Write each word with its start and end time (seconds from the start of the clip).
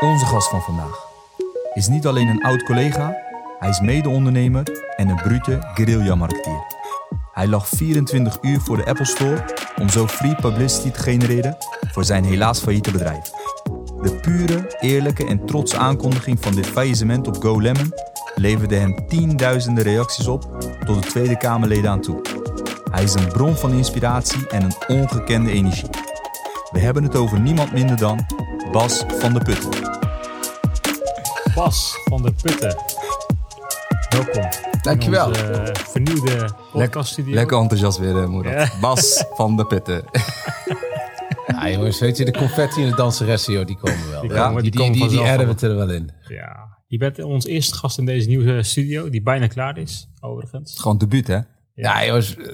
Onze 0.00 0.26
gast 0.26 0.48
van 0.48 0.62
vandaag 0.62 1.06
is 1.74 1.88
niet 1.88 2.06
alleen 2.06 2.28
een 2.28 2.44
oud 2.44 2.62
collega, 2.62 3.16
hij 3.58 3.68
is 3.68 3.80
mede-ondernemer 3.80 4.62
en 4.96 5.08
een 5.08 5.16
brute 5.16 5.58
guerrilla-marketeer. 5.74 6.62
Hij 7.32 7.46
lag 7.46 7.68
24 7.68 8.38
uur 8.40 8.60
voor 8.60 8.76
de 8.76 8.84
Apple 8.84 9.04
Store 9.04 9.44
om 9.80 9.88
zo 9.88 10.06
free 10.06 10.34
publicity 10.34 10.90
te 10.90 10.98
genereren 10.98 11.56
voor 11.92 12.04
zijn 12.04 12.24
helaas 12.24 12.60
failliete 12.60 12.90
bedrijf. 12.90 13.30
De 14.02 14.18
pure, 14.22 14.76
eerlijke 14.80 15.26
en 15.26 15.46
trotse 15.46 15.76
aankondiging 15.76 16.38
van 16.40 16.54
dit 16.54 16.66
faillissement 16.66 17.26
op 17.26 17.36
GoLemon 17.42 17.92
leverde 18.34 18.76
hem 18.76 19.06
tienduizenden 19.08 19.84
reacties 19.84 20.26
op 20.26 20.64
tot 20.86 21.02
de 21.02 21.08
Tweede 21.08 21.36
Kamerleden 21.36 21.90
aan 21.90 22.00
toe. 22.00 22.20
Hij 22.90 23.02
is 23.02 23.14
een 23.14 23.28
bron 23.28 23.56
van 23.56 23.72
inspiratie 23.72 24.48
en 24.48 24.62
een 24.62 24.96
ongekende 24.96 25.50
energie. 25.50 25.90
We 26.70 26.78
hebben 26.78 27.02
het 27.02 27.16
over 27.16 27.40
niemand 27.40 27.72
minder 27.72 27.96
dan 27.96 28.26
Bas 28.72 29.04
van 29.08 29.32
de 29.32 29.40
Putten. 29.40 29.77
Bas 31.58 31.98
van 32.04 32.22
de 32.22 32.32
Putten. 32.42 32.76
Welkom. 34.08 34.48
Dankjewel. 34.82 35.24
In 35.26 35.30
onze 35.30 35.52
eh, 35.52 35.74
vernieuwde 35.74 36.48
podcaststudio. 36.72 37.34
Lekker 37.34 37.58
enthousiast 37.58 37.98
weer, 37.98 38.18
eh, 38.22 38.26
Moerad. 38.26 38.52
Ja. 38.52 38.80
Bas 38.80 39.24
van 39.34 39.56
de 39.56 39.66
Putten. 39.66 40.04
Ja, 41.46 41.70
jongens, 41.70 42.00
weet 42.00 42.16
je, 42.16 42.24
de 42.24 42.32
confetti 42.32 42.82
en 42.82 42.88
de 42.90 42.96
danseressen, 42.96 43.52
joh, 43.52 43.66
die 43.66 43.76
komen 43.76 44.10
wel. 44.10 44.20
Die 44.20 44.30
Ja, 44.30 44.46
komen- 44.46 44.62
die, 44.62 44.70
die 45.08 45.20
adden 45.20 45.56
we 45.56 45.66
er 45.66 45.76
wel 45.76 45.90
in. 45.90 46.10
Ja. 46.28 46.78
Je 46.86 46.98
bent 46.98 47.22
ons 47.22 47.46
eerste 47.46 47.74
gast 47.74 47.98
in 47.98 48.04
deze 48.04 48.28
nieuwe 48.28 48.62
studio, 48.62 49.10
die 49.10 49.22
bijna 49.22 49.46
klaar 49.46 49.78
is, 49.78 50.08
overigens. 50.20 50.80
Gewoon 50.80 50.98
debuut, 50.98 51.26
hè? 51.26 51.38
Ja, 51.74 52.04
jongens, 52.06 52.36
eh, 52.36 52.44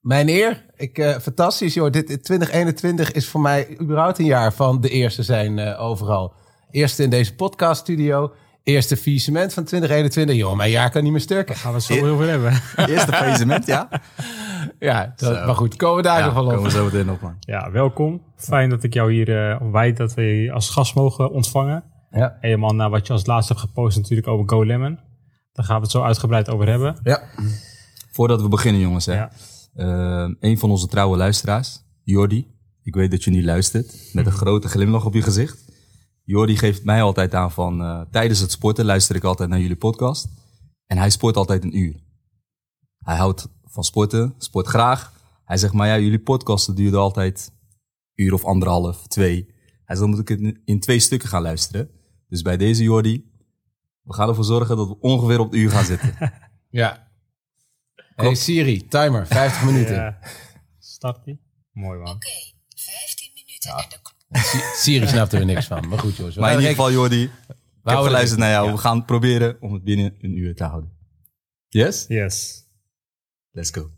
mijn 0.00 0.28
eer. 0.28 0.66
Ik, 0.76 0.98
eh, 0.98 1.18
fantastisch, 1.18 1.74
joh. 1.74 1.90
Dit 1.90 2.06
2021 2.24 3.12
is 3.12 3.28
voor 3.28 3.40
mij 3.40 3.76
überhaupt 3.80 4.18
een 4.18 4.24
jaar 4.24 4.52
van 4.52 4.80
de 4.80 4.88
eerste 4.88 5.22
zijn 5.22 5.58
eh, 5.58 5.82
overal. 5.82 6.34
Eerste 6.72 7.02
in 7.02 7.10
deze 7.10 7.34
podcaststudio. 7.34 8.32
Eerste 8.62 8.96
faillissement 8.96 9.52
van 9.52 9.64
2021. 9.64 10.36
Joh, 10.36 10.56
mijn 10.56 10.70
jaar 10.70 10.90
kan 10.90 11.02
niet 11.02 11.12
meer 11.12 11.20
sterker. 11.20 11.56
Gaan 11.56 11.70
we 11.70 11.76
het 11.76 11.86
zo 11.86 11.92
heel 11.94 12.16
veel 12.16 12.26
hebben. 12.28 12.52
Eerste 12.94 13.12
faillissement, 13.12 13.66
ja? 13.66 13.88
Ja, 14.78 15.12
dat, 15.16 15.46
maar 15.46 15.54
goed, 15.54 15.76
komen 15.76 15.96
we 15.96 16.02
daar 16.02 16.18
Ja, 16.18 16.24
nog 16.24 16.34
wel 16.34 16.42
komen 16.44 16.58
op. 16.58 16.64
we 16.64 16.70
zo 16.70 16.84
meteen 16.84 17.10
op, 17.10 17.20
man. 17.20 17.36
Ja, 17.40 17.70
welkom. 17.70 18.22
Fijn 18.36 18.70
dat 18.70 18.82
ik 18.82 18.94
jou 18.94 19.12
hier, 19.12 19.50
eh 19.50 19.70
wij 19.72 19.92
dat 19.92 20.14
we 20.14 20.22
je 20.22 20.52
als 20.52 20.70
gast 20.70 20.94
mogen 20.94 21.30
ontvangen. 21.30 21.84
Ja. 22.10 22.36
Helemaal 22.40 22.74
naar 22.74 22.90
wat 22.90 23.06
je 23.06 23.12
als 23.12 23.26
laatste 23.26 23.52
hebt 23.52 23.64
gepost 23.64 23.96
natuurlijk 23.96 24.28
over 24.28 24.48
GoLemon. 24.48 24.98
Daar 25.52 25.64
gaan 25.64 25.76
we 25.76 25.82
het 25.82 25.90
zo 25.90 26.02
uitgebreid 26.02 26.50
over 26.50 26.68
hebben. 26.68 26.96
Ja. 27.02 27.22
Voordat 28.10 28.42
we 28.42 28.48
beginnen, 28.48 28.80
jongens, 28.80 29.06
hè. 29.06 29.14
Ja. 29.14 29.30
Eh, 29.74 30.30
een 30.40 30.58
van 30.58 30.70
onze 30.70 30.86
trouwe 30.86 31.16
luisteraars, 31.16 31.80
Jordi. 32.04 32.46
Ik 32.82 32.94
weet 32.94 33.10
dat 33.10 33.24
je 33.24 33.30
nu 33.30 33.44
luistert, 33.44 34.10
met 34.12 34.26
een 34.26 34.32
grote 34.32 34.68
glimlach 34.68 35.04
op 35.04 35.14
je 35.14 35.22
gezicht. 35.22 35.71
Jordi 36.24 36.56
geeft 36.56 36.84
mij 36.84 37.02
altijd 37.02 37.34
aan 37.34 37.52
van, 37.52 37.80
eh, 37.82 38.00
tijdens 38.10 38.40
het 38.40 38.50
sporten 38.50 38.84
luister 38.84 39.16
ik 39.16 39.24
altijd 39.24 39.48
naar 39.48 39.60
jullie 39.60 39.76
podcast. 39.76 40.28
En 40.86 40.98
hij 40.98 41.10
sport 41.10 41.36
altijd 41.36 41.62
een 41.64 41.78
uur. 41.78 42.00
Hij 42.98 43.16
houdt 43.16 43.48
van 43.64 43.84
sporten, 43.84 44.34
sport 44.38 44.66
graag. 44.66 45.12
Hij 45.44 45.56
zegt, 45.56 45.72
maar 45.72 45.86
ja, 45.88 45.98
jullie 45.98 46.18
podcasten 46.20 46.74
duurden 46.74 47.00
altijd 47.00 47.52
een 48.14 48.24
uur 48.24 48.32
of 48.32 48.44
anderhalf, 48.44 49.06
twee. 49.06 49.44
Hij 49.46 49.96
zegt, 49.96 50.00
dan 50.00 50.10
moet 50.10 50.18
ik 50.18 50.28
het 50.28 50.60
in- 50.64 50.80
twee 50.80 50.98
stukken 51.00 51.28
gaan 51.28 51.42
luisteren. 51.42 51.90
Dus 52.28 52.42
bij 52.42 52.56
deze 52.56 52.82
Jordi, 52.82 53.30
we 54.02 54.12
gaan 54.14 54.28
ervoor 54.28 54.44
zorgen 54.44 54.76
dat 54.76 54.88
we 54.88 54.98
ongeveer 55.00 55.38
op 55.40 55.50
het 55.50 55.60
uur 55.60 55.70
gaan 55.70 55.84
zitten. 55.84 56.14
Ja. 56.70 57.10
Hey 58.14 58.34
Siri, 58.34 58.88
timer, 58.88 59.26
50 59.26 59.64
minuten. 59.70 59.94
Ja. 59.94 60.18
Start 60.78 61.24
die. 61.24 61.40
Mooi 61.72 61.98
man. 61.98 62.14
Oké, 62.14 62.28
15 62.76 63.30
minuten 63.34 63.70
en 63.70 63.88
de 63.88 63.98
Siri 64.76 65.06
snapt 65.06 65.32
er 65.32 65.44
niks 65.44 65.66
van. 65.66 65.88
Maar 65.88 65.98
goed, 65.98 66.16
jongens. 66.16 66.34
we 66.34 66.40
Maar 66.40 66.50
in 66.52 66.56
ieder 66.58 66.70
geval, 66.74 66.92
Jordi, 66.92 67.22
ik 67.22 67.30
heb 67.48 67.56
houden 67.82 68.06
geluisterd 68.06 68.40
naar 68.40 68.50
jou. 68.50 68.66
ja. 68.66 68.72
We 68.72 68.78
gaan 68.78 69.04
proberen 69.04 69.56
om 69.60 69.72
het 69.72 69.84
binnen 69.84 70.14
een 70.20 70.36
uur 70.38 70.54
te 70.54 70.64
houden. 70.64 70.90
Yes? 71.68 72.04
Yes. 72.08 72.64
Let's 73.50 73.70
go. 73.70 73.90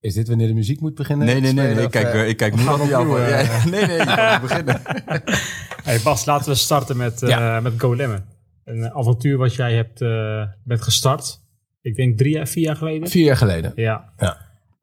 Is 0.00 0.14
dit 0.14 0.28
wanneer 0.28 0.46
de 0.46 0.54
muziek 0.54 0.80
moet 0.80 0.94
beginnen? 0.94 1.26
Nee, 1.26 1.40
nee, 1.40 1.52
nee. 1.52 1.66
Nee. 1.66 1.76
of, 1.76 1.84
Ik 1.84 1.90
kijk, 1.90 2.14
eh, 2.14 2.28
ik 2.28 2.36
kijk 2.36 2.54
nu 2.56 2.62
gaan 2.62 2.78
naar 2.78 2.88
jou. 2.88 3.20
Ja. 3.20 3.64
Nee, 3.68 3.86
nee, 3.86 4.04
kan 4.04 4.40
beginnen. 4.40 4.80
Hey 5.84 6.00
Bas, 6.04 6.24
laten 6.24 6.48
we 6.50 6.54
starten 6.54 6.96
met, 6.96 7.22
eh 7.22 7.28
Ja. 7.28 7.60
met 7.60 7.72
GoLemon. 7.80 8.22
Een 8.64 8.92
avontuur 8.92 9.36
wat 9.38 9.54
jij 9.54 9.74
hebt, 9.74 10.00
eh, 10.00 10.42
bent 10.64 10.82
gestart. 10.82 11.40
Ik 11.80 11.96
denk 11.96 12.18
drie, 12.18 12.32
jaar, 12.34 12.46
vier 12.46 12.64
jaar 12.64 12.76
geleden. 12.76 13.08
Vier 13.08 13.24
jaar 13.24 13.36
geleden. 13.36 13.72
Ja. 13.76 14.12
Ja. 14.16 14.38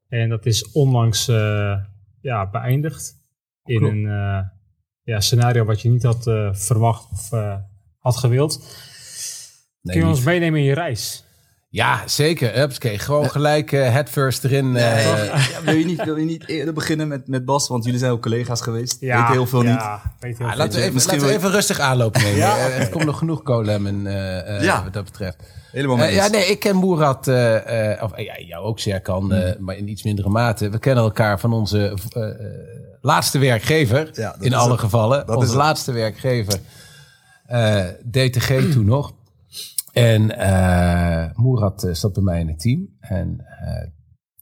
En 0.10 0.30
dat 0.30 0.46
is 0.46 0.72
onlangs 0.72 1.28
eh, 1.28 1.76
ja, 2.22 2.50
beëindigd. 2.50 3.20
In 3.66 3.84
een 3.84 4.06
eh, 4.06 4.48
ja, 5.04 5.20
scenario 5.20 5.66
wat 5.66 5.82
je 5.82 5.90
niet 5.90 6.04
had 6.04 6.28
eh, 6.28 6.54
verwacht 6.54 7.12
of 7.12 7.32
eh, 7.32 7.56
had 7.98 8.18
gewild. 8.18 8.60
Nee, 9.82 9.96
Kun 9.96 10.06
je 10.06 10.12
ons 10.16 10.24
meenemen 10.24 10.60
in 10.60 10.66
je 10.66 10.74
reis? 10.74 11.26
Ja, 11.74 12.02
zeker. 12.06 12.54
Hupsakee. 12.54 13.00
Gewoon 13.00 13.30
gelijk 13.30 13.72
eh 13.72 13.90
head 13.92 14.10
first 14.10 14.44
erin. 14.44 14.76
eh, 14.76 15.04
Ja, 15.06 15.62
wil, 15.64 15.74
je 15.76 15.86
niet, 15.86 16.04
wil 16.04 16.16
je 16.16 16.26
niet 16.26 16.48
eerder 16.48 16.74
beginnen 16.74 17.08
met, 17.08 17.28
met 17.28 17.46
Bas? 17.46 17.68
Want 17.68 17.84
jullie 17.84 18.00
zijn 18.00 18.12
ook 18.12 18.22
collega's 18.22 18.62
geweest. 18.62 19.00
Weet 19.00 19.28
heel 19.28 19.46
veel 19.46 19.62
niet. 19.62 19.70
ja, 19.70 20.02
Weet 20.20 20.38
heel 20.38 20.46
ah, 20.48 20.52
veel 20.54 20.62
laten 20.62 20.76
we 20.76 20.82
even, 20.82 20.94
misschien 20.94 21.14
laten 21.18 21.28
we 21.34 21.34
wil- 21.38 21.44
even 21.46 21.58
rustig 21.58 21.80
aanloop 21.80 22.18
nemen. 22.18 22.36
Ja. 22.48 22.58
Eh, 22.58 22.78
het 22.78 22.90
komt 22.90 23.06
nog 23.06 23.18
genoeg 23.18 23.44
colem 23.44 23.88
en, 23.88 24.08
eh, 24.08 24.56
eh, 24.58 24.64
Ja. 24.64 24.84
wat 24.84 24.94
dat 24.94 25.04
betreft. 25.04 25.38
Helemaal 25.72 25.98
Eh, 25.98 26.02
mee 26.02 26.14
ja, 26.14 26.28
nee, 26.28 26.46
ik 26.46 26.60
ken 26.60 26.76
Moerad, 26.76 27.28
eh, 27.28 27.92
eh, 27.94 28.04
of 28.04 28.12
eh, 28.12 28.26
ja, 28.26 28.40
jou 28.40 28.66
ook 28.66 28.80
Serkan, 28.80 29.34
eh, 29.34 29.60
maar 29.60 29.76
in 29.78 29.88
iets 29.88 30.04
mindere 30.04 30.30
mate. 30.30 30.70
We 30.70 30.80
kennen 30.80 31.04
elkaar 31.04 31.40
van 31.40 31.54
onze 31.54 31.98
eh, 32.10 32.24
eh, 32.30 32.36
laatste 33.02 33.40
werkgever, 33.40 34.10
Ja, 34.14 34.36
in 34.40 34.54
alle 34.54 34.72
het. 34.72 34.80
gevallen. 34.80 35.26
Dat 35.26 35.36
onze 35.36 35.56
laatste 35.56 35.92
werkgever, 35.92 36.60
eh, 37.46 37.84
DTG 38.12 38.72
toen 38.72 38.86
nog. 38.96 39.14
En 39.94 40.38
eh 40.38 41.30
Moerad 41.36 41.84
eh, 41.84 41.94
zat 41.94 42.14
bij 42.14 42.24
mij 42.24 42.40
in 42.40 42.48
het 42.48 42.60
team. 42.60 42.88
En 43.00 43.46
eh, 43.60 43.88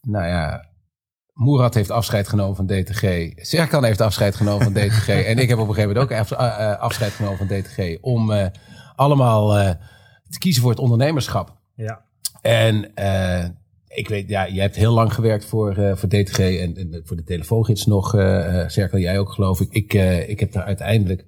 nou 0.02 0.28
ja, 0.28 0.68
Moerad 1.34 1.74
heeft 1.74 1.92
afscheid 1.92 2.28
genomen 2.28 2.56
van 2.56 2.66
DTG. 2.66 3.32
Serkan 3.36 3.84
heeft 3.84 4.02
afscheid 4.02 4.36
genomen 4.36 4.64
van 4.64 4.74
DTG. 4.74 5.08
en 5.32 5.38
ik 5.38 5.50
heb 5.50 5.58
op 5.58 5.68
een 5.68 5.74
gegeven 5.74 5.96
moment 5.96 6.12
ook 6.12 6.18
af- 6.18 6.80
afscheid 6.80 7.12
genomen 7.12 7.38
van 7.38 7.48
DTG. 7.48 7.98
Om 8.02 8.32
allemaal 8.96 9.76
te 10.30 10.40
kiezen 10.40 10.62
voor 10.62 10.72
het 10.72 10.80
ondernemerschap. 10.80 11.58
Ja. 11.76 12.02
En 12.42 12.92
ik 13.88 14.08
weet, 14.08 14.30
ja, 14.30 14.48
jij 14.48 14.64
hebt 14.64 14.76
heel 14.76 14.94
lang 14.94 15.14
gewerkt 15.14 15.46
voor, 15.46 15.74
voor 15.96 16.10
DTG 16.10 16.40
en, 16.40 16.76
en 16.76 17.02
voor 17.04 17.18
de 17.18 17.24
telefoongids 17.24 17.86
nog. 17.86 18.10
Serkan, 18.68 19.00
jij 19.00 19.20
ook 19.20 19.32
geloof 19.32 19.62
ik. 19.62 19.72
Ik, 19.72 19.94
ik 20.28 20.40
heb 20.40 20.52
daar 20.52 20.64
uiteindelijk 20.64 21.26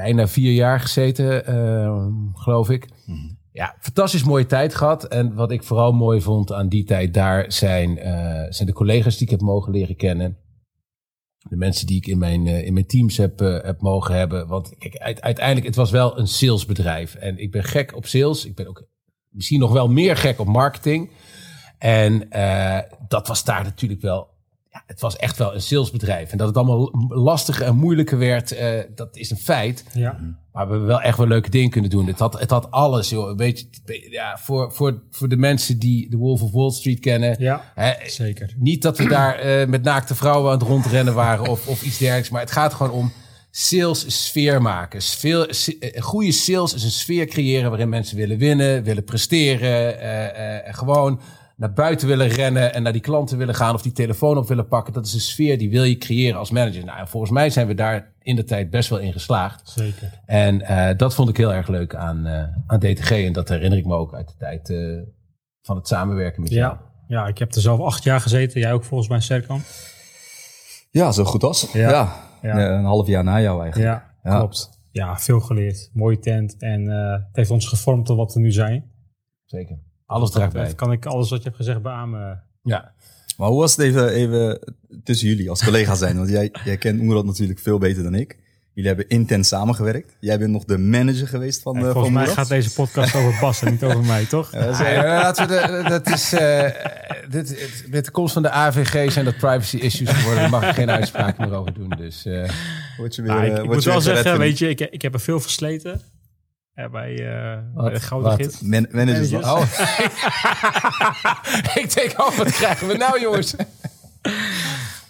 bijna 0.00 0.28
vier 0.28 0.52
jaar 0.52 0.80
gezeten, 0.80 1.46
eh, 1.46 2.06
geloof 2.34 2.70
ik. 2.70 2.88
Ja, 3.52 3.76
fantastisch 3.80 4.24
mooie 4.24 4.46
tijd 4.46 4.74
gehad. 4.74 5.04
En 5.04 5.34
wat 5.34 5.50
ik 5.50 5.62
vooral 5.62 5.92
mooi 5.92 6.20
vond 6.20 6.52
aan 6.52 6.68
die 6.68 6.84
tijd 6.84 7.14
daar 7.14 7.52
zijn, 7.52 7.98
eh, 7.98 8.46
zijn 8.48 8.68
de 8.68 8.72
collega's 8.74 9.14
die 9.16 9.24
ik 9.26 9.30
heb 9.30 9.40
mogen 9.40 9.72
leren 9.72 9.96
kennen. 9.96 10.36
De 11.48 11.56
mensen 11.56 11.86
die 11.86 11.96
ik 11.96 12.06
in 12.06 12.18
mijn, 12.18 12.46
eh, 12.46 12.66
in 12.66 12.72
mijn 12.72 12.86
teams 12.86 13.16
heb, 13.16 13.40
eh, 13.40 13.62
heb 13.62 13.80
mogen 13.80 14.14
hebben. 14.14 14.46
Want 14.46 14.74
kijk, 14.78 14.96
uit- 14.96 15.20
uiteindelijk, 15.20 15.66
het 15.66 15.76
was 15.76 15.90
wel 15.90 16.18
een 16.18 16.28
salesbedrijf. 16.28 17.14
En 17.14 17.38
ik 17.38 17.50
ben 17.50 17.64
gek 17.64 17.96
op 17.96 18.06
sales. 18.06 18.44
Ik 18.44 18.54
ben 18.54 18.66
ook 18.68 18.86
misschien 19.28 19.60
nog 19.60 19.72
wel 19.72 19.88
meer 19.88 20.16
gek 20.16 20.38
op 20.40 20.46
marketing. 20.46 21.10
En 21.78 22.28
dat 23.08 23.28
was 23.28 23.44
daar 23.44 23.62
natuurlijk 23.64 24.00
wel. 24.00 24.28
Ja, 24.72 24.82
het 24.86 25.00
was 25.00 25.16
echt 25.16 25.36
wel 25.38 25.54
een 25.54 25.60
salesbedrijf. 25.62 26.30
En 26.30 26.38
dat 26.38 26.46
het 26.46 26.56
allemaal 26.56 26.90
lastiger 27.08 27.66
en 27.66 27.76
moeilijker 27.76 28.18
werd, 28.18 28.52
eh, 28.52 28.80
dat 28.94 29.16
is 29.16 29.30
een 29.30 29.36
feit. 29.36 29.84
Ja. 29.92 30.18
Maar 30.52 30.64
we 30.66 30.70
hebben 30.70 30.86
wel 30.86 31.00
echt 31.00 31.18
wel 31.18 31.26
leuke 31.26 31.50
dingen 31.50 31.70
kunnen 31.70 31.90
doen. 31.90 32.06
Het 32.06 32.18
had, 32.18 32.38
het 32.40 32.50
had 32.50 32.70
alles, 32.70 33.08
joh. 33.08 33.28
Een 33.28 33.36
beetje, 33.36 33.66
ja, 34.10 34.38
voor, 34.38 34.72
voor, 34.72 35.02
voor 35.10 35.28
de 35.28 35.36
mensen 35.36 35.78
die 35.78 36.10
de 36.10 36.16
Wolf 36.16 36.42
of 36.42 36.50
Wall 36.52 36.70
Street 36.70 37.00
kennen. 37.00 37.36
Ja, 37.38 37.72
Hè, 37.74 37.92
zeker. 38.10 38.54
niet 38.58 38.82
dat 38.82 38.98
we 38.98 39.08
daar 39.08 39.34
eh, 39.38 39.66
met 39.68 39.82
naakte 39.82 40.14
vrouwen 40.14 40.52
aan 40.52 40.58
het 40.58 40.68
rondrennen 40.68 41.14
waren 41.14 41.46
of, 41.48 41.66
of 41.68 41.82
iets 41.82 41.98
dergelijks. 41.98 42.30
Maar 42.30 42.40
het 42.40 42.50
gaat 42.52 42.74
gewoon 42.74 42.92
om 42.92 43.12
sales 43.50 44.24
sfeer 44.26 44.62
maken. 44.62 45.02
Sfeer, 45.02 45.48
eh, 45.80 46.02
goede 46.02 46.32
sales 46.32 46.74
is 46.74 46.82
een 46.84 46.90
sfeer 46.90 47.26
creëren 47.26 47.68
waarin 47.70 47.88
mensen 47.88 48.16
willen 48.16 48.38
winnen, 48.38 48.82
willen 48.82 49.04
presteren. 49.04 50.00
en 50.64 50.74
gewoon 50.74 51.20
naar 51.60 51.72
buiten 51.72 52.08
willen 52.08 52.28
rennen 52.28 52.74
en 52.74 52.82
naar 52.82 52.92
die 52.92 53.00
klanten 53.00 53.38
willen 53.38 53.54
gaan 53.54 53.74
of 53.74 53.82
die 53.82 53.92
telefoon 53.92 54.36
op 54.36 54.48
willen 54.48 54.68
pakken. 54.68 54.92
Dat 54.92 55.06
is 55.06 55.14
een 55.14 55.20
sfeer 55.20 55.58
die 55.58 55.70
wil 55.70 55.82
je 55.84 55.96
creëren 55.96 56.38
als 56.38 56.50
manager. 56.50 56.84
Nou, 56.84 56.98
en 56.98 57.08
volgens 57.08 57.32
mij 57.32 57.50
zijn 57.50 57.66
we 57.66 57.74
daar 57.74 58.12
in 58.22 58.36
de 58.36 58.44
tijd 58.44 58.70
best 58.70 58.88
wel 58.88 58.98
in 58.98 59.12
geslaagd. 59.12 59.68
Zeker. 59.70 60.20
En 60.26 60.62
eh, 60.62 60.96
dat 60.96 61.14
vond 61.14 61.28
ik 61.28 61.36
heel 61.36 61.54
erg 61.54 61.68
leuk 61.68 61.94
aan, 61.94 62.26
eh, 62.26 62.44
aan 62.66 62.78
DTG. 62.78 63.10
En 63.10 63.32
dat 63.32 63.48
herinner 63.48 63.78
ik 63.78 63.86
me 63.86 63.94
ook 63.94 64.14
uit 64.14 64.28
de 64.28 64.34
tijd 64.38 64.70
eh, 64.70 64.78
van 65.62 65.76
het 65.76 65.88
samenwerken 65.88 66.42
met 66.42 66.50
jou. 66.50 66.74
Ja. 66.74 66.80
ja, 67.08 67.26
ik 67.26 67.38
heb 67.38 67.54
er 67.54 67.60
zelf 67.60 67.80
acht 67.80 68.04
jaar 68.04 68.20
gezeten. 68.20 68.60
Jij 68.60 68.72
ook 68.72 68.84
volgens 68.84 69.08
mij, 69.08 69.20
Serkan. 69.20 69.60
Ja, 70.90 71.12
zo 71.12 71.24
goed 71.24 71.42
als. 71.42 71.72
Ja. 71.72 71.90
Ja. 71.90 72.12
Ja. 72.42 72.58
Ja, 72.58 72.78
Een 72.78 72.84
half 72.84 73.06
jaar 73.06 73.24
na 73.24 73.40
jou 73.40 73.62
eigenlijk. 73.62 73.92
Ja, 73.92 74.30
Ja. 74.30 74.38
klopt. 74.38 74.78
Ja, 74.92 75.16
veel 75.18 75.40
geleerd. 75.40 75.90
Mooie 75.92 76.18
tent. 76.18 76.56
En 76.58 76.88
eh, 76.88 77.12
het 77.12 77.36
heeft 77.36 77.50
ons 77.50 77.68
gevormd 77.68 78.06
tot 78.06 78.16
wat 78.16 78.34
we 78.34 78.40
nu 78.40 78.52
zijn. 78.52 78.90
Zeker. 79.44 79.78
Alles 80.10 80.30
draagt 80.30 80.52
bij. 80.52 80.64
Dat 80.64 80.74
kan 80.74 80.92
ik 80.92 81.06
alles 81.06 81.30
wat 81.30 81.38
je 81.38 81.44
hebt 81.44 81.56
gezegd 81.56 81.82
beamen. 81.82 82.42
Ja. 82.62 82.92
Maar 83.36 83.48
hoe 83.48 83.60
was 83.60 83.76
het 83.76 83.86
even, 83.86 84.08
even 84.08 84.74
tussen 85.04 85.28
jullie 85.28 85.50
als 85.50 85.64
collega's 85.64 85.98
zijn? 85.98 86.16
Want 86.16 86.28
jij, 86.28 86.50
jij 86.64 86.76
kent 86.76 87.02
Moerad 87.02 87.24
natuurlijk 87.24 87.58
veel 87.58 87.78
beter 87.78 88.02
dan 88.02 88.14
ik. 88.14 88.38
Jullie 88.74 88.88
hebben 88.96 89.08
intens 89.08 89.48
samengewerkt. 89.48 90.16
Jij 90.20 90.38
bent 90.38 90.50
nog 90.50 90.64
de 90.64 90.78
manager 90.78 91.28
geweest 91.28 91.62
van, 91.62 91.76
En 91.76 91.84
eh, 91.84 91.90
volgens 91.92 92.12
van 92.14 92.22
mij 92.22 92.32
gaat 92.32 92.48
deze 92.48 92.72
podcast 92.72 93.14
over 93.14 93.38
Bas 93.40 93.62
en 93.62 93.70
niet 93.70 93.84
over 93.84 94.04
mij, 94.04 94.24
toch? 94.26 94.52
Ja, 94.54 94.60
dat 94.60 94.70
is- 94.72 94.78
Nee, 94.78 94.96
laten 94.96 95.48
we 95.48 95.54
de, 95.82 95.88
dat 95.88 96.06
is, 96.06 96.32
eh, 96.32 96.68
dit, 97.28 97.68
met 97.90 98.04
de 98.04 98.10
komst 98.10 98.32
van 98.32 98.42
de 98.42 98.50
AVG 98.50 99.12
zijn 99.12 99.24
dat 99.24 99.36
privacy 99.36 99.76
issues 99.76 100.10
geworden. 100.10 100.40
Daar 100.42 100.50
mag 100.50 100.68
ik 100.68 100.74
geen 100.74 100.90
uitspraak 100.90 101.38
meer 101.38 101.52
over 101.52 101.74
doen. 101.74 101.88
Dus 101.88 102.24
eh, 102.26 102.50
word 102.96 103.14
je 103.14 103.22
weer, 103.22 103.30
Nou, 103.32 103.44
ik, 103.46 103.56
ik 103.58 103.64
moet 103.64 103.82
je 103.82 103.90
wel 103.90 104.00
zeggen, 104.00 104.38
weet 104.38 104.58
je, 104.58 104.68
ik, 104.68 104.80
ik 104.80 105.02
heb 105.02 105.14
er 105.14 105.20
veel 105.20 105.40
versleten. 105.40 106.00
Ja, 106.80 106.88
bij, 106.88 107.14
eh 107.14 107.58
bij 107.74 107.92
de 107.92 108.00
Gouden 108.00 108.30
Wat? 108.30 108.40
Gids. 108.42 108.60
man- 108.60 108.86
managers. 108.90 109.30
Managers. 109.30 109.52
oh. 109.52 109.62
ik 111.82 111.94
denk, 111.94 112.20
oh, 112.20 112.36
wat 112.36 112.50
krijgen 112.50 112.86
we 112.86 112.96
nou, 112.96 113.20
jongens? 113.20 113.54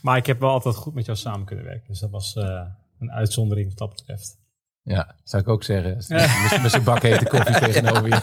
Maar 0.03 0.17
ik 0.17 0.27
heb 0.27 0.41
wel 0.41 0.51
altijd 0.51 0.75
goed 0.77 0.95
met 0.95 1.07
jou 1.07 1.19
samen 1.19 1.47
kunnen 1.47 1.65
werken. 1.65 1.85
Dus 1.89 1.99
dat 2.01 2.11
was 2.11 2.37
eh, 2.37 2.61
een 2.99 3.13
uitzondering 3.13 3.69
wat 3.69 3.79
dat 3.79 3.91
betreft. 3.97 4.39
Ja, 4.83 5.15
zou 5.25 5.43
ik 5.43 5.49
ook 5.49 5.63
zeggen. 5.65 5.97
Met, 6.09 6.59
met 6.63 6.71
zijn 6.71 6.85
bak 6.85 7.03
hete 7.03 7.25
koffie 7.25 7.59
tegenover 7.73 8.09
je. 8.09 8.21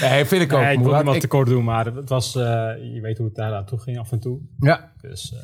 Nee, 0.00 0.24
vind 0.24 0.42
ik 0.42 0.52
ook. 0.52 0.60
Nee, 0.60 0.72
ik 0.76 0.82
wil 0.82 0.94
niemand 0.94 1.14
Ik- 1.16 1.20
tekort 1.22 1.48
doen, 1.48 1.64
maar 1.64 1.84
het 1.86 2.08
was, 2.08 2.34
eh, 2.36 2.42
je 2.94 2.98
weet 3.02 3.18
hoe 3.18 3.26
het 3.26 3.34
daar 3.36 3.54
aan 3.54 3.64
toe 3.64 3.78
ging 3.78 3.98
af 3.98 4.12
en 4.12 4.20
toe. 4.20 4.40
ja, 4.58 4.92
Dus 5.00 5.34
eh, 5.34 5.38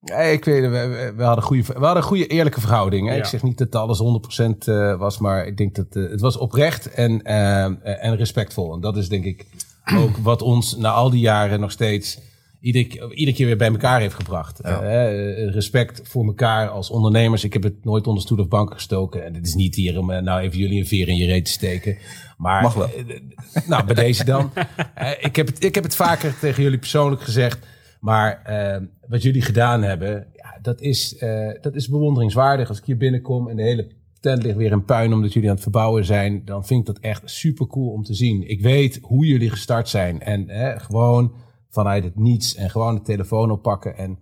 Nee, 0.00 0.32
ik 0.32 0.44
weet, 0.44 0.62
het, 0.62 0.70
we, 0.70 1.12
we- 1.16 1.22
hadden 1.22 1.44
goede, 1.44 1.62
we 1.62 1.72
hadden 1.72 1.96
een 1.96 2.02
goede 2.02 2.26
eerlijke 2.26 2.60
verhouding. 2.60 3.08
Hè? 3.08 3.16
Ik 3.16 3.24
zeg 3.24 3.42
niet 3.42 3.58
dat 3.58 3.74
alles 3.74 4.00
100% 4.42 4.68
eh, 4.68 4.98
was, 4.98 5.18
maar 5.18 5.46
ik 5.46 5.56
denk 5.56 5.74
dat 5.74 5.86
eh, 5.90 6.10
het 6.10 6.20
was 6.20 6.36
oprecht 6.36 6.90
en, 6.90 7.22
eh, 7.22 7.64
en 8.04 8.16
respectvol. 8.16 8.74
En 8.74 8.80
dat 8.80 8.96
is 8.96 9.08
denk 9.08 9.24
ik 9.24 9.46
ook 10.02 10.16
wat 10.16 10.42
ons 10.42 10.76
na 10.76 10.90
al 10.90 11.10
die 11.10 11.20
jaren 11.20 11.60
nog 11.60 11.70
steeds 11.70 12.18
ieder, 12.60 13.12
iedere 13.12 13.36
keer 13.36 13.46
weer 13.46 13.56
bij 13.56 13.68
elkaar 13.68 14.00
heeft 14.00 14.14
gebracht. 14.14 14.60
Ja. 14.62 14.78
Respect 15.50 16.00
voor 16.04 16.24
elkaar 16.26 16.68
als 16.68 16.90
ondernemers. 16.90 17.44
Ik 17.44 17.52
heb 17.52 17.62
het 17.62 17.84
nooit 17.84 18.06
onder 18.06 18.22
stoel 18.22 18.38
of 18.38 18.48
bank 18.48 18.72
gestoken. 18.72 19.24
En 19.24 19.34
het 19.34 19.46
is 19.46 19.54
niet 19.54 19.74
hier 19.74 19.98
om 19.98 20.06
nou 20.06 20.40
even 20.40 20.58
jullie 20.58 20.78
een 20.78 20.86
veer 20.86 21.08
in 21.08 21.16
je 21.16 21.26
reet 21.26 21.44
te 21.44 21.50
steken. 21.50 21.98
Maar, 22.36 22.62
Mag 22.62 22.74
wel. 22.74 22.90
nou, 23.66 23.84
bij 23.84 23.94
deze 23.94 24.24
dan. 24.24 24.50
Ik, 25.20 25.36
heb 25.36 25.46
het, 25.46 25.64
ik 25.64 25.74
heb 25.74 25.84
het 25.84 25.96
vaker 25.96 26.38
tegen 26.38 26.62
jullie 26.62 26.78
persoonlijk 26.78 27.22
gezegd. 27.22 27.58
Maar 28.00 28.42
eh, 28.42 28.82
wat 29.08 29.22
jullie 29.22 29.42
gedaan 29.42 29.82
hebben, 29.82 30.26
ja, 30.32 30.58
dat, 30.62 30.80
is, 30.80 31.16
eh, 31.16 31.50
dat 31.60 31.74
is 31.74 31.88
bewonderingswaardig. 31.88 32.68
Als 32.68 32.78
ik 32.78 32.84
hier 32.84 32.96
binnenkom 32.96 33.48
en 33.48 33.56
de 33.56 33.62
hele 33.62 33.90
tent 34.20 34.42
ligt 34.42 34.56
weer 34.56 34.72
in 34.72 34.84
puin 34.84 35.12
omdat 35.12 35.32
jullie 35.32 35.48
aan 35.48 35.54
het 35.54 35.64
verbouwen 35.64 36.04
zijn, 36.04 36.44
dan 36.44 36.66
vind 36.66 36.80
ik 36.80 36.86
dat 36.86 36.98
echt 36.98 37.30
super 37.30 37.66
cool 37.66 37.92
om 37.92 38.02
te 38.02 38.14
zien. 38.14 38.50
Ik 38.50 38.60
weet 38.60 38.98
hoe 39.02 39.26
jullie 39.26 39.50
gestart 39.50 39.88
zijn 39.88 40.20
en 40.20 40.50
gewoon 40.80 41.34
vanuit 41.70 42.04
het 42.04 42.18
niets 42.18 42.54
en 42.54 42.70
gewoon 42.70 42.94
de 42.94 43.02
telefoon 43.02 43.50
oppakken. 43.50 43.96
En 43.96 44.18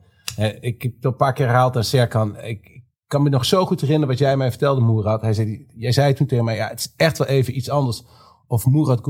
ik 0.60 0.82
heb 0.82 0.94
het 0.94 1.04
een 1.04 1.16
paar 1.16 1.32
keer 1.32 1.46
herhaald 1.46 1.76
aan 1.76 1.84
Serkan. 1.84 2.40
Ik 2.42 2.82
kan 3.06 3.22
me 3.22 3.28
nog 3.28 3.44
zo 3.44 3.66
goed 3.66 3.80
herinneren 3.80 4.08
wat 4.08 4.18
jij 4.18 4.36
mij 4.36 4.50
vertelde, 4.50 4.80
Moerad. 4.80 5.20
Hij 5.20 5.32
zei, 5.32 5.66
jij 5.74 5.92
zei 5.92 6.14
toen 6.14 6.26
tegen 6.26 6.44
mij, 6.44 6.56
ja, 6.56 6.68
het 6.68 6.78
is 6.78 6.92
echt 6.96 7.18
wel 7.18 7.26
even 7.26 7.56
iets 7.56 7.70
anders 7.70 8.04
of 8.46 8.66
Murat 8.66 9.00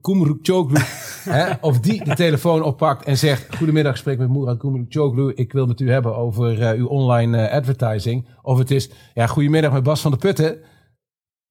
Kumrukçoglu, 0.00 0.78
hè, 1.36 1.52
of 1.60 1.80
die 1.80 2.04
de 2.04 2.14
telefoon 2.14 2.62
oppakt 2.62 3.04
en 3.04 3.18
zegt, 3.18 3.56
goedemiddag, 3.56 3.92
ik 3.92 3.98
spreek 3.98 4.18
met 4.18 4.28
Murat 4.28 4.58
Kumrukçoglu, 4.58 5.32
ik 5.34 5.52
wil 5.52 5.66
met 5.66 5.80
u 5.80 5.90
hebben 5.90 6.16
over 6.16 6.62
eh, 6.62 6.78
uw 6.78 6.86
online 6.86 7.36
eh, 7.46 7.56
advertising. 7.56 8.26
Of 8.42 8.58
het 8.58 8.70
is, 8.70 8.90
ja, 9.14 9.26
goedemiddag 9.26 9.72
met 9.72 9.82
Bas 9.82 10.00
van 10.00 10.10
der 10.10 10.20
Putten. 10.20 10.58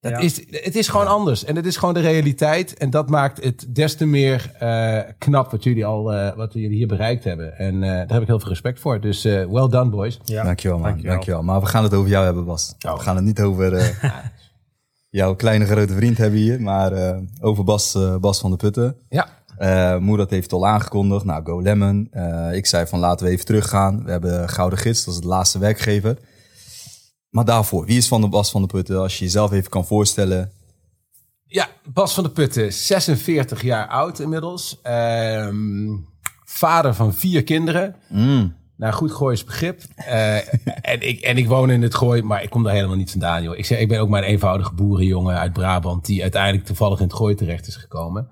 Dat 0.00 0.12
Ja. 0.12 0.18
is, 0.18 0.36
het 0.50 0.76
is 0.76 0.88
gewoon 0.88 1.06
anders 1.06 1.44
en 1.44 1.56
het 1.56 1.66
is 1.66 1.76
gewoon 1.76 1.94
de 1.94 2.00
realiteit 2.00 2.74
en 2.78 2.90
dat 2.90 3.08
maakt 3.10 3.44
het 3.44 3.66
des 3.74 3.94
te 3.96 4.06
meer 4.06 4.52
eh, 4.58 4.98
knap 5.18 5.50
wat 5.50 5.64
jullie 5.64 5.84
al, 5.86 6.12
eh, 6.12 6.36
wat 6.36 6.52
jullie 6.52 6.76
hier 6.76 6.86
bereikt 6.86 7.24
hebben. 7.24 7.58
En 7.58 7.82
eh, 7.82 7.88
daar 7.90 8.08
heb 8.12 8.20
ik 8.20 8.26
heel 8.26 8.40
veel 8.40 8.48
respect 8.48 8.80
voor. 8.80 9.00
Dus 9.00 9.24
eh 9.24 9.32
well 9.32 9.68
done 9.68 9.90
boys. 9.90 10.20
ja. 10.24 10.42
Dankjewel, 10.44 10.78
man. 10.78 10.86
Dankjewel. 10.86 11.12
Dankjewel. 11.14 11.42
Maar 11.42 11.60
we 11.60 11.66
gaan 11.66 11.82
het 11.82 11.94
over 11.94 12.10
jou 12.10 12.24
hebben, 12.24 12.44
Bas. 12.44 12.74
Oh. 12.86 12.94
We 12.96 13.00
gaan 13.00 13.16
het 13.16 13.24
niet 13.24 13.40
over 13.40 13.72
eh, 13.74 13.86
jouw 15.10 15.34
kleine 15.34 15.66
grote 15.66 15.94
vriend 15.94 16.18
hebben 16.18 16.40
hier, 16.40 16.62
maar 16.62 16.92
eh, 16.92 17.18
over 17.40 17.64
Bas, 17.64 17.94
eh, 17.94 18.16
Bas 18.16 18.40
van 18.40 18.50
de 18.50 18.56
Putten. 18.56 18.96
Ja, 19.08 19.38
Eh 19.56 19.96
Moerad 19.98 20.30
heeft 20.30 20.42
het 20.42 20.52
al 20.52 20.66
aangekondigd. 20.66 21.24
Nou, 21.24 21.44
Go 21.44 21.62
Lemon. 21.62 22.10
Ik 22.52 22.66
zei 22.66 22.86
van 22.86 22.98
laten 22.98 23.26
we 23.26 23.32
even 23.32 23.44
teruggaan. 23.44 24.04
We 24.04 24.10
hebben 24.10 24.48
Gouden 24.48 24.78
Gids, 24.78 25.04
dat 25.04 25.14
is 25.14 25.20
de 25.20 25.26
laatste 25.26 25.58
werkgever. 25.58 26.18
Maar 27.30 27.44
daarvoor, 27.44 27.84
wie 27.84 27.96
is 27.96 28.08
Van 28.08 28.20
de 28.20 28.28
Bas 28.28 28.50
van 28.50 28.62
de 28.62 28.68
Putten? 28.68 29.00
Als 29.00 29.18
je 29.18 29.24
jezelf 29.24 29.52
even 29.52 29.70
kan 29.70 29.86
voorstellen. 29.86 30.52
Ja, 31.44 31.68
Bas 31.92 32.14
van 32.14 32.24
der 32.24 32.32
Putten, 32.32 32.72
46 32.72 33.62
jaar 33.62 33.88
oud 33.88 34.18
inmiddels. 34.18 34.78
Ehm, 34.82 35.96
vader 36.44 36.94
van 36.94 37.14
vier 37.14 37.44
kinderen. 37.44 37.96
Mm, 38.08 38.54
Naar 38.80 38.92
goed 38.92 39.12
Goois 39.12 39.44
begrip. 39.44 39.80
Eh, 39.94 40.36
en, 40.92 41.08
ik, 41.08 41.20
en 41.20 41.36
ik 41.36 41.48
woon 41.48 41.70
in 41.70 41.82
het 41.82 41.94
Gooi, 41.94 42.22
maar 42.22 42.42
ik 42.42 42.50
kom 42.50 42.62
daar 42.62 42.74
helemaal 42.74 42.96
niet 42.96 43.10
vandaan. 43.10 43.42
Joh. 43.42 43.58
Ik, 43.58 43.64
zeg, 43.64 43.78
ik 43.78 43.88
ben 43.88 44.00
ook 44.00 44.08
maar 44.08 44.22
een 44.22 44.28
eenvoudige 44.28 44.74
boerenjongen 44.74 45.38
uit 45.38 45.52
Brabant... 45.52 46.06
die 46.06 46.22
uiteindelijk 46.22 46.64
toevallig 46.64 46.98
in 46.98 47.04
het 47.04 47.14
Gooi 47.14 47.34
terecht 47.34 47.66
is 47.66 47.76
gekomen. 47.76 48.28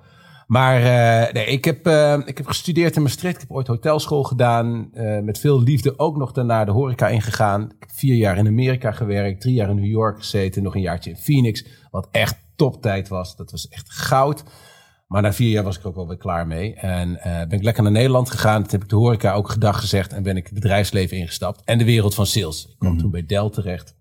Maar 0.46 0.76
eh, 0.76 1.32
nee, 1.32 1.46
ik, 1.46 1.64
heb, 1.64 1.86
eh, 1.86 2.18
ik 2.24 2.36
heb 2.36 2.46
gestudeerd 2.46 2.96
in 2.96 3.02
Maastricht. 3.02 3.34
Ik 3.34 3.40
heb 3.40 3.50
ooit 3.56 3.66
hotelschool 3.66 4.22
gedaan. 4.22 4.90
met 5.22 5.38
veel 5.38 5.62
liefde 5.62 5.98
ook 5.98 6.16
nog 6.16 6.32
daarna 6.32 6.64
de 6.64 6.70
horeca 6.70 7.08
ingegaan. 7.08 7.62
Ik 7.62 7.76
heb 7.80 7.90
vier 7.92 8.14
jaar 8.14 8.38
in 8.38 8.46
Amerika 8.46 8.92
gewerkt. 8.92 9.40
Drie 9.40 9.54
jaar 9.54 9.70
in 9.70 9.76
New 9.76 9.90
York 9.90 10.18
gezeten. 10.18 10.62
Nog 10.62 10.74
een 10.74 10.80
jaartje 10.80 11.10
in 11.10 11.16
Phoenix. 11.16 11.64
Wat 11.90 12.08
echt 12.10 12.36
toptijd 12.56 13.08
was. 13.08 13.36
Dat 13.36 13.50
was 13.50 13.68
echt 13.68 13.92
goud. 13.92 14.44
Maar 15.08 15.22
na 15.22 15.32
vier 15.32 15.50
jaar 15.50 15.64
was 15.64 15.78
ik 15.78 15.86
ook 15.86 15.94
wel 15.94 16.08
weer 16.08 16.16
klaar 16.16 16.46
mee. 16.46 16.74
En 16.74 17.20
eh, 17.20 17.32
ben 17.48 17.58
ik 17.58 17.62
lekker 17.64 17.82
naar 17.82 17.92
Nederland 17.92 18.30
gegaan. 18.30 18.62
Toen 18.62 18.70
heb 18.70 18.82
ik 18.82 18.88
de 18.88 18.96
horeca 18.96 19.32
ook 19.32 19.48
gedag 19.50 19.80
gezegd. 19.80 20.12
En 20.12 20.22
ben 20.22 20.36
ik 20.36 20.44
het 20.44 20.54
bedrijfsleven 20.54 21.16
ingestapt. 21.16 21.62
En 21.64 21.78
de 21.78 21.84
wereld 21.84 22.14
van 22.14 22.26
sales. 22.26 22.66
Ik 22.70 22.78
kwam 22.78 22.98
toen 22.98 23.10
bij 23.10 23.26
Dell 23.26 23.50
terecht. 23.50 23.94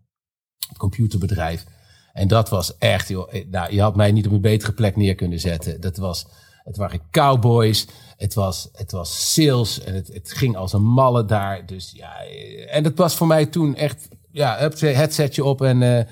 Het 0.68 0.78
computerbedrijf. 0.78 1.66
En 2.14 2.28
dat 2.28 2.50
was 2.50 2.78
echt, 2.78 3.08
joh. 3.08 3.34
eh, 3.34 3.46
Nou, 3.50 3.74
je 3.74 3.82
had 3.82 3.96
mij 3.96 4.12
niet 4.12 4.26
op 4.26 4.32
een 4.32 4.42
betere 4.42 4.72
plek 4.72 4.96
neer 4.96 5.16
kunnen 5.16 5.40
zetten. 5.40 5.82
Dat 5.82 5.98
was, 5.98 6.28
het 6.64 6.78
waren 6.78 7.02
cowboys. 7.12 7.88
Het 8.18 8.34
was, 8.34 8.70
het 8.74 8.92
was 8.92 9.34
sales. 9.34 9.84
En 9.84 9.94
het, 9.94 10.08
het 10.08 10.32
ging 10.34 10.56
als 10.56 10.74
een 10.74 10.86
malle 10.86 11.26
daar. 11.26 11.66
Dus 11.66 11.92
ja, 11.96 12.24
eh, 12.24 12.76
en 12.76 12.84
dat 12.84 12.98
was 12.98 13.16
voor 13.16 13.28
mij 13.28 13.46
toen 13.46 13.76
echt, 13.76 14.08
ja, 14.32 14.58
hup, 14.58 14.80
headsetje 14.80 15.44
op 15.44 15.62
en... 15.62 16.08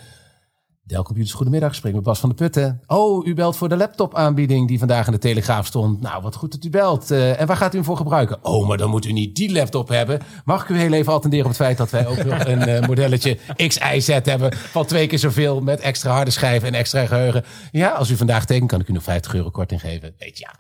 Dell 0.88 1.02
Computers, 1.02 1.34
goedemiddag. 1.34 1.76
Spreek 1.76 1.94
met 1.94 2.04
Bas 2.04 2.20
van 2.20 2.30
de 2.30 2.36
Putten. 2.36 2.82
Oh, 2.88 3.28
u 3.28 3.34
belt 3.34 3.58
voor 3.58 3.70
de 3.70 3.76
laptopaanbieding 3.76 4.68
die 4.68 4.80
vandaag 4.80 5.06
in 5.06 5.12
de 5.12 5.18
Telegraaf 5.18 5.66
stond. 5.66 6.02
Nou, 6.02 6.22
wat 6.22 6.36
goed 6.36 6.52
dat 6.52 6.64
u 6.64 6.70
belt. 6.70 7.12
Eh, 7.12 7.40
en 7.40 7.48
waar 7.48 7.58
gaat 7.58 7.74
u 7.74 7.78
hem 7.78 7.86
voor 7.86 7.98
gebruiken? 7.98 8.38
Oh, 8.42 8.68
maar 8.68 8.78
dan 8.78 8.90
moet 8.90 9.06
u 9.06 9.12
niet 9.12 9.36
die 9.36 9.52
laptop 9.52 9.88
hebben. 9.88 10.20
Mag 10.44 10.64
ik 10.64 10.70
u 10.70 10.78
heel 10.78 10.94
even 10.94 11.14
attenderen 11.14 11.46
op 11.46 11.52
het 11.52 11.62
feit 11.62 11.78
dat 11.78 11.90
wij 11.90 12.08
ook 12.08 12.24
nog 12.24 12.46
een 12.46 12.62
eh, 12.62 12.88
modelletje 12.88 13.38
XIZ 13.56 14.08
hebben 14.08 14.54
van 14.54 14.86
twee 14.86 15.08
keer 15.08 15.20
zoveel 15.20 15.62
met 15.62 15.80
extra 15.80 16.12
harde 16.12 16.32
schijven 16.32 16.68
en 16.68 16.74
extra 16.74 17.06
geheugen. 17.06 17.44
Ja, 17.72 17.90
als 17.90 18.10
u 18.10 18.16
vandaag 18.16 18.46
tekent, 18.46 18.70
kan 18.70 18.80
ik 18.80 18.88
u 18.88 18.94
nog 18.94 19.04
50 19.04 19.34
euro 19.34 19.50
korting 19.50 19.82
geven. 19.82 20.14
Weet 20.20 20.38
je, 20.38 20.44
ja. 20.44 20.56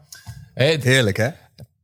Eh, 0.53 0.82
heerlijk, 0.82 1.17
hè? 1.17 1.29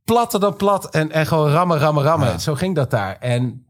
platter 0.04 0.40
dan 0.40 0.56
plat 0.56 0.90
en, 0.90 1.12
en 1.12 1.26
gewoon 1.26 1.52
rammen, 1.52 1.78
rammen, 1.78 2.04
rammen. 2.04 2.40
Zo 2.40 2.56
ging 2.56 2.76
dat 2.76 2.92
daar. 2.92 3.18
En 3.20 3.66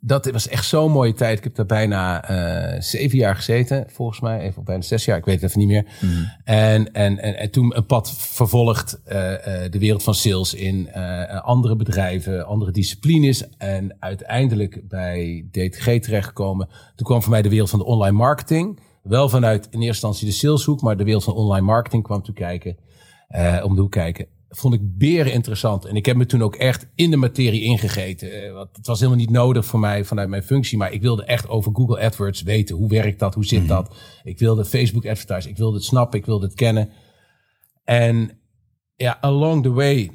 dat 0.00 0.30
was 0.30 0.48
echt 0.48 0.66
zo'n 0.66 0.90
mooie 0.90 1.12
tijd. 1.12 1.38
Ik 1.38 1.44
heb 1.44 1.54
daar 1.54 1.66
bijna 1.66 2.24
eh, 2.24 2.80
zeven 2.80 3.18
jaar 3.18 3.36
gezeten, 3.36 3.84
volgens 3.88 4.20
mij. 4.20 4.40
Even 4.40 4.64
bijna 4.64 4.82
zes 4.82 5.04
jaar, 5.04 5.18
ik 5.18 5.24
weet 5.24 5.40
het 5.40 5.44
even 5.44 5.58
niet 5.58 5.68
meer. 5.68 5.86
En, 6.44 6.92
en, 6.92 7.18
en, 7.18 7.38
en 7.38 7.50
toen 7.50 7.76
een 7.76 7.86
pad 7.86 8.14
vervolgd, 8.16 9.00
eh, 9.04 9.64
eh, 9.64 9.72
de 9.72 9.78
wereld 9.78 10.02
van 10.02 10.14
sales 10.14 10.54
in 10.54 10.92
andere 11.42 11.76
bedrijven, 11.76 12.46
andere 12.46 12.70
disciplines. 12.70 13.48
En 13.58 13.96
uiteindelijk 13.98 14.88
bij 14.88 15.46
DTG 15.50 16.00
terechtgekomen. 16.00 16.68
Toen 16.96 17.06
kwam 17.06 17.22
voor 17.22 17.30
mij 17.30 17.42
de 17.42 17.48
wereld 17.48 17.70
van 17.70 17.78
de 17.78 17.84
online 17.84 18.16
marketing. 18.16 18.80
Wel 19.02 19.28
vanuit 19.28 19.64
in 19.64 19.70
eerste 19.70 19.86
instantie 19.86 20.26
de 20.26 20.32
saleshoek, 20.32 20.80
maar 20.80 20.96
de 20.96 21.04
wereld 21.04 21.24
van 21.24 21.34
online 21.34 21.66
marketing 21.66 22.02
kwam 22.02 22.22
toen 22.22 22.34
kijken. 22.34 22.76
om 23.62 23.74
de 23.74 23.80
hoek 23.80 23.90
kijken. 23.90 24.26
Vond 24.52 24.74
ik 24.74 24.80
beren 24.82 25.32
interessant. 25.32 25.84
En 25.84 25.96
ik 25.96 26.06
heb 26.06 26.16
me 26.16 26.26
toen 26.26 26.42
ook 26.42 26.54
echt 26.54 26.86
in 26.94 27.10
de 27.10 27.16
materie 27.16 27.62
ingegeten. 27.62 28.42
Eh, 28.42 28.52
want 28.52 28.68
het 28.76 28.86
was 28.86 28.98
helemaal 28.98 29.20
niet 29.20 29.30
nodig 29.30 29.64
voor 29.64 29.80
mij 29.80 30.04
vanuit 30.04 30.28
mijn 30.28 30.42
functie. 30.42 30.78
Maar 30.78 30.92
ik 30.92 31.02
wilde 31.02 31.24
echt 31.24 31.48
over 31.48 31.72
Google 31.74 32.00
AdWords 32.00 32.42
weten. 32.42 32.76
Hoe 32.76 32.88
werkt 32.88 33.18
dat? 33.18 33.34
Hoe 33.34 33.44
zit 33.44 33.68
dat? 33.68 33.96
Ik 34.22 34.38
wilde 34.38 34.64
Facebook 34.64 35.06
advertise. 35.06 35.48
Ik 35.48 35.56
wilde 35.56 35.76
het 35.76 35.84
snappen. 35.84 36.18
Ik 36.18 36.26
wilde 36.26 36.46
het 36.46 36.54
kennen. 36.54 36.90
En 37.84 38.30
ja, 38.96 39.18
along 39.20 39.62
the 39.62 39.72
way 39.72 40.10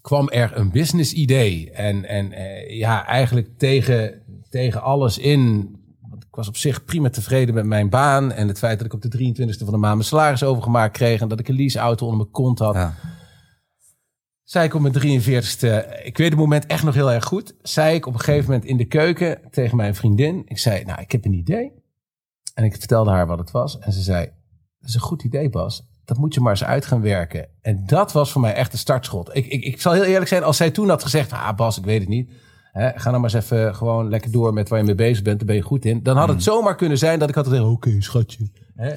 kwam 0.00 0.28
er 0.28 0.56
een 0.56 0.70
business 0.70 1.12
idee. 1.12 1.70
En, 1.70 2.04
en 2.04 2.32
eh, 2.32 2.78
ja, 2.78 3.06
eigenlijk 3.06 3.58
tegen, 3.58 4.22
tegen 4.50 4.82
alles 4.82 5.18
in. 5.18 5.76
Want 6.10 6.22
ik 6.22 6.34
was 6.34 6.48
op 6.48 6.56
zich 6.56 6.84
prima 6.84 7.10
tevreden 7.10 7.54
met 7.54 7.66
mijn 7.66 7.90
baan. 7.90 8.32
En 8.32 8.48
het 8.48 8.58
feit 8.58 8.78
dat 8.78 8.86
ik 8.86 8.92
op 8.92 9.02
de 9.02 9.34
23e 9.34 9.58
van 9.58 9.72
de 9.72 9.76
maand 9.76 9.94
mijn 9.94 10.04
salaris 10.04 10.42
overgemaakt 10.42 10.96
kreeg. 10.96 11.20
En 11.20 11.28
dat 11.28 11.40
ik 11.40 11.48
een 11.48 11.56
leaseauto 11.56 12.04
onder 12.04 12.20
mijn 12.20 12.30
kont 12.30 12.58
had. 12.58 12.74
Ja. 12.74 12.94
Zei 14.54 14.66
ik 14.66 14.74
op 14.74 14.80
mijn 14.80 15.22
43ste, 15.22 16.02
ik 16.02 16.16
weet 16.16 16.30
het 16.30 16.38
moment 16.38 16.66
echt 16.66 16.82
nog 16.82 16.94
heel 16.94 17.12
erg 17.12 17.24
goed. 17.24 17.54
Zei 17.62 17.94
ik 17.94 18.06
op 18.06 18.14
een 18.14 18.20
gegeven 18.20 18.50
moment 18.50 18.64
in 18.64 18.76
de 18.76 18.84
keuken 18.84 19.40
tegen 19.50 19.76
mijn 19.76 19.94
vriendin. 19.94 20.42
Ik 20.44 20.58
zei, 20.58 20.84
nou, 20.84 21.00
ik 21.00 21.12
heb 21.12 21.24
een 21.24 21.32
idee. 21.32 21.72
En 22.54 22.64
ik 22.64 22.76
vertelde 22.76 23.10
haar 23.10 23.26
wat 23.26 23.38
het 23.38 23.50
was. 23.50 23.78
En 23.78 23.92
ze 23.92 24.02
zei, 24.02 24.24
dat 24.78 24.88
is 24.88 24.94
een 24.94 25.00
goed 25.00 25.22
idee, 25.22 25.50
Bas. 25.50 25.86
dat 26.04 26.18
moet 26.18 26.34
je 26.34 26.40
maar 26.40 26.50
eens 26.50 26.64
uit 26.64 26.86
gaan 26.86 27.00
werken. 27.00 27.48
En 27.60 27.86
dat 27.86 28.12
was 28.12 28.32
voor 28.32 28.40
mij 28.40 28.54
echt 28.54 28.70
de 28.70 28.76
startschot. 28.76 29.36
Ik, 29.36 29.46
ik, 29.46 29.64
ik 29.64 29.80
zal 29.80 29.92
heel 29.92 30.04
eerlijk 30.04 30.28
zijn, 30.28 30.42
als 30.42 30.56
zij 30.56 30.70
toen 30.70 30.88
had 30.88 31.02
gezegd, 31.02 31.32
ah 31.32 31.56
Bas, 31.56 31.78
ik 31.78 31.84
weet 31.84 32.00
het 32.00 32.08
niet. 32.08 32.30
Hè, 32.74 32.90
ga 32.94 33.10
dan 33.10 33.20
maar 33.20 33.34
eens 33.34 33.44
even 33.44 33.74
gewoon 33.74 34.08
lekker 34.08 34.30
door 34.30 34.52
met 34.52 34.68
waar 34.68 34.78
je 34.78 34.84
mee 34.84 34.94
bezig 34.94 35.22
bent. 35.22 35.38
Daar 35.38 35.46
ben 35.46 35.56
je 35.56 35.62
goed 35.62 35.84
in. 35.84 36.02
Dan 36.02 36.16
had 36.16 36.28
het 36.28 36.42
zomaar 36.42 36.74
kunnen 36.76 36.98
zijn 36.98 37.18
dat 37.18 37.28
ik 37.28 37.34
had 37.34 37.46
gezegd, 37.46 37.64
oké 37.64 37.96
schatje. 37.98 38.48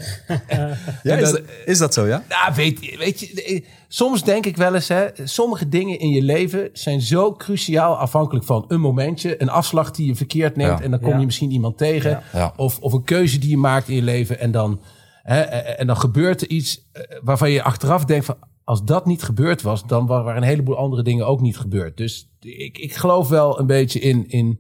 Ja, 1.03 1.15
is, 1.15 1.31
dat- 1.31 1.41
is 1.65 1.77
dat 1.77 1.93
zo, 1.93 2.07
ja? 2.07 2.24
Nou, 2.29 2.53
weet, 2.55 2.86
je- 2.86 2.98
weet 2.98 3.19
je, 3.19 3.43
eh, 3.43 3.63
soms 3.88 4.24
denk 4.24 4.46
ik 4.46 4.57
wel 4.57 4.75
eens, 4.75 4.88
hè, 4.88 5.05
sommige 5.24 5.69
dingen 5.69 6.00
in 6.00 6.10
je 6.10 6.22
leven 6.22 6.69
zijn 6.74 7.01
zo 7.01 7.34
cruciaal 7.34 7.98
afhankelijk 7.98 8.46
van 8.46 8.65
een 8.67 8.79
momentje, 8.79 9.41
een 9.41 9.50
afslag 9.50 9.91
die 9.91 10.07
je 10.07 10.15
verkeerd 10.15 10.55
neemt 10.55 10.77
Ja. 10.79 10.84
en 10.84 10.91
dan 10.91 11.00
kom 11.00 11.10
Ja. 11.12 11.19
je 11.19 11.25
misschien 11.25 11.51
iemand 11.51 11.77
tegen. 11.77 12.22
Of, 12.55 12.79
of 12.79 12.93
een 12.93 13.03
keuze 13.03 13.39
die 13.39 13.50
je 13.50 13.57
maakt 13.57 13.88
in 13.88 13.96
je 13.96 14.01
leven 14.01 14.39
en 14.39 14.51
dan, 14.51 14.79
hè, 15.24 15.41
eh, 15.41 15.79
en 15.79 15.88
dan 15.88 15.98
gebeurt 15.98 16.41
er 16.41 16.48
iets 16.50 16.89
eh, 16.91 17.01
waarvan 17.24 17.51
je 17.51 17.63
achteraf 17.63 18.05
denkt 18.05 18.25
van, 18.25 18.36
als 18.67 18.83
dat 18.83 19.05
niet 19.05 19.24
gebeurd 19.24 19.62
was, 19.62 19.86
dan 19.86 20.05
wa- 20.07 20.24
waren 20.24 20.41
een 20.41 20.47
heleboel 20.47 20.77
andere 20.77 21.03
dingen 21.03 21.27
ook 21.27 21.41
niet 21.41 21.57
gebeurd. 21.57 21.97
Dus 21.97 22.29
ik, 22.39 22.77
ik 22.77 22.93
geloof 22.95 23.29
wel 23.29 23.59
een 23.59 23.65
beetje 23.67 24.00
in, 24.00 24.27
in 24.29 24.59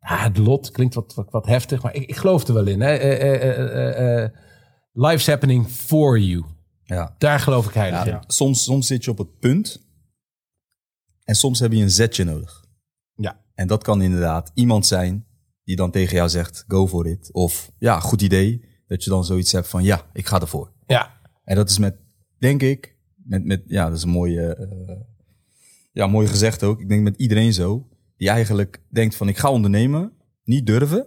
ja, 0.00 0.16
het 0.18 0.36
lot. 0.38 0.70
Klinkt 0.70 0.94
wat, 0.94 1.14
wat, 1.14 1.30
wat 1.30 1.46
heftig, 1.46 1.82
maar 1.82 1.94
ik, 1.94 2.02
ik 2.08 2.16
geloof 2.16 2.46
er 2.48 2.54
wel 2.54 2.66
in. 2.66 2.80
Hè. 2.80 2.94
Eh, 2.94 3.42
eh, 3.42 4.22
eh, 4.24 4.30
life's 4.92 5.26
happening 5.26 5.68
for 5.68 6.18
you. 6.18 6.44
Ja. 6.82 7.14
Daar 7.18 7.40
geloof 7.40 7.66
ik 7.66 7.74
heilig 7.74 8.04
Ja, 8.04 8.16
in. 8.16 8.24
Soms, 8.26 8.64
soms 8.64 8.86
zit 8.86 9.04
je 9.04 9.10
op 9.10 9.18
het 9.18 9.38
punt. 9.38 9.82
En 11.24 11.34
soms 11.34 11.58
heb 11.58 11.72
je 11.72 11.82
een 11.82 11.90
zetje 11.90 12.24
nodig. 12.24 12.64
Ja. 13.14 13.40
En 13.54 13.66
dat 13.66 13.82
kan 13.82 14.02
inderdaad 14.02 14.50
iemand 14.54 14.86
zijn 14.86 15.26
die 15.64 15.76
dan 15.76 15.90
tegen 15.90 16.16
jou 16.16 16.28
zegt, 16.28 16.64
go 16.68 16.86
for 16.88 17.06
it. 17.06 17.32
Of 17.32 17.70
ja, 17.78 18.00
goed 18.00 18.22
idee. 18.22 18.64
Dat 18.86 19.04
je 19.04 19.10
dan 19.10 19.24
zoiets 19.24 19.52
hebt 19.52 19.68
van, 19.68 19.82
ja, 19.82 20.02
ik 20.12 20.26
ga 20.26 20.40
ervoor. 20.40 20.72
Ja, 20.86 21.20
En 21.44 21.56
dat 21.56 21.70
is 21.70 21.78
met, 21.78 21.96
denk 22.38 22.62
ik, 22.62 22.93
met, 23.24 23.44
met 23.44 23.62
ja, 23.66 23.88
dat 23.88 23.96
is 23.96 24.02
een 24.02 24.10
mooie, 24.10 24.54
eh, 24.54 24.96
ja, 25.92 26.06
mooi 26.06 26.26
gezegd 26.26 26.62
ook. 26.62 26.80
Ik 26.80 26.88
denk 26.88 27.02
met 27.02 27.16
iedereen 27.16 27.52
zo. 27.52 27.88
Die 28.16 28.28
eigenlijk 28.28 28.82
denkt 28.88 29.16
van, 29.16 29.28
ik 29.28 29.38
ga 29.38 29.50
ondernemen. 29.50 30.12
Niet 30.44 30.66
durven, 30.66 31.06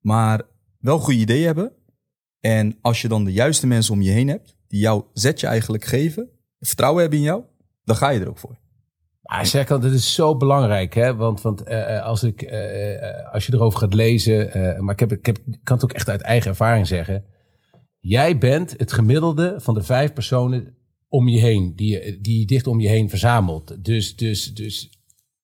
maar 0.00 0.42
wel 0.78 0.98
goede 0.98 1.18
ideeën 1.18 1.46
hebben. 1.46 1.72
En 2.40 2.78
als 2.80 3.02
je 3.02 3.08
dan 3.08 3.24
de 3.24 3.32
juiste 3.32 3.66
mensen 3.66 3.94
om 3.94 4.02
je 4.02 4.10
heen 4.10 4.28
hebt, 4.28 4.56
die 4.66 4.80
jou 4.80 5.04
zetje 5.12 5.46
eigenlijk 5.46 5.84
geven, 5.84 6.28
vertrouwen 6.60 7.00
hebben 7.00 7.18
in 7.18 7.24
jou, 7.24 7.42
dan 7.84 7.96
ga 7.96 8.08
je 8.08 8.20
er 8.20 8.28
ook 8.28 8.38
voor. 8.38 8.58
maar 9.22 9.46
Serkan, 9.46 9.80
dat 9.80 9.92
is 9.92 10.14
zo 10.14 10.36
belangrijk. 10.36 10.94
Hè? 10.94 11.14
Want, 11.14 11.40
want 11.40 11.62
eh, 11.62 11.96
eh, 11.96 12.04
als, 12.04 12.22
ik, 12.22 12.42
als 13.32 13.46
je 13.46 13.54
erover 13.54 13.78
gaat 13.78 13.94
lezen, 13.94 14.50
maar 14.84 14.92
ik, 14.92 15.00
heb, 15.00 15.12
ik, 15.12 15.26
heb, 15.26 15.38
ik 15.38 15.60
kan 15.62 15.76
het 15.76 15.84
ook 15.84 15.92
echt 15.92 16.08
uit 16.08 16.20
eigen 16.20 16.50
ervaring 16.50 16.86
zeggen. 16.86 17.24
Jij 18.00 18.38
bent 18.38 18.74
het 18.76 18.92
gemiddelde 18.92 19.54
van 19.60 19.74
de 19.74 19.82
vijf 19.82 20.12
personen 20.12 20.77
om 21.08 21.28
je 21.28 21.38
heen, 21.40 21.72
die 21.76 21.90
je, 21.90 22.18
die 22.20 22.38
je 22.38 22.46
dicht 22.46 22.66
om 22.66 22.80
je 22.80 22.88
heen 22.88 23.08
verzamelt. 23.08 23.84
Dus, 23.84 24.16
dus, 24.16 24.54
dus 24.54 24.90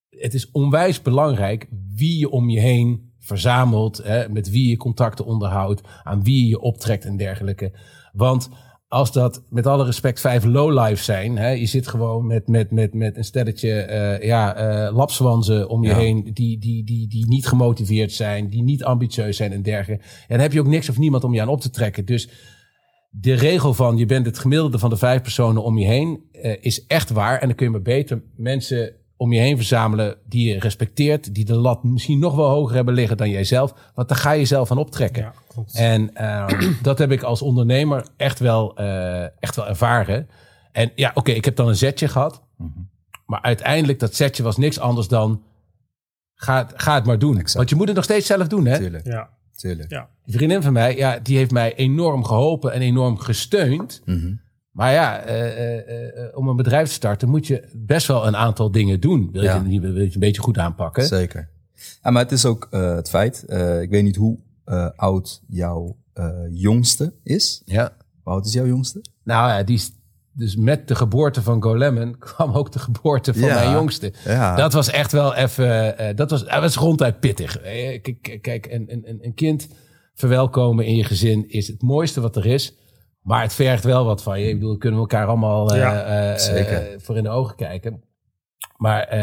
het 0.09 0.35
is 0.35 0.51
onwijs 0.51 1.03
belangrijk 1.03 1.69
wie 1.95 2.19
je 2.19 2.31
om 2.31 2.49
je 2.51 2.61
heen 2.61 3.13
verzamelt, 3.19 3.97
hè, 3.97 4.29
met 4.29 4.51
wie 4.51 4.69
je 4.69 4.77
contacten 4.77 5.25
onderhoudt, 5.25 5.81
aan 6.03 6.23
wie 6.23 6.43
je 6.43 6.49
je 6.49 6.61
optrekt 6.61 7.05
en 7.05 7.17
dergelijke. 7.17 7.73
Want 8.13 8.49
als 8.89 9.13
dat 9.13 9.43
met 9.51 9.67
alle 9.67 9.85
respect 9.85 10.21
vijf 10.21 10.45
lowlife 10.45 11.03
zijn, 11.05 11.37
hè, 11.37 11.49
je 11.49 11.67
zit 11.67 11.89
gewoon 11.89 12.27
met, 12.27 12.49
met, 12.49 12.71
met, 12.71 12.95
met 12.95 13.17
een 13.17 13.25
stelletje 13.25 13.73
eh, 13.73 14.27
ja, 14.27 14.55
eh, 14.55 14.97
lapswanzen 14.97 15.69
om 15.69 15.83
je 15.83 15.89
Ja. 15.89 15.97
heen, 15.97 16.31
die, 16.33 16.59
die, 16.59 16.85
die, 16.85 17.09
die 17.09 17.27
niet 17.27 17.47
gemotiveerd 17.47 18.13
zijn, 18.13 18.49
die 18.49 18.63
niet 18.63 18.85
ambitieus 18.85 19.37
zijn 19.37 19.53
en 19.53 19.63
dergelijke. 19.63 20.05
En 20.05 20.11
dan 20.29 20.41
heb 20.41 20.53
je 20.53 20.61
ook 20.61 20.67
niks 20.67 20.89
of 20.89 20.99
niemand 20.99 21.25
om 21.25 21.35
je 21.35 21.41
aan 21.41 21.49
op 21.49 21.61
te 21.61 21.71
trekken. 21.71 22.05
Dus 22.05 22.29
de 23.21 23.35
regel 23.35 23.75
van 23.75 23.97
je 23.97 24.07
bent 24.07 24.27
het 24.27 24.39
gemiddelde 24.39 24.79
van 24.79 24.91
de 24.91 24.97
vijf 24.97 25.23
personen 25.23 25.63
om 25.63 25.79
je 25.79 25.87
heen 25.87 26.21
eh, 26.33 26.57
is 26.61 26.87
echt 26.87 27.11
waar. 27.11 27.39
En 27.41 27.47
dan 27.47 27.57
kun 27.57 27.67
je 27.67 27.73
maar 27.73 27.83
beter 27.83 28.23
mensen 28.37 28.93
om 29.17 29.33
je 29.33 29.41
heen 29.41 29.57
verzamelen 29.57 30.17
die 30.29 30.49
je 30.53 30.59
respecteert, 30.59 31.35
die 31.35 31.45
de 31.45 31.55
lat 31.57 31.85
misschien 31.85 32.19
nog 32.19 32.35
wel 32.35 32.49
hoger 32.49 32.75
hebben 32.75 32.95
liggen 32.95 33.17
dan 33.17 33.31
jijzelf. 33.31 33.75
Want 33.95 34.09
daar 34.09 34.19
ga 34.19 34.31
je 34.33 34.45
zelf 34.45 34.71
aan 34.71 34.79
optrekken. 34.79 35.23
Ja. 35.23 35.33
En 35.73 36.15
ehm, 36.15 36.73
dat 36.83 36.99
heb 36.99 37.11
ik 37.11 37.23
als 37.23 37.43
ondernemer 37.43 38.07
echt 38.17 38.39
wel, 38.39 38.77
eh, 38.77 39.23
echt 39.23 39.57
wel 39.57 39.69
ervaren. 39.69 40.29
En 40.73 40.91
ja, 40.95 41.11
oké, 41.15 41.31
ik 41.33 41.45
heb 41.45 41.57
dan 41.57 41.69
een 41.69 41.77
zetje 41.77 42.09
gehad. 42.09 42.43
Maar 43.27 43.43
uiteindelijk, 43.43 43.99
dat 43.99 44.15
zetje 44.15 44.43
was 44.43 44.57
niks 44.57 44.79
anders 44.79 45.09
dan... 45.09 45.43
Ga, 46.35 46.57
het- 46.67 46.73
ga 46.83 46.95
het 46.95 47.05
maar 47.05 47.19
doen. 47.19 47.35
Exact. 47.39 47.55
Want 47.55 47.69
je 47.71 47.77
moet 47.77 47.87
het 47.87 47.97
nog 47.97 48.05
steeds 48.05 48.27
zelf 48.27 48.47
doen, 48.49 48.67
hè? 48.67 48.79
Tuurlijk, 48.79 49.07
ja, 49.07 49.29
tuurlijk. 49.57 49.91
ja. 49.91 50.09
Die 50.25 50.35
vriendin 50.37 50.63
van 50.63 50.73
mij, 50.73 50.97
ja, 50.97 51.19
die 51.23 51.37
heeft 51.37 51.51
mij 51.51 51.75
enorm 51.75 52.25
geholpen 52.25 52.73
en 52.73 52.81
enorm 52.81 53.19
gesteund. 53.19 54.03
Mhm. 54.05 54.33
Maar 54.71 54.93
ja, 54.93 55.21
eh, 55.21 55.47
eh, 55.47 56.25
eh, 56.25 56.37
om 56.37 56.49
een 56.49 56.57
bedrijf 56.57 56.89
te 56.89 56.95
starten 56.95 57.29
moet 57.29 57.47
je 57.47 57.69
best 57.73 58.07
wel 58.07 58.27
een 58.27 58.37
aantal 58.37 58.71
dingen 58.71 59.01
doen. 59.01 59.29
Wil 59.33 59.43
je, 59.43 59.49
Ja. 59.49 59.63
wil 59.63 59.71
je 60.01 60.11
een 60.15 60.21
beetje 60.21 60.43
goed 60.43 60.59
aanpakken? 60.59 61.07
Zeker. 61.07 61.49
Ja, 62.03 62.11
maar 62.11 62.23
het 62.23 62.33
is 62.33 62.45
ook 62.45 62.69
het 62.71 63.09
feit, 63.11 63.43
ik 63.83 63.91
weet 63.91 64.03
niet 64.03 64.17
hoe 64.17 64.39
oud 64.97 65.43
jouw 65.49 65.97
jongste 66.51 67.13
is. 67.23 67.63
Ja. 67.65 67.97
Hoe 68.23 68.33
oud 68.33 68.47
is 68.47 68.53
jouw 68.53 68.67
jongste? 68.67 69.05
Nou 69.25 69.49
ja, 69.49 69.63
die 69.63 69.77
is, 69.77 69.93
dus 70.33 70.57
met 70.57 70.89
de 70.89 70.95
geboorte 70.95 71.43
van 71.43 71.63
Golemon 71.63 72.19
kwam 72.35 72.53
ook 72.53 72.73
de 72.73 72.79
geboorte 72.79 73.35
van 73.35 73.49
Ja. 73.49 73.55
mijn 73.55 73.71
jongste. 73.71 74.13
Ja. 74.25 74.57
Dat 74.57 74.73
was 74.73 74.91
echt 74.91 75.13
wel 75.13 75.35
even, 75.35 75.97
dat, 76.17 76.31
was, 76.31 76.45
dat 76.45 76.61
was 76.61 76.77
ronduit 76.77 77.21
pittig. 77.21 77.59
Eh, 77.59 78.01
k- 78.03 78.15
k- 78.23 78.39
Kijk, 78.43 78.67
een, 78.67 78.85
een, 78.93 79.19
een 79.23 79.35
kind 79.35 79.69
verwelkomen 80.15 80.87
in 80.87 80.97
je 80.97 81.05
gezin 81.05 81.49
is 81.49 81.67
het 81.67 81.83
mooiste 81.83 82.21
wat 82.21 82.37
er 82.37 82.47
is. 82.47 82.75
Maar 83.23 83.43
het 83.43 83.55
vergt 83.55 83.85
wel 83.85 84.05
wat 84.05 84.23
van 84.23 84.41
je. 84.41 84.49
Ik 84.49 84.55
bedoel, 84.55 84.73
we 84.73 84.79
kunnen 84.79 85.01
elkaar 85.01 85.27
allemaal 85.27 85.71
eh, 85.71 85.79
Ja, 85.79 86.03
eh, 86.03 86.39
zeker. 86.39 86.93
eh, 86.93 86.99
voor 86.99 87.17
in 87.17 87.23
de 87.23 87.29
ogen 87.29 87.57
kijken. 87.57 88.03
Maar 88.77 89.17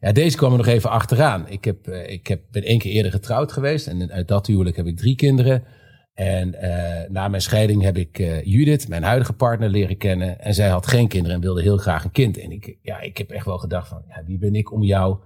ja, 0.00 0.12
deze 0.12 0.36
kwam 0.36 0.50
er 0.50 0.56
nog 0.56 0.66
even 0.66 0.90
achteraan. 0.90 1.48
Ik, 1.48 1.64
heb, 1.64 1.88
ik 1.88 2.26
heb, 2.26 2.40
ben 2.50 2.62
één 2.62 2.78
keer 2.78 2.92
eerder 2.92 3.12
getrouwd 3.12 3.52
geweest. 3.52 3.86
En 3.86 4.12
uit 4.12 4.28
dat 4.28 4.46
huwelijk 4.46 4.76
heb 4.76 4.86
ik 4.86 4.96
drie 4.96 5.16
kinderen. 5.16 5.64
En 6.14 6.56
na 7.08 7.28
mijn 7.28 7.42
scheiding 7.42 7.82
heb 7.82 7.96
ik 7.96 8.18
Judith, 8.44 8.88
mijn 8.88 9.02
huidige 9.02 9.32
partner, 9.32 9.68
leren 9.68 9.96
kennen. 9.96 10.40
En 10.40 10.54
zij 10.54 10.68
had 10.68 10.86
geen 10.86 11.08
kinderen 11.08 11.36
en 11.36 11.42
wilde 11.42 11.62
heel 11.62 11.76
graag 11.76 12.04
een 12.04 12.10
kind. 12.10 12.38
En 12.38 12.50
ik, 12.50 12.78
ja, 12.82 13.00
ik 13.00 13.18
heb 13.18 13.30
echt 13.30 13.46
wel 13.46 13.58
gedacht 13.58 13.88
van, 13.88 14.02
ja, 14.08 14.22
wie 14.26 14.38
ben 14.38 14.54
ik 14.54 14.72
om 14.72 14.82
jou 14.82 15.16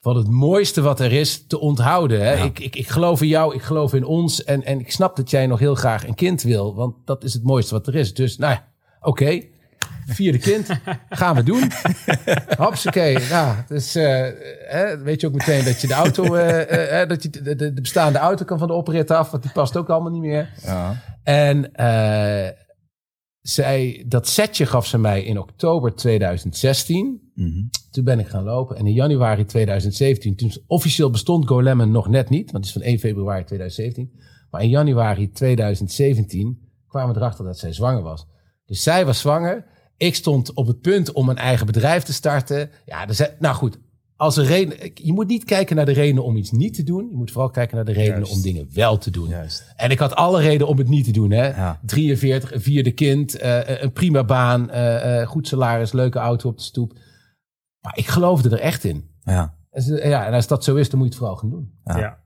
van 0.00 0.16
het 0.16 0.28
mooiste 0.30 0.80
wat 0.80 1.00
er 1.00 1.12
is 1.12 1.46
te 1.46 1.58
onthouden. 1.58 2.20
Hè? 2.20 2.32
Ja. 2.32 2.44
Ik, 2.44 2.58
ik, 2.58 2.76
ik 2.76 2.88
geloof 2.88 3.22
in 3.22 3.28
jou, 3.28 3.54
ik 3.54 3.62
geloof 3.62 3.94
in 3.94 4.04
ons. 4.04 4.44
En, 4.44 4.64
en 4.64 4.80
ik 4.80 4.92
snap 4.92 5.16
dat 5.16 5.30
jij 5.30 5.46
nog 5.46 5.58
heel 5.58 5.74
graag 5.74 6.06
een 6.06 6.14
kind 6.14 6.42
wil. 6.42 6.74
Want 6.74 6.94
dat 7.04 7.24
is 7.24 7.32
het 7.32 7.42
mooiste 7.42 7.74
wat 7.74 7.86
er 7.86 7.94
is. 7.94 8.14
Dus 8.14 8.36
nou 8.36 8.52
ja, 8.52 8.68
oké. 9.00 9.42
Vierde 10.06 10.38
kind, 10.38 10.68
gaan 11.08 11.34
we 11.34 11.42
doen. 11.42 11.70
Hopsakee. 12.56 13.18
Ja, 13.20 13.64
dus 13.68 13.94
eh, 13.94 14.28
hè, 14.68 14.98
weet 14.98 15.20
je 15.20 15.26
ook 15.26 15.32
meteen 15.32 15.64
dat 15.64 15.80
je 15.80 15.86
de 15.86 15.94
auto, 15.94 16.34
eh, 16.34 17.00
eh, 17.00 17.08
dat 17.08 17.22
je 17.22 17.30
de, 17.30 17.42
de, 17.42 17.54
de 17.54 17.80
bestaande 17.80 18.18
auto 18.18 18.44
kan 18.44 18.58
van 18.58 18.68
de 18.68 18.74
oprit 18.74 19.10
af, 19.10 19.30
want 19.30 19.42
die 19.42 19.52
past 19.52 19.76
ook 19.76 19.90
allemaal 19.90 20.12
niet 20.12 20.22
meer. 20.22 20.52
Ja. 20.62 21.02
En 21.22 21.70
zij, 23.40 24.04
dat 24.06 24.28
setje 24.28 24.66
gaf 24.66 24.86
ze 24.86 24.98
mij 24.98 25.22
in 25.22 25.38
oktober 25.38 25.94
2016. 25.94 27.27
Mhm. 27.38 27.62
Toen 27.90 28.04
ben 28.04 28.18
ik 28.18 28.26
gaan 28.26 28.44
lopen. 28.44 28.76
En 28.76 28.86
in 28.86 28.92
januari 28.92 29.44
2017, 29.44 30.36
toen 30.36 30.52
officieel 30.66 31.10
bestond 31.10 31.46
GoLemon 31.46 31.90
nog 31.90 32.08
net 32.08 32.28
niet, 32.28 32.50
want 32.50 32.66
het 32.66 32.76
is 32.76 32.82
van 32.82 32.90
1 32.90 32.98
februari 32.98 33.44
2017. 33.44 34.10
Maar 34.50 34.62
in 34.62 34.68
januari 34.68 35.30
2017 35.30 36.58
kwamen 36.88 37.14
we 37.14 37.20
erachter 37.20 37.44
dat 37.44 37.58
zij 37.58 37.72
zwanger 37.72 38.02
was. 38.02 38.26
Dus 38.66 38.82
zij 38.82 39.06
was 39.06 39.18
zwanger. 39.18 39.64
Ik 39.96 40.14
stond 40.14 40.54
op 40.54 40.66
het 40.66 40.80
punt 40.80 41.12
om 41.12 41.28
een 41.28 41.36
eigen 41.36 41.66
bedrijf 41.66 42.02
te 42.02 42.12
starten. 42.12 42.70
Ja, 42.84 43.06
dus, 43.06 43.22
nou 43.38 43.54
goed. 43.54 43.78
Als 44.16 44.36
een 44.36 44.44
reden, 44.44 44.90
je 44.94 45.12
moet 45.12 45.26
niet 45.26 45.44
kijken 45.44 45.76
naar 45.76 45.86
de 45.86 45.92
redenen 45.92 46.24
om 46.24 46.36
iets 46.36 46.50
niet 46.50 46.74
te 46.74 46.82
doen. 46.82 47.08
Je 47.10 47.16
moet 47.16 47.30
vooral 47.30 47.50
kijken 47.50 47.76
naar 47.76 47.84
de 47.84 47.92
redenen 47.92 48.18
Juist. 48.18 48.32
om 48.32 48.42
dingen 48.42 48.68
wel 48.72 48.98
te 48.98 49.10
doen. 49.10 49.28
Juist. 49.28 49.72
En 49.76 49.90
ik 49.90 49.98
had 49.98 50.14
alle 50.14 50.40
reden 50.40 50.66
om 50.66 50.78
het 50.78 50.88
niet 50.88 51.04
te 51.04 51.10
doen. 51.10 51.30
Hè? 51.30 51.46
Ja. 51.46 51.80
43, 51.84 52.52
een 52.52 52.60
vierde 52.60 52.92
kind, 52.92 53.34
eh, 53.36 53.82
een 53.82 53.92
prima 53.92 54.24
baan, 54.24 54.70
eh, 54.70 55.20
eh, 55.20 55.28
goed 55.28 55.48
salaris, 55.48 55.92
leuke 55.92 56.18
auto 56.18 56.48
op 56.48 56.56
de 56.56 56.62
stoep. 56.62 56.92
Maar 57.88 57.98
ik 57.98 58.06
geloofde 58.06 58.48
er 58.50 58.60
echt 58.60 58.84
in. 58.84 59.10
Ja. 59.22 59.56
En, 59.70 59.82
ze- 59.82 60.08
ja, 60.08 60.26
en 60.26 60.32
als 60.32 60.46
dat 60.46 60.64
zo 60.64 60.74
is, 60.76 60.90
dan 60.90 60.98
moet 60.98 61.08
je 61.08 61.14
het 61.14 61.22
vooral 61.22 61.36
gaan 61.36 61.50
doen. 61.50 61.72
Ja. 61.84 61.98
Ja. 61.98 62.18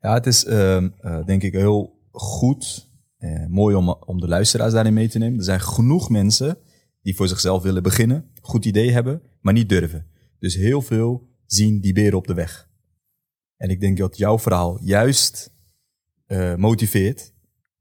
Ja, 0.00 0.14
het 0.14 0.26
is 0.26 0.44
ehm, 0.44 0.88
eh, 1.00 1.24
denk 1.24 1.42
ik 1.42 1.52
heel 1.52 1.98
goed, 2.10 2.88
eh, 3.18 3.46
mooi 3.46 3.74
om, 3.76 3.88
om 3.88 4.20
de 4.20 4.28
luisteraars 4.28 4.72
daarin 4.72 4.92
mee 4.94 5.08
te 5.08 5.18
nemen. 5.18 5.38
Er 5.38 5.44
zijn 5.44 5.60
genoeg 5.60 6.10
mensen 6.10 6.58
die 7.02 7.16
voor 7.16 7.28
zichzelf 7.28 7.62
willen 7.62 7.82
beginnen, 7.82 8.30
goed 8.40 8.64
idee 8.64 8.90
hebben, 8.92 9.22
maar 9.40 9.52
niet 9.52 9.68
durven. 9.68 10.06
Dus 10.38 10.54
heel 10.54 10.82
veel 10.82 11.28
zien 11.46 11.80
die 11.80 11.92
beren 11.92 12.18
op 12.18 12.26
de 12.26 12.34
weg. 12.34 12.68
En 13.56 13.70
ik 13.70 13.80
denk 13.80 13.98
dat 13.98 14.16
jouw 14.16 14.38
verhaal 14.38 14.78
juist 14.82 15.52
eh, 16.26 16.54
motiveert 16.54 17.34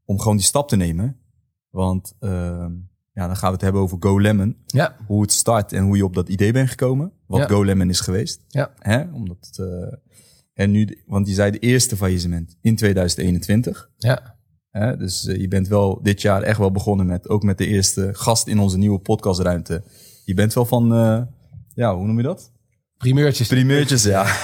om 0.05 0.19
gewoon 0.19 0.37
die 0.37 0.45
stap 0.45 0.67
te 0.69 0.75
nemen. 0.75 1.17
Want 1.69 2.15
ehm, 2.19 2.71
ja, 3.17 3.27
dan 3.27 3.35
gaan 3.35 3.47
we 3.47 3.53
het 3.53 3.61
hebben 3.61 3.81
over 3.81 3.97
Go 3.99 4.19
Lemon. 4.21 4.57
Ja, 4.65 4.95
Hoe 5.07 5.21
het 5.21 5.31
start 5.31 5.73
en 5.73 5.83
hoe 5.83 5.97
je 5.97 6.03
op 6.03 6.13
dat 6.13 6.29
idee 6.29 6.51
bent 6.51 6.69
gekomen. 6.69 7.11
Wat 7.25 7.39
Ja. 7.39 7.47
Go 7.47 7.63
Lemon 7.63 7.89
is 7.89 7.99
geweest. 7.99 8.43
ja, 8.47 8.71
Hè? 8.79 9.03
Omdat 9.11 9.37
het, 9.39 9.59
eh, 9.59 9.97
en 10.53 10.71
nu, 10.71 11.03
want 11.05 11.25
die 11.25 11.35
zei 11.35 11.51
de 11.51 11.59
eerste 11.59 11.97
faillissement 11.97 12.57
in 12.61 12.75
2021. 12.75 13.89
ja. 13.97 14.35
Hè? 14.69 14.97
Dus 14.97 15.25
eh, 15.25 15.39
je 15.39 15.47
bent 15.47 15.67
wel 15.67 15.99
dit 16.01 16.21
jaar 16.21 16.41
echt 16.41 16.57
wel 16.57 16.71
begonnen 16.71 17.05
met, 17.05 17.29
ook 17.29 17.43
met 17.43 17.57
de 17.57 17.67
eerste 17.67 18.09
gast 18.13 18.47
in 18.47 18.59
onze 18.59 18.77
nieuwe 18.77 18.99
podcastruimte. 18.99 19.83
Je 20.25 20.33
bent 20.33 20.53
wel 20.53 20.65
van, 20.65 20.93
eh, 20.93 21.21
ja, 21.73 21.95
hoe 21.95 22.05
noem 22.05 22.17
je 22.17 22.23
dat? 22.23 22.51
Primeurtjes. 22.97 23.47
Primeurtjes, 23.47 24.03
ja. 24.03 24.25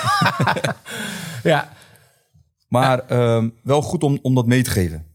ja, 1.43 1.69
Maar 2.67 2.99
ehm, 3.07 3.49
wel 3.63 3.81
goed 3.81 4.03
om, 4.03 4.19
om 4.21 4.35
dat 4.35 4.45
mee 4.47 4.63
te 4.63 4.69
geven. 4.69 5.05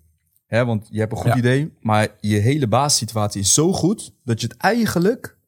Hè, 0.48 0.64
want 0.64 0.88
je 0.90 0.98
hebt 0.98 1.12
een 1.12 1.18
goed 1.18 1.26
Ja. 1.32 1.36
idee, 1.36 1.72
maar 1.80 2.16
je 2.20 2.36
hele 2.36 2.68
basissituatie 2.68 3.40
is 3.40 3.54
zo 3.54 3.72
goed 3.72 4.14
dat 4.24 4.40
je 4.40 4.46
het 4.46 4.56
eigenlijk 4.56 5.38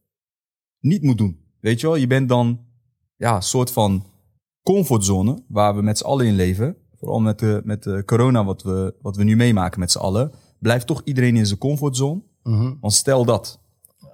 niet 0.80 1.02
moet 1.02 1.18
doen. 1.18 1.38
Weet 1.60 1.80
je 1.80 1.86
wel, 1.86 1.96
je 1.96 2.06
bent 2.06 2.28
dan 2.28 2.60
ja, 3.16 3.36
een 3.36 3.42
soort 3.42 3.70
van 3.72 4.04
comfortzone 4.62 5.42
waar 5.48 5.74
we 5.76 5.82
met 5.82 5.98
z'n 5.98 6.04
allen 6.04 6.26
in 6.26 6.34
leven. 6.34 6.76
Vooral 6.96 7.20
met 7.20 7.38
de, 7.38 7.60
met 7.64 7.82
de 7.82 8.02
corona 8.04 8.44
wat 8.44 8.62
we, 8.62 8.94
wat 9.02 9.16
we 9.16 9.24
nu 9.24 9.36
meemaken 9.36 9.80
met 9.80 9.90
z'n 9.90 9.98
allen. 9.98 10.32
Blijft 10.58 10.86
toch 10.86 11.02
iedereen 11.04 11.36
in 11.36 11.46
zijn 11.46 11.58
comfortzone. 11.58 12.22
Mhm. 12.42 12.74
Want 12.80 12.92
stel 12.92 13.24
dat. 13.24 13.60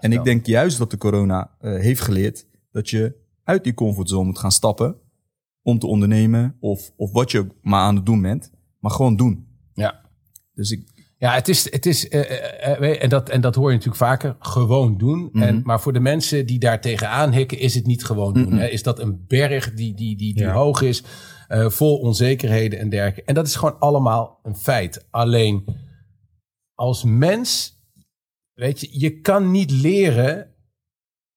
En 0.00 0.12
ik 0.12 0.25
denk 0.25 0.47
juist 0.47 0.78
dat 0.78 0.90
de 0.90 0.99
corona 0.99 1.50
eh, 1.61 1.75
heeft 1.81 2.00
geleerd 2.00 2.47
dat 2.71 2.88
je 2.90 3.16
uit 3.45 3.64
die 3.64 3.75
comfortzone 3.75 4.25
moet 4.25 4.38
gaan 4.38 4.52
stappen 4.52 4.97
om 5.62 5.78
te 5.78 5.87
ondernemen 5.87 6.57
of, 6.61 6.93
of 6.97 7.12
wat 7.12 7.31
je 7.31 7.47
maar 7.62 7.81
aan 7.81 7.97
het 7.97 8.07
doen 8.07 8.23
bent, 8.23 8.50
maar 8.81 8.90
gewoon 8.90 9.16
doen. 9.16 9.47
ja. 9.75 10.05
Dus 10.56 10.70
ik, 10.70 10.94
Ja, 11.18 11.32
het 11.34 11.48
is, 11.48 11.72
het 11.72 11.86
is 11.86 12.08
weet- 12.78 12.98
en, 12.98 13.08
dat, 13.08 13.28
en 13.28 13.40
dat 13.40 13.54
hoor 13.54 13.68
je 13.70 13.76
natuurlijk 13.76 14.04
vaker, 14.04 14.36
gewoon 14.38 14.98
doen. 14.98 15.28
Mhm. 15.32 15.42
en, 15.42 15.60
maar 15.64 15.80
voor 15.80 15.92
de 15.92 16.00
mensen 16.00 16.46
die 16.46 16.58
daar 16.58 16.80
tegenaan 16.80 17.32
hikken, 17.32 17.58
is 17.58 17.75
het 17.75 17.86
niet 17.86 18.04
gewoon 18.04 18.32
doen. 18.34 18.48
Mhm. 18.48 18.56
Hè? 18.56 18.66
Is 18.66 18.82
dat 18.82 18.98
een 18.98 19.25
berg 19.26 19.75
die, 19.75 19.94
die, 19.94 20.16
die, 20.16 20.34
die 20.34 20.42
Ja. 20.44 20.52
hoog 20.52 20.80
is, 20.82 21.02
eh, 21.48 21.68
vol 21.70 21.98
onzekerheden 21.98 22.78
en 22.78 22.88
dergelijke. 22.88 23.22
En 23.25 23.34
dat 23.34 23.46
is 23.46 23.56
gewoon 23.56 23.78
allemaal 23.78 24.40
een 24.42 24.56
feit. 24.56 25.06
Alleen 25.10 25.64
als 26.75 27.04
mens, 27.04 27.80
weet 28.54 28.80
je, 28.80 28.88
je 29.00 29.20
kan 29.20 29.50
niet 29.50 29.70
leren 29.70 30.50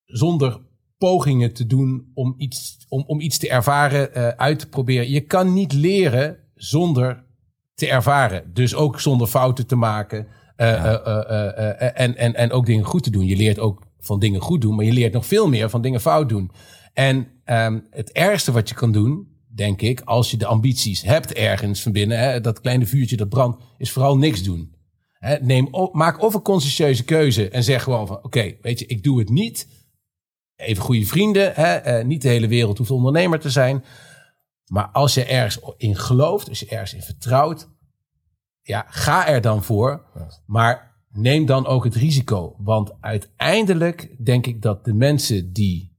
zonder 0.06 0.62
pogingen 0.98 1.54
te 1.54 1.66
doen 1.66 2.12
om 2.14 2.34
iets, 2.38 2.86
om, 2.90 3.04
om 3.08 3.20
iets 3.20 3.38
te 3.38 3.50
ervaren, 3.50 4.14
eh, 4.14 4.28
uit 4.28 4.60
te 4.60 4.70
proberen. 4.70 5.10
Je 5.10 5.22
kan 5.22 5.54
niet 5.54 5.74
leren 5.74 6.38
zonder 6.56 7.28
te 7.80 7.88
ervaren. 7.88 8.44
Dus 8.54 8.76
ook 8.76 9.00
zonder 9.00 9.28
fouten 9.28 9.68
te 9.68 9.76
maken. 9.76 10.28
eh, 10.56 10.94
eh, 10.94 11.82
eh, 11.82 11.92
en, 11.96 12.18
en, 12.18 12.36
en 12.36 12.52
ook 12.52 12.66
dingen 12.66 12.86
goed 12.86 13.04
te 13.04 13.10
doen. 13.10 13.26
Je 13.26 13.36
leert 13.36 13.60
ook 13.60 13.84
van 14.00 14.20
dingen 14.20 14.42
goed 14.42 14.62
doen, 14.62 14.76
maar 14.76 14.86
je 14.86 14.92
leert 14.92 15.14
nog 15.14 15.26
veel 15.26 15.50
meer 15.50 15.70
van 15.70 15.82
dingen 15.82 16.02
fout 16.02 16.30
doen. 16.30 16.52
En 16.94 17.28
ehm, 17.44 17.80
het 17.92 18.12
ergste 18.12 18.52
wat 18.52 18.70
je 18.70 18.76
kan 18.76 18.92
doen, 18.92 19.28
denk 19.56 19.82
ik, 19.82 20.02
als 20.02 20.32
je 20.32 20.38
de 20.38 20.46
ambities 20.46 21.02
hebt 21.02 21.34
ergens 21.34 21.82
van 21.82 21.92
binnen, 21.92 22.20
hè, 22.20 22.42
dat 22.42 22.62
kleine 22.62 22.86
vuurtje 22.86 23.18
dat 23.18 23.30
brandt, 23.30 23.64
is 23.78 23.92
vooral 23.92 24.18
niks 24.18 24.44
doen. 24.44 24.74
Hè, 25.12 25.36
neem 25.42 25.68
op, 25.72 25.94
maak 25.94 26.22
of 26.22 26.34
een 26.34 26.42
conscientieuze 26.42 27.04
keuze 27.04 27.50
en 27.50 27.64
zeg 27.64 27.84
gewoon 27.84 28.08
van, 28.08 28.24
oké, 28.24 28.54
weet 28.62 28.80
je, 28.80 28.86
ik 28.86 29.04
doe 29.04 29.20
het 29.20 29.30
niet. 29.30 29.68
Even 30.56 30.84
goede 30.84 31.06
vrienden, 31.06 31.52
hè, 31.56 32.04
niet 32.04 32.22
de 32.22 32.28
hele 32.30 32.48
wereld 32.48 32.78
hoeft 32.78 32.92
ondernemer 32.92 33.40
te 33.40 33.50
zijn. 33.50 33.84
Maar 34.70 34.88
als 34.88 35.14
je 35.14 35.26
ergens 35.26 35.74
in 35.78 35.96
gelooft, 35.96 36.50
als 36.50 36.60
je 36.60 36.68
ergens 36.68 36.94
in 36.94 37.02
vertrouwt, 37.02 37.70
ja, 38.62 38.86
ga 38.90 39.28
er 39.28 39.42
dan 39.42 39.64
voor. 39.64 40.06
Maar 40.46 40.90
neem 41.12 41.46
dan 41.46 41.66
ook 41.66 41.84
het 41.84 41.96
risico. 41.96 42.56
Want 42.58 42.92
uiteindelijk 43.02 44.26
denk 44.26 44.46
ik 44.48 44.62
dat 44.62 44.86
de 44.86 44.94
mensen 44.94 45.54
die 45.54 45.98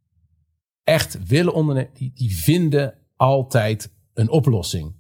echt 0.85 1.27
willen 1.27 1.55
ondernemen, 1.55 1.91
die, 1.95 2.13
die 2.15 2.37
vinden 2.37 2.95
altijd 3.17 3.93
een 4.15 4.31
oplossing. 4.31 4.95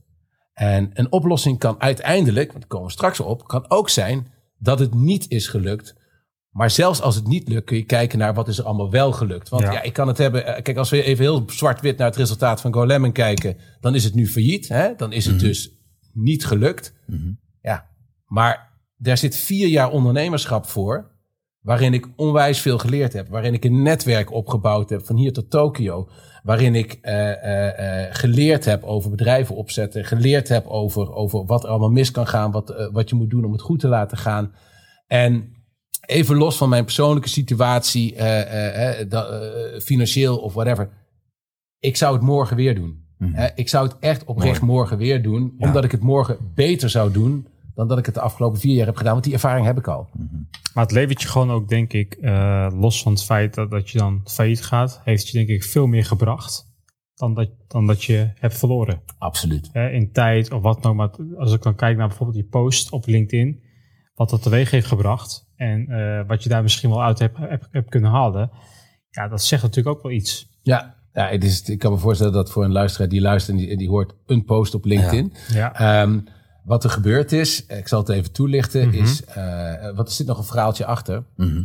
En 0.52 0.90
een 0.92 1.12
oplossing 1.12 1.58
kan 1.58 1.80
uiteindelijk, 1.80 2.48
want 2.48 2.60
daar 2.60 2.68
komen 2.68 2.86
we 2.86 2.92
straks 2.92 3.20
op, 3.20 3.46
kan 3.46 3.70
ook 3.70 3.88
zijn 3.88 4.26
dat 4.58 4.78
het 4.78 4.94
niet 4.94 5.30
is 5.30 5.46
gelukt. 5.46 5.94
Maar 6.50 6.71
zelfs 6.71 7.00
als 7.02 7.14
het 7.14 7.26
niet 7.26 7.49
lukt, 7.49 7.64
kun 7.66 7.76
je 7.76 7.85
kijken 7.85 8.19
naar 8.19 8.35
wat 8.35 8.49
is 8.49 8.59
er 8.59 8.64
allemaal 8.64 8.90
wel 8.90 9.12
gelukt. 9.12 9.49
Want 9.49 9.62
ja, 9.62 9.73
Ja. 9.73 9.83
ik 9.83 9.92
kan 9.92 10.09
het 10.09 10.19
hebben. 10.19 10.47
eh, 10.47 10.62
Kijk, 10.62 10.76
als 10.76 10.90
we 10.90 11.02
even 11.02 11.25
heel 11.25 11.42
zwart-wit 11.47 11.97
naar 11.99 12.07
het 12.07 12.16
resultaat 12.16 12.61
van 12.61 12.73
GoLemon 12.73 13.12
kijken, 13.12 13.57
dan 13.80 13.95
is 13.95 14.04
het 14.04 14.14
nu 14.14 14.26
failliet. 14.28 14.69
Hè? 14.69 14.95
Dan 14.97 15.12
is 15.12 15.26
het 15.26 15.40
dus 15.40 15.71
niet 16.13 16.47
gelukt. 16.47 16.95
Ja, 17.63 17.86
maar 18.26 18.78
daar 18.97 19.19
zit 19.19 19.36
vier 19.36 19.69
jaar 19.69 19.91
ondernemerschap 19.91 20.67
voor. 20.67 21.10
Waarin 21.60 21.95
ik 21.95 22.08
onwijs 22.17 22.60
veel 22.60 22.78
geleerd 22.78 23.13
heb. 23.13 23.28
Waarin 23.28 23.54
ik 23.54 23.65
een 23.65 23.82
netwerk 23.82 24.32
opgebouwd 24.32 24.91
heb 24.91 25.06
van 25.06 25.17
hier 25.17 25.32
tot 25.32 25.50
Tokio. 25.50 26.08
Waarin 26.43 26.75
ik 26.75 26.93
eh, 26.93 28.04
eh, 28.04 28.15
geleerd 28.15 28.65
heb 28.65 28.82
over 28.82 29.10
bedrijven 29.10 29.56
opzetten. 29.56 30.04
Geleerd 30.04 30.49
heb 30.49 30.67
over, 30.67 31.13
over 31.13 31.45
wat 31.47 31.63
er 31.65 31.69
allemaal 31.71 31.91
mis 31.91 32.10
kan 32.10 32.26
gaan. 32.26 32.50
Wat, 32.50 32.89
wat 32.93 33.08
je 33.08 33.15
moet 33.15 33.30
doen 33.30 33.45
om 33.45 33.52
het 33.52 33.60
goed 33.60 33.80
te 33.80 33.89
laten 33.89 34.19
gaan. 34.19 34.54
En 35.06 35.52
even 36.10 36.36
los 36.36 36.56
van 36.56 36.68
mijn 36.68 36.84
persoonlijke 36.84 37.28
situatie. 37.28 38.14
eh, 38.14 38.40
eh, 38.40 39.00
eh, 39.00 39.10
da- 39.10 39.80
financieel 39.80 40.38
of 40.38 40.54
whatever. 40.54 40.90
Ik 41.78 41.96
zou 41.96 42.12
het 42.14 42.23
morgen 42.23 42.56
weer 42.56 42.75
doen. 42.75 43.04
Hè, 43.34 43.49
ik 43.54 43.68
zou 43.68 43.86
het 43.88 43.96
echt 44.00 44.25
oprecht 44.25 44.60
morgen 44.62 44.99
weer 44.99 45.23
doen. 45.23 45.54
Omdat 45.58 45.84
ik 45.84 45.90
het 45.90 46.00
morgen 46.02 46.36
beter 46.54 46.90
zou 46.90 47.12
doen. 47.12 47.46
Dan 47.75 47.88
dat 47.88 47.99
ik 47.99 48.06
het 48.06 48.14
de 48.14 48.20
afgelopen 48.20 48.60
vier 48.60 48.75
jaar 48.75 48.86
heb 48.86 48.96
gedaan. 48.96 49.12
Want 49.12 49.25
die 49.25 49.32
ervaring 49.32 49.66
heb 49.66 49.78
ik 49.78 49.88
al. 49.88 50.08
Maar 50.75 50.84
het 50.84 50.92
levert 50.92 51.23
je 51.23 51.28
gewoon 51.28 51.50
ook, 51.50 51.68
denk 51.68 51.92
ik, 51.92 52.14
eh, 52.14 52.66
los 52.75 53.02
van 53.02 53.12
het 53.12 53.25
feit 53.25 53.54
dat, 53.54 53.70
dat 53.70 53.90
je 53.90 53.99
dan 53.99 54.20
failliet 54.25 54.64
gaat, 54.64 55.00
heeft 55.04 55.28
je 55.28 55.32
denk 55.38 55.49
ik 55.49 55.64
veel 55.64 55.86
meer 55.86 56.04
gebracht 56.04 56.68
dan 57.14 57.34
dat, 57.34 57.49
dan 57.68 57.86
dat 57.86 58.04
je 58.04 58.30
hebt 58.34 58.58
verloren. 58.58 59.00
Absoluut. 59.18 59.70
In 59.73 60.12
tijd 60.12 60.52
of 60.52 60.62
wat 60.62 60.82
dan 60.82 60.90
ook. 60.90 60.96
Maar 60.96 61.36
als 61.38 61.52
ik 61.52 61.62
dan 61.62 61.75
kijk 61.75 61.96
naar 61.96 62.08
bijvoorbeeld 62.08 62.38
die 62.38 62.49
post 62.49 62.90
op 62.90 63.06
LinkedIn, 63.06 63.60
wat 64.14 64.30
dat 64.30 64.42
teweeg 64.42 64.70
heeft 64.70 64.86
gebracht 64.86 65.49
en 65.60 65.86
eh, 65.88 66.26
wat 66.26 66.42
je 66.42 66.49
daar 66.49 66.62
misschien 66.62 66.90
wel 66.90 67.02
uit 67.02 67.18
hebt, 67.18 67.38
hebt, 67.38 67.68
hebt 67.70 67.88
kunnen 67.90 68.10
halen, 68.10 68.50
ja, 69.10 69.28
dat 69.28 69.42
zegt 69.42 69.62
natuurlijk 69.62 69.96
ook 69.96 70.02
wel 70.02 70.12
iets. 70.12 70.49
Ja, 70.62 70.94
ja 71.12 71.28
het 71.28 71.44
is, 71.44 71.62
ik 71.62 71.78
kan 71.78 71.92
me 71.92 71.99
voorstellen 71.99 72.32
dat 72.32 72.50
voor 72.50 72.64
een 72.64 72.73
luisteraar 72.73 73.08
die 73.08 73.20
luistert 73.20 73.56
en 73.56 73.62
die, 73.62 73.70
en 73.73 73.78
die 73.78 73.88
hoort 73.88 74.14
een 74.26 74.44
post 74.44 74.75
op 74.75 74.84
LinkedIn. 74.84 75.32
Ja, 75.52 75.75
Ehm, 75.75 76.18
wat 76.64 76.84
er 76.84 76.90
gebeurd 76.90 77.32
is, 77.32 77.66
ik 77.66 77.88
zal 77.88 77.99
het 78.00 78.08
even 78.08 78.32
toelichten, 78.32 78.88
Mhm. 78.88 78.96
is, 79.02 79.25
eh, 79.25 79.90
wat 79.94 80.08
er 80.08 80.14
zit 80.14 80.26
nog 80.26 80.38
een 80.38 80.44
verhaaltje 80.44 80.84
achter. 80.86 81.25
Mhm. 81.36 81.62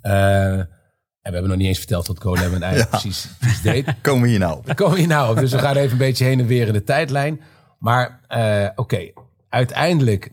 Eh, 0.00 0.58
en 0.58 1.30
we 1.30 1.38
hebben 1.38 1.48
nog 1.48 1.58
niet 1.58 1.66
eens 1.68 1.78
verteld 1.78 2.06
wat 2.06 2.20
GoLemon 2.22 2.62
eigenlijk 2.62 2.90
precies, 3.00 3.28
precies 3.38 3.62
deed. 3.62 3.94
komen 4.02 4.22
we 4.22 4.28
hier 4.28 4.38
nou 4.38 4.56
op? 4.56 4.74
Komen 4.74 4.94
we 4.94 4.98
hier 5.00 5.08
nou 5.08 5.30
op. 5.30 5.36
Dus 5.40 5.52
we 5.52 5.58
gaan 5.58 5.76
even 5.76 5.92
een 5.92 5.98
beetje 5.98 6.24
heen 6.24 6.40
en 6.40 6.46
weer 6.46 6.66
in 6.66 6.72
de 6.72 6.84
tijdlijn. 6.84 7.40
Maar 7.78 8.20
eh, 8.28 8.68
oké, 8.74 9.10
uiteindelijk 9.48 10.32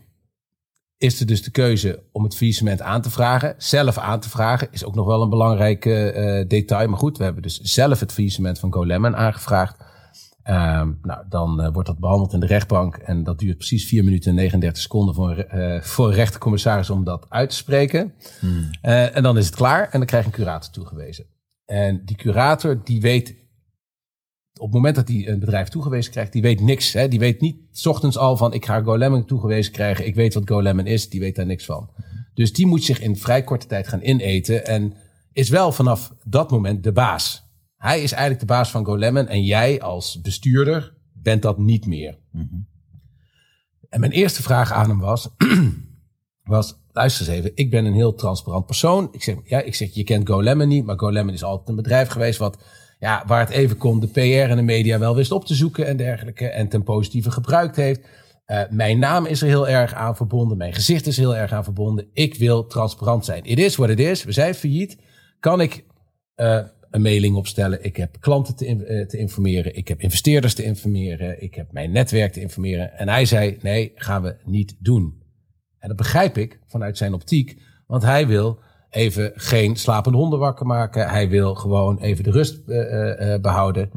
is 1.02 1.20
er 1.20 1.26
dus 1.26 1.42
de 1.42 1.50
keuze 1.50 2.02
om 2.12 2.24
het 2.24 2.36
faillissement 2.36 2.80
aan 2.80 3.02
te 3.02 3.10
vragen. 3.10 3.54
Zelf 3.58 3.98
aan 3.98 4.20
te 4.20 4.28
vragen 4.28 4.68
is 4.70 4.84
ook 4.84 4.94
nog 4.94 5.06
wel 5.06 5.22
een 5.22 5.28
belangrijk 5.28 5.86
eh, 5.86 6.40
eh, 6.40 6.48
detail. 6.48 6.88
Maar 6.88 6.98
goed, 6.98 7.18
we 7.18 7.24
hebben 7.24 7.42
dus 7.42 7.60
zelf 7.60 8.00
het 8.00 8.12
faillissement 8.12 8.58
van 8.58 8.72
GoLemon 8.72 9.16
aangevraagd. 9.16 9.76
Ehm, 10.42 10.90
nou, 11.02 11.24
dan 11.28 11.60
eh, 11.60 11.72
wordt 11.72 11.88
dat 11.88 11.98
behandeld 11.98 12.32
in 12.32 12.40
de 12.40 12.46
rechtbank. 12.46 12.96
En 12.96 13.24
dat 13.24 13.38
duurt 13.38 13.56
precies 13.56 13.86
4 13.86 14.04
minuten 14.04 14.30
en 14.30 14.36
39 14.36 14.82
seconden 14.82 15.14
voor, 15.14 15.46
voor 15.82 16.08
een 16.08 16.14
rechtercommissaris 16.14 16.90
om 16.90 17.04
dat 17.04 17.26
uit 17.28 17.50
te 17.50 17.56
spreken. 17.56 18.14
Eh, 18.82 19.16
en 19.16 19.22
dan 19.22 19.38
is 19.38 19.46
het 19.46 19.54
klaar 19.54 19.82
en 19.82 19.98
dan 19.98 20.06
krijg 20.06 20.24
je 20.24 20.30
een 20.30 20.36
curator 20.36 20.72
toegewezen. 20.72 21.26
En 21.64 22.02
die 22.04 22.16
curator 22.16 22.80
die 22.84 23.00
weet 23.00 23.34
op 24.54 24.66
het 24.66 24.74
moment 24.74 24.94
dat 24.94 25.08
hij 25.08 25.28
een 25.28 25.38
bedrijf 25.38 25.68
toegewezen 25.68 26.12
krijgt, 26.12 26.32
die 26.32 26.42
weet 26.42 26.60
niks. 26.60 26.92
Hè? 26.92 27.08
Die 27.08 27.18
weet 27.18 27.40
niet 27.40 27.56
s 27.70 27.86
ochtends 27.86 28.16
al 28.18 28.36
van 28.36 28.52
ik 28.52 28.64
ga 28.64 28.80
GoLemon 28.80 29.24
toegewezen 29.24 29.72
krijgen. 29.72 30.06
Ik 30.06 30.14
weet 30.14 30.34
wat 30.34 30.48
GoLemon 30.48 30.86
is. 30.86 31.08
Die 31.08 31.20
weet 31.20 31.36
daar 31.36 31.46
niks 31.46 31.64
van. 31.64 31.90
Dus 32.34 32.52
die 32.52 32.66
moet 32.66 32.84
zich 32.84 33.00
in 33.00 33.16
vrij 33.16 33.44
korte 33.44 33.66
tijd 33.66 33.88
gaan 33.88 34.02
ineten. 34.02 34.66
En 34.66 34.94
is 35.32 35.48
wel 35.48 35.72
vanaf 35.72 36.14
dat 36.24 36.50
moment 36.50 36.84
de 36.84 36.92
baas. 36.92 37.50
Hij 37.76 38.02
is 38.02 38.12
eigenlijk 38.12 38.40
de 38.40 38.54
baas 38.54 38.70
van 38.70 38.84
GoLemon. 38.84 39.28
En 39.28 39.44
jij 39.44 39.80
als 39.80 40.20
bestuurder 40.20 40.94
bent 41.12 41.42
dat 41.42 41.58
niet 41.58 41.86
meer. 41.86 42.18
En 43.88 44.00
mijn 44.00 44.12
eerste 44.12 44.42
vraag 44.42 44.72
aan 44.72 44.88
hem 44.88 44.98
was, 44.98 45.28
was, 46.42 46.80
luister 46.92 47.28
eens 47.28 47.36
even, 47.36 47.52
ik 47.54 47.70
ben 47.70 47.84
een 47.84 47.94
heel 47.94 48.14
transparant 48.14 48.66
persoon. 48.66 49.08
Ik 49.12 49.22
zeg, 49.22 49.36
ja, 49.44 49.60
ik 49.60 49.74
zeg, 49.74 49.94
je 49.94 50.04
kent 50.04 50.28
GoLemon 50.28 50.68
niet, 50.68 50.84
maar 50.84 50.98
GoLemon 50.98 51.34
is 51.34 51.42
altijd 51.42 51.68
een 51.68 51.76
bedrijf 51.76 52.08
geweest 52.08 52.38
wat, 52.38 52.62
ja, 53.02 53.22
waar 53.26 53.40
het 53.40 53.50
even 53.50 53.76
kon 53.76 54.00
de 54.00 54.06
PR 54.06 54.20
en 54.20 54.56
de 54.56 54.62
media 54.62 54.98
wel 54.98 55.14
wist 55.14 55.32
op 55.32 55.44
te 55.44 55.54
zoeken 55.54 55.86
en 55.86 55.96
dergelijke 55.96 56.48
en 56.48 56.68
ten 56.68 56.82
positieve 56.82 57.30
gebruikt 57.30 57.76
heeft. 57.76 58.00
Eh, 58.44 58.62
mijn 58.70 58.98
naam 58.98 59.26
is 59.26 59.42
er 59.42 59.48
heel 59.48 59.68
erg 59.68 59.94
aan 59.94 60.16
verbonden, 60.16 60.56
mijn 60.56 60.72
gezicht 60.72 61.06
is 61.06 61.16
heel 61.16 61.36
erg 61.36 61.52
aan 61.52 61.64
verbonden. 61.64 62.08
Ik 62.12 62.34
wil 62.34 62.66
transparant 62.66 63.24
zijn. 63.24 63.44
It 63.44 63.58
is 63.58 63.76
what 63.76 63.90
it 63.90 64.00
is. 64.00 64.24
We 64.24 64.32
zijn 64.32 64.54
failliet. 64.54 64.98
Kan 65.40 65.60
ik 65.60 65.84
eh, 66.34 66.60
een 66.90 67.02
mailing 67.02 67.36
opstellen? 67.36 67.84
Ik 67.84 67.96
heb 67.96 68.16
klanten 68.20 68.56
te, 68.56 68.66
eh, 68.66 69.06
te 69.06 69.18
informeren. 69.18 69.76
Ik 69.76 69.88
heb 69.88 70.00
investeerders 70.00 70.54
te 70.54 70.64
informeren. 70.64 71.42
Ik 71.42 71.54
heb 71.54 71.72
mijn 71.72 71.90
netwerk 71.90 72.32
te 72.32 72.40
informeren. 72.40 72.98
En 72.98 73.08
hij 73.08 73.24
zei, 73.24 73.58
nee, 73.62 73.92
gaan 73.94 74.22
we 74.22 74.36
niet 74.44 74.76
doen. 74.78 75.22
En 75.78 75.88
dat 75.88 75.96
begrijp 75.96 76.38
ik 76.38 76.60
vanuit 76.66 76.96
zijn 76.96 77.14
optiek. 77.14 77.62
Want 77.86 78.02
hij 78.02 78.26
wil 78.26 78.58
even 78.92 79.32
geen 79.34 79.76
slapende 79.76 80.18
honden 80.18 80.38
wakker 80.38 80.66
maken. 80.66 81.08
Hij 81.08 81.28
wil 81.28 81.54
gewoon 81.54 81.98
even 81.98 82.24
de 82.24 82.30
rust 82.30 82.68
eh, 82.68 82.78
eh, 82.78 83.34
eh, 83.34 83.40
behouden. 83.40 83.90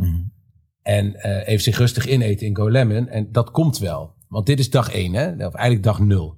En 0.82 1.16
eh, 1.16 1.48
even 1.48 1.64
zich 1.64 1.78
rustig 1.78 2.08
ineten 2.08 2.48
in 2.48 2.56
GoLemon. 2.56 3.08
En 3.08 3.32
dat 3.32 3.52
komt 3.52 3.78
wel. 3.78 4.14
Want 4.28 4.46
dit 4.46 4.60
is 4.60 4.70
dag 4.70 4.92
één, 4.92 5.14
hè? 5.14 5.46
of 5.46 5.54
eigenlijk 5.54 5.84
dag 5.84 6.00
nul. 6.00 6.38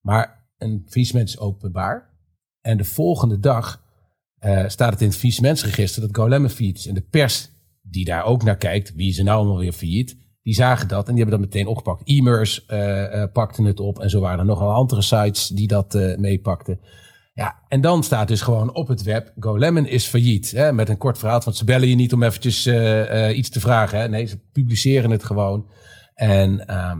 Maar 0.00 0.48
een 0.58 0.86
faillissement 0.88 1.28
is 1.28 1.38
openbaar. 1.38 2.14
En 2.60 2.76
de 2.76 2.84
volgende 2.84 3.38
dag 3.38 3.84
staat 4.66 4.92
het 4.92 5.00
in 5.00 5.06
het 5.06 5.16
faillissementsregister 5.16 6.02
dat 6.02 6.16
GoLemon 6.16 6.48
failliet 6.50 6.76
is. 6.76 6.86
En 6.86 6.94
de 6.94 7.06
pers 7.10 7.50
die 7.82 8.04
daar 8.04 8.24
ook 8.24 8.42
naar 8.42 8.56
kijkt, 8.56 8.94
wie 8.94 9.08
is 9.08 9.18
er 9.18 9.24
nou 9.24 9.38
allemaal 9.38 9.58
weer 9.58 9.72
failliet, 9.72 10.16
die 10.42 10.54
zagen 10.54 10.88
dat 10.88 11.08
en 11.08 11.14
die 11.14 11.22
hebben 11.22 11.40
dat 11.40 11.50
meteen 11.50 11.66
opgepakt. 11.66 12.02
E-mers 12.04 12.66
uh, 12.68 13.24
pakten 13.32 13.64
het 13.64 13.80
op 13.80 13.98
en 13.98 14.10
zo 14.10 14.20
waren 14.20 14.38
er 14.38 14.44
nogal 14.44 14.72
andere 14.72 15.02
sites 15.02 15.48
die 15.48 15.66
dat 15.66 15.94
meepakten. 16.18 16.80
Ja, 17.36 17.62
en 17.68 17.80
dan 17.80 18.02
staat 18.02 18.28
dus 18.28 18.40
gewoon 18.40 18.74
op 18.74 18.88
het 18.88 19.02
web, 19.02 19.32
GoLemon 19.38 19.86
is 19.86 20.06
failliet. 20.06 20.50
Hè, 20.50 20.72
met 20.72 20.88
een 20.88 20.96
kort 20.96 21.18
verhaal, 21.18 21.40
want 21.44 21.56
ze 21.56 21.64
bellen 21.64 21.88
je 21.88 21.94
niet 21.94 22.12
om 22.12 22.22
eventjes 22.22 22.66
iets 23.36 23.50
te 23.50 23.60
vragen. 23.60 23.98
Hè. 23.98 24.08
Nee, 24.08 24.26
ze 24.26 24.38
publiceren 24.52 25.10
het 25.10 25.24
gewoon. 25.24 25.70
En 26.14 26.64
uh, 26.70 26.92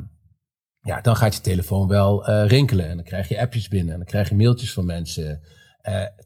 ja, 0.80 1.00
dan 1.00 1.16
gaat 1.16 1.34
je 1.34 1.40
telefoon 1.40 1.88
wel 1.88 2.30
rinkelen. 2.30 2.88
En 2.88 2.96
dan 2.96 3.04
krijg 3.04 3.28
je 3.28 3.40
appjes 3.40 3.68
binnen 3.68 3.92
en 3.92 3.98
dan 3.98 4.08
krijg 4.08 4.28
je 4.28 4.34
mailtjes 4.34 4.72
van 4.72 4.86
mensen. 4.86 5.40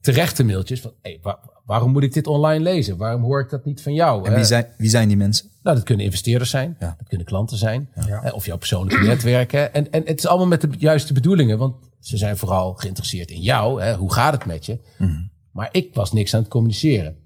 terechte 0.01 0.45
mailtjes 0.45 0.81
van, 0.81 0.93
hey, 1.03 1.19
waar, 1.23 1.39
waarom 1.65 1.93
moet 1.93 2.03
ik 2.03 2.13
dit 2.13 2.27
online 2.27 2.65
lezen? 2.65 2.97
Waarom 2.97 3.23
hoor 3.23 3.41
ik 3.41 3.51
dat 3.51 3.65
niet 3.65 3.83
van 3.83 3.95
jou? 3.95 4.27
En 4.27 4.35
wie 4.35 4.45
zijn, 4.45 4.67
wie 4.77 4.91
zijn 4.91 5.09
die 5.09 5.17
mensen? 5.17 5.51
Nou, 5.63 5.77
dat 5.77 5.85
kunnen 5.85 6.05
investeerders 6.05 6.51
zijn. 6.51 6.77
Ja. 6.79 6.95
Dat 6.99 7.09
kunnen 7.09 7.27
klanten 7.27 7.57
zijn. 7.57 7.91
Ja. 8.07 8.31
Of 8.35 8.47
jouw 8.47 8.59
persoonlijke 8.59 9.07
netwerken. 9.07 9.75
En, 9.75 9.91
en 9.91 10.03
het 10.07 10.19
is 10.19 10.27
allemaal 10.27 10.47
met 10.47 10.61
de 10.61 10.69
juiste 10.79 11.13
bedoelingen. 11.13 11.59
Want 11.59 11.89
ze 12.01 12.17
zijn 12.17 12.37
vooral 12.37 12.75
geïnteresseerd 12.75 13.31
in 13.31 13.41
jou. 13.41 13.83
Hè? 13.83 13.95
Hoe 13.95 14.13
gaat 14.13 14.33
het 14.33 14.45
met 14.45 14.67
je? 14.67 14.79
Mm. 14.99 15.31
Maar 15.53 15.69
ik 15.73 15.95
was 15.95 16.13
niks 16.13 16.35
aan 16.35 16.41
het 16.41 16.51
communiceren. 16.51 17.17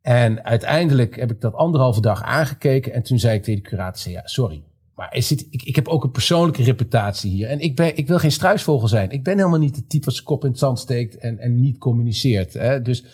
En 0.00 0.44
uiteindelijk 0.44 1.16
heb 1.16 1.30
ik 1.30 1.40
dat 1.40 1.54
anderhalve 1.54 2.00
dag 2.00 2.22
aangekeken. 2.22 2.92
En 2.92 3.02
toen 3.02 3.18
zei 3.18 3.36
ik 3.36 3.42
tegen 3.42 3.62
de 3.62 3.68
curator, 3.68 4.12
ja, 4.12 4.26
sorry. 4.26 4.64
Maar 4.94 5.14
is 5.14 5.30
het, 5.30 5.46
ik, 5.50 5.62
ik 5.62 5.76
heb 5.76 5.88
ook 5.88 6.04
een 6.04 6.10
persoonlijke 6.10 6.62
reputatie 6.62 7.30
hier. 7.30 7.48
En 7.48 7.60
ik, 7.60 7.76
ben, 7.76 7.96
ik 7.96 8.06
wil 8.06 8.18
geen 8.18 8.32
struisvogel 8.32 8.88
zijn. 8.88 9.10
Ik 9.10 9.22
ben 9.22 9.36
helemaal 9.36 9.58
niet 9.58 9.74
de 9.74 9.86
type 9.86 10.04
wat 10.04 10.14
zijn 10.14 10.26
kop 10.26 10.44
in 10.44 10.50
het 10.50 10.58
zand 10.58 10.78
steekt 10.78 11.16
en, 11.16 11.38
en 11.38 11.60
niet 11.60 11.78
communiceert. 11.78 12.52
Hè? 12.52 12.82
Dus 12.82 13.04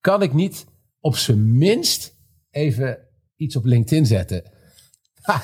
kan 0.00 0.22
ik 0.22 0.32
niet 0.32 0.66
op 1.00 1.16
zijn 1.16 1.58
minst 1.58 2.16
even 2.50 2.98
iets 3.36 3.56
op 3.56 3.64
LinkedIn 3.64 4.06
zetten? 4.06 4.42
Ha, 5.20 5.42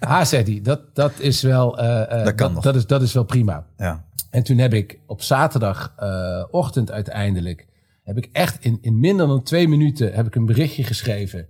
ha 0.00 0.24
zei 0.32 0.42
hij, 0.42 0.60
dat, 0.62 0.94
dat 0.94 1.12
is 1.18 1.42
wel, 1.42 1.82
uh, 1.82 2.24
dat, 2.24 2.34
kan 2.34 2.54
dat, 2.54 2.62
dat, 2.62 2.74
is, 2.74 2.86
dat 2.86 3.02
is 3.02 3.12
wel 3.12 3.24
prima. 3.24 3.66
Ja. 3.76 4.04
En 4.30 4.42
toen 4.42 4.58
heb 4.58 4.74
ik 4.74 4.98
op 5.06 5.22
zaterdagochtend 5.22 6.88
uh, 6.88 6.94
uiteindelijk, 6.94 7.66
heb 8.02 8.16
ik 8.16 8.28
echt 8.32 8.64
in, 8.64 8.78
in 8.80 9.00
minder 9.00 9.26
dan 9.26 9.42
twee 9.42 9.68
minuten 9.68 10.12
heb 10.12 10.26
ik 10.26 10.34
een 10.34 10.46
berichtje 10.46 10.84
geschreven. 10.84 11.46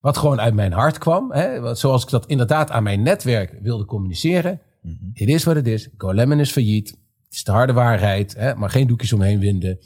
Wat 0.00 0.16
gewoon 0.16 0.40
uit 0.40 0.54
mijn 0.54 0.72
hart 0.72 0.98
kwam. 0.98 1.32
Hè, 1.32 1.74
zoals 1.74 2.02
ik 2.02 2.10
dat 2.10 2.26
inderdaad 2.26 2.70
aan 2.70 2.82
mijn 2.82 3.02
netwerk 3.02 3.58
wilde 3.62 3.84
communiceren. 3.84 4.50
Het 4.50 4.60
mm 4.82 5.12
-hmm. 5.14 5.28
is 5.28 5.44
wat 5.44 5.54
het 5.54 5.66
is. 5.66 5.88
GoLemon 5.96 6.40
is 6.40 6.52
failliet. 6.52 6.88
Het 7.24 7.34
is 7.34 7.44
de 7.44 7.52
harde 7.52 7.72
waarheid. 7.72 8.34
Hè, 8.34 8.54
maar 8.54 8.70
geen 8.70 8.86
doekjes 8.86 9.12
omheen 9.12 9.38
winden. 9.38 9.78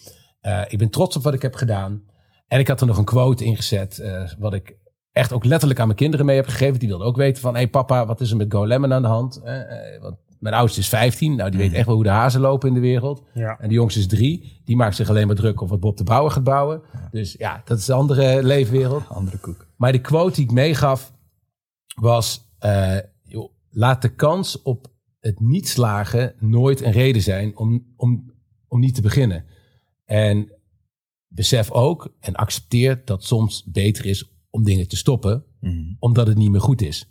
Uh, 0.42 0.62
ik 0.68 0.78
ben 0.78 0.90
trots 0.90 1.16
op 1.16 1.22
wat 1.22 1.34
ik 1.34 1.42
heb 1.42 1.54
gedaan. 1.54 2.02
En 2.48 2.58
ik 2.58 2.68
had 2.68 2.80
er 2.80 2.86
nog 2.86 2.98
een 2.98 3.04
quote 3.04 3.44
ingezet, 3.44 3.98
uh, 4.02 4.30
wat 4.38 4.54
ik 4.54 4.76
echt 5.18 5.32
ook 5.32 5.44
letterlijk 5.44 5.80
aan 5.80 5.86
mijn 5.86 5.98
kinderen 5.98 6.26
mee 6.26 6.36
heb 6.36 6.46
gegeven. 6.46 6.78
Die 6.78 6.88
wilden 6.88 7.06
ook 7.06 7.16
weten 7.16 7.42
van, 7.42 7.52
hé 7.52 7.58
hey 7.58 7.68
papa, 7.68 8.06
wat 8.06 8.20
is 8.20 8.30
er 8.30 8.36
met 8.36 8.52
Go 8.52 8.66
Lemon 8.66 8.92
aan 8.92 9.02
de 9.02 9.08
hand? 9.08 9.40
Uh, 9.44 9.52
want 10.00 10.16
mijn 10.38 10.54
oudste 10.54 10.80
is 10.80 10.88
15, 10.88 11.36
nou 11.36 11.50
die 11.50 11.60
weet 11.60 11.72
echt 11.72 11.86
wel 11.86 11.94
hoe 11.94 12.04
de 12.04 12.10
hazen 12.10 12.40
lopen 12.40 12.68
in 12.68 12.74
de 12.74 12.80
wereld. 12.80 13.22
Ja. 13.34 13.58
En 13.60 13.68
de 13.68 13.74
jongste 13.74 14.00
is 14.00 14.06
drie, 14.06 14.60
die 14.64 14.76
maakt 14.76 14.96
zich 14.96 15.08
alleen 15.08 15.26
maar 15.26 15.36
druk 15.36 15.60
op 15.60 15.68
wat 15.68 15.80
Bob 15.80 15.96
de 15.96 16.04
Bouwer 16.04 16.30
gaat 16.30 16.44
bouwen. 16.44 16.82
Ja. 16.92 17.08
Dus 17.10 17.34
ja, 17.38 17.62
dat 17.64 17.78
is 17.78 17.84
de 17.84 17.92
andere 17.92 18.42
leefwereld. 18.42 19.08
Andere 19.18 19.38
koek. 19.38 19.66
Maar 19.76 19.92
de 19.92 20.00
quote 20.00 20.34
die 20.34 20.44
ik 20.44 20.50
meegaf 20.50 21.12
was, 21.94 22.50
joh, 23.22 23.52
laat 23.70 24.02
de 24.02 24.14
kans 24.14 24.62
op 24.62 24.86
het 25.20 25.40
niet 25.40 25.68
slagen 25.68 26.34
nooit 26.38 26.82
een 26.82 26.92
reden 26.92 27.22
zijn 27.22 27.56
om, 27.56 27.86
om, 27.96 28.32
om 28.68 28.80
niet 28.80 28.94
te 28.94 29.02
beginnen. 29.02 29.44
En 30.04 30.52
besef 31.28 31.70
ook 31.70 32.14
en 32.20 32.34
accepteer 32.34 33.02
dat 33.04 33.24
soms 33.24 33.64
beter 33.66 34.06
is 34.06 34.37
om 34.50 34.64
dingen 34.64 34.88
te 34.88 34.96
stoppen, 34.96 35.44
mm-hmm. 35.60 35.96
omdat 35.98 36.26
het 36.26 36.36
niet 36.36 36.50
meer 36.50 36.60
goed 36.60 36.82
is. 36.82 37.08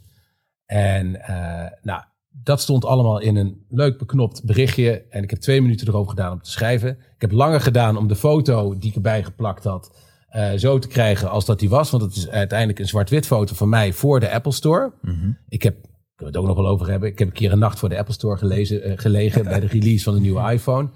En 0.65 1.07
uh, 1.07 1.65
nou, 1.81 2.03
dat 2.43 2.61
stond 2.61 2.85
allemaal 2.85 3.19
in 3.19 3.35
een 3.35 3.65
leuk 3.69 3.97
beknopt 3.97 4.45
berichtje. 4.45 5.05
En 5.09 5.23
ik 5.23 5.29
heb 5.29 5.39
twee 5.39 5.61
minuten 5.61 5.87
erover 5.87 6.09
gedaan 6.09 6.31
om 6.31 6.41
te 6.41 6.51
schrijven. 6.51 6.89
Ik 6.89 7.21
heb 7.21 7.31
langer 7.31 7.61
gedaan 7.61 7.97
om 7.97 8.07
de 8.07 8.15
foto 8.15 8.77
die 8.77 8.89
ik 8.89 8.95
erbij 8.95 9.23
geplakt 9.23 9.63
had, 9.63 9.97
uh, 10.35 10.51
zo 10.53 10.79
te 10.79 10.87
krijgen 10.87 11.29
als 11.29 11.45
dat 11.45 11.59
die 11.59 11.69
was. 11.69 11.89
Want 11.89 12.03
het 12.03 12.15
is 12.15 12.29
uiteindelijk 12.29 12.79
een 12.79 12.87
zwart-wit 12.87 13.25
foto 13.25 13.55
van 13.55 13.69
mij 13.69 13.93
voor 13.93 14.19
de 14.19 14.31
Apple 14.31 14.51
Store. 14.51 14.93
Mm-hmm. 15.01 15.37
Ik 15.49 15.63
heb, 15.63 15.73
kunnen 15.81 15.91
we 16.15 16.25
het 16.25 16.37
ook 16.37 16.45
nog 16.45 16.55
wel 16.55 16.67
over 16.67 16.89
hebben. 16.89 17.09
Ik 17.09 17.19
heb 17.19 17.27
een 17.27 17.33
keer 17.33 17.51
een 17.51 17.59
nacht 17.59 17.79
voor 17.79 17.89
de 17.89 17.97
Apple 17.97 18.13
Store 18.13 18.37
gelezen, 18.37 18.89
uh, 18.89 18.97
gelegen 18.97 19.43
bij 19.43 19.59
de 19.59 19.67
release 19.67 20.03
van 20.03 20.13
de 20.13 20.19
nieuwe 20.19 20.51
iPhone. 20.51 20.89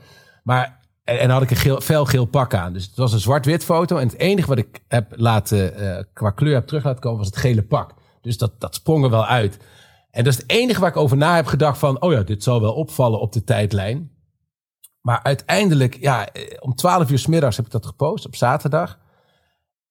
Maar 0.43 0.79
en, 1.11 1.19
en 1.19 1.29
had 1.29 1.41
ik 1.41 1.49
een 1.49 1.55
geel, 1.55 1.81
felgeel 1.81 2.25
pak 2.25 2.53
aan. 2.53 2.73
Dus 2.73 2.85
het 2.85 2.95
was 2.95 3.13
een 3.13 3.19
zwart-wit 3.19 3.63
foto. 3.63 3.97
En 3.97 4.07
het 4.07 4.17
enige 4.17 4.47
wat 4.47 4.57
ik 4.57 4.79
heb 4.87 5.13
laten, 5.15 5.81
uh, 5.81 5.97
qua 6.13 6.29
kleur 6.29 6.53
heb 6.53 6.67
terug 6.67 6.83
laten 6.83 7.01
komen, 7.01 7.17
was 7.17 7.27
het 7.27 7.37
gele 7.37 7.63
pak. 7.63 7.93
Dus 8.21 8.37
dat, 8.37 8.51
dat 8.59 8.75
sprong 8.75 9.03
er 9.03 9.09
wel 9.09 9.25
uit. 9.25 9.57
En 10.11 10.23
dat 10.23 10.33
is 10.33 10.39
het 10.39 10.51
enige 10.51 10.79
waar 10.79 10.89
ik 10.89 10.97
over 10.97 11.17
na 11.17 11.35
heb 11.35 11.45
gedacht 11.45 11.77
van, 11.77 12.01
oh 12.01 12.11
ja, 12.11 12.21
dit 12.21 12.43
zal 12.43 12.61
wel 12.61 12.73
opvallen 12.73 13.19
op 13.19 13.33
de 13.33 13.43
tijdlijn. 13.43 14.11
Maar 15.01 15.23
uiteindelijk, 15.23 15.97
ja, 15.99 16.27
om 16.59 16.75
12 16.75 17.11
uur 17.11 17.19
s 17.19 17.27
middags 17.27 17.57
heb 17.57 17.65
ik 17.65 17.71
dat 17.71 17.85
gepost 17.85 18.25
op 18.25 18.35
zaterdag. 18.35 18.99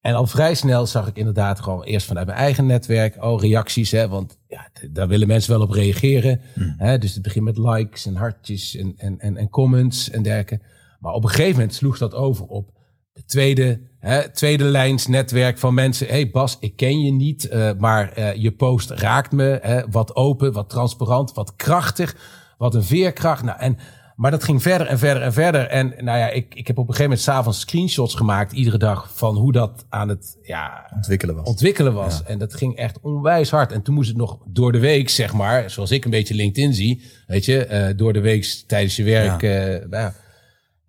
En 0.01 0.13
al 0.13 0.27
vrij 0.27 0.53
snel 0.53 0.85
zag 0.85 1.07
ik 1.07 1.17
inderdaad 1.17 1.59
gewoon 1.59 1.83
eerst 1.83 2.07
vanuit 2.07 2.25
mijn 2.25 2.37
eigen 2.37 2.65
netwerk, 2.65 3.23
oh, 3.23 3.41
reacties, 3.41 3.91
hè, 3.91 4.07
want 4.07 4.37
ja, 4.47 4.69
daar 4.91 5.07
willen 5.07 5.27
mensen 5.27 5.51
wel 5.51 5.61
op 5.61 5.71
reageren. 5.71 6.41
Hmm. 6.53 6.73
Hè, 6.77 6.97
dus 6.97 7.13
het 7.13 7.23
begint 7.23 7.45
met 7.45 7.57
likes 7.57 8.05
en 8.05 8.15
hartjes 8.15 8.75
en, 8.75 8.93
en, 8.97 9.19
en, 9.19 9.37
en 9.37 9.49
comments 9.49 10.09
en 10.09 10.23
dergelijke. 10.23 10.59
Maar 11.01 11.13
op 11.13 11.23
een 11.23 11.29
gegeven 11.29 11.51
moment 11.51 11.73
sloeg 11.73 11.97
dat 11.97 12.13
over 12.13 12.45
op 12.45 12.69
de 13.13 13.25
tweede, 13.25 13.81
hè, 13.99 14.29
tweede 14.29 14.63
lijns 14.63 15.07
netwerk 15.07 15.57
van 15.57 15.73
mensen. 15.73 16.07
hey 16.07 16.29
Bas, 16.29 16.57
ik 16.59 16.75
ken 16.75 17.01
je 17.01 17.11
niet, 17.11 17.49
uh, 17.51 17.71
maar 17.77 18.19
uh, 18.19 18.35
je 18.35 18.51
post 18.51 18.89
raakt 18.89 19.31
me. 19.31 19.59
Hè, 19.61 19.89
wat 19.89 20.15
open, 20.15 20.53
wat 20.53 20.69
transparant, 20.69 21.33
wat 21.33 21.55
krachtig, 21.55 22.15
wat 22.57 22.75
een 22.75 22.83
veerkracht. 22.83 23.43
Nou, 23.43 23.59
en, 23.59 23.77
maar 24.15 24.31
dat 24.31 24.43
ging 24.43 24.61
verder 24.61 24.87
en 24.87 24.99
verder 24.99 25.23
en 25.23 25.33
verder. 25.33 25.67
En 25.67 25.87
nou 25.87 26.17
ja, 26.17 26.29
ik, 26.29 26.55
ik 26.55 26.67
heb 26.67 26.77
op 26.77 26.87
een 26.87 26.93
gegeven 26.93 27.09
moment 27.09 27.21
s'avonds 27.21 27.59
screenshots 27.59 28.15
gemaakt, 28.15 28.51
iedere 28.51 28.77
dag, 28.77 29.11
van 29.13 29.35
hoe 29.35 29.51
dat 29.51 29.85
aan 29.89 30.09
het 30.09 30.37
ja, 30.41 30.91
ontwikkelen 30.95 31.35
was. 31.35 31.47
Ontwikkelen 31.47 31.93
was. 31.93 32.17
Ja. 32.17 32.25
En 32.25 32.37
dat 32.37 32.53
ging 32.53 32.75
echt 32.75 32.99
onwijs 33.01 33.49
hard. 33.49 33.71
En 33.71 33.81
toen 33.81 33.93
moest 33.93 34.09
het 34.09 34.17
nog 34.17 34.37
door 34.45 34.71
de 34.71 34.79
week, 34.79 35.09
zeg 35.09 35.33
maar, 35.33 35.69
zoals 35.69 35.91
ik 35.91 36.05
een 36.05 36.11
beetje 36.11 36.33
LinkedIn 36.33 36.73
zie, 36.73 37.03
weet 37.27 37.45
je, 37.45 37.67
uh, 37.69 37.97
door 37.97 38.13
de 38.13 38.21
week 38.21 38.63
tijdens 38.67 38.95
je 38.95 39.03
werk. 39.03 39.41
Ja. 39.41 40.13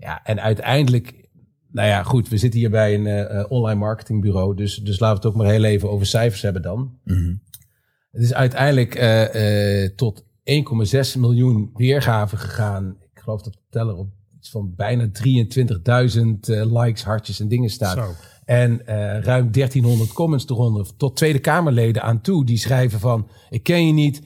Ja, 0.02 0.24
en 0.24 0.40
uiteindelijk, 0.40 1.28
nou 1.70 1.88
ja, 1.88 2.02
goed, 2.02 2.28
we 2.28 2.36
zitten 2.36 2.60
hier 2.60 2.70
bij 2.70 2.94
een 2.94 3.06
uh, 3.06 3.44
online 3.48 3.78
marketingbureau, 3.78 4.56
dus, 4.56 4.76
dus 4.76 4.98
laten 4.98 5.20
we 5.20 5.26
het 5.26 5.36
ook 5.36 5.42
maar 5.42 5.52
heel 5.52 5.64
even 5.64 5.90
over 5.90 6.06
cijfers 6.06 6.42
hebben 6.42 6.62
dan. 6.62 6.98
Mm-hmm. 7.04 7.42
Het 8.10 8.22
is 8.22 8.34
uiteindelijk 8.34 8.96
uh, 8.96 9.82
uh, 9.82 9.88
tot 9.96 10.24
1,6 10.24 11.20
miljoen 11.20 11.70
weergaven 11.74 12.38
gegaan. 12.38 12.96
Ik 13.00 13.20
geloof 13.20 13.42
dat 13.42 13.52
de 13.52 13.60
teller 13.70 13.96
op 13.96 14.08
iets 14.38 14.50
van 14.50 14.74
bijna 14.76 15.10
23.000 15.26 16.72
likes, 16.72 17.04
hartjes 17.04 17.40
en 17.40 17.48
dingen 17.48 17.70
staat. 17.70 17.96
Zo. 17.96 18.10
En 18.44 18.84
ruim 19.22 19.52
1300 19.52 20.12
comments 20.12 20.48
eronder, 20.48 20.96
tot 20.96 21.16
Tweede 21.16 21.38
Kamerleden 21.38 22.02
aan 22.02 22.20
toe, 22.20 22.44
die 22.44 22.56
schrijven 22.56 23.00
van, 23.00 23.28
ik 23.50 23.62
ken 23.62 23.86
je 23.86 23.92
niet, 23.92 24.22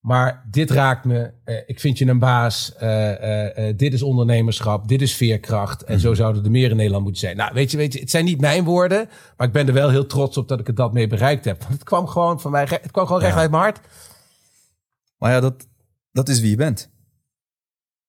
maar 0.00 0.46
dit 0.50 0.70
raakt 0.70 1.04
me. 1.04 1.32
Uh, 1.44 1.56
ik 1.66 1.80
vind 1.80 1.98
je 1.98 2.06
een 2.06 2.18
baas. 2.18 2.74
Uh, 2.82 3.68
uh, 3.68 3.76
dit 3.76 3.92
is 3.92 4.02
ondernemerschap. 4.02 4.88
Dit 4.88 5.02
is 5.02 5.14
veerkracht. 5.14 5.82
En 5.82 6.00
zo 6.00 6.14
zouden 6.14 6.44
er 6.44 6.50
meer 6.50 6.70
in 6.70 6.76
Nederland 6.76 7.02
moeten 7.02 7.20
zijn. 7.20 7.36
Nou, 7.36 7.54
weet 7.54 7.70
je, 7.70 7.76
weet 7.76 7.92
je, 7.92 8.00
het 8.00 8.10
zijn 8.10 8.24
niet 8.24 8.40
mijn 8.40 8.64
woorden. 8.64 9.08
Maar 9.36 9.46
ik 9.46 9.52
ben 9.52 9.66
er 9.66 9.72
wel 9.72 9.90
heel 9.90 10.06
trots 10.06 10.36
op 10.36 10.48
dat 10.48 10.60
ik 10.60 10.66
het 10.66 10.76
dat 10.76 10.92
mee 10.92 11.06
bereikt 11.06 11.44
heb. 11.44 11.58
Want 11.60 11.72
het 11.72 11.84
kwam 11.84 12.06
gewoon 12.06 12.40
van 12.40 12.50
mij. 12.50 12.66
Het 12.70 12.90
kwam 12.90 13.06
gewoon 13.06 13.20
recht 13.20 13.36
uit 13.36 13.50
mijn 13.50 13.62
hart. 13.62 13.80
Maar 15.18 15.30
ja, 15.30 15.40
dat, 15.40 15.66
dat 16.12 16.28
is 16.28 16.40
wie 16.40 16.50
je 16.50 16.56
bent. 16.56 16.90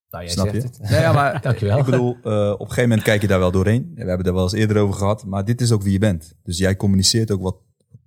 Nou, 0.10 0.23
jij 0.23 0.34
Snap 0.34 0.49
zegt 0.49 0.62
je? 0.62 0.67
het. 0.67 0.89
Nee, 0.89 0.99
ja, 0.99 1.13
maar 1.13 1.41
Dankjewel. 1.41 1.78
Ik 1.78 1.86
bedoel, 1.86 2.10
op 2.12 2.25
een 2.25 2.58
gegeven 2.58 2.82
moment 2.82 3.02
kijk 3.02 3.21
je 3.21 3.28
daar 3.28 3.39
wel 3.39 3.52
doorheen. 3.52 3.91
We 3.95 4.04
hebben 4.04 4.25
daar 4.25 4.34
wel 4.34 4.43
eens 4.43 4.54
eerder 4.54 4.78
over 4.78 4.95
gehad. 4.95 5.25
Maar 5.25 5.45
dit 5.45 5.62
is 5.62 5.71
ook 5.71 5.82
wie 5.82 5.91
je 5.91 5.99
bent. 5.99 6.36
Dus 6.43 6.58
jij 6.58 6.75
communiceert 6.75 7.32
ook 7.32 7.41
wat, 7.41 7.58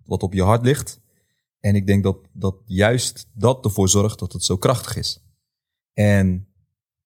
wat 0.04 0.22
op 0.22 0.32
je 0.34 0.42
hart 0.42 0.64
ligt. 0.64 1.01
En 1.62 1.74
ik 1.74 1.86
denk 1.86 2.02
dat, 2.02 2.16
dat 2.32 2.56
juist 2.64 3.26
dat 3.32 3.64
ervoor 3.64 3.88
zorgt 3.88 4.18
dat 4.18 4.32
het 4.32 4.44
zo 4.44 4.56
krachtig 4.56 4.96
is. 4.96 5.22
En 5.92 6.46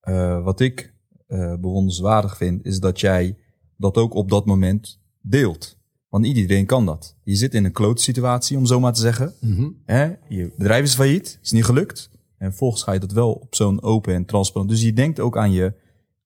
uh, 0.09 0.45
wat 0.45 0.61
ik 0.61 0.95
uh, 1.29 1.39
bewonderenswaardig 1.39 2.37
vind, 2.37 2.65
is 2.65 2.81
dat 2.81 3.01
jij 3.01 3.37
dat 3.77 3.97
ook 3.97 4.15
op 4.15 4.31
dat 4.31 4.47
moment 4.47 5.01
deelt. 5.21 5.77
Want 6.09 6.25
niet 6.25 6.37
iedereen 6.37 6.67
kan 6.67 6.87
dat. 6.87 7.17
Je 7.23 7.35
zit 7.35 7.55
in 7.55 7.65
een 7.65 7.73
klote 7.73 8.03
situatie, 8.03 8.57
om 8.57 8.67
zo 8.67 8.81
maar 8.81 8.93
te 8.93 9.01
zeggen. 9.01 9.35
Mm-hmm. 9.41 9.83
Hè? 9.85 10.13
Je 10.29 10.53
bedrijf 10.57 10.85
is 10.85 10.95
failliet, 10.95 11.39
is 11.43 11.53
niet 11.53 11.65
gelukt. 11.65 12.11
En 12.39 12.49
vervolgens 12.49 12.83
ga 12.83 12.93
je 12.93 13.01
dat 13.01 13.13
wel 13.13 13.33
op 13.33 13.55
zo'n 13.55 13.83
open 13.83 14.15
en 14.15 14.25
transparant. 14.25 14.71
Dus 14.71 14.83
je 14.83 14.93
denkt 14.93 15.21
ook 15.21 15.37
aan 15.37 15.53
je 15.53 15.75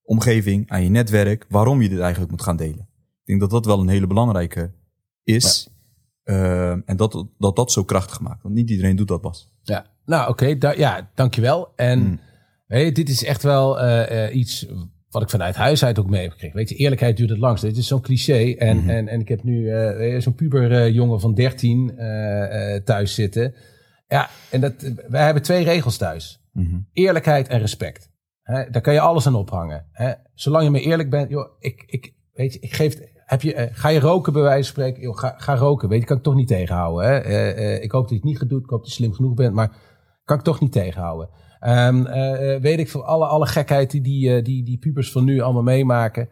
omgeving, 0.02 0.70
aan 0.70 0.82
je 0.82 0.88
netwerk, 0.88 1.46
waarom 1.48 1.82
je 1.82 1.88
dit 1.88 1.98
eigenlijk 1.98 2.30
moet 2.30 2.42
gaan 2.42 2.56
delen. 2.56 2.88
Ik 3.20 3.26
denk 3.26 3.40
dat 3.40 3.50
dat 3.50 3.64
wel 3.64 3.80
een 3.80 3.88
hele 3.88 4.06
belangrijke 4.06 4.72
is. 5.24 5.69
Uh, 6.30 6.70
en 6.70 6.96
dat, 6.96 7.26
dat 7.38 7.56
dat 7.56 7.72
zo 7.72 7.84
krachtig 7.84 8.20
maakt. 8.20 8.42
Want 8.42 8.54
niet 8.54 8.70
iedereen 8.70 8.96
doet 8.96 9.08
dat, 9.08 9.20
Bas. 9.20 9.50
Ja, 9.62 9.86
nou 10.04 10.22
oké. 10.22 10.30
Okay, 10.30 10.58
da- 10.58 10.74
ja, 10.76 11.10
dankjewel. 11.14 11.72
En 11.76 11.98
Hmm. 12.00 12.18
Dit 12.92 13.08
is 13.08 13.24
echt 13.24 13.42
wel 13.42 13.80
eh, 13.80 14.24
eh, 14.26 14.34
iets 14.36 14.66
wat 15.08 15.22
ik 15.22 15.30
vanuit 15.30 15.54
huis 15.56 15.84
uit 15.84 15.98
ook 15.98 16.10
mee 16.10 16.22
heb 16.22 16.30
gekregen. 16.30 16.56
Weet 16.56 16.68
je, 16.68 16.74
eerlijkheid 16.74 17.16
duurt 17.16 17.30
het 17.30 17.38
langst. 17.38 17.62
Dit 17.62 17.76
is 17.76 17.86
zo'n 17.86 18.00
cliché. 18.00 18.54
En, 18.58 18.76
Mhm. 18.76 18.88
en, 18.90 19.08
en 19.08 19.20
ik 19.20 19.28
heb 19.28 19.42
nu 19.42 19.70
eh, 19.70 20.20
zo'n 20.20 20.34
puber 20.34 20.72
eh, 20.72 20.94
jongen 20.94 21.20
van 21.20 21.34
13 21.34 21.96
eh, 21.98 22.74
eh, 22.74 22.82
thuis 22.84 23.14
zitten. 23.14 23.54
Ja, 24.08 24.28
en 24.50 24.60
dat, 24.60 24.92
wij 25.08 25.24
hebben 25.24 25.42
twee 25.42 25.64
regels 25.64 25.96
thuis. 25.96 26.40
Mhm. 26.52 26.76
Eerlijkheid 26.92 27.48
en 27.48 27.58
respect. 27.58 28.10
Hè, 28.42 28.70
daar 28.70 28.82
kan 28.82 28.94
je 28.94 29.00
alles 29.00 29.26
aan 29.26 29.34
ophangen. 29.34 29.86
Hè. 29.92 30.12
Zolang 30.34 30.64
je 30.64 30.70
maar 30.70 30.80
eerlijk 30.80 31.10
bent, 31.10 31.30
joh, 31.30 31.48
ik, 31.58 31.82
ik, 31.86 32.12
weet 32.32 32.52
je, 32.52 32.58
ik 32.60 32.72
geef, 32.74 32.98
heb 33.30 33.42
je, 33.42 33.54
eh, 33.54 33.68
ga 33.72 33.88
je 33.88 34.00
roken 34.00 34.32
bij 34.32 34.42
wijze 34.42 34.72
van 34.72 34.82
spreken? 34.82 35.18
Ga, 35.18 35.34
ga 35.36 35.56
roken, 35.56 35.88
weet 35.88 36.00
je, 36.00 36.06
kan 36.06 36.16
ik 36.16 36.22
toch 36.22 36.34
niet 36.34 36.48
tegenhouden. 36.48 37.10
Hè. 37.10 37.18
Eh, 37.18 37.74
eh, 37.74 37.82
ik 37.82 37.92
hoop 37.92 38.02
dat 38.02 38.10
je 38.10 38.16
het 38.16 38.24
niet 38.24 38.38
gaat 38.38 38.48
doen, 38.48 38.62
ik 38.62 38.70
hoop 38.70 38.80
dat 38.80 38.88
je 38.88 38.94
slim 38.94 39.12
genoeg 39.12 39.34
bent, 39.34 39.54
maar 39.54 39.76
kan 40.24 40.38
ik 40.38 40.44
toch 40.44 40.60
niet 40.60 40.72
tegenhouden. 40.72 41.28
Ehm, 41.60 42.06
eh, 42.06 42.54
eh, 42.54 42.62
weet 42.62 42.78
ik 42.78 42.88
veel, 42.88 43.04
alle, 43.04 43.26
alle 43.26 43.46
gekheid 43.46 43.90
die 43.90 44.02
die, 44.42 44.62
die 44.64 44.78
pubers 44.78 45.12
van 45.12 45.24
nu 45.24 45.40
allemaal 45.40 45.62
meemaken. 45.62 46.28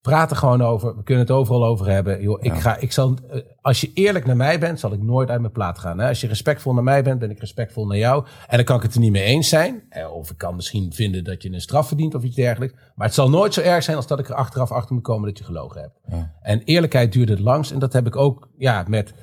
Praat 0.00 0.30
er 0.30 0.36
gewoon 0.36 0.62
over. 0.62 0.96
We 0.96 1.02
kunnen 1.02 1.24
het 1.24 1.32
overal 1.34 1.64
over 1.64 1.86
hebben. 1.86 2.22
Joh, 2.22 2.38
ik 2.40 2.52
Ja. 2.54 2.60
ga, 2.60 2.76
ik 2.76 2.92
zal, 2.92 3.14
eh, 3.30 3.40
als 3.60 3.80
je 3.80 3.90
eerlijk 3.94 4.26
naar 4.26 4.36
mij 4.36 4.58
bent, 4.60 4.80
zal 4.80 4.92
ik 4.92 5.02
nooit 5.02 5.28
uit 5.30 5.40
mijn 5.40 5.52
plaat 5.52 5.78
gaan. 5.78 5.98
Hè? 5.98 6.08
Als 6.08 6.20
je 6.20 6.26
respectvol 6.26 6.74
naar 6.74 6.82
mij 6.82 7.02
bent, 7.02 7.18
ben 7.18 7.30
ik 7.30 7.38
respectvol 7.40 7.86
naar 7.86 7.96
jou. 7.98 8.24
En 8.48 8.56
dan 8.56 8.64
kan 8.64 8.76
ik 8.76 8.82
het 8.82 8.94
er 8.94 9.00
niet 9.00 9.12
mee 9.12 9.22
eens 9.22 9.48
zijn. 9.48 9.82
Eh, 9.88 10.12
Of 10.12 10.30
ik 10.30 10.38
kan 10.38 10.54
misschien 10.56 10.92
vinden 10.92 11.24
dat 11.24 11.42
je 11.42 11.52
een 11.52 11.60
straf 11.60 11.86
verdient 11.88 12.14
of 12.14 12.22
iets 12.22 12.36
dergelijks. 12.36 12.74
Maar 12.94 13.06
het 13.06 13.14
zal 13.14 13.30
nooit 13.30 13.54
zo 13.54 13.60
erg 13.60 13.82
zijn 13.84 13.96
als 13.96 14.06
dat 14.06 14.18
ik 14.18 14.28
er 14.28 14.34
achteraf 14.34 14.70
achter 14.72 14.94
moet 14.94 15.02
komen 15.04 15.28
dat 15.28 15.38
je 15.38 15.44
gelogen 15.44 15.80
hebt. 15.80 15.98
Ja. 16.08 16.32
En 16.42 16.62
eerlijkheid 16.64 17.12
duurt 17.12 17.28
het 17.28 17.40
langst. 17.40 17.70
En 17.70 17.78
dat 17.78 17.92
heb 17.92 18.06
ik 18.06 18.16
ook 18.16 18.48
ja, 18.56 18.84
met, 18.88 19.14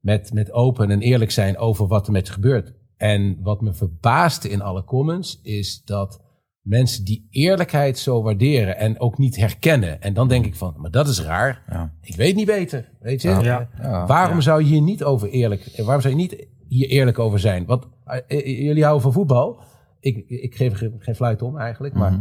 met, 0.00 0.32
met 0.32 0.52
open 0.52 0.90
en 0.90 1.00
eerlijk 1.00 1.30
zijn 1.30 1.58
over 1.58 1.86
wat 1.86 2.06
er 2.06 2.12
met 2.12 2.26
je 2.26 2.32
gebeurt. 2.32 2.72
En 2.96 3.38
wat 3.42 3.60
me 3.60 3.72
verbaasde 3.72 4.48
in 4.48 4.62
alle 4.62 4.84
comments 4.84 5.40
is 5.42 5.82
dat 5.84 6.20
mensen 6.68 7.04
die 7.04 7.26
eerlijkheid 7.30 7.98
zo 7.98 8.22
waarderen 8.22 8.76
en 8.78 9.00
ook 9.00 9.18
niet 9.18 9.36
herkennen. 9.36 10.02
En 10.02 10.14
dan 10.14 10.28
denk 10.28 10.46
ik 10.46 10.54
van, 10.54 10.74
maar 10.76 10.90
dat 10.90 11.08
is 11.08 11.22
raar. 11.22 11.62
Ja. 11.70 11.92
Ik 12.02 12.16
weet 12.16 12.34
niet 12.34 12.46
beter, 12.46 12.88
weet 13.00 13.22
je? 13.22 13.28
Ja. 13.28 13.40
Ja. 13.42 13.68
Ja. 13.82 14.06
Waarom 14.06 14.40
zou 14.40 14.62
je 14.62 14.68
hier 14.68 14.80
niet 14.82 15.04
over 15.04 15.28
eerlijk, 15.28 15.66
eh, 15.66 15.84
waarom 15.84 16.02
zou 16.02 16.14
je 16.14 16.20
niet 16.20 16.46
hier 16.68 16.88
eerlijk 16.88 17.18
over 17.18 17.38
zijn? 17.38 17.66
Want 17.66 17.84
eh, 18.04 18.18
eh, 18.28 18.46
jullie 18.64 18.82
houden 18.82 19.02
van 19.02 19.12
voetbal. 19.12 19.60
Ik, 20.00 20.24
ik 20.28 20.54
geef 20.54 20.70
er 20.72 20.78
geen- 20.78 20.94
geen 20.98 21.14
fluit 21.14 21.42
om 21.42 21.58
eigenlijk, 21.58 21.94
maar 21.94 22.12
Mhm. 22.12 22.20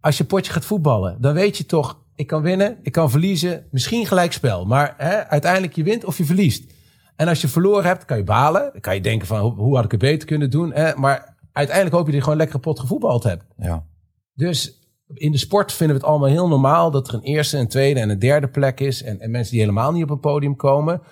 als 0.00 0.18
je 0.18 0.24
potje 0.24 0.52
gaat 0.52 0.64
voetballen, 0.64 1.16
dan 1.20 1.34
weet 1.34 1.56
je 1.56 1.66
toch, 1.66 2.00
ik 2.14 2.26
kan 2.26 2.42
winnen, 2.42 2.76
ik 2.82 2.92
kan 2.92 3.10
verliezen, 3.10 3.64
misschien 3.70 4.06
gelijk 4.06 4.32
spel. 4.32 4.64
Maar 4.66 4.94
hè, 4.96 5.26
uiteindelijk 5.28 5.74
je 5.76 5.82
wint 5.82 6.04
of 6.04 6.18
je 6.18 6.24
verliest. 6.24 6.72
En 7.16 7.28
als 7.28 7.40
je 7.40 7.48
verloren 7.48 7.84
hebt, 7.84 8.04
kan 8.04 8.16
je 8.16 8.24
balen. 8.24 8.68
Dan 8.72 8.80
kan 8.80 8.94
je 8.94 9.00
denken 9.00 9.26
van, 9.26 9.40
hoe, 9.40 9.52
hoe 9.54 9.74
had 9.76 9.84
ik 9.84 9.90
het 9.90 10.00
beter 10.00 10.26
kunnen 10.26 10.50
doen? 10.50 10.72
Hè? 10.72 10.94
Maar 10.96 11.31
uiteindelijk 11.52 11.96
hoop 11.96 12.06
je 12.06 12.10
dat 12.10 12.20
je 12.20 12.22
gewoon 12.22 12.38
lekker 12.38 12.60
pot 12.60 12.80
gevoetbald 12.80 13.22
hebt. 13.22 13.44
Ja. 13.56 13.86
Dus 14.34 14.80
in 15.14 15.32
de 15.32 15.38
sport 15.38 15.72
vinden 15.72 15.96
we 15.96 16.02
het 16.02 16.10
allemaal 16.10 16.28
heel 16.28 16.48
normaal 16.48 16.90
dat 16.90 17.08
er 17.08 17.14
een 17.14 17.22
eerste, 17.22 17.58
een 17.58 17.68
tweede 17.68 18.00
en 18.00 18.10
een 18.10 18.18
derde 18.18 18.48
plek 18.48 18.80
is. 18.80 19.02
En, 19.02 19.20
en 19.20 19.30
mensen 19.30 19.52
die 19.52 19.60
helemaal 19.60 19.92
niet 19.92 20.02
op 20.02 20.10
een 20.10 20.20
podium 20.20 20.56
komen. 20.56 21.02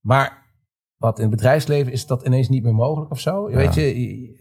Maar 0.00 0.42
wat 0.96 1.18
in 1.18 1.24
het 1.26 1.34
bedrijfsleven 1.34 1.92
is 1.92 2.06
dat 2.06 2.26
ineens 2.26 2.48
niet 2.48 2.62
meer 2.62 2.74
mogelijk 2.74 3.10
of 3.10 3.20
zo? 3.20 3.46
Weet 3.46 3.74
je, 3.74 4.38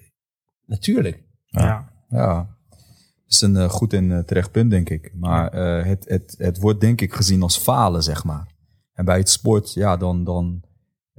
natuurlijk. 0.65 1.23
Ja. 1.45 1.61
Ja. 1.61 1.91
Ja, 2.11 2.35
dat 2.69 2.81
is 3.27 3.41
een 3.41 3.57
eh, 3.57 3.69
goed 3.69 3.93
en 3.93 4.11
eh, 4.11 4.23
terecht 4.23 4.51
punt, 4.51 4.69
denk 4.69 4.89
ik. 4.89 5.11
Maar 5.15 5.47
eh, 5.51 5.85
het, 5.85 6.05
het, 6.07 6.35
het 6.37 6.59
wordt 6.59 6.81
denk 6.81 7.01
ik 7.01 7.13
gezien 7.13 7.41
als 7.41 7.57
falen, 7.57 8.03
zeg 8.03 8.23
maar. 8.23 8.53
En 8.93 9.05
bij 9.05 9.17
het 9.17 9.29
sport, 9.29 9.73
ja, 9.73 9.97
dan, 9.97 10.23
dan 10.23 10.63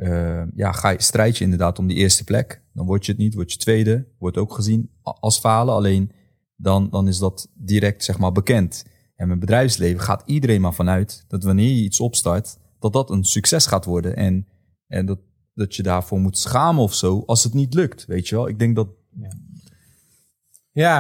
eh, 0.03 0.43
ja, 0.55 0.73
ga 0.73 0.89
je, 0.89 1.03
strijd 1.03 1.39
je 1.39 1.45
inderdaad 1.45 1.79
om 1.79 1.87
die 1.87 1.97
eerste 1.97 2.25
plek. 2.25 2.63
Dan 2.73 2.87
word 2.87 3.07
je 3.07 3.13
het 3.13 3.21
niet, 3.21 3.35
word 3.35 3.53
je 3.53 3.59
tweede. 3.59 4.07
Wordt 4.19 4.37
ook 4.37 4.55
gezien 4.55 4.91
als 5.03 5.39
falen, 5.39 5.75
alleen 5.75 6.13
dan, 6.57 6.91
dan 6.91 7.09
is 7.09 7.19
dat 7.19 7.51
direct, 7.55 8.05
zeg 8.05 8.19
maar, 8.19 8.33
bekend. 8.33 8.85
En 9.15 9.29
met 9.29 9.41
bedrijfsleven 9.41 10.01
gaat 10.01 10.23
iedereen 10.27 10.61
maar 10.61 10.75
vanuit 10.75 11.25
dat 11.29 11.45
wanneer 11.45 11.75
je 11.75 11.83
iets 11.83 12.01
opstart, 12.01 12.59
dat 12.79 12.93
dat 12.93 13.11
een 13.11 13.25
succes 13.25 13.67
gaat 13.67 13.85
worden. 13.85 14.17
En, 14.17 14.47
en 14.87 15.07
dat, 15.07 15.19
dat 15.55 15.75
je 15.75 15.83
daarvoor 15.83 16.21
moet 16.21 16.39
schamen 16.39 16.83
of 16.83 16.95
zo, 16.95 17.23
als 17.27 17.45
het 17.45 17.55
niet 17.55 17.75
lukt, 17.75 18.07
weet 18.07 18.29
je 18.29 18.35
wel. 18.35 18.49
Ik 18.49 18.59
denk 18.59 18.77
dat 18.77 18.89
Ja, 19.21 19.29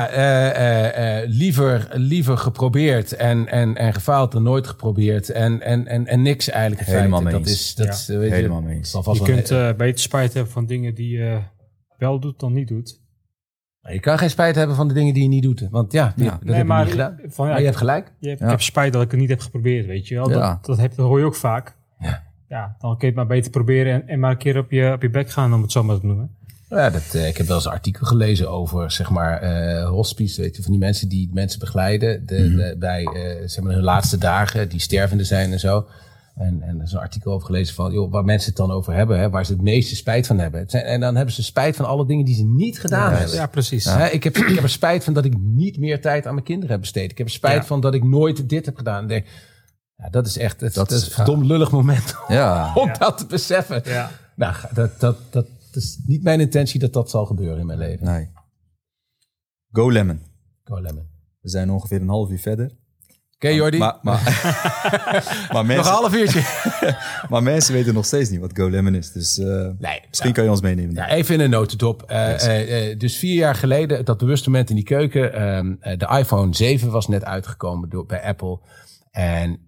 eh, 0.06 0.48
eh, 0.48 1.22
eh, 1.22 1.28
liever, 1.28 1.88
liever 1.92 2.38
geprobeerd 2.38 3.12
en, 3.12 3.48
en, 3.48 3.76
en 3.76 3.92
gefaald 3.94 4.32
dan 4.32 4.42
nooit 4.42 4.66
geprobeerd. 4.66 5.30
En, 5.30 5.61
en, 5.61 5.87
en, 5.87 6.06
en 6.06 6.22
niks 6.22 6.48
eigenlijk. 6.50 6.88
Helemaal 6.88 7.22
mee 7.22 7.32
Dat 7.32 7.40
eens. 7.46 7.50
is, 7.61 7.74
dat, 7.74 7.87
Ja. 7.87 7.92
is, 7.92 8.06
weet 8.06 8.28
je, 8.28 8.35
Helemaal 8.35 8.62
Je 8.68 8.80
wel- 9.02 9.14
kunt 9.22 9.76
beter 9.76 9.98
spijt 10.02 10.35
hebben 10.35 10.52
van 10.52 10.66
dingen 10.66 10.94
die 10.94 11.18
je 11.18 11.38
wel 11.98 12.20
doet 12.20 12.40
dan 12.40 12.52
niet 12.52 12.68
doet. 12.68 13.00
je 13.80 14.00
kan 14.00 14.18
geen 14.18 14.30
spijt 14.30 14.54
hebben 14.54 14.76
van 14.76 14.88
de 14.88 14.94
dingen 14.94 15.14
die 15.14 15.22
je 15.22 15.28
niet 15.28 15.42
doet. 15.42 15.68
Want 15.70 15.92
ja, 15.92 16.12
die- 16.16 16.24
Ja. 16.24 16.30
dat 16.30 16.42
Nee, 16.42 16.52
heb 16.54 16.62
je 16.62 16.68
maar, 16.68 16.82
niet 16.82 16.90
gedaan. 16.92 17.18
Van, 17.26 17.44
ja, 17.46 17.50
Maar 17.52 17.61
je 17.61 17.66
hebt 17.66 17.78
gelijk. 17.78 18.12
je 18.18 18.28
hebt- 18.28 18.38
Ja. 18.40 18.44
Ik 18.44 18.50
heb 18.50 18.61
spijt 18.61 18.92
dat 18.92 19.02
ik 19.02 19.11
het 19.11 19.20
niet 19.20 19.28
heb 19.28 19.40
geprobeerd, 19.40 19.87
weet 19.87 20.08
je 20.08 20.14
wel. 20.14 20.30
Ja. 20.30 20.38
Dat, 20.52 20.64
dat, 20.64 20.78
heb, 20.78 20.94
dat 20.94 21.06
hoor 21.06 21.18
je 21.18 21.24
ook 21.24 21.35
vaak. 21.35 21.76
Ja. 21.98 22.22
Ja, 22.48 22.76
dan 22.78 22.90
kun 22.90 22.98
je 23.00 23.06
het 23.06 23.14
maar 23.14 23.26
beter 23.37 23.50
proberen 23.50 23.92
en, 23.92 24.08
en 24.08 24.18
maar 24.20 24.30
een 24.30 24.37
keer 24.38 24.58
op 24.58 24.70
je, 24.70 24.92
op 24.94 25.02
je 25.02 25.11
bek 25.11 25.30
gaan, 25.30 25.54
om 25.54 25.62
het 25.62 25.72
zo 25.72 25.82
maar 25.85 26.00
te 26.00 26.06
noemen. 26.06 26.37
Ja, 26.72 26.90
dat, 26.90 27.02
eh, 27.14 27.28
ik 27.28 27.37
heb 27.37 27.46
wel 27.46 27.56
eens 27.56 27.64
een 27.64 27.72
artikel 27.72 28.06
gelezen 28.06 28.50
over, 28.50 28.90
zeg 28.90 29.11
maar, 29.11 29.40
eh 29.42 29.88
hospice, 29.88 30.40
weet 30.40 30.56
je, 30.56 30.62
van 30.62 30.70
die 30.70 30.80
mensen 30.80 31.08
die 31.08 31.30
mensen 31.32 31.58
begeleiden 31.58 32.26
de, 32.26 32.38
Mhm. 32.38 32.56
de- 32.56 32.76
bij, 32.78 33.04
eh, 33.04 33.48
zeg 33.48 33.64
maar, 33.64 33.72
hun 33.74 33.82
laatste 33.82 34.18
dagen, 34.18 34.68
die 34.68 34.80
stervende 34.80 35.24
zijn 35.24 35.52
en 35.52 35.61
zo. 35.61 35.87
En, 36.37 36.62
en 36.62 36.76
er 36.78 36.85
is 36.85 36.92
een 36.92 36.98
artikel 36.98 37.32
over 37.32 37.46
gelezen 37.46 37.74
van, 37.74 37.92
joh, 37.92 38.11
waar 38.12 38.24
mensen 38.24 38.48
het 38.48 38.56
dan 38.58 38.70
over 38.70 38.94
hebben, 38.94 39.18
hè, 39.18 39.30
waar 39.30 39.46
ze 39.46 39.52
het 39.52 39.62
meeste 39.62 39.96
spijt 39.96 40.26
van 40.26 40.38
hebben. 40.38 40.61
Het 40.61 40.70
zijn, 40.70 40.85
en 40.85 41.00
dan 41.00 41.16
hebben 41.16 41.35
ze 41.35 41.42
spijt 41.42 41.76
van 41.76 41.85
alle 41.85 42.06
dingen 42.06 42.24
die 42.24 42.35
ze 42.35 42.44
niet 42.44 42.80
gedaan 42.80 43.12
hebben. 43.12 43.35
Ja, 43.35 43.46
precies. 43.46 43.85
Hè, 43.85 44.06
ik, 44.08 44.24
heb, 44.24 44.37
ik 44.37 44.54
heb 44.54 44.62
er 44.62 44.68
spijt 44.70 45.04
van 45.04 45.12
dat 45.12 45.24
ik 45.24 45.35
niet 45.38 45.78
meer 45.78 46.00
tijd 46.00 46.26
aan 46.26 46.32
mijn 46.35 46.46
kinderen 46.46 46.70
heb 46.70 46.80
besteed. 46.80 47.11
Ik 47.11 47.18
heb 47.18 47.26
er 47.26 47.32
spijt 47.32 47.61
Ja. 47.61 47.64
van 47.64 47.80
dat 47.80 47.94
ik 47.94 48.04
nooit 48.04 48.48
dit 48.48 48.66
heb 48.66 48.76
gedaan. 48.76 49.06
Denk, 49.06 49.26
ja, 49.96 50.08
dat 50.11 50.26
is 50.26 50.38
echt 50.38 50.61
dat, 50.61 50.74
Dat 50.74 50.88
dat 50.88 50.98
is- 50.98 51.06
een 51.06 51.12
verdomd 51.12 51.44
lullig 51.46 51.70
moment 51.70 52.14
Ja, 52.28 52.72
om 52.74 52.90
dat 52.98 53.18
te 53.18 53.26
beseffen. 53.26 53.82
Ja. 53.85 54.11
Nou, 54.37 54.54
dat, 54.74 55.00
dat, 55.00 55.16
dat, 55.30 55.46
dat 55.72 55.82
is 55.82 55.98
niet 56.06 56.22
mijn 56.22 56.40
intentie 56.40 56.80
dat 56.80 56.92
dat 56.92 57.11
zal 57.11 57.26
gebeuren 57.26 57.58
in 57.61 57.66
mijn 57.66 57.78
leven. 57.78 58.06
nee. 58.06 58.30
Go 59.70 59.90
Lemon. 59.92 60.20
Go 60.64 60.80
Lemon. 60.80 61.08
We 61.40 61.48
zijn 61.48 61.70
ongeveer 61.70 62.00
een 62.00 62.08
half 62.08 62.30
uur 62.30 62.38
verder. 62.38 62.70
Oké, 63.35 63.48
Jordi. 63.48 63.78
Maar, 63.78 63.98
maar, 64.02 64.22
maar, 65.02 65.46
Nog 65.50 65.61
een 65.61 65.66
mensen, 65.66 65.92
half 65.92 66.14
uurtje. 66.14 66.42
maar 67.30 67.42
mensen 67.42 67.74
weten 67.74 67.94
nog 67.94 68.04
steeds 68.04 68.30
niet 68.30 68.40
wat 68.40 68.50
Go 68.54 68.68
Lemon 68.70 68.94
is. 68.94 69.12
Dus 69.12 69.38
eh, 69.38 69.68
Nee, 69.78 70.00
misschien 70.08 70.32
kan 70.32 70.44
je 70.44 70.50
ons 70.50 70.61
meenemen. 70.61 70.94
Ja, 70.94 71.08
even 71.08 71.35
in 71.35 71.40
een 71.40 71.50
notendop. 71.50 72.02
Eh, 72.02 72.30
Yes. 72.30 72.42
eh, 72.46 72.98
dus 72.98 73.16
vier 73.16 73.35
jaar 73.35 73.54
geleden, 73.54 74.04
dat 74.04 74.18
bewuste 74.18 74.50
moment 74.50 74.70
in 74.70 74.76
die 74.76 74.85
keuken. 74.85 75.32
ehm, 75.32 75.74
eh, 75.80 75.98
de 75.98 76.18
iPhone 76.18 76.54
7 76.56 76.90
was 76.90 77.08
net 77.08 77.24
uitgekomen 77.24 77.88
door, 77.88 78.06
bij 78.06 78.22
Apple. 78.22 78.61
En 79.11 79.58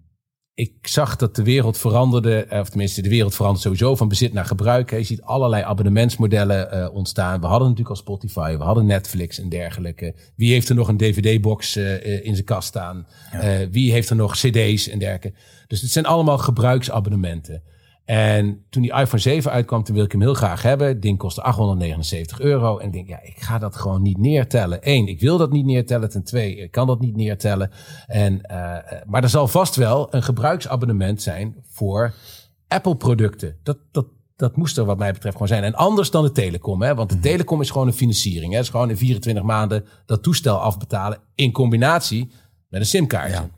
ik 0.55 0.73
zag 0.81 1.15
dat 1.15 1.35
de 1.35 1.43
wereld 1.43 1.77
veranderde. 1.77 2.43
eh, 2.43 2.59
Of 2.59 2.69
tenminste, 2.69 3.01
de 3.01 3.09
wereld 3.09 3.35
verandert 3.35 3.63
sowieso 3.63 3.95
van 3.95 4.07
bezit 4.07 4.33
naar 4.33 4.45
gebruik. 4.45 4.91
Je 4.91 5.03
ziet 5.03 5.21
allerlei 5.21 5.63
abonnementsmodellen 5.63 6.71
eh, 6.71 6.93
ontstaan. 6.93 7.39
We 7.39 7.47
hadden 7.47 7.67
natuurlijk 7.69 7.95
al 7.95 8.01
Spotify, 8.01 8.57
we 8.57 8.63
hadden 8.63 8.85
Netflix 8.85 9.39
en 9.39 9.49
dergelijke. 9.49 10.15
Wie 10.35 10.51
heeft 10.51 10.69
er 10.69 10.75
nog 10.75 10.87
een 10.87 10.97
DVD-box 10.97 11.75
eh, 11.75 12.25
in 12.25 12.33
zijn 12.33 12.45
kast 12.45 12.67
staan? 12.67 13.07
Wie 13.71 13.91
heeft 13.91 14.09
er 14.09 14.15
nog 14.15 14.35
CD's 14.35 14.87
en 14.87 14.99
dergelijke? 14.99 15.33
Dus 15.67 15.81
het 15.81 15.91
zijn 15.91 16.05
allemaal 16.05 16.37
gebruiksabonnementen. 16.37 17.61
En 18.05 18.65
toen 18.69 18.81
die 18.81 18.93
iPhone 18.93 19.21
7 19.21 19.51
uitkwam, 19.51 19.83
toen 19.83 19.95
wilde 19.95 20.09
ik 20.09 20.11
hem 20.11 20.21
heel 20.21 20.33
graag 20.33 20.61
hebben. 20.61 20.87
Het 20.87 21.01
ding 21.01 21.17
kostte 21.17 21.41
879 21.41 22.39
euro. 22.39 22.77
En 22.77 22.87
ik 22.87 22.93
denk, 22.93 23.07
ja, 23.07 23.21
ik 23.21 23.41
ga 23.41 23.57
dat 23.57 23.75
gewoon 23.75 24.01
niet 24.01 24.17
neertellen. 24.17 24.79
Eén, 24.81 25.07
ik 25.07 25.19
wil 25.19 25.37
dat 25.37 25.51
niet 25.51 25.65
neertellen. 25.65 26.09
Ten 26.09 26.23
twee, 26.23 26.55
ik 26.55 26.71
kan 26.71 26.87
dat 26.87 26.99
niet 26.99 27.15
neertellen. 27.15 27.71
En, 28.07 28.41
eh, 28.41 29.01
maar 29.05 29.23
er 29.23 29.29
zal 29.29 29.47
vast 29.47 29.75
wel 29.75 30.13
een 30.13 30.23
gebruiksabonnement 30.23 31.21
zijn 31.21 31.55
voor 31.67 32.13
Apple-producten. 32.67 33.57
Dat, 33.63 33.77
dat, 33.91 34.05
dat 34.35 34.55
moest 34.55 34.77
er 34.77 34.85
wat 34.85 34.97
mij 34.97 35.11
betreft 35.11 35.33
gewoon 35.33 35.47
zijn. 35.47 35.63
En 35.63 35.75
anders 35.75 36.11
dan 36.11 36.23
de 36.23 36.31
telecom. 36.31 36.81
Hè? 36.81 36.95
Want 36.95 37.09
de 37.09 37.19
telecom 37.19 37.61
is 37.61 37.69
gewoon 37.69 37.87
een 37.87 37.93
financiering. 37.93 38.51
Hè? 38.51 38.57
Het 38.57 38.65
is 38.65 38.71
gewoon 38.71 38.89
in 38.89 38.97
24 38.97 39.43
maanden 39.43 39.85
dat 40.05 40.23
toestel 40.23 40.57
afbetalen 40.57 41.19
in 41.35 41.51
combinatie 41.51 42.31
met 42.69 42.79
een 42.79 42.85
simkaartje. 42.85 43.41
Ja. 43.41 43.49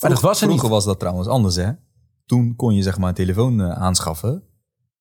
Maar 0.00 0.10
dat 0.10 0.20
was 0.20 0.40
er 0.40 0.46
niet. 0.46 0.58
Vroeger 0.58 0.76
was 0.76 0.84
dat 0.84 0.98
trouwens 0.98 1.28
anders, 1.28 1.56
hè? 1.56 1.70
Toen 2.26 2.56
kon 2.56 2.74
je 2.74 2.82
zeg 2.82 2.98
maar 2.98 3.08
een 3.08 3.14
telefoon 3.14 3.60
eh, 3.60 3.70
aanschaffen. 3.70 4.42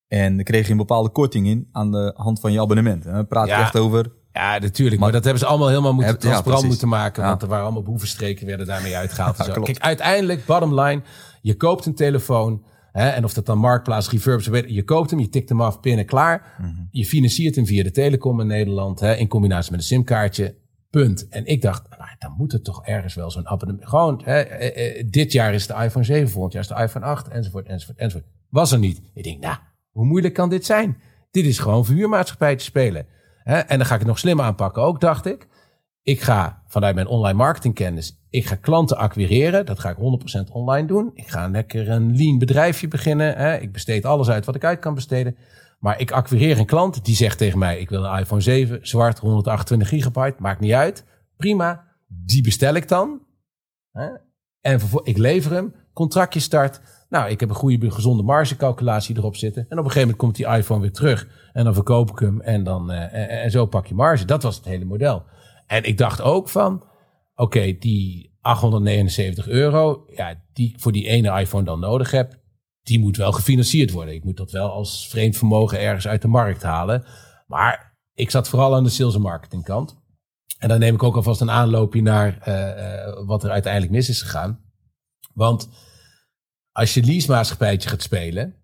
En 0.08 0.36
dan 0.36 0.44
kreeg 0.44 0.66
je 0.66 0.72
een 0.72 0.78
bepaalde 0.78 1.10
korting 1.10 1.48
in 1.48 1.68
aan 1.72 1.92
de 1.92 2.14
hand 2.16 2.40
van 2.40 2.52
je 2.52 2.62
abonnement. 2.62 3.06
En 3.06 3.14
dan 3.14 3.28
praat 3.28 3.46
je 3.48 3.52
Ja. 3.52 3.62
echt 3.62 3.78
over... 3.78 4.12
Ja, 4.34 4.58
natuurlijk. 4.58 4.90
Maar, 5.00 5.00
Maar- 5.00 5.12
dat 5.12 5.24
hebben 5.24 5.42
ze 5.42 5.48
allemaal 5.50 5.68
helemaal 5.68 5.94
moeten 5.94 6.20
transparant 6.20 6.66
moeten 6.68 6.88
maken. 6.88 7.24
Ja. 7.24 7.30
Want 7.30 7.42
er 7.42 7.48
waren 7.48 7.64
allemaal 7.64 7.82
boevenstreken 7.84 8.46
werden 8.48 8.66
daarmee 8.68 8.96
uitgehaald. 8.96 9.38
Ja. 9.46 9.54
Kijk, 9.54 9.80
uiteindelijk, 9.80 10.46
bottom 10.46 10.80
line. 10.80 11.02
Je 11.42 11.56
koopt 11.56 11.86
een 11.86 11.96
telefoon. 11.96 12.64
Hè, 12.92 13.08
en 13.10 13.24
of 13.24 13.34
dat 13.34 13.46
dan 13.46 13.58
Marktplaats, 13.58 14.10
Reverb, 14.10 14.42
zo 14.42 14.52
weet- 14.52 14.70
je 14.70 14.84
koopt 14.84 15.10
hem, 15.10 15.20
je 15.20 15.30
tikt 15.30 15.50
hem 15.50 15.62
af, 15.62 15.80
pinnen, 15.80 16.06
klaar. 16.06 16.56
Mhm. 16.62 16.70
Je 16.90 17.06
financiert 17.06 17.56
hem 17.56 17.66
via 17.66 17.84
de 17.84 17.92
telecom 17.92 18.40
in 18.40 18.48
Nederland. 18.48 19.00
Hè, 19.00 19.14
in 19.16 19.28
combinatie 19.28 19.72
met 19.72 19.80
een 19.80 19.86
simkaartje. 19.86 20.56
Punt. 20.91 21.27
En 21.27 21.45
ik 21.45 21.62
dacht, 21.62 21.89
maar 21.89 22.15
dan 22.19 22.34
moet 22.38 22.54
er 22.54 22.62
toch 22.62 22.86
ergens 22.86 23.13
wel 23.13 23.32
zo'n 23.32 23.47
abonnement. 23.47 23.89
Gewoon, 23.89 24.21
hè, 24.23 24.39
eh, 24.39 24.99
eh, 24.99 25.08
dit 25.10 25.32
jaar 25.32 25.54
is 25.54 25.67
de 25.67 25.73
iPhone 25.73 26.06
7, 26.06 26.30
volgend 26.30 26.54
jaar 26.54 26.62
is 26.62 26.67
de 26.67 26.82
iPhone 26.82 27.06
8, 27.06 27.27
enzovoort, 27.27 27.67
enzovoort, 27.67 27.97
enzovoort. 27.97 28.25
Was 28.49 28.71
er 28.71 28.80
niet. 28.80 29.01
Ik 29.13 29.23
denk, 29.23 29.41
nou, 29.41 29.56
hoe 29.91 30.06
moeilijk 30.06 30.34
kan 30.34 30.49
dit 30.49 30.65
zijn? 30.65 30.97
Dit 31.32 31.45
is 31.45 31.60
gewoon 31.60 31.86
voor 31.86 31.95
huurmaatschappij 31.95 32.56
te 32.56 32.63
spelen. 32.63 33.06
Hè? 33.43 33.58
En 33.58 33.77
dan 33.77 33.88
ga 33.88 33.93
ik 33.93 33.99
het 33.99 34.10
nog 34.10 34.19
slim 34.19 34.41
aanpakken 34.41 34.82
ook, 34.82 35.01
dacht 35.01 35.25
ik. 35.25 35.47
Ik 36.04 36.21
ga 36.21 36.63
vanuit 36.67 36.95
mijn 36.95 37.08
online 37.08 37.38
marketingkennis, 37.38 38.21
ik 38.32 38.45
ga 38.45 38.56
klanten 38.56 38.97
acquireren. 38.97 39.65
Dat 39.65 39.80
ga 39.80 39.89
ik 39.89 39.97
100% 39.97 40.51
online 40.51 40.88
doen. 40.88 41.12
Ik 41.13 41.27
ga 41.27 41.47
lekker 41.47 41.89
een 41.89 42.15
lean 42.17 42.38
bedrijfje 42.38 42.88
beginnen. 42.88 43.36
Hè? 43.36 43.58
Ik 43.58 43.71
besteed 43.71 44.06
alles 44.06 44.30
uit 44.30 44.45
wat 44.45 44.56
ik 44.56 44.63
uit 44.63 44.80
kan 44.80 44.93
besteden. 44.93 45.36
Maar 45.82 46.00
ik 46.00 46.12
acquireer 46.12 46.60
een 46.60 46.65
klant 46.65 47.06
die 47.06 47.15
zegt 47.15 47.38
tegen 47.38 47.60
mij: 47.60 47.80
Ik 47.80 47.89
wil 47.89 48.06
een 48.06 48.20
iPhone 48.20 48.41
7, 48.41 48.80
zwart, 48.82 49.20
128 49.20 49.88
gigabyte. 49.88 50.41
Maakt 50.41 50.60
niet 50.60 50.72
uit. 50.72 51.06
Prima. 51.38 51.84
Die 52.08 52.44
bestel 52.44 52.74
ik 52.74 52.88
dan. 52.88 53.22
Hè? 53.91 54.08
En 54.62 54.80
ik 55.04 55.17
lever 55.17 55.52
hem. 55.52 55.74
Contractje 55.94 56.39
start. 56.39 56.82
Nou, 57.10 57.30
ik 57.30 57.39
heb 57.39 57.50
een 57.50 57.56
goede, 57.56 57.91
gezonde 57.91 58.24
margecalculatie 58.24 59.17
erop 59.17 59.36
zitten. 59.36 59.62
En 59.62 59.78
op 59.78 59.86
een 59.86 59.91
gegeven 59.91 60.02
moment 60.02 60.17
komt 60.17 60.36
die 60.36 60.58
iPhone 60.58 60.82
weer 60.82 60.91
terug. 60.91 61.28
En 61.54 61.63
dan 61.63 61.74
verkoop 61.74 62.10
ik 62.10 62.20
hem. 62.20 62.41
En, 62.41 62.63
dan, 62.63 62.91
eh, 62.91 63.13
en, 63.13 63.30
en 63.30 63.52
zo 63.52 63.65
pak 63.65 63.86
je 63.86 63.94
marge. 63.94 64.26
Dat 64.26 64.44
was 64.44 64.56
het 64.56 64.65
hele 64.65 64.86
model. 64.86 65.24
En 65.67 65.84
ik 65.84 65.98
dacht 65.98 66.22
ook 66.22 66.50
van: 66.50 66.84
Oké, 67.36 67.78
die 67.80 68.38
879 68.41 69.48
euro. 69.48 70.06
Ja, 70.08 70.41
die 70.54 70.70
ik 70.70 70.80
voor 70.80 70.91
die 70.91 71.08
ene 71.08 71.39
iPhone 71.39 71.63
dan 71.63 71.80
nodig 71.80 72.12
heb 72.12 72.40
die 72.84 73.00
moet 73.00 73.17
wel 73.17 73.32
gefinancierd 73.32 73.91
worden. 73.91 74.13
Ik 74.13 74.24
moet 74.24 74.38
dat 74.38 74.52
wel 74.52 74.72
als 74.72 75.08
vreemd 75.08 75.38
vermogen 75.38 75.80
ergens 75.80 76.08
uit 76.08 76.22
de 76.22 76.28
markt 76.28 76.63
halen. 76.63 77.06
Maar 77.48 77.98
ik 78.13 78.32
zat 78.32 78.50
vooral 78.50 78.76
aan 78.76 78.84
de 78.84 78.89
sales 78.89 79.15
en 79.15 79.22
marketing 79.22 79.63
kant. 79.63 80.00
En 80.58 80.70
dan 80.70 80.80
neem 80.80 80.94
ik 80.94 81.04
ook 81.04 81.15
alvast 81.15 81.41
een 81.41 81.52
aanloopje 81.52 82.02
naar 82.02 82.39
eh, 82.41 83.06
eh, 83.06 83.26
wat 83.26 83.44
er 83.44 83.50
uiteindelijk 83.50 83.91
mis 83.91 84.10
is 84.10 84.22
gegaan. 84.22 84.60
Want 85.34 85.70
als 86.72 86.94
je 86.94 87.04
leasemaatschappijtje 87.04 87.89
gaat 87.89 88.02
spelen, 88.02 88.56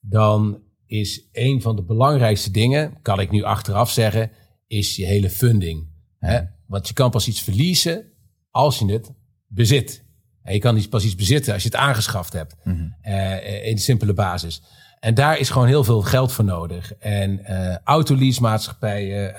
dan 0.00 0.62
is 0.86 1.28
een 1.32 1.62
van 1.62 1.76
de 1.76 1.84
belangrijkste 1.84 2.50
dingen, 2.50 3.02
kan 3.02 3.20
ik 3.20 3.30
nu 3.30 3.42
achteraf 3.42 3.90
zeggen, 3.90 4.30
is 4.66 4.96
je 4.96 5.06
hele 5.06 5.30
funding. 5.30 5.88
Hè? 6.18 6.40
Want 6.66 6.88
je 6.88 6.94
kan 6.94 7.10
pas 7.10 7.28
iets 7.28 7.40
verliezen 7.40 8.12
als 8.50 8.78
je 8.78 8.92
het 8.92 9.12
bezit. 9.46 10.05
En 10.46 10.52
je 10.54 10.58
kan 10.60 10.74
niet 10.74 10.90
pas 10.90 11.04
iets 11.04 11.14
bezitten 11.14 11.52
als 11.52 11.62
je 11.62 11.68
het 11.68 11.78
aangeschaft 11.78 12.32
hebt. 12.32 12.56
eh, 13.02 13.66
in 13.68 13.74
de 13.74 13.80
simpele 13.80 14.12
basis. 14.14 14.62
En 15.00 15.14
daar 15.14 15.38
is 15.38 15.50
gewoon 15.50 15.66
heel 15.68 15.84
veel 15.84 16.02
geld 16.02 16.32
voor 16.32 16.44
nodig. 16.44 16.92
En 16.94 17.44
eh 17.44 17.76
autoleasemaatschappijen, 17.84 19.36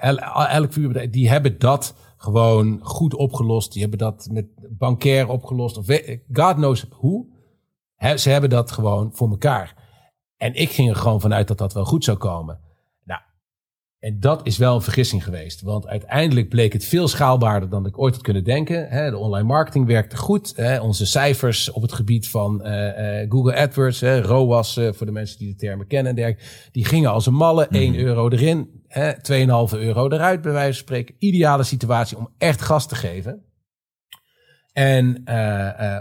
el, 0.00 0.18
elk 0.46 0.72
vuurbedrijf, 0.72 1.10
die 1.10 1.28
hebben 1.28 1.58
dat 1.58 1.94
gewoon 2.16 2.78
goed 2.82 3.14
opgelost. 3.14 3.72
Die 3.72 3.80
hebben 3.80 3.98
dat 3.98 4.28
met 4.30 4.46
bankair 4.70 5.28
opgelost. 5.28 5.76
Of 5.76 5.86
God 6.32 6.54
knows 6.54 6.86
hoe. 6.90 7.26
Ze 8.16 8.30
hebben 8.30 8.50
dat 8.50 8.70
gewoon 8.72 9.10
voor 9.12 9.30
elkaar. 9.30 9.74
En 10.36 10.54
ik 10.54 10.70
ging 10.70 10.88
er 10.90 10.96
gewoon 10.96 11.20
vanuit 11.20 11.48
dat 11.48 11.58
dat 11.58 11.72
wel 11.72 11.84
goed 11.84 12.04
zou 12.04 12.16
komen. 12.18 12.60
En 14.04 14.20
dat 14.20 14.46
is 14.46 14.56
wel 14.56 14.74
een 14.74 14.82
vergissing 14.82 15.24
geweest. 15.24 15.62
Want 15.62 15.86
uiteindelijk 15.86 16.48
bleek 16.48 16.72
het 16.72 16.84
veel 16.84 17.08
schaalbaarder 17.08 17.68
dan 17.68 17.86
ik 17.86 17.98
ooit 17.98 18.14
had 18.14 18.22
kunnen 18.22 18.44
denken. 18.44 19.10
De 19.10 19.16
online 19.16 19.46
marketing 19.46 19.86
werkte 19.86 20.16
goed. 20.16 20.54
Onze 20.80 21.06
cijfers 21.06 21.70
op 21.70 21.82
het 21.82 21.92
gebied 21.92 22.28
van 22.28 22.62
eh, 22.62 23.20
eh, 23.22 23.30
Google 23.30 23.56
AdWords, 23.56 24.02
ROAS, 24.02 24.76
eh, 24.76 24.92
voor 24.92 25.06
de 25.06 25.12
mensen 25.12 25.38
die 25.38 25.48
de 25.48 25.56
termen 25.56 25.86
kennen 25.86 26.10
en 26.10 26.16
dergelijke. 26.16 26.70
Die 26.72 26.84
gingen 26.84 27.10
als 27.10 27.26
een 27.26 27.34
malle. 27.34 27.66
1 27.70 27.98
euro 27.98 28.28
erin, 28.28 28.82
hè, 28.88 29.12
2,5 29.22 29.74
euro 29.78 30.08
eruit 30.08 30.40
bij 30.42 30.52
wijze 30.52 30.72
van 30.72 30.82
spreken. 30.82 31.14
Ideale 31.18 31.62
situatie 31.62 32.16
om 32.16 32.28
echt 32.38 32.62
gas 32.62 32.88
te 32.88 32.94
geven. 32.94 33.42
En, 34.72 35.22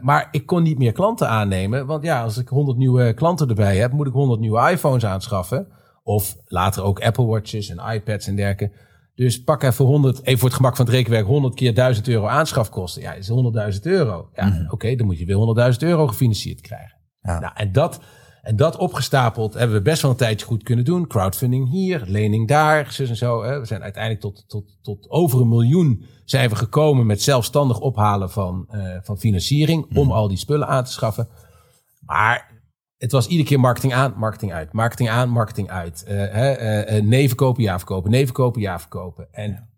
maar 0.02 0.28
ik 0.32 0.46
kon 0.46 0.64
niet 0.64 0.78
meer 0.78 0.92
klanten 0.92 1.30
aannemen. 1.30 1.86
Want 1.86 2.04
ja, 2.04 2.24
als 2.24 2.38
ik 2.38 2.48
100 2.48 2.78
nieuwe 2.78 3.14
klanten 3.14 3.50
erbij 3.50 3.78
heb, 3.78 3.92
moet 3.92 4.08
ik 4.08 4.14
100 4.14 4.40
nieuwe 4.40 4.70
iPhones 4.70 5.06
aanschaffen. 5.06 5.82
Of 6.04 6.36
later 6.46 6.84
ook 6.84 7.02
Apple 7.02 7.26
Watches 7.26 7.70
en 7.70 7.94
iPads 7.94 8.28
en 8.28 8.36
dergelijke. 8.36 8.76
Dus 9.16 9.44
pak 9.44 9.64
even 9.64 9.86
100, 9.86 10.24
even 10.24 10.40
voor 10.40 10.48
het 10.48 10.58
gemak 10.58 10.76
van 10.76 10.86
het 10.86 10.94
rekenwerk, 10.94 11.26
100 11.26 11.56
keer 11.56 11.74
1000 11.74 12.08
euro 12.08 12.28
aanschafkosten. 12.28 13.02
Ja, 13.02 13.14
is 13.14 13.30
100.000 13.76 13.82
euro. 13.82 14.30
Ja, 14.36 14.68
oké, 14.70 14.96
dan 14.96 15.06
moet 15.06 15.20
je 15.20 15.26
weer 15.26 15.72
100.000 15.74 15.78
euro 15.80 16.08
gefinancierd 16.08 16.62
krijgen. 16.62 16.98
Ja. 17.22 17.40
Nou, 17.40 17.54
en 17.56 17.72
dat, 17.72 18.00
en 18.42 18.56
dat 18.56 18.78
opgestapeld 18.78 19.54
hebben 19.54 19.76
we 19.78 19.82
best 19.82 20.02
wel 20.02 20.12
een 20.12 20.18
tijdje 20.18 20.46
goed 20.46 20.64
kunnen 20.64 20.86
doen. 20.86 21.08
Crowdfunding 21.08 21.70
hier, 21.70 22.04
lening 22.06 22.48
daar, 22.48 22.92
zus 22.92 23.10
en 23.10 23.16
zo. 23.16 23.44
Hè. 23.44 23.60
We 23.60 23.66
zijn 23.66 23.82
uiteindelijk 23.82 24.22
tot, 24.22 24.44
tot, 24.48 24.78
tot 24.82 25.10
over 25.10 25.42
een 25.42 25.50
miljoen 25.50 26.06
zijn 26.26 26.50
we 26.50 26.56
gekomen 26.56 27.06
met 27.06 27.22
zelfstandig 27.22 27.80
ophalen 27.80 28.30
van, 28.30 28.66
eh, 28.70 28.98
van 29.02 29.18
financiering 29.18 29.98
om 29.98 30.12
al 30.12 30.28
die 30.28 30.38
spullen 30.38 30.68
aan 30.68 30.84
te 30.84 30.92
schaffen. 30.92 31.28
Maar 32.00 32.63
het 33.04 33.12
was 33.12 33.28
iedere 33.28 33.50
keer 33.50 33.60
marketing 33.60 33.94
aan, 33.94 34.14
marketing 34.18 34.54
uit, 34.54 34.72
marketing 34.72 35.10
aan, 35.10 35.30
marketing 35.30 35.70
uit. 35.70 36.04
Eh, 36.04 36.24
eh, 36.24 36.98
eh, 36.98 37.04
nee 37.04 37.28
verkopen, 37.28 37.64
ja 37.64 37.78
verkopen, 37.78 38.12
nee 38.12 38.26
verkopen, 38.26 38.62
ja 38.62 38.80
verkopen. 38.80 39.28
En 39.32 39.70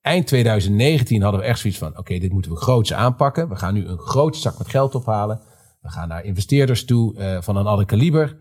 eind 0.00 0.26
2019 0.26 1.22
hadden 1.22 1.40
we 1.40 1.46
echt 1.46 1.58
zoiets 1.58 1.78
van, 1.78 1.98
oké, 1.98 2.18
dit 2.18 2.32
moeten 2.32 2.50
we 2.50 2.56
groots 2.56 2.92
aanpakken. 2.92 3.48
We 3.48 3.56
gaan 3.56 3.74
nu 3.74 3.86
een 3.86 3.98
grote 3.98 4.38
zak 4.38 4.58
met 4.58 4.68
geld 4.68 4.94
ophalen. 4.94 5.40
We 5.82 5.88
gaan 5.88 6.08
naar 6.08 6.24
investeerders 6.24 6.84
toe 6.84 7.38
van 7.40 7.56
een 7.56 7.66
ander 7.66 7.86
kaliber. 7.86 8.36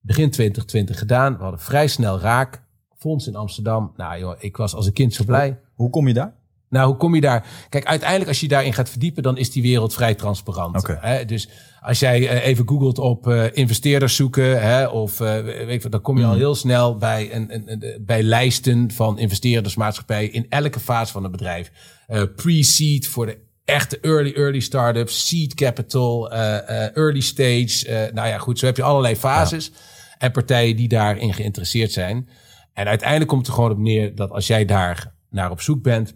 Begin 0.00 0.30
2020 0.30 0.98
gedaan. 0.98 1.36
We 1.36 1.42
hadden 1.42 1.60
vrij 1.60 1.86
snel 1.86 2.20
raak. 2.20 2.62
Fonds 2.96 3.26
in 3.26 3.36
Amsterdam. 3.36 3.92
Nou 3.96 4.18
joh, 4.18 4.34
ik 4.38 4.56
was 4.56 4.74
als 4.74 4.86
een 4.86 4.92
kind 4.92 5.14
zo 5.14 5.24
blij. 5.24 5.60
Hoe 5.74 5.90
kom 5.90 6.08
je 6.08 6.14
daar? 6.14 6.34
Nou, 6.72 6.86
hoe 6.86 6.96
kom 6.96 7.14
je 7.14 7.20
daar? 7.20 7.46
Kijk, 7.68 7.84
uiteindelijk 7.84 8.28
als 8.28 8.40
je 8.40 8.48
daarin 8.48 8.72
gaat 8.72 8.88
verdiepen, 8.90 9.22
dan 9.22 9.36
is 9.38 9.50
die 9.50 9.62
wereld 9.62 9.94
vrij 9.94 10.14
transparant. 10.14 10.76
Hè? 11.00 11.24
Dus 11.24 11.48
als 11.80 11.98
jij 11.98 12.28
eh, 12.28 12.46
even 12.46 12.68
googelt 12.68 12.98
op 12.98 13.26
eh, 13.28 13.44
investeerders 13.52 14.16
zoeken, 14.16 14.62
hè, 14.62 14.86
of 14.86 15.20
eh, 15.20 15.40
weet 15.66 15.82
wat, 15.82 15.92
dan 15.92 16.00
kom 16.00 16.18
je 16.18 16.24
al 16.24 16.34
heel 16.34 16.54
snel 16.54 16.96
bij, 16.96 17.34
een, 17.34 17.54
een, 17.54 17.72
een- 17.72 18.02
bij 18.06 18.22
lijsten 18.22 18.90
van 18.90 19.18
investeerdersmaatschappijen 19.18 20.32
in 20.32 20.46
elke 20.48 20.80
fase 20.80 21.12
van 21.12 21.24
een 21.24 21.30
bedrijf. 21.30 21.70
Eh, 22.06 22.22
Pre-seed 22.36 23.06
voor 23.06 23.26
de 23.26 23.38
echte 23.64 23.98
early, 24.00 24.32
early 24.34 24.60
startups, 24.60 25.28
seed 25.28 25.54
capital, 25.54 26.32
early 26.32 27.20
stage. 27.20 28.10
nou 28.14 28.28
ja, 28.28 28.38
goed, 28.38 28.58
zo 28.58 28.66
heb 28.66 28.76
je 28.76 28.82
allerlei 28.82 29.16
fases 29.16 29.72
en 30.18 30.30
partijen 30.32 30.76
die 30.76 30.88
daarin 30.88 31.34
geïnteresseerd 31.34 31.92
zijn. 31.92 32.28
En 32.72 32.86
uiteindelijk 32.86 33.28
komt 33.28 33.40
het 33.46 33.48
er 33.48 33.54
gewoon 33.62 33.76
op 33.76 33.78
neer 33.84 34.14
dat 34.14 34.30
als 34.30 34.46
jij 34.46 34.64
daar 34.64 35.12
naar 35.30 35.50
op 35.50 35.60
zoek 35.60 35.82
bent, 35.82 36.14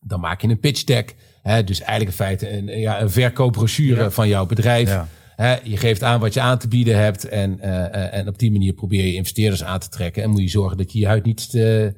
dan 0.00 0.20
maak 0.20 0.40
je 0.40 0.48
een 0.48 0.60
pitch 0.60 0.84
deck. 0.84 1.14
Hè, 1.42 1.64
dus 1.64 1.80
eigenlijk 1.80 2.10
in 2.10 2.24
feite 2.24 2.50
een, 2.56 2.66
ja, 2.80 3.00
een 3.00 3.10
verkoopbrochure 3.10 4.10
van 4.10 4.28
jouw 4.28 4.46
bedrijf. 4.46 4.88
Ja. 4.88 5.08
Hè, 5.36 5.56
je 5.62 5.76
geeft 5.76 6.02
aan 6.02 6.20
wat 6.20 6.34
je 6.34 6.40
aan 6.40 6.58
te 6.58 6.68
bieden 6.68 6.96
hebt. 6.96 7.24
En, 7.24 7.60
eh, 7.60 7.84
eh, 7.84 8.14
en 8.18 8.28
op 8.28 8.38
die 8.38 8.50
manier 8.52 8.72
probeer 8.72 9.04
je 9.06 9.14
investeerders 9.14 9.64
aan 9.64 9.78
te 9.78 9.88
trekken. 9.88 10.22
En 10.22 10.30
moet 10.30 10.40
je 10.40 10.48
zorgen 10.48 10.76
dat 10.76 10.92
je 10.92 10.98
je 10.98 11.06
huid 11.06 11.24
niet 11.24 11.50
te, 11.50 11.94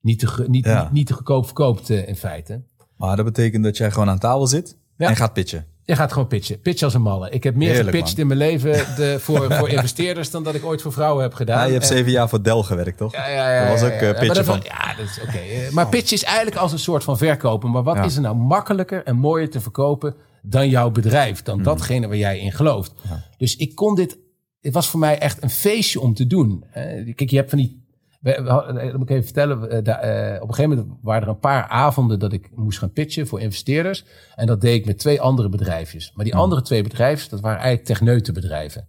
niet 0.00 0.18
te, 0.18 0.44
niet, 0.46 0.64
Ja. 0.64 0.82
niet, 0.82 0.92
niet 0.92 1.06
te 1.06 1.12
goedkoop 1.12 1.44
verkoopt 1.44 1.90
eh, 1.90 2.08
in 2.08 2.16
feite. 2.16 2.62
Maar 2.96 3.16
dat 3.16 3.24
betekent 3.24 3.64
dat 3.64 3.76
jij 3.76 3.90
gewoon 3.90 4.08
aan 4.08 4.18
tafel 4.18 4.46
zit 4.46 4.78
en 4.96 5.16
gaat 5.16 5.32
pitchen. 5.32 5.66
Je 5.84 5.96
gaat 5.96 6.12
gewoon 6.12 6.28
pitchen. 6.28 6.60
Pitchen 6.60 6.84
als 6.84 6.94
een 6.94 7.02
malle. 7.02 7.30
Ik 7.30 7.42
heb 7.44 7.54
meer 7.54 7.68
Heerlijk, 7.72 7.90
gepitcht 7.96 8.16
man. 8.16 8.20
in 8.20 8.26
mijn 8.38 8.50
leven 8.50 8.72
de, 8.96 9.16
voor, 9.20 9.52
voor 9.54 9.68
investeerders 9.68 10.30
dan 10.30 10.42
dat 10.42 10.54
ik 10.54 10.64
ooit 10.64 10.82
voor 10.82 10.92
vrouwen 10.92 11.22
heb 11.22 11.34
gedaan. 11.34 11.58
Ja, 11.58 11.64
je 11.66 11.72
hebt 11.72 11.82
En- 11.90 11.96
zeven 11.96 12.10
jaar 12.12 12.28
voor 12.28 12.42
Dell 12.42 12.62
gewerkt, 12.62 12.96
toch? 12.98 13.12
Ja, 13.12 13.28
ja, 13.28 13.54
ja, 13.54 13.60
Dat 13.70 13.80
was 13.80 13.90
ook 13.90 14.00
ja, 14.00 14.06
eh, 14.06 14.12
ja. 14.12 14.18
pitchen 14.18 14.44
van. 14.44 14.60
Ja, 14.64 14.94
dat 14.94 15.06
is 15.06 15.20
oké. 15.22 15.38
Eh, 15.38 15.70
Maar 15.70 15.88
pitch 15.88 16.12
is 16.12 16.24
eigenlijk 16.24 16.56
als 16.56 16.72
een 16.72 16.78
soort 16.78 17.04
van 17.04 17.18
verkopen. 17.18 17.70
Maar 17.70 17.82
wat 17.82 18.04
is 18.04 18.14
er 18.16 18.22
nou 18.22 18.36
makkelijker 18.36 19.04
en 19.04 19.16
mooier 19.16 19.50
te 19.50 19.60
verkopen 19.60 20.14
dan 20.42 20.68
jouw 20.68 20.90
bedrijf? 20.90 21.34
Hmm. 21.36 21.44
Dan 21.44 21.62
datgene 21.62 22.06
waar 22.08 22.16
jij 22.16 22.38
in 22.38 22.52
gelooft. 22.52 22.92
Dus 23.36 23.56
ik 23.56 23.74
kon 23.74 23.94
dit... 23.94 24.18
Het 24.60 24.72
was 24.72 24.88
voor 24.88 25.00
mij 25.00 25.18
echt 25.18 25.42
een 25.42 25.50
feestje 25.50 26.00
om 26.00 26.14
te 26.14 26.26
doen. 26.26 26.64
Eh, 26.72 27.14
Kijk, 27.14 27.30
je 27.30 27.36
hebt 27.36 27.50
van 27.50 27.58
die... 27.58 27.81
we- 28.22 28.42
we 28.42 28.48
hadden- 28.50 28.78
eh, 28.78 28.86
Dat 28.88 28.96
moet 28.98 29.08
ik 29.10 29.16
even 29.16 29.24
vertellen. 29.24 29.70
eh, 29.70 30.34
eh, 30.34 30.42
op 30.42 30.48
een 30.48 30.54
gegeven 30.54 30.76
moment 30.78 30.98
waren 31.02 31.22
er 31.22 31.28
een 31.28 31.38
paar 31.38 31.66
avonden 31.68 32.18
dat 32.18 32.32
ik 32.32 32.50
moest 32.54 32.78
gaan 32.78 32.92
pitchen 32.92 33.26
voor 33.26 33.40
investeerders. 33.40 34.04
En 34.34 34.46
dat 34.46 34.60
deed 34.60 34.74
ik 34.74 34.86
met 34.86 34.98
twee 34.98 35.20
andere 35.20 35.48
bedrijfjes. 35.48 36.04
Maar 36.06 36.14
Hmm. 36.14 36.24
die 36.24 36.34
andere 36.34 36.62
twee 36.62 36.82
bedrijven, 36.82 37.30
dat 37.30 37.40
waren 37.40 37.58
eigenlijk 37.58 37.86
techneutenbedrijven. 37.88 38.88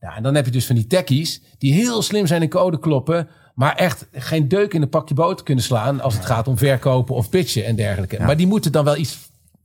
Ja, 0.00 0.16
en 0.16 0.22
dan 0.22 0.34
heb 0.34 0.44
je 0.44 0.50
dus 0.50 0.66
van 0.66 0.74
die 0.74 0.86
techies 0.86 1.42
die 1.58 1.72
heel 1.72 2.02
slim 2.02 2.26
zijn 2.26 2.42
in 2.42 2.48
code 2.48 2.78
kloppen, 2.78 3.28
maar 3.54 3.74
echt 3.74 4.08
geen 4.12 4.48
deuk 4.48 4.74
in 4.74 4.82
een 4.82 4.88
pakje 4.88 5.14
boter 5.14 5.44
kunnen 5.44 5.64
slaan 5.64 6.00
als 6.00 6.14
het 6.14 6.24
gaat 6.24 6.48
om 6.48 6.58
verkopen 6.58 7.14
of 7.14 7.28
pitchen 7.28 7.64
en 7.64 7.76
dergelijke. 7.76 8.18
Maar 8.22 8.36
die 8.36 8.46
moeten 8.46 8.72
dan 8.72 8.84
wel 8.84 8.96
iets, 8.96 9.18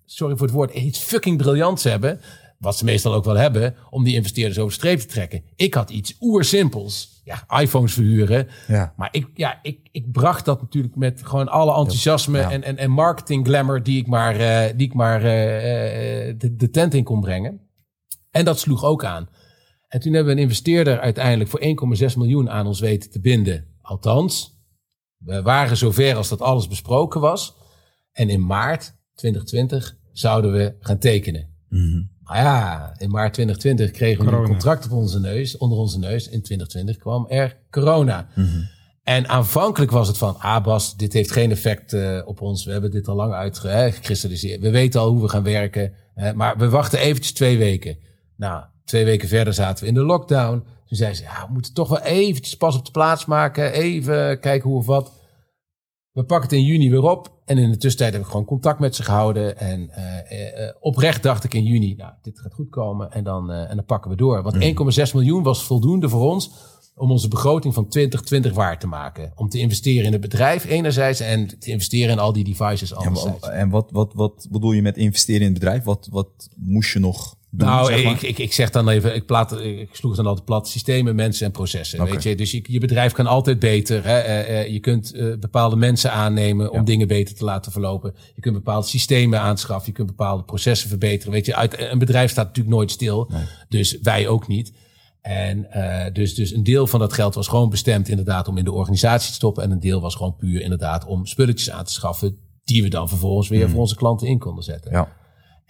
sorry 0.05 0.35
voor 0.35 0.45
het 0.45 0.55
woord, 0.55 0.73
iets 0.73 0.99
fucking 0.99 1.37
briljants 1.37 1.83
hebben, 1.83 2.19
wat 2.59 2.77
ze 2.77 2.85
meestal 2.85 3.13
ook 3.13 3.25
wel 3.25 3.35
hebben, 3.37 3.75
om 3.89 4.03
die 4.03 4.15
investeerders 4.15 4.57
over 4.59 4.71
de 4.71 4.77
streep 4.77 4.99
te 4.99 5.05
trekken. 5.05 5.43
Ik 5.55 5.73
had 5.73 5.89
iets 5.89 6.15
oersimpels. 6.19 7.10
Ja, 7.23 7.59
iPhones 7.59 7.93
verhuren. 7.93 8.47
Ja. 8.67 8.93
Maar 8.97 9.09
ik, 9.11 9.27
ja, 9.33 9.59
ik, 9.61 9.89
ik 9.91 10.11
bracht 10.11 10.45
dat 10.45 10.61
natuurlijk 10.61 10.95
met 10.95 11.21
gewoon 11.23 11.47
alle 11.47 11.75
enthousiasme 11.75 12.37
Ja. 12.37 12.51
en, 12.51 12.63
en, 12.63 12.77
en 12.77 12.91
marketing 12.91 13.45
glamour 13.45 13.83
die 13.83 13.99
ik 13.99 14.07
maar, 14.07 14.35
eh, 14.35 14.77
die 14.77 14.87
ik 14.87 14.93
maar 14.93 15.23
eh, 15.23 16.29
eh, 16.29 16.35
de, 16.39 16.55
de 16.55 16.69
tent 16.69 16.93
in 16.93 17.03
kon 17.03 17.21
brengen. 17.21 17.61
En 18.31 18.45
dat 18.45 18.59
sloeg 18.59 18.83
ook 18.83 19.05
aan. 19.05 19.29
En 19.87 19.99
toen 19.99 20.13
hebben 20.13 20.33
we 20.33 20.39
een 20.39 20.47
investeerder 20.47 20.99
uiteindelijk 20.99 21.49
voor 21.49 21.61
1,6 22.09 22.17
miljoen 22.17 22.49
aan 22.49 22.67
ons 22.67 22.79
weten 22.79 23.09
te 23.11 23.19
binden. 23.19 23.65
Althans, 23.81 24.59
we 25.17 25.41
waren 25.41 25.77
zover 25.77 26.15
als 26.15 26.29
dat 26.29 26.41
alles 26.41 26.67
besproken 26.67 27.21
was. 27.21 27.55
En 28.11 28.29
in 28.29 28.45
maart 28.45 28.93
2020 29.15 29.97
zouden 30.11 30.51
we 30.51 30.75
gaan 30.79 30.97
tekenen. 30.97 31.49
Mhm. 31.69 32.01
Ja, 32.35 32.93
in 32.97 33.09
maart 33.09 33.33
2020 33.33 33.91
kregen 33.91 34.25
we 34.25 34.31
een 34.31 34.43
contract 34.43 34.85
op 34.85 34.91
onze 34.91 35.19
neus, 35.19 35.57
onder 35.57 35.77
onze 35.77 35.99
neus. 35.99 36.23
In 36.23 36.41
2020 36.41 36.97
kwam 36.97 37.25
er 37.29 37.57
corona. 37.69 38.27
En 39.03 39.27
aanvankelijk 39.27 39.91
was 39.91 40.07
het 40.07 40.17
van, 40.17 40.39
ah 40.39 40.63
Bas, 40.63 40.97
dit 40.97 41.13
heeft 41.13 41.31
geen 41.31 41.51
effect 41.51 41.93
eh, 41.93 42.21
op 42.25 42.41
ons. 42.41 42.65
We 42.65 42.71
hebben 42.71 42.91
dit 42.91 43.07
al 43.07 43.15
lang 43.15 43.33
uitgekristalliseerd. 43.33 44.61
We 44.61 44.69
weten 44.69 44.99
al 44.99 45.09
hoe 45.09 45.21
we 45.21 45.29
gaan 45.29 45.43
werken. 45.43 45.93
hè, 46.15 46.33
maar 46.33 46.57
we 46.57 46.69
wachten 46.69 46.99
eventjes 46.99 47.33
twee 47.33 47.57
weken. 47.57 47.97
Nou, 48.37 48.63
twee 48.85 49.05
weken 49.05 49.27
verder 49.27 49.53
zaten 49.53 49.83
we 49.83 49.89
in 49.89 49.95
de 49.95 50.03
lockdown. 50.03 50.63
Toen 50.87 50.97
zei 50.97 51.13
ze, 51.13 51.23
ja, 51.23 51.45
we 51.47 51.53
moeten 51.53 51.73
toch 51.73 51.89
wel 51.89 52.01
eventjes 52.01 52.57
pas 52.57 52.75
op 52.75 52.85
de 52.85 52.91
plaats 52.91 53.25
maken. 53.25 53.71
Even 53.71 54.39
kijken 54.39 54.69
hoe 54.69 54.77
of 54.77 54.85
wat. 54.85 55.11
We 56.11 56.23
pakken 56.23 56.49
het 56.49 56.57
in 56.57 56.65
juni 56.65 56.89
weer 56.89 57.03
op. 57.03 57.31
En 57.45 57.57
in 57.57 57.71
de 57.71 57.77
tussentijd 57.77 58.13
heb 58.13 58.21
ik 58.21 58.27
gewoon 58.27 58.45
contact 58.45 58.79
met 58.79 58.95
ze 58.95 59.03
gehouden. 59.03 59.57
En 59.57 59.89
eh, 59.89 60.31
eh, 60.31 60.67
eh, 60.67 60.75
oprecht 60.79 61.23
dacht 61.23 61.43
ik 61.43 61.53
in 61.53 61.63
juni, 61.63 61.95
nou, 61.95 62.13
dit 62.21 62.39
gaat 62.39 62.53
goed 62.53 62.69
komen. 62.69 63.11
En 63.11 63.23
dan, 63.23 63.51
en 63.51 63.75
dan 63.75 63.85
pakken 63.85 64.11
we 64.11 64.17
door. 64.17 64.43
Want 64.43 64.55
1,6 65.07 65.13
miljoen 65.13 65.43
was 65.43 65.63
voldoende 65.63 66.09
voor 66.09 66.31
ons 66.31 66.51
om 66.95 67.11
onze 67.11 67.27
begroting 67.27 67.73
van 67.73 67.87
2020 67.87 68.53
waar 68.53 68.79
te 68.79 68.87
maken. 68.87 69.31
Om 69.35 69.49
te 69.49 69.59
investeren 69.59 70.05
in 70.05 70.11
het 70.11 70.21
bedrijf 70.21 70.65
enerzijds 70.65 71.19
en 71.19 71.59
te 71.59 71.71
investeren 71.71 72.11
in 72.11 72.19
al 72.19 72.33
die 72.33 72.43
devices 72.43 72.93
anderzijds. 72.93 73.49
en 73.49 73.69
wat, 73.69 73.91
wat, 73.91 74.13
wat 74.13 74.47
bedoel 74.51 74.71
je 74.71 74.81
met 74.81 74.97
investeren 74.97 75.41
in 75.41 75.47
het 75.47 75.59
bedrijf? 75.59 75.83
Wat, 75.83 76.07
wat 76.11 76.49
moest 76.55 76.93
je 76.93 76.99
nog 76.99 77.35
doen? 77.51 77.67
Nou, 77.67 77.85
zeg 77.85 78.03
maar? 78.03 78.13
ik, 78.13 78.21
ik, 78.21 78.37
ik 78.37 78.53
zeg 78.53 78.69
dan 78.69 78.89
even, 78.89 79.15
ik, 79.15 79.25
plaat, 79.25 79.59
ik 79.61 79.89
sloeg 79.91 80.15
dan 80.15 80.25
altijd 80.25 80.45
plat, 80.45 80.67
systemen, 80.67 81.15
mensen 81.15 81.45
en 81.45 81.51
processen. 81.51 82.05
Weet 82.05 82.23
je? 82.23 82.35
Dus 82.35 82.51
je, 82.51 82.63
je 82.63 82.79
bedrijf 82.79 83.11
kan 83.11 83.27
altijd 83.27 83.59
beter. 83.59 84.03
Hè? 84.03 84.19
Eh, 84.19 84.59
eh, 84.59 84.71
je 84.71 84.79
kunt 84.79 85.13
eh, 85.13 85.25
bepaalde 85.39 85.75
mensen 85.75 86.11
aannemen 86.11 86.71
om 86.71 86.77
Ja. 86.77 86.83
dingen 86.83 87.07
beter 87.07 87.35
te 87.35 87.43
laten 87.43 87.71
verlopen. 87.71 88.15
Je 88.35 88.41
kunt 88.41 88.55
bepaalde 88.55 88.87
systemen 88.87 89.39
aanschaffen. 89.39 89.87
Je 89.87 89.95
kunt 89.95 90.07
bepaalde 90.07 90.43
processen 90.43 90.89
verbeteren. 90.89 91.33
Weet 91.33 91.45
je, 91.45 91.55
uit, 91.55 91.79
een 91.79 91.99
bedrijf 91.99 92.31
staat 92.31 92.47
natuurlijk 92.47 92.75
nooit 92.75 92.91
stil. 92.91 93.29
Nee. 93.31 93.43
Dus 93.69 93.99
wij 94.01 94.27
ook 94.27 94.47
niet. 94.47 94.73
En 95.21 95.67
dus, 96.13 96.35
dus 96.35 96.53
een 96.53 96.63
deel 96.63 96.87
van 96.87 96.99
dat 96.99 97.13
geld 97.13 97.35
was 97.35 97.47
gewoon 97.47 97.69
bestemd 97.69 98.09
inderdaad 98.09 98.47
om 98.47 98.57
in 98.57 98.63
de 98.63 98.71
organisatie 98.71 99.29
te 99.29 99.35
stoppen. 99.35 99.63
En 99.63 99.71
een 99.71 99.79
deel 99.79 100.01
was 100.01 100.15
gewoon 100.15 100.35
puur 100.35 100.61
inderdaad 100.61 101.05
om 101.05 101.25
spulletjes 101.25 101.71
aan 101.71 101.85
te 101.85 101.91
schaffen. 101.91 102.37
Die 102.63 102.83
we 102.83 102.89
dan 102.89 103.09
vervolgens 103.09 103.47
weer 103.47 103.69
voor 103.69 103.79
onze 103.79 103.95
klanten 103.95 104.27
in 104.27 104.39
konden 104.39 104.63
zetten. 104.63 104.91
Ja. 104.91 105.19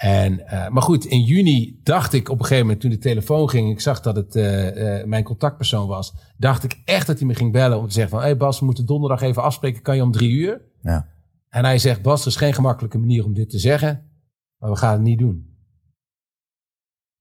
En, 0.02 0.47
eh, 0.47 0.70
maar 0.70 0.82
goed, 0.82 1.06
in 1.06 1.22
juni 1.22 1.80
dacht 1.84 2.14
ik 2.14 2.30
op 2.30 2.39
een 2.39 2.45
gegeven 2.45 2.66
moment 2.66 2.82
toen 2.82 2.89
de 2.89 2.97
telefoon 2.97 3.49
ging, 3.49 3.72
ik 3.72 3.80
zag 3.80 4.02
dat 4.02 4.16
het 4.16 4.36
eh, 4.36 4.99
eh, 4.99 5.08
mijn 5.08 5.24
contactpersoon 5.24 5.88
was, 5.88 6.14
dacht 6.38 6.64
ik 6.64 6.82
echt 6.86 7.08
dat 7.08 7.18
hij 7.18 7.28
me 7.28 7.36
ging 7.36 7.52
bellen 7.52 7.78
om 7.78 7.88
te 7.88 7.93
zeggen 7.93 8.12
van, 8.12 8.20
hé 8.20 8.26
hey 8.26 8.38
Bas, 8.38 8.60
we 8.60 8.66
moeten 8.66 8.86
donderdag 8.86 9.22
even 9.22 9.43
afspreken, 9.43 9.82
kan 9.82 9.95
je 9.95 10.02
om 10.04 10.12
drie 10.12 10.32
uur? 10.32 10.62
Ja. 10.82 11.08
En 11.49 11.66
hij 11.66 11.78
zegt, 11.78 12.02
Bas, 12.02 12.22
er 12.22 12.28
is 12.28 12.36
geen 12.36 12.54
gemakkelijke 12.54 12.97
manier 12.97 13.26
om 13.26 13.34
dit 13.34 13.49
te 13.49 13.60
zeggen, 13.60 14.12
maar 14.58 14.70
we 14.70 14.76
gaan 14.76 14.93
het 14.93 15.02
niet 15.02 15.20
doen. 15.20 15.58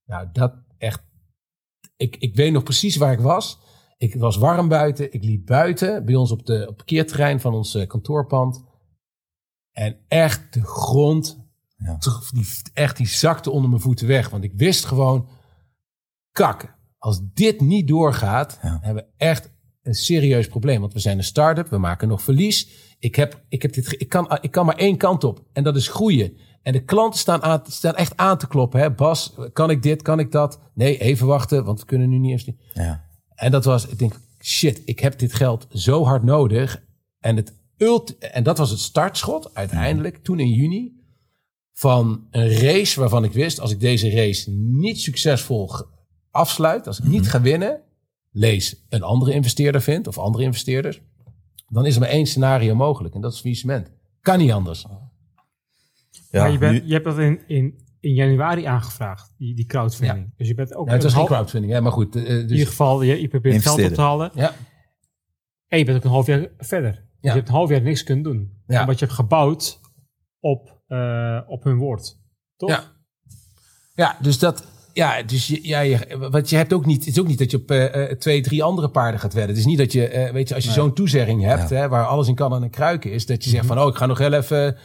Nou, 0.04 0.28
dat 0.32 0.54
echt, 0.78 1.02
ik, 1.96 2.16
ik 2.16 2.36
weet 2.36 2.52
nog 2.52 2.62
precies 2.62 2.96
waar 2.96 3.12
ik 3.12 3.20
was. 3.20 3.58
Ik 3.96 4.14
was 4.14 4.36
warm 4.36 4.68
buiten, 4.68 5.12
ik 5.12 5.24
liep 5.24 5.46
buiten 5.46 6.04
bij 6.04 6.14
ons 6.14 6.30
op, 6.30 6.46
de, 6.46 6.60
op 6.60 6.66
het 6.66 6.76
parkeerterrein 6.76 7.40
van 7.40 7.54
ons 7.54 7.86
kantoorpand. 7.86 8.64
En 9.70 9.98
echt 10.08 10.54
de 10.54 10.62
grond 10.62 11.39
Ja. 11.84 11.98
die, 12.32 12.46
echt, 12.72 12.96
die 12.96 13.06
zakte 13.08 13.50
onder 13.50 13.70
mijn 13.70 13.82
voeten 13.82 14.06
weg. 14.06 14.28
Want 14.28 14.44
ik 14.44 14.52
wist 14.56 14.84
gewoon, 14.84 15.28
kak, 16.32 16.76
als 16.98 17.20
dit 17.34 17.60
niet 17.60 17.88
doorgaat, 17.88 18.58
Ja. 18.62 18.78
hebben 18.82 19.04
we 19.04 19.24
echt 19.24 19.50
een 19.82 19.94
serieus 19.94 20.48
probleem. 20.48 20.80
Want 20.80 20.92
we 20.92 20.98
zijn 20.98 21.18
een 21.18 21.24
start-up, 21.24 21.68
we 21.68 21.78
maken 21.78 22.08
nog 22.08 22.22
verlies. 22.22 22.68
Ik, 22.98 23.14
heb, 23.14 23.44
ik, 23.48 23.62
heb 23.62 23.72
dit, 23.72 24.00
ik, 24.00 24.08
kan, 24.08 24.38
ik 24.40 24.50
kan 24.50 24.66
maar 24.66 24.76
één 24.76 24.96
kant 24.96 25.24
op 25.24 25.44
en 25.52 25.64
dat 25.64 25.76
is 25.76 25.88
groeien. 25.88 26.36
En 26.62 26.72
de 26.72 26.84
klanten 26.84 27.20
staan, 27.20 27.42
aan, 27.42 27.62
staan 27.66 27.94
echt 27.96 28.16
aan 28.16 28.38
te 28.38 28.46
kloppen. 28.46 28.80
Hè? 28.80 28.90
Bas, 28.90 29.34
kan 29.52 29.70
ik 29.70 29.82
dit, 29.82 30.02
kan 30.02 30.18
ik 30.18 30.32
dat? 30.32 30.60
Nee, 30.74 30.98
even 30.98 31.26
wachten, 31.26 31.64
want 31.64 31.80
we 31.80 31.86
kunnen 31.86 32.08
nu 32.08 32.18
niet 32.18 32.30
eens... 32.30 32.50
Ja. 32.74 33.04
En 33.34 33.50
dat 33.50 33.64
was, 33.64 33.86
ik 33.86 33.98
denk, 33.98 34.20
shit, 34.40 34.82
ik 34.84 35.00
heb 35.00 35.18
dit 35.18 35.32
geld 35.32 35.66
zo 35.70 36.04
hard 36.04 36.22
nodig. 36.22 36.82
En, 37.18 37.36
het 37.36 37.54
ult 37.76 38.18
en 38.18 38.42
dat 38.42 38.58
was 38.58 38.70
het 38.70 38.78
startschot 38.78 39.54
uiteindelijk, 39.54 40.16
toen 40.16 40.40
in 40.40 40.48
juni, 40.52 40.99
van 41.80 42.26
een 42.30 42.48
race 42.50 43.00
waarvan 43.00 43.24
ik 43.24 43.32
wist, 43.32 43.60
als 43.60 43.70
ik 43.72 43.80
deze 43.80 44.10
race 44.10 44.50
niet 44.50 45.00
succesvol 45.00 45.70
afsluit, 46.30 46.86
als 46.86 46.98
ik 46.98 47.04
niet 47.04 47.28
ga 47.28 47.40
winnen, 47.40 47.80
lees 48.30 48.84
een 48.88 49.02
andere 49.02 49.32
investeerder 49.32 49.80
vindt, 49.82 50.06
of 50.08 50.18
andere 50.18 50.44
investeerders, 50.44 51.00
dan 51.68 51.86
is 51.86 51.94
er 51.94 52.00
maar 52.00 52.08
één 52.08 52.26
scenario 52.26 52.74
mogelijk. 52.74 53.14
En 53.14 53.20
dat 53.20 53.32
is 53.32 53.40
faillissement. 53.40 53.90
Kan 54.20 54.38
niet 54.38 54.50
anders. 54.52 54.86
Ja, 56.30 56.40
maar 56.42 56.52
je, 56.52 56.58
bent, 56.58 56.72
nu- 56.72 56.86
je 56.88 56.92
hebt 56.92 57.04
dat 57.04 57.18
in, 57.18 57.40
in, 57.46 57.74
in 58.00 58.14
januari 58.14 58.64
aangevraagd, 58.64 59.32
die, 59.38 59.54
die 59.54 59.66
crowdfunding. 59.66 60.32
Dus 60.36 60.48
je 60.48 60.54
bent 60.54 60.74
ook 60.74 60.84
Nou, 60.86 60.90
het 60.92 61.02
was 61.02 61.12
een 61.12 61.18
geen 61.18 61.28
crowdfunding, 61.28 61.72
hè, 61.72 61.80
maar 61.80 61.92
goed. 61.92 62.16
eh, 62.16 62.22
in 62.22 62.28
ieder 62.40 62.46
dus, 62.56 62.64
geval, 62.66 63.02
je, 63.02 63.20
je 63.20 63.28
probeert 63.28 63.62
geld 63.62 63.82
op 63.84 63.92
te 63.94 64.00
halen. 64.00 64.30
ja, 64.34 64.54
En 65.68 65.78
je 65.78 65.84
bent 65.84 65.96
ook 65.96 66.04
een 66.04 66.10
half 66.10 66.26
jaar 66.26 66.48
verder. 66.58 66.92
Dus 66.92 67.00
Ja. 67.20 67.28
je 67.30 67.36
hebt 67.36 67.48
een 67.48 67.54
half 67.54 67.70
jaar 67.70 67.82
niks 67.82 68.02
kunnen 68.02 68.24
doen. 68.24 68.52
Ja. 68.66 68.80
Omdat 68.80 68.98
je 68.98 69.04
hebt 69.04 69.16
gebouwd 69.16 69.80
op, 70.40 70.79
eh, 70.90 71.38
op 71.46 71.64
hun 71.64 71.76
woord. 71.76 72.16
Toch? 72.56 72.70
Ja. 72.70 72.92
Ja, 73.94 74.16
dus 74.20 74.38
dat. 74.38 74.64
Ja, 74.92 75.22
dus 75.22 75.46
je, 75.46 75.58
ja, 75.68 75.80
je, 75.80 76.28
want 76.30 76.50
je 76.50 76.56
hebt 76.56 76.72
ook 76.72 76.86
niet. 76.86 77.04
Het 77.04 77.14
is 77.14 77.20
ook 77.20 77.26
niet 77.26 77.38
dat 77.38 77.50
je 77.50 77.56
op 77.56 77.70
eh, 77.70 78.10
eh, 78.10 78.18
twee, 78.18 78.40
drie 78.42 78.62
andere 78.62 78.88
paarden 78.90 79.20
gaat 79.20 79.32
wedden. 79.32 79.50
Het 79.50 79.58
is 79.58 79.64
niet 79.70 79.78
dat 79.78 79.92
je, 79.92 80.08
eh, 80.08 80.32
weet 80.32 80.48
je, 80.48 80.54
als 80.54 80.64
je 80.64 80.70
zo'n 80.70 80.94
toezegging 80.94 81.42
hebt, 81.42 81.68
Ja. 81.68 81.76
hè, 81.76 81.88
waar 81.88 82.06
alles 82.06 82.28
in 82.28 82.34
kan 82.34 82.54
en 82.54 82.62
een 82.62 82.70
kruiken 82.70 83.12
is, 83.12 83.26
dat 83.26 83.44
je 83.44 83.50
zegt 83.50 83.66
van, 83.66 83.80
oh, 83.80 83.88
ik 83.88 83.94
ga 83.94 84.06
nog 84.06 84.18
heel 84.18 84.32
even 84.32 84.76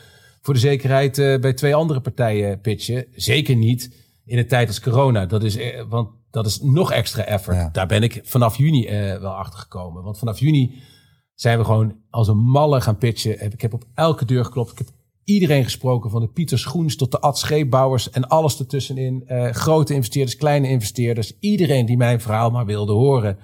voor 0.42 0.54
de 0.54 0.60
zekerheid 0.60 1.18
eh, 1.18 1.40
bij 1.40 1.54
twee 1.54 1.76
andere 1.76 2.02
partijen 2.02 2.62
pitchen. 2.62 3.06
Zeker 3.12 3.56
niet 3.56 3.96
in 4.26 4.38
een 4.38 4.48
tijd 4.48 4.68
als 4.68 4.80
corona. 4.82 5.26
Dat 5.26 5.44
is, 5.44 5.58
want 5.90 6.10
dat 6.32 6.46
is 6.46 6.62
nog 6.62 6.92
extra 6.92 7.24
effort. 7.24 7.58
Ja. 7.58 7.70
Daar 7.72 7.88
ben 7.88 8.04
ik 8.04 8.22
vanaf 8.24 8.58
juni 8.58 8.86
eh, 8.86 9.20
wel 9.20 9.34
achter 9.36 9.60
gekomen. 9.60 10.04
Want 10.04 10.18
vanaf 10.20 10.40
juni 10.40 10.82
zijn 11.34 11.58
we 11.58 11.66
gewoon 11.66 11.96
als 12.10 12.28
een 12.28 12.38
malle 12.38 12.82
gaan 12.82 12.98
pitchen. 12.98 13.52
Ik 13.52 13.62
heb 13.62 13.74
op 13.74 13.84
elke 13.94 14.26
deur 14.26 14.46
geklopt. 14.46 14.72
Ik 14.72 14.78
heb 14.78 14.88
iedereen 15.26 15.64
gesproken, 15.64 16.10
van 16.10 16.22
de 16.22 16.28
Pieter 16.28 16.60
Schoens 16.60 16.96
tot 16.96 17.12
de 17.12 17.20
Ad 17.20 17.38
Scheepbouwers 17.38 18.10
en 18.10 18.28
alles 18.28 18.60
ertussenin. 18.60 19.24
Eh, 19.28 19.50
grote 19.52 19.94
investeerders, 19.94 20.36
kleine 20.38 20.70
investeerders. 20.70 21.34
Iedereen 21.40 21.86
die 21.86 21.98
mijn 21.98 22.22
verhaal 22.22 22.52
maar 22.52 22.66
wilde 22.66 22.94
horen, 22.94 23.38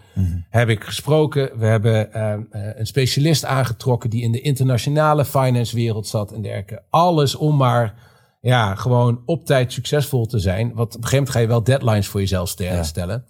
heb 0.49 0.69
ik 0.69 0.83
gesproken. 0.83 1.59
We 1.59 1.65
hebben 1.65 2.13
eh, 2.13 2.33
eh, 2.33 2.41
een 2.51 2.85
specialist 2.87 3.45
aangetrokken 3.45 4.09
die 4.09 4.21
in 4.21 4.31
de 4.31 4.41
internationale 4.41 5.25
finance 5.25 5.75
wereld 5.75 6.07
zat 6.07 6.31
en 6.31 6.41
dergelijke. 6.41 6.83
Alles 6.89 7.35
om 7.35 7.57
maar 7.57 8.09
ja, 8.41 8.75
gewoon 8.75 9.21
op 9.25 9.45
tijd 9.45 9.73
succesvol 9.73 10.25
te 10.25 10.39
zijn. 10.39 10.73
Want 10.73 10.95
op 10.95 11.03
een 11.03 11.07
gegeven 11.07 11.11
moment 11.17 11.29
ga 11.35 11.39
je 11.39 11.47
wel 11.47 11.63
deadlines 11.63 12.07
voor 12.07 12.19
jezelf 12.19 12.53
Ja. 12.57 12.83
stellen. 12.83 13.25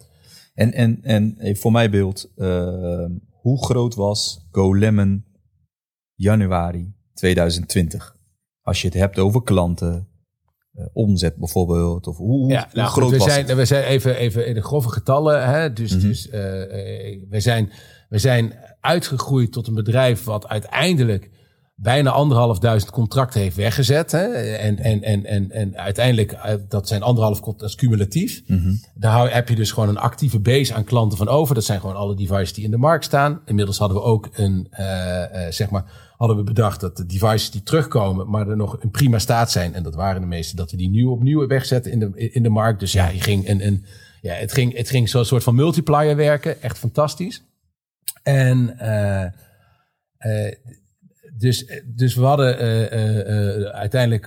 En, 0.54 0.72
en, 0.72 0.98
en 1.02 1.34
even 1.38 1.60
voor 1.62 1.72
mij 1.72 1.90
beeld, 1.90 2.32
eh, 2.36 3.04
hoe 3.30 3.64
groot 3.64 3.94
was 3.94 4.46
GoLemon 4.50 5.24
januari 6.14 6.94
2020? 7.14 8.16
Als 8.62 8.80
je 8.82 8.88
het 8.88 8.96
hebt 8.96 9.18
over 9.18 9.42
klanten, 9.42 10.08
eh, 10.72 10.84
omzet 10.92 11.36
bijvoorbeeld, 11.36 12.06
of 12.06 12.16
hoe, 12.16 12.50
Ja, 12.50 12.58
hoe 12.70 12.80
nou, 12.80 12.88
groot 12.88 13.04
goed, 13.04 13.12
we 13.12 13.18
was 13.18 13.32
zijn, 13.32 13.46
het? 13.46 13.56
we 13.56 13.64
zijn 13.64 13.84
even, 13.84 14.16
even 14.16 14.46
in 14.46 14.54
de 14.54 14.62
grove 14.62 14.88
getallen. 14.88 15.48
Hè? 15.48 15.72
Dus, 15.72 15.96
Mhm. 15.96 16.06
dus 16.06 16.28
eh, 16.28 16.62
eh, 17.12 17.20
we, 17.28 17.40
zijn, 17.40 17.72
we 18.08 18.18
zijn 18.18 18.54
uitgegroeid 18.80 19.52
tot 19.52 19.66
een 19.66 19.74
bedrijf 19.74 20.24
wat 20.24 20.48
uiteindelijk 20.48 21.30
bijna 21.74 22.10
anderhalfduizend 22.10 22.92
contracten 22.92 23.40
heeft 23.40 23.56
weggezet. 23.56 24.12
Hè? 24.12 24.24
En, 24.42 24.78
en, 24.78 25.02
en, 25.02 25.24
en, 25.24 25.50
en 25.50 25.76
uiteindelijk, 25.76 26.36
dat 26.68 26.88
zijn 26.88 27.02
anderhalf 27.02 27.40
contracten, 27.40 27.78
cumulatief. 27.78 28.42
Mhm. 28.46 28.72
Daar 28.94 29.34
heb 29.34 29.48
je 29.48 29.54
dus 29.54 29.72
gewoon 29.72 29.88
een 29.88 29.98
actieve 29.98 30.40
base 30.40 30.74
aan 30.74 30.84
klanten 30.84 31.18
van 31.18 31.28
over. 31.28 31.54
Dat 31.54 31.64
zijn 31.64 31.80
gewoon 31.80 31.96
alle 31.96 32.16
devices 32.16 32.52
die 32.52 32.64
in 32.64 32.70
de 32.70 32.76
markt 32.76 33.04
staan. 33.04 33.42
Inmiddels 33.44 33.78
hadden 33.78 33.96
we 33.96 34.02
ook 34.02 34.28
een, 34.32 34.68
zeg 35.50 35.70
maar, 35.70 36.11
hadden 36.22 36.40
we 36.40 36.52
bedacht 36.52 36.80
dat 36.80 36.96
de 36.96 37.06
devices 37.06 37.50
die 37.50 37.62
terugkomen, 37.62 38.30
maar 38.30 38.48
er 38.48 38.56
nog 38.56 38.80
in 38.80 38.90
prima 38.90 39.18
staat 39.18 39.50
zijn. 39.50 39.74
En 39.74 39.82
dat 39.82 39.94
waren 39.94 40.20
de 40.20 40.26
meeste, 40.26 40.56
dat 40.56 40.70
we 40.70 40.76
die 40.76 40.90
nieuw 40.90 41.10
opnieuw 41.10 41.46
wegzetten 41.46 41.92
in 41.92 41.98
de, 41.98 42.30
in 42.30 42.42
de 42.42 42.48
markt. 42.48 42.80
Dus 42.80 42.92
ja, 42.92 43.08
je 43.08 43.20
ging 43.20 43.48
een, 43.48 43.66
een, 43.66 43.84
ja 44.20 44.34
het 44.34 44.52
ging, 44.52 44.76
het 44.76 44.90
ging 44.90 45.08
zo'n 45.08 45.24
soort 45.24 45.42
van 45.42 45.54
multiplier 45.54 46.16
werken. 46.16 46.62
Echt 46.62 46.78
fantastisch. 46.78 47.42
En, 48.22 48.78
eh, 48.78 49.24
eh, 50.16 50.54
dus, 51.36 51.82
dus 51.84 52.14
we 52.14 52.24
hadden 52.24 52.58
eh, 52.58 53.62
uiteindelijk 53.64 54.26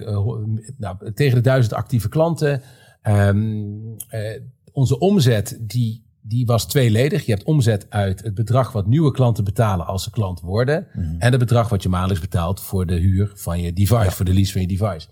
nou, 0.77 1.13
tegen 1.13 1.35
de 1.35 1.41
duizend 1.41 1.73
actieve 1.73 2.09
klanten. 2.09 2.61
Ehm, 3.01 3.63
eh, 4.09 4.41
onze 4.71 4.99
omzet 4.99 5.57
die, 5.61 6.04
die 6.27 6.45
was 6.45 6.67
tweeledig. 6.67 7.25
Je 7.25 7.31
hebt 7.31 7.43
omzet 7.43 7.85
uit 7.89 8.23
het 8.23 8.33
bedrag 8.33 8.71
wat 8.71 8.87
nieuwe 8.87 9.11
klanten 9.11 9.43
betalen 9.43 9.85
als 9.85 10.03
ze 10.03 10.09
klant 10.09 10.39
worden. 10.39 10.87
En 11.19 11.31
het 11.31 11.39
bedrag 11.39 11.69
wat 11.69 11.83
je 11.83 11.89
maandelijks 11.89 12.21
betaalt 12.21 12.61
voor 12.61 12.85
de 12.85 12.95
huur 12.95 13.31
van 13.35 13.61
je 13.61 13.73
device, 13.73 14.11
voor 14.11 14.25
de 14.25 14.33
lease 14.33 14.51
van 14.51 14.61
je 14.61 14.67
device. 14.67 15.07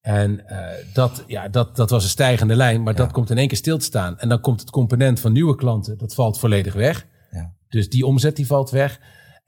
En 0.00 0.46
eh, 0.46 0.84
dat, 0.92 1.24
ja, 1.26 1.48
dat, 1.48 1.76
dat 1.76 1.90
was 1.90 2.02
een 2.02 2.10
stijgende 2.10 2.56
lijn, 2.56 2.82
maar 2.82 2.94
dat 2.94 3.12
komt 3.12 3.30
in 3.30 3.38
één 3.38 3.48
keer 3.48 3.56
stil 3.56 3.78
te 3.78 3.84
staan. 3.84 4.18
En 4.18 4.28
dan 4.28 4.40
komt 4.40 4.60
het 4.60 4.70
component 4.70 5.20
van 5.20 5.32
nieuwe 5.32 5.54
klanten, 5.54 5.98
dat 5.98 6.14
valt 6.14 6.38
volledig 6.38 6.74
weg. 6.74 7.06
Ja. 7.30 7.54
Dus 7.68 7.88
die 7.88 8.06
omzet 8.06 8.36
die 8.36 8.46
valt 8.46 8.70
weg. 8.70 9.00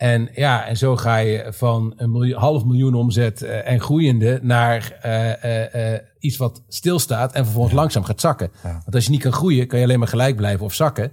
En 0.03 0.29
ja, 0.35 0.67
en 0.67 0.77
zo 0.77 0.97
ga 0.97 1.17
je 1.17 1.47
van 1.53 1.93
een 1.97 2.11
miljoen, 2.11 2.39
half 2.39 2.65
miljoen 2.65 2.95
omzet 2.95 3.43
eh, 3.43 3.71
en 3.73 3.81
groeiende 3.81 4.39
naar 4.43 4.99
eh, 5.03 5.95
eh, 5.95 6.01
iets 6.19 6.37
wat 6.37 6.65
stilstaat 6.69 7.33
en 7.33 7.45
vervolgens 7.45 7.75
langzaam 7.75 8.05
gaat 8.05 8.21
zakken. 8.21 8.51
Ja. 8.63 8.73
Want 8.73 8.95
als 8.95 9.05
je 9.05 9.11
niet 9.11 9.23
kan 9.23 9.33
groeien, 9.33 9.67
kan 9.67 9.79
je 9.79 9.85
alleen 9.85 9.99
maar 9.99 10.09
gelijk 10.09 10.37
blijven 10.37 10.65
of 10.65 10.75
zakken. 10.75 11.13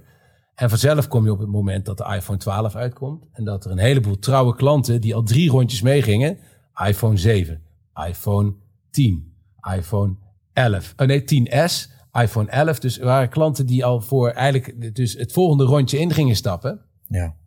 En 0.54 0.68
vanzelf 0.68 1.08
kom 1.08 1.24
je 1.24 1.32
op 1.32 1.38
het 1.38 1.48
moment 1.48 1.84
dat 1.84 1.98
de 1.98 2.14
iPhone 2.14 2.38
12 2.38 2.74
uitkomt. 2.74 3.24
En 3.32 3.44
dat 3.44 3.64
er 3.64 3.70
een 3.70 3.78
heleboel 3.78 4.18
trouwe 4.18 4.54
klanten 4.56 5.00
die 5.00 5.14
al 5.14 5.22
drie 5.22 5.50
rondjes 5.50 5.82
meegingen. 5.82 6.38
iPhone 6.86 7.16
7, 7.16 7.62
iPhone 8.08 8.54
10, 8.90 9.34
iPhone 9.76 10.16
11. 10.52 10.94
Oh 10.96 11.06
nee, 11.06 11.20
10S, 11.20 11.90
iPhone 12.12 12.50
11. 12.50 12.78
Dus 12.78 12.98
er 12.98 13.04
waren 13.04 13.28
klanten 13.28 13.66
die 13.66 13.84
al 13.84 14.00
voor 14.00 14.30
eigenlijk 14.30 14.94
dus 14.94 15.12
het 15.12 15.32
volgende 15.32 15.64
rondje 15.64 15.98
in 15.98 16.12
gingen 16.12 16.36
stappen. 16.36 16.80
Ja. 17.08 17.38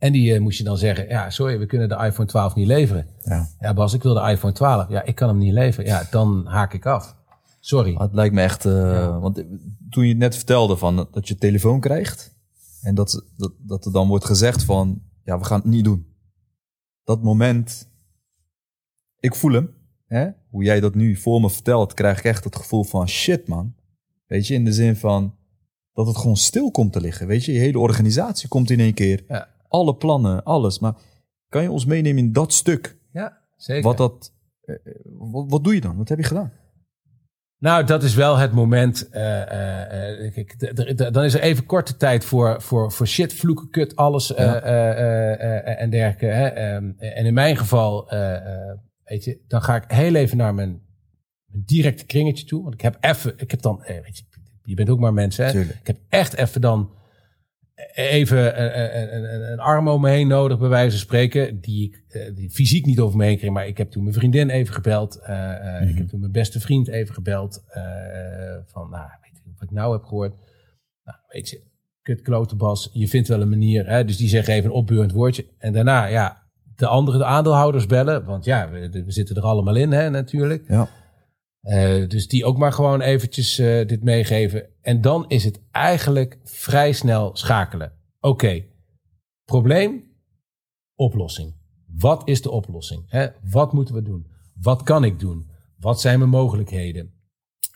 En 0.00 0.12
die 0.12 0.34
eh, 0.34 0.40
moest 0.40 0.58
je 0.58 0.64
dan 0.64 0.76
zeggen, 0.78 1.08
ja, 1.08 1.30
sorry, 1.30 1.58
we 1.58 1.66
kunnen 1.66 1.88
de 1.88 1.94
iPhone 2.04 2.28
12 2.28 2.54
niet 2.54 2.66
leveren. 2.66 3.06
ja. 3.24 3.48
Ja, 3.60 3.74
Bas, 3.74 3.92
ik 3.94 4.02
wil 4.02 4.14
de 4.14 4.30
iPhone 4.30 4.52
12. 4.52 4.88
Ja, 4.88 5.02
ik 5.04 5.14
kan 5.14 5.28
hem 5.28 5.38
niet 5.38 5.52
leveren. 5.52 5.90
Ja, 5.90 6.06
dan 6.10 6.46
haak 6.46 6.74
ik 6.74 6.86
af. 6.86 7.16
Sorry. 7.60 7.92
Maar 7.92 8.02
het 8.02 8.14
lijkt 8.14 8.34
me 8.34 8.40
echt... 8.42 8.64
eh, 8.64 9.20
Want 9.20 9.44
toen 9.90 10.02
je 10.04 10.08
het 10.08 10.18
net 10.18 10.36
vertelde 10.36 10.76
van 10.76 11.08
dat 11.10 11.28
je 11.28 11.36
telefoon 11.36 11.80
krijgt... 11.80 12.34
en 12.82 12.94
dat, 12.94 13.24
dat, 13.36 13.52
dat 13.58 13.84
er 13.84 13.92
dan 13.92 14.08
wordt 14.08 14.24
gezegd 14.24 14.64
van... 14.64 15.02
ja, 15.24 15.38
we 15.38 15.44
gaan 15.44 15.60
het 15.60 15.68
niet 15.70 15.84
doen. 15.84 16.06
Dat 17.04 17.22
moment... 17.22 17.88
Ik 19.20 19.34
voel 19.34 19.52
hem. 19.52 19.70
Hè? 20.06 20.28
Hoe 20.50 20.62
jij 20.64 20.80
dat 20.80 20.94
nu 20.94 21.16
voor 21.16 21.40
me 21.40 21.50
vertelt... 21.50 21.94
krijg 21.94 22.18
ik 22.18 22.24
echt 22.24 22.44
het 22.44 22.56
gevoel 22.56 22.84
van 22.84 23.08
shit, 23.08 23.48
man. 23.48 23.74
Weet 24.26 24.46
je, 24.46 24.54
in 24.54 24.64
de 24.64 24.72
zin 24.72 24.96
van... 24.96 25.34
dat 25.92 26.06
het 26.06 26.16
gewoon 26.16 26.36
stil 26.36 26.70
komt 26.70 26.92
te 26.92 27.00
liggen. 27.00 27.26
Weet 27.26 27.44
je, 27.44 27.52
je 27.52 27.58
hele 27.58 27.78
organisatie 27.78 28.48
komt 28.48 28.70
in 28.70 28.80
één 28.80 28.94
keer. 28.94 29.24
Ja. 29.28 29.48
Alle 29.70 29.94
plannen, 29.96 30.42
alles. 30.44 30.78
Maar 30.78 30.94
kan 31.48 31.62
je 31.62 31.70
ons 31.70 31.84
meenemen 31.84 32.22
in 32.24 32.32
dat 32.32 32.52
stuk? 32.52 32.98
Ja, 33.12 33.38
zeker. 33.56 33.82
Wat 33.82 33.96
dat... 33.96 34.32
eh, 34.64 34.74
eh, 34.74 34.80
Wat, 35.04 35.44
wat 35.48 35.64
doe 35.64 35.74
je 35.74 35.80
dan? 35.80 35.96
Wat 35.96 36.08
heb 36.08 36.18
je 36.18 36.24
gedaan? 36.24 36.52
Nou, 37.58 37.84
dat 37.84 38.02
is 38.02 38.14
wel 38.14 38.36
het 38.36 38.52
moment. 38.52 39.08
eh, 39.08 40.26
eh, 40.26 40.32
kijk, 40.34 41.12
dan 41.12 41.24
is 41.24 41.34
er 41.34 41.40
even 41.40 41.66
korte 41.66 41.96
tijd 41.96 42.24
voor, 42.24 42.62
voor, 42.62 42.92
voor 42.92 43.06
shit, 43.06 43.34
vloeken, 43.34 43.70
kut, 43.70 43.96
alles 43.96 44.26
Ja. 44.28 44.60
en 45.62 45.90
dergelijke. 45.90 46.26
Hè. 46.26 46.46
Ehm, 46.48 46.90
en 46.98 47.24
in 47.26 47.34
mijn 47.34 47.56
geval, 47.56 48.08
weet 49.04 49.24
je, 49.24 49.44
dan 49.48 49.62
ga 49.62 49.76
ik 49.76 49.84
heel 49.86 50.14
even 50.14 50.36
naar 50.36 50.54
mijn, 50.54 50.82
mijn 51.46 51.62
directe 51.66 52.04
kringetje 52.06 52.44
toe. 52.44 52.62
Want 52.62 52.74
ik 52.74 52.80
heb 52.80 52.96
even, 53.00 53.32
ik 53.36 53.50
heb 53.50 53.60
dan, 53.62 53.82
weet 53.86 54.18
je, 54.18 54.24
je 54.62 54.74
bent 54.74 54.90
ook 54.90 54.98
maar 54.98 55.12
mensen. 55.12 55.44
Hè? 55.44 55.50
Tuurlijk. 55.50 55.78
Ik 55.80 55.86
heb 55.86 55.98
echt 56.08 56.34
even 56.34 56.60
dan 56.60 56.90
even 57.94 58.62
een, 59.14 59.52
een, 59.52 59.58
arm 59.58 59.88
om 59.88 60.00
me 60.00 60.10
heen 60.10 60.28
nodig, 60.28 60.58
bij 60.58 60.68
wijze 60.68 60.90
van 60.90 60.98
spreken. 60.98 61.60
Die 61.60 61.88
ik 61.88 62.04
eh, 62.14 62.34
die 62.34 62.50
fysiek 62.50 62.86
niet 62.86 63.00
over 63.00 63.16
me 63.16 63.24
heen 63.24 63.38
kreeg. 63.38 63.50
Maar 63.50 63.66
ik 63.66 63.78
heb 63.78 63.90
toen 63.90 64.02
mijn 64.02 64.14
vriendin 64.14 64.50
even 64.50 64.74
gebeld. 64.74 65.16
eh, 65.16 65.80
eh, 65.80 65.88
Ik 65.88 65.96
heb 65.96 66.08
toen 66.08 66.20
mijn 66.20 66.32
beste 66.32 66.60
vriend 66.60 66.88
even 66.88 67.14
gebeld. 67.14 67.64
van, 68.66 68.90
nou, 68.90 69.08
weet 69.20 69.40
je 69.44 69.50
wat 69.58 69.62
ik 69.62 69.70
nou 69.70 69.92
heb 69.92 70.04
gehoord? 70.04 70.34
Nou, 71.04 71.18
weet 71.28 71.48
je, 71.48 71.62
kut 72.02 72.22
klote 72.22 72.56
Bas, 72.56 72.90
je 72.92 73.08
vindt 73.08 73.28
wel 73.28 73.40
een 73.40 73.48
manier. 73.48 73.88
Hè? 73.88 74.04
Dus 74.04 74.16
die 74.16 74.28
zeggen 74.28 74.54
even 74.54 74.70
een 74.70 74.76
opbeurend 74.76 75.12
woordje. 75.12 75.46
En 75.58 75.72
daarna, 75.72 76.06
ja, 76.06 76.42
de 76.76 76.86
andere 76.86 77.18
de 77.18 77.24
aandeelhouders 77.24 77.86
bellen. 77.86 78.24
Want 78.24 78.44
ja, 78.44 78.70
we, 78.70 79.04
we 79.04 79.12
zitten 79.12 79.36
er 79.36 79.42
allemaal 79.42 79.76
in, 79.76 79.92
hè, 79.92 80.10
natuurlijk. 80.10 80.64
Ja. 80.68 80.88
Eh, 81.60 82.08
dus 82.08 82.28
die 82.28 82.44
ook 82.44 82.58
maar 82.58 82.72
gewoon 82.72 83.00
eventjes 83.00 83.58
eh, 83.58 83.86
dit 83.86 84.04
meegeven. 84.04 84.66
En 84.80 85.00
dan 85.00 85.24
is 85.28 85.44
het 85.44 85.60
eigenlijk 85.70 86.38
vrij 86.44 86.92
snel 86.92 87.36
schakelen. 87.36 87.92
Oké, 88.20 88.64
probleem, 89.44 90.04
oplossing. 90.94 91.54
Wat 91.86 92.28
is 92.28 92.42
de 92.42 92.50
oplossing? 92.50 93.04
Hè? 93.06 93.26
Wat 93.50 93.72
moeten 93.72 93.94
we 93.94 94.02
doen? 94.02 94.26
Wat 94.60 94.82
kan 94.82 95.04
ik 95.04 95.18
doen? 95.18 95.50
Wat 95.78 96.00
zijn 96.00 96.18
mijn 96.18 96.30
mogelijkheden? 96.30 97.12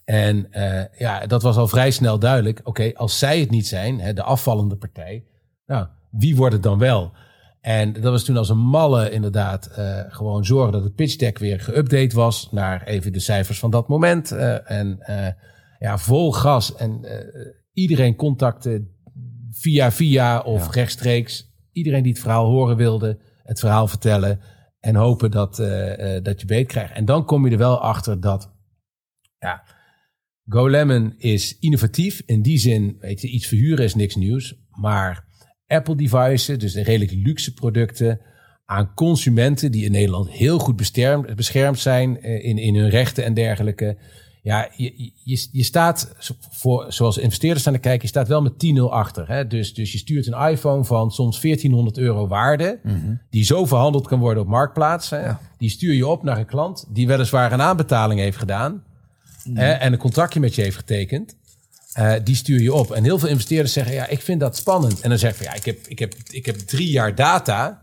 En 0.04 0.52
eh, 0.52 0.98
ja, 0.98 1.26
dat 1.26 1.42
was 1.42 1.56
al 1.56 1.68
vrij 1.68 1.90
snel 1.90 2.18
duidelijk. 2.18 2.60
Oké, 2.64 2.92
als 2.94 3.18
zij 3.18 3.40
het 3.40 3.50
niet 3.50 3.66
zijn, 3.66 4.00
hè, 4.00 4.12
de 4.12 4.22
afvallende 4.22 4.76
partij, 4.76 5.24
nou, 5.66 5.86
wie 6.10 6.36
wordt 6.36 6.54
het 6.54 6.62
dan 6.62 6.78
wel? 6.78 7.12
En 7.64 7.92
dat 7.92 8.02
was 8.02 8.24
toen 8.24 8.36
als 8.36 8.48
een 8.48 8.58
malle 8.66 9.10
inderdaad 9.10 9.66
eh, 9.66 10.00
gewoon 10.08 10.44
zorgen 10.44 10.72
dat 10.72 10.84
het 10.84 10.94
pitch 10.94 11.16
deck 11.16 11.38
weer 11.38 11.60
geüpdate 11.70 12.14
was 12.14 12.48
naar 12.50 12.82
even 12.86 13.12
de 13.12 13.20
cijfers 13.20 13.58
van 13.58 13.70
dat 13.70 13.88
moment. 13.88 14.32
eh, 14.32 14.70
en 14.70 15.00
eh, 15.00 15.32
ja, 15.78 15.98
vol 15.98 16.32
gas 16.32 16.74
en 16.74 17.00
iedereen 17.72 18.16
contacten 18.16 18.88
via 19.50 19.92
via 19.92 20.40
of 20.40 20.64
Ja. 20.64 20.70
rechtstreeks. 20.70 21.52
Iedereen 21.72 22.02
die 22.02 22.12
het 22.12 22.20
verhaal 22.20 22.46
horen 22.50 22.76
wilde, 22.76 23.18
het 23.42 23.58
verhaal 23.60 23.86
vertellen 23.86 24.40
en 24.80 24.94
hopen 24.94 25.30
dat, 25.30 25.56
dat 26.22 26.40
je 26.40 26.46
beet 26.46 26.66
krijgt. 26.66 26.94
En 26.94 27.04
dan 27.04 27.24
kom 27.24 27.44
je 27.46 27.52
er 27.52 27.58
wel 27.58 27.80
achter 27.80 28.20
dat 28.20 28.52
ja, 29.38 29.62
GoLemon 30.48 31.14
is 31.16 31.58
innovatief. 31.58 32.22
In 32.26 32.42
die 32.42 32.58
zin, 32.58 32.96
weet 32.98 33.20
je, 33.20 33.28
iets 33.28 33.46
verhuren 33.46 33.84
is 33.84 33.94
niks 33.94 34.14
nieuws. 34.14 34.54
Maar 34.70 35.24
Apple 35.74 35.96
devices, 35.96 36.58
dus 36.58 36.72
de 36.72 36.82
redelijk 36.82 37.12
luxe 37.12 37.54
producten 37.54 38.20
aan 38.66 38.94
consumenten 38.94 39.72
die 39.72 39.84
in 39.84 39.92
Nederland 39.92 40.30
heel 40.30 40.58
goed 40.58 40.76
beschermd, 40.76 41.34
beschermd 41.36 41.78
zijn 41.78 42.20
eh, 42.20 42.44
in, 42.44 42.58
in 42.58 42.74
hun 42.74 42.88
rechten 42.88 43.24
en 43.24 43.34
dergelijke. 43.34 43.96
Ja, 44.42 44.68
je, 44.76 45.10
je, 45.24 45.48
je 45.52 45.62
staat, 45.62 46.14
voor, 46.50 46.84
zoals 46.88 47.18
investeerders 47.18 47.60
staan 47.60 47.74
te 47.74 47.80
kijken, 47.80 48.02
je 48.02 48.08
staat 48.08 48.28
wel 48.28 48.42
met 48.42 48.52
10-0 48.52 48.80
achter. 48.90 49.28
Hè? 49.28 49.46
Dus, 49.46 49.74
dus 49.74 49.92
je 49.92 49.98
stuurt 49.98 50.26
een 50.26 50.48
iPhone 50.48 50.84
van 50.84 51.10
soms 51.10 51.40
1400 51.40 51.98
euro 51.98 52.26
waarde, 52.26 52.80
die 53.30 53.44
zo 53.44 53.66
verhandeld 53.66 54.06
kan 54.06 54.18
worden 54.18 54.42
op 54.42 54.48
Marktplaats. 54.48 55.10
Hè? 55.10 55.32
Die 55.58 55.70
stuur 55.70 55.94
je 55.94 56.06
op 56.06 56.22
naar 56.22 56.38
een 56.38 56.46
klant 56.46 56.86
die 56.88 57.06
weliswaar 57.06 57.52
een 57.52 57.62
aanbetaling 57.62 58.20
heeft 58.20 58.36
gedaan 58.36 58.82
hè, 59.52 59.72
en 59.72 59.92
een 59.92 59.98
contractje 59.98 60.40
met 60.40 60.54
je 60.54 60.62
heeft 60.62 60.76
getekend. 60.76 61.36
Eh, 61.94 62.12
die 62.24 62.34
stuur 62.36 62.60
je 62.60 62.72
op. 62.72 62.92
En 62.92 63.04
heel 63.04 63.18
veel 63.18 63.28
investeerders 63.28 63.72
zeggen, 63.72 63.94
ja, 63.94 64.06
ik 64.06 64.22
vind 64.22 64.40
dat 64.40 64.56
spannend. 64.56 65.00
En 65.00 65.08
dan 65.08 65.18
zeg 65.18 65.38
je, 65.38 65.44
ja, 65.44 65.54
ik 65.54 65.64
heb, 65.64 65.86
ik 65.86 65.98
heb, 65.98 66.14
ik 66.30 66.46
heb 66.46 66.56
drie 66.56 66.90
jaar 66.90 67.14
data... 67.14 67.82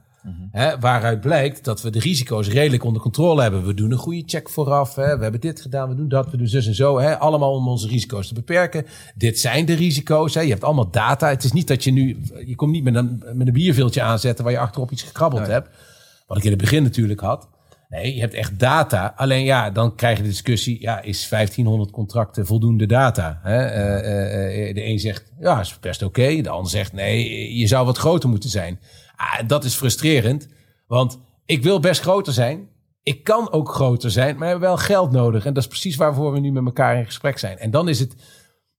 Hè, 0.52 0.80
waaruit 0.80 1.22
blijkt 1.22 1.64
dat 1.64 1.82
we 1.82 1.90
de 1.90 2.00
risico's 2.00 2.48
redelijk 2.48 2.84
onder 2.84 3.02
controle 3.02 3.42
hebben. 3.42 3.66
We 3.66 3.74
doen 3.74 3.92
een 3.92 3.98
goede 3.98 4.24
check 4.26 4.50
vooraf. 4.50 4.96
Hè. 4.96 5.18
We 5.18 5.24
hebben 5.24 5.42
dit 5.42 5.62
gedaan, 5.62 5.90
we 5.90 5.96
doen 5.96 6.08
dat, 6.08 6.32
we 6.32 6.38
doen 6.38 6.48
zus 6.48 6.68
en 6.68 6.76
zo. 6.76 7.00
Hè. 7.00 7.18
Allemaal 7.18 7.54
om 7.54 7.68
onze 7.68 7.88
risico's 7.88 8.28
te 8.28 8.34
beperken. 8.34 8.86
Dit 9.16 9.40
zijn 9.40 9.66
de 9.66 9.74
risico's. 9.74 10.34
Hè. 10.34 10.42
Je 10.42 10.50
hebt 10.50 10.64
allemaal 10.64 10.92
data. 10.92 11.30
Het 11.30 11.44
is 11.44 11.52
niet 11.52 11.68
dat 11.68 11.84
je 11.84 11.92
nu... 11.92 12.22
Je 12.46 12.56
komt 12.56 12.72
niet 12.72 12.84
met 12.84 12.96
een, 12.96 13.24
met 13.34 13.48
een 13.48 13.54
bierviltje 13.54 14.02
aanzetten... 14.02 14.44
waar 14.44 14.54
je 14.54 14.60
achterop 14.60 14.92
iets 14.92 15.04
gekrabbeld 15.04 15.48
hebt. 15.48 15.70
Wat 16.28 16.38
ik 16.38 16.44
in 16.44 16.52
het 16.52 16.62
begin 16.62 16.84
natuurlijk 16.84 17.20
had. 17.20 17.48
Nee, 17.92 18.16
je 18.16 18.20
hebt 18.20 18.34
echt 18.34 18.60
data. 18.60 19.14
Alleen 19.16 19.44
ja, 19.44 19.70
dan 19.70 19.96
krijg 19.96 20.18
je 20.18 20.24
de 20.24 20.30
discussie... 20.30 20.82
Ja, 20.82 21.02
is 21.02 21.30
1500 21.30 21.92
contracten 21.92 22.46
voldoende 22.46 22.86
data? 22.86 23.40
Hè? 23.44 23.66
Eh, 23.66 23.98
eh, 23.98 24.70
eh, 24.70 24.76
de 24.76 24.86
een 24.86 25.00
zegt, 25.00 25.34
ja, 25.40 25.60
is 25.60 25.80
best 25.80 26.02
oké. 26.04 26.42
De 26.42 26.50
ander 26.50 26.72
zegt, 26.72 26.94
nee, 26.94 27.58
je 27.58 27.68
zou 27.68 27.86
wat 27.86 27.98
groter 27.98 28.30
moeten 28.30 28.50
zijn. 28.50 28.80
Ah, 29.16 29.48
dat 29.48 29.64
is 29.64 29.76
frustrerend. 29.76 30.48
Want 30.88 31.20
ik 31.46 31.64
wil 31.64 31.80
best 31.80 32.02
groter 32.02 32.34
zijn. 32.34 32.70
Ik 33.04 33.24
kan 33.24 33.52
ook 33.52 33.70
groter 33.70 34.12
zijn, 34.12 34.30
maar 34.30 34.40
we 34.40 34.46
hebben 34.50 34.68
wel 34.68 34.78
geld 34.78 35.12
nodig. 35.12 35.46
En 35.46 35.54
dat 35.54 35.64
is 35.64 35.70
precies 35.70 35.96
waarvoor 35.96 36.32
we 36.32 36.40
nu 36.40 36.52
met 36.52 36.66
elkaar 36.66 36.98
in 36.98 37.06
gesprek 37.06 37.38
zijn. 37.38 37.58
En 37.58 37.72
dan 37.72 37.90
is 37.90 38.00
het, 38.00 38.16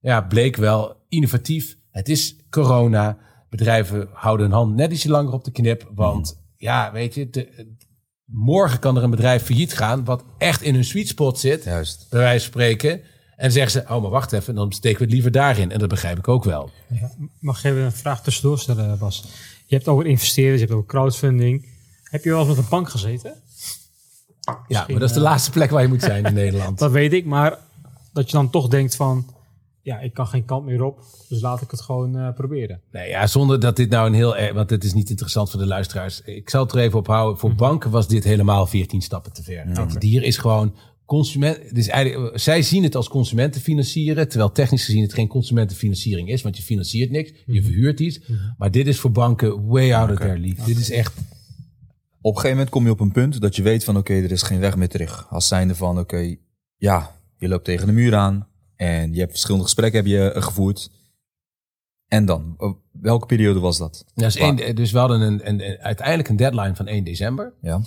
ja, 0.01 0.21
bleek 0.21 0.57
wel 0.57 0.97
innovatief. 1.09 1.77
Het 1.91 2.09
is 2.09 2.37
corona. 2.51 3.19
Bedrijven 3.49 4.09
houden 4.13 4.47
hun 4.47 4.55
hand 4.55 4.75
net 4.75 4.93
ietsje 4.93 5.09
langer 5.09 5.33
op 5.33 5.45
de 5.45 5.51
knip. 5.51 5.91
Want 5.95 6.43
ja, 6.57 6.93
weet 6.93 7.15
je, 7.15 7.31
de- 7.31 7.77
morgen 8.33 8.79
kan 8.79 8.97
er 8.97 9.03
een 9.03 9.11
bedrijf 9.11 9.43
failliet 9.43 9.75
gaan... 9.75 10.05
wat 10.05 10.25
echt 10.39 10.63
in 10.63 10.75
hun 10.75 10.85
sweet 10.85 11.09
spot 11.09 11.39
zit, 11.39 11.65
Juist. 11.65 12.07
bij 12.11 12.21
wijze 12.21 12.45
van 12.45 12.53
spreken. 12.53 13.01
En 13.37 13.53
zeggen 13.53 13.73
ze, 13.73 13.95
oh, 13.95 14.03
maar 14.03 14.11
wacht 14.11 14.33
even, 14.33 14.55
dan 14.55 14.73
steken 14.73 14.99
we 14.99 15.05
het 15.05 15.13
liever 15.13 15.31
daarin. 15.31 15.71
En 15.71 15.79
dat 15.79 15.89
begrijp 15.89 16.19
ik 16.19 16.29
ook 16.29 16.45
wel. 16.45 16.71
Mag 17.39 17.59
ik 17.59 17.65
even 17.65 17.83
een 17.83 17.93
vraag 17.93 18.23
tussendoor 18.23 18.59
stellen, 18.59 18.99
Bas? 18.99 19.25
Je 19.67 19.75
hebt 19.75 19.89
over 19.89 20.07
investeren, 20.07 20.53
je 20.53 20.59
hebt 20.59 20.73
over 20.73 20.87
crowdfunding. 20.87 21.67
Heb 22.03 22.25
je 22.25 22.31
wel 22.31 22.39
eens 22.39 22.49
met 22.49 22.59
een 22.59 22.71
bank 22.71 22.89
gezeten? 22.89 23.35
Ja, 24.69 24.85
maar 24.89 24.99
dat 24.99 25.09
is 25.09 25.15
de 25.15 25.21
laatste 25.21 25.51
plek 25.51 25.71
waar 25.71 25.83
je 25.83 25.89
moet 25.89 26.03
zijn 26.03 26.25
in 26.25 26.35
Nederland. 26.45 26.79
Dat 26.79 26.91
weet 26.91 27.13
ik, 27.13 27.25
maar 27.25 27.59
dat 28.13 28.31
je 28.31 28.37
dan 28.37 28.51
toch 28.51 28.69
denkt 28.69 28.97
van... 28.97 29.35
Ja, 29.85 30.01
ik 30.01 30.15
kan 30.15 30.27
geen 30.27 30.45
kant 30.45 30.65
meer 30.65 30.83
op, 30.83 31.01
dus 31.29 31.41
laat 31.41 31.61
ik 31.61 31.71
het 31.71 31.81
gewoon 31.81 32.19
eh, 32.19 32.33
proberen. 32.35 32.81
Nee, 32.93 33.09
ja, 33.09 33.27
zonder 33.27 33.61
dat 33.61 33.77
dit 33.77 33.91
nou 33.91 34.07
een 34.07 34.15
heel... 34.15 34.37
erg- 34.37 34.53
Want 34.53 34.71
het 34.71 34.85
is 34.85 34.95
niet 34.95 35.11
interessant 35.11 35.51
voor 35.51 35.61
de 35.61 35.67
luisteraars. 35.67 36.21
Ik 36.25 36.51
zal 36.51 36.63
het 36.63 36.73
er 36.73 36.79
even 36.79 36.99
op 36.99 37.07
houden. 37.07 37.39
Voor 37.41 37.55
banken 37.55 37.91
was 37.91 38.09
dit 38.09 38.25
helemaal 38.25 38.67
14 38.67 39.01
stappen 39.01 39.33
te 39.33 39.43
ver. 39.43 39.65
Het 39.93 40.03
Hier 40.03 40.23
is 40.23 40.37
gewoon 40.37 40.75
consument... 41.05 41.75
Dus 41.75 41.87
eigenlijk, 41.89 42.39
zij 42.39 42.63
zien 42.63 42.83
het 42.83 42.95
als 42.95 43.09
consumenten 43.09 43.61
financieren... 43.61 44.29
terwijl 44.29 44.53
technisch 44.53 44.85
gezien 44.85 45.03
het 45.03 45.15
geen 45.15 45.29
consumentenfinanciering 45.29 46.29
is. 46.29 46.43
Want 46.43 46.57
je 46.57 46.63
financiert 46.63 47.11
niks, 47.11 47.33
je 47.47 47.63
verhuurt 47.63 48.01
iets. 48.01 48.21
Maar 48.59 48.71
dit 48.71 48.87
is 48.87 48.99
voor 49.01 49.13
banken 49.13 49.67
way 49.67 49.93
out 49.93 50.11
of 50.11 50.17
their 50.19 50.39
league. 50.39 50.65
Dit 50.65 50.79
is 50.79 50.91
echt... 50.91 51.13
Op 52.21 52.31
een 52.35 52.41
gegeven 52.41 52.51
moment 52.57 52.71
kom 52.71 52.85
je 52.85 52.91
op 52.91 53.01
een 53.01 53.13
punt 53.13 53.41
dat 53.41 53.57
je 53.57 53.63
weet 53.63 53.85
van 53.85 53.97
oké, 53.97 54.13
er 54.13 54.31
is 54.33 54.43
geen 54.43 54.61
weg 54.61 54.77
meer 54.77 54.89
terug. 54.89 55.27
Als 55.31 55.49
zijnde 55.49 55.75
van 55.75 55.99
oké, 55.99 56.37
ja, 56.77 57.11
je 57.37 57.49
loopt 57.49 57.65
tegen 57.65 57.87
de 57.87 57.93
muur 57.93 58.15
aan 58.15 58.47
en 58.83 59.13
je 59.13 59.19
hebt 59.19 59.31
verschillende 59.31 59.65
gesprekken 59.65 60.01
heb 60.01 60.09
je 60.09 60.31
eh, 60.33 60.43
gevoerd. 60.43 60.91
En 62.09 62.25
dan, 62.25 62.55
Oh, 62.57 62.77
welke 62.93 63.27
periode 63.27 63.61
was 63.61 63.79
dat? 63.79 64.05
Waar- 64.15 64.59
één, 64.59 64.75
dus 64.75 64.93
we 64.93 64.99
hadden 64.99 65.21
een, 65.21 65.49
een, 65.49 65.69
een- 65.71 65.79
uiteindelijk 65.79 66.29
een 66.29 66.37
deadline 66.37 66.75
van 66.75 66.87
1 66.87 67.05
december. 67.05 67.53
Ja, 67.61 67.81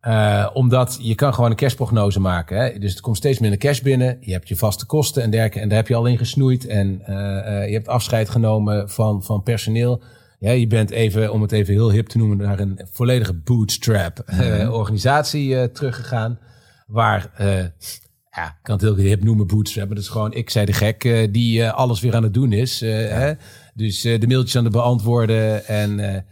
Eh, 0.00 0.50
omdat 0.52 0.98
je 1.00 1.14
kan 1.14 1.34
gewoon 1.34 1.50
een 1.50 1.56
cashprognose 1.56 2.20
maken. 2.20 2.56
Hè? 2.58 2.78
Dus 2.78 2.94
er 2.94 3.00
komt 3.00 3.16
steeds 3.16 3.38
minder 3.38 3.58
cash 3.58 3.80
binnen. 3.80 4.18
Je 4.20 4.32
hebt 4.32 4.48
je 4.48 4.56
vaste 4.56 4.86
kosten 4.86 5.22
en 5.22 5.30
dergelijke. 5.30 5.60
En 5.60 5.68
daar 5.68 5.78
heb 5.78 5.88
je 5.88 5.94
al 5.94 6.06
in 6.06 6.18
gesnoeid. 6.18 6.66
En 6.66 7.00
eh, 7.06 7.62
eh, 7.62 7.66
je 7.68 7.72
hebt 7.74 7.88
afscheid 7.88 8.28
genomen 8.28 8.90
van, 8.90 9.22
van 9.22 9.42
personeel. 9.42 10.02
Ja, 10.38 10.50
je 10.50 10.66
bent 10.66 10.90
even, 10.90 11.32
om 11.32 11.42
het 11.42 11.52
even 11.52 11.74
heel 11.74 11.90
hip 11.90 12.06
te 12.08 12.18
noemen, 12.18 12.36
naar 12.36 12.60
een 12.60 12.80
volledige 12.92 13.34
bootstrap 13.34 14.18
eh, 14.18 14.72
organisatie 14.72 15.56
eh, 15.60 15.64
teruggegaan. 15.64 16.38
Waar, 16.86 17.30
eh, 17.36 17.64
ja, 18.30 18.46
ik 18.46 18.58
kan 18.62 18.74
het 18.74 18.84
heel 18.84 18.96
hip 18.96 19.22
noemen 19.22 19.46
bootstrap. 19.46 19.86
Maar 19.86 19.94
dat 19.94 20.04
is 20.04 20.10
gewoon, 20.10 20.32
ik 20.32 20.50
zei 20.50 20.66
de 20.66 20.72
gek, 20.72 21.04
eh, 21.04 21.32
die 21.32 21.62
eh, 21.62 21.74
alles 21.74 22.00
weer 22.00 22.14
aan 22.14 22.22
het 22.22 22.34
doen 22.34 22.52
is. 22.52 22.82
eh, 22.82 22.90
hè? 22.90 23.32
Dus 23.74 24.00
de 24.00 24.26
mailtjes 24.26 24.56
aan 24.56 24.64
het 24.64 24.72
beantwoorden 24.72 25.66
en... 25.66 26.24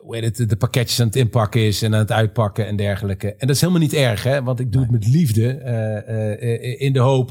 hoe 0.00 0.16
heet 0.16 0.38
het, 0.38 0.48
de 0.48 0.56
pakketjes 0.56 1.00
aan 1.00 1.06
het 1.06 1.16
inpakken 1.16 1.60
is 1.60 1.82
en 1.82 1.94
aan 1.94 2.00
het 2.00 2.12
uitpakken 2.12 2.66
en 2.66 2.76
dergelijke. 2.76 3.30
En 3.30 3.46
dat 3.46 3.56
is 3.56 3.60
helemaal 3.60 3.82
niet 3.82 3.92
erg, 3.92 4.22
hè? 4.22 4.42
want 4.42 4.60
ik 4.60 4.72
doe 4.72 4.82
het 4.82 4.90
met 4.90 5.06
liefde 5.06 5.46
in 6.78 6.92
de 6.92 6.98
hoop 6.98 7.30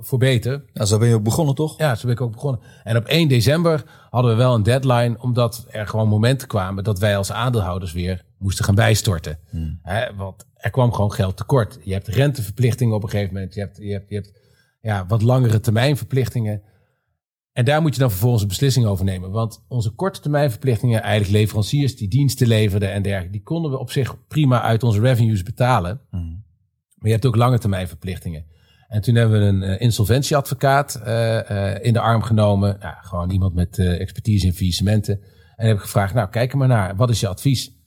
voor 0.00 0.18
beter. 0.18 0.64
Ja, 0.72 0.84
zo 0.84 0.98
ben 0.98 1.08
je 1.08 1.14
ook 1.14 1.22
begonnen, 1.22 1.54
toch? 1.54 1.78
Ja, 1.78 1.94
zo 1.94 2.06
ben 2.06 2.14
ik 2.14 2.20
ook 2.20 2.32
begonnen. 2.32 2.60
En 2.84 2.96
op 2.96 3.04
1 3.04 3.28
december 3.28 3.84
hadden 4.10 4.30
we 4.30 4.36
wel 4.36 4.54
een 4.54 4.62
deadline, 4.62 5.16
omdat 5.20 5.66
er 5.70 5.86
gewoon 5.86 6.08
momenten 6.08 6.48
kwamen 6.48 6.84
dat 6.84 6.98
wij 6.98 7.16
als 7.16 7.32
aandeelhouders 7.32 7.92
weer 7.92 8.24
moesten 8.38 8.64
gaan 8.64 8.74
bijstorten. 8.74 9.38
Hè, 9.82 10.14
want 10.14 10.46
er 10.54 10.70
kwam 10.70 10.92
gewoon 10.92 11.12
geld 11.12 11.36
tekort. 11.36 11.78
Je 11.82 11.92
hebt 11.92 12.06
renteverplichtingen 12.06 12.94
op 12.94 13.02
een 13.02 13.08
gegeven 13.08 13.34
moment. 13.34 13.54
Je 13.54 13.60
hebt, 13.60 13.76
je 13.76 13.92
hebt, 13.92 14.08
je 14.08 14.14
hebt 14.14 14.32
ja, 14.80 15.06
wat 15.06 15.22
langere 15.22 15.60
termijnverplichtingen. 15.60 16.62
En 17.52 17.64
daar 17.64 17.82
moet 17.82 17.94
je 17.94 18.00
dan 18.00 18.10
vervolgens 18.10 18.42
een 18.42 18.48
beslissing 18.48 18.86
over 18.86 19.04
nemen. 19.04 19.30
Want 19.30 19.64
onze 19.68 19.90
korte 19.90 20.20
termijn 20.20 20.50
verplichtingen, 20.50 21.02
eigenlijk 21.02 21.32
leveranciers 21.32 21.96
die 21.96 22.08
diensten 22.08 22.46
leverden 22.46 22.92
en 22.92 23.02
dergelijke, 23.02 23.32
die 23.32 23.42
konden 23.42 23.70
we 23.70 23.78
op 23.78 23.90
zich 23.90 24.26
prima 24.26 24.62
uit 24.62 24.82
onze 24.82 25.00
revenues 25.00 25.42
betalen. 25.42 26.00
Maar 26.94 27.06
je 27.06 27.12
hebt 27.12 27.26
ook 27.26 27.36
lange 27.36 27.58
termijn 27.58 27.88
verplichtingen. 27.88 28.46
En 28.88 29.00
toen 29.00 29.14
hebben 29.14 29.40
we 29.40 29.46
een 29.46 29.62
eh, 29.62 29.80
insolventieadvocaat 29.80 30.94
eh, 30.94 31.74
eh, 31.74 31.84
in 31.84 31.92
de 31.92 32.00
arm 32.00 32.22
genomen. 32.22 32.76
Ja, 32.80 32.98
gewoon 33.00 33.30
iemand 33.30 33.54
met 33.54 33.78
expertise 33.78 34.46
in 34.46 34.52
faillissementen. 34.52 35.20
En 35.56 35.66
heb 35.66 35.76
ik 35.76 35.82
gevraagd, 35.82 36.14
nou 36.14 36.28
kijk 36.28 36.52
er 36.52 36.58
maar 36.58 36.68
naar. 36.68 36.96
Wat 36.96 37.10
is 37.10 37.20
je 37.20 37.28
advies? 37.28 37.77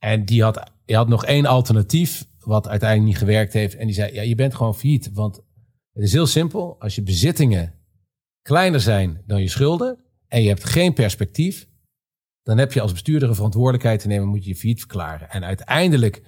En 0.00 0.24
die 0.24 0.42
had, 0.42 0.72
die 0.84 0.96
had 0.96 1.08
nog 1.08 1.24
één 1.24 1.46
alternatief, 1.46 2.26
wat 2.38 2.68
uiteindelijk 2.68 3.10
niet 3.10 3.18
gewerkt 3.18 3.52
heeft. 3.52 3.76
En 3.76 3.86
die 3.86 3.94
zei, 3.94 4.14
ja, 4.14 4.22
je 4.22 4.34
bent 4.34 4.54
gewoon 4.54 4.74
failliet. 4.74 5.10
Want 5.12 5.40
het 5.92 6.02
is 6.02 6.12
heel 6.12 6.26
simpel. 6.26 6.76
Als 6.78 6.94
je 6.94 7.02
bezittingen 7.02 7.74
kleiner 8.42 8.80
zijn 8.80 9.22
dan 9.26 9.40
je 9.40 9.48
schulden 9.48 9.98
en 10.28 10.42
je 10.42 10.48
hebt 10.48 10.64
geen 10.64 10.92
perspectief, 10.92 11.68
dan 12.42 12.58
heb 12.58 12.72
je 12.72 12.80
als 12.80 12.92
bestuurder 12.92 13.28
een 13.28 13.34
verantwoordelijkheid 13.34 14.00
te 14.00 14.06
nemen, 14.06 14.28
moet 14.28 14.44
je 14.44 14.50
je 14.50 14.56
failliet 14.56 14.78
verklaren. 14.78 15.30
En 15.30 15.44
uiteindelijk 15.44 16.22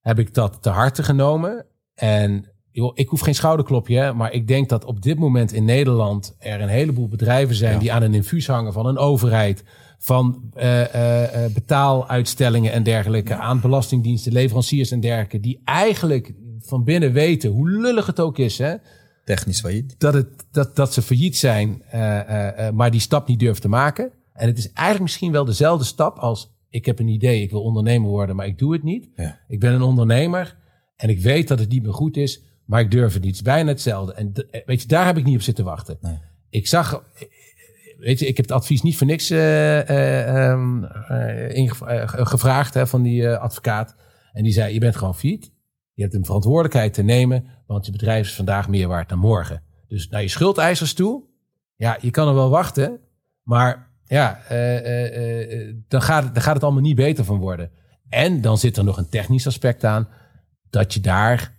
heb 0.00 0.18
ik 0.18 0.34
dat 0.34 0.62
te 0.62 0.68
harte 0.68 1.02
genomen. 1.02 1.66
En 1.94 2.44
joh, 2.70 2.92
ik 2.94 3.08
hoef 3.08 3.20
geen 3.20 3.34
schouderklopje, 3.34 3.98
hè, 3.98 4.14
maar 4.14 4.32
ik 4.32 4.48
denk 4.48 4.68
dat 4.68 4.84
op 4.84 5.02
dit 5.02 5.18
moment 5.18 5.52
in 5.52 5.64
Nederland 5.64 6.36
er 6.38 6.60
een 6.60 6.68
heleboel 6.68 7.08
bedrijven 7.08 7.54
zijn 7.54 7.78
die 7.78 7.92
aan 7.92 8.02
een 8.02 8.14
infuus 8.14 8.46
hangen 8.46 8.72
van 8.72 8.86
een 8.86 8.98
overheid, 8.98 9.64
van 10.04 10.50
eh, 10.54 10.94
eh, 10.94 11.44
eh, 11.44 11.52
betaaluitstellingen 11.52 12.72
en 12.72 12.82
dergelijke, 12.82 13.34
aan 13.34 13.60
belastingdiensten, 13.60 14.32
leveranciers 14.32 14.90
en 14.90 15.00
dergelijke, 15.00 15.40
die 15.40 15.60
eigenlijk 15.64 16.32
van 16.58 16.84
binnen 16.84 17.12
weten, 17.12 17.50
hoe 17.50 17.70
lullig 17.70 18.06
het 18.06 18.20
ook 18.20 18.38
is, 18.38 18.58
hè, 18.58 18.74
Technisch 19.24 19.60
failliet. 19.60 19.94
dat, 19.98 20.14
het, 20.14 20.28
dat, 20.50 20.76
dat 20.76 20.92
ze 20.92 21.02
failliet 21.02 21.36
zijn, 21.36 21.82
maar 22.74 22.90
die 22.90 23.00
stap 23.00 23.28
niet 23.28 23.38
durven 23.38 23.62
te 23.62 23.68
maken. 23.68 24.10
En 24.32 24.46
het 24.46 24.58
is 24.58 24.72
eigenlijk 24.72 25.00
misschien 25.00 25.32
wel 25.32 25.44
dezelfde 25.44 25.84
stap 25.84 26.18
als 26.18 26.52
ik 26.68 26.86
heb 26.86 26.98
een 26.98 27.08
idee, 27.08 27.42
ik 27.42 27.50
wil 27.50 27.62
ondernemer 27.62 28.08
worden, 28.08 28.36
maar 28.36 28.46
ik 28.46 28.58
doe 28.58 28.72
het 28.72 28.82
niet. 28.82 29.08
Ja. 29.16 29.38
Ik 29.48 29.60
ben 29.60 29.72
een 29.72 29.82
ondernemer 29.82 30.56
en 30.96 31.08
ik 31.08 31.20
weet 31.20 31.48
dat 31.48 31.58
het 31.58 31.68
niet 31.68 31.82
meer 31.82 31.94
goed 31.94 32.16
is, 32.16 32.42
maar 32.64 32.80
ik 32.80 32.90
durf 32.90 33.12
het 33.12 33.22
niet. 33.22 33.36
Het 33.36 33.46
is 33.46 33.52
bijna 33.52 33.68
hetzelfde. 33.68 34.14
En 34.14 34.32
weet 34.66 34.82
je, 34.82 34.88
daar 34.88 35.06
heb 35.06 35.16
ik 35.16 35.24
niet 35.24 35.36
op 35.36 35.42
zitten 35.42 35.64
wachten. 35.64 35.98
Nee. 36.00 36.18
Ik 36.50 36.66
zag, 36.66 37.04
weet 38.04 38.18
je, 38.18 38.26
ik 38.26 38.36
heb 38.36 38.46
het 38.46 38.54
advies 38.54 38.82
niet 38.82 38.96
voor 38.96 39.06
niks 39.06 39.30
eh, 39.30 39.88
eh, 39.88 40.50
ehm, 40.50 40.84
eh, 40.84 42.02
gevraagd 42.06 42.74
hè, 42.74 42.86
van 42.86 43.02
die 43.02 43.28
advocaat. 43.28 43.96
En 44.32 44.42
die 44.42 44.52
zei, 44.52 44.72
je 44.72 44.80
bent 44.80 44.96
gewoon 44.96 45.14
failliet. 45.14 45.52
Je 45.92 46.02
hebt 46.02 46.14
een 46.14 46.24
verantwoordelijkheid 46.24 46.94
te 46.94 47.02
nemen, 47.02 47.44
want 47.66 47.86
je 47.86 47.92
bedrijf 47.92 48.26
is 48.26 48.34
vandaag 48.34 48.68
meer 48.68 48.88
waard 48.88 49.08
dan 49.08 49.18
morgen. 49.18 49.62
Dus 49.88 50.08
naar 50.08 50.22
je 50.22 50.28
schuldeisers 50.28 50.94
toe, 50.94 51.24
ja, 51.76 51.98
je 52.00 52.10
kan 52.10 52.28
er 52.28 52.34
wel 52.34 52.50
wachten, 52.50 53.00
maar 53.42 53.90
ja, 54.04 54.40
dan, 55.88 56.02
gaat 56.02 56.34
dan 56.34 56.42
gaat 56.42 56.54
het 56.54 56.62
allemaal 56.62 56.82
niet 56.82 56.96
beter 56.96 57.24
van 57.24 57.38
worden. 57.38 57.70
En 58.08 58.40
dan 58.40 58.58
zit 58.58 58.76
er 58.76 58.84
nog 58.84 58.96
een 58.96 59.08
technisch 59.08 59.46
aspect 59.46 59.84
aan, 59.84 60.08
dat 60.70 60.94
je 60.94 61.00
daar 61.00 61.58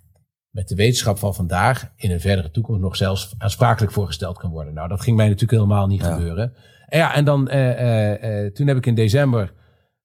met 0.56 0.68
de 0.68 0.76
wetenschap 0.76 1.18
van 1.18 1.36
vandaag 1.36 1.92
in 1.96 2.12
een 2.12 2.20
verdere 2.20 2.52
toekomst 2.52 2.82
nog 2.82 2.96
zelfs 2.96 3.36
aansprakelijk 3.38 3.94
voor 3.94 4.06
gesteld 4.06 4.38
kan 4.38 4.52
worden. 4.52 4.74
Nou, 4.74 4.88
dat 4.88 5.02
ging 5.02 5.16
mij 5.18 5.26
natuurlijk 5.26 5.60
helemaal 5.62 5.88
niet 5.88 6.02
Ja. 6.02 6.14
gebeuren. 6.14 6.54
En 6.86 6.98
ja, 7.00 7.14
en 7.14 7.26
dan 7.26 7.50
eh, 7.50 7.72
eh, 7.72 8.46
eh, 8.46 8.54
toen 8.54 8.68
heb 8.68 8.78
ik 8.78 8.86
in 8.86 8.96
december 8.96 9.54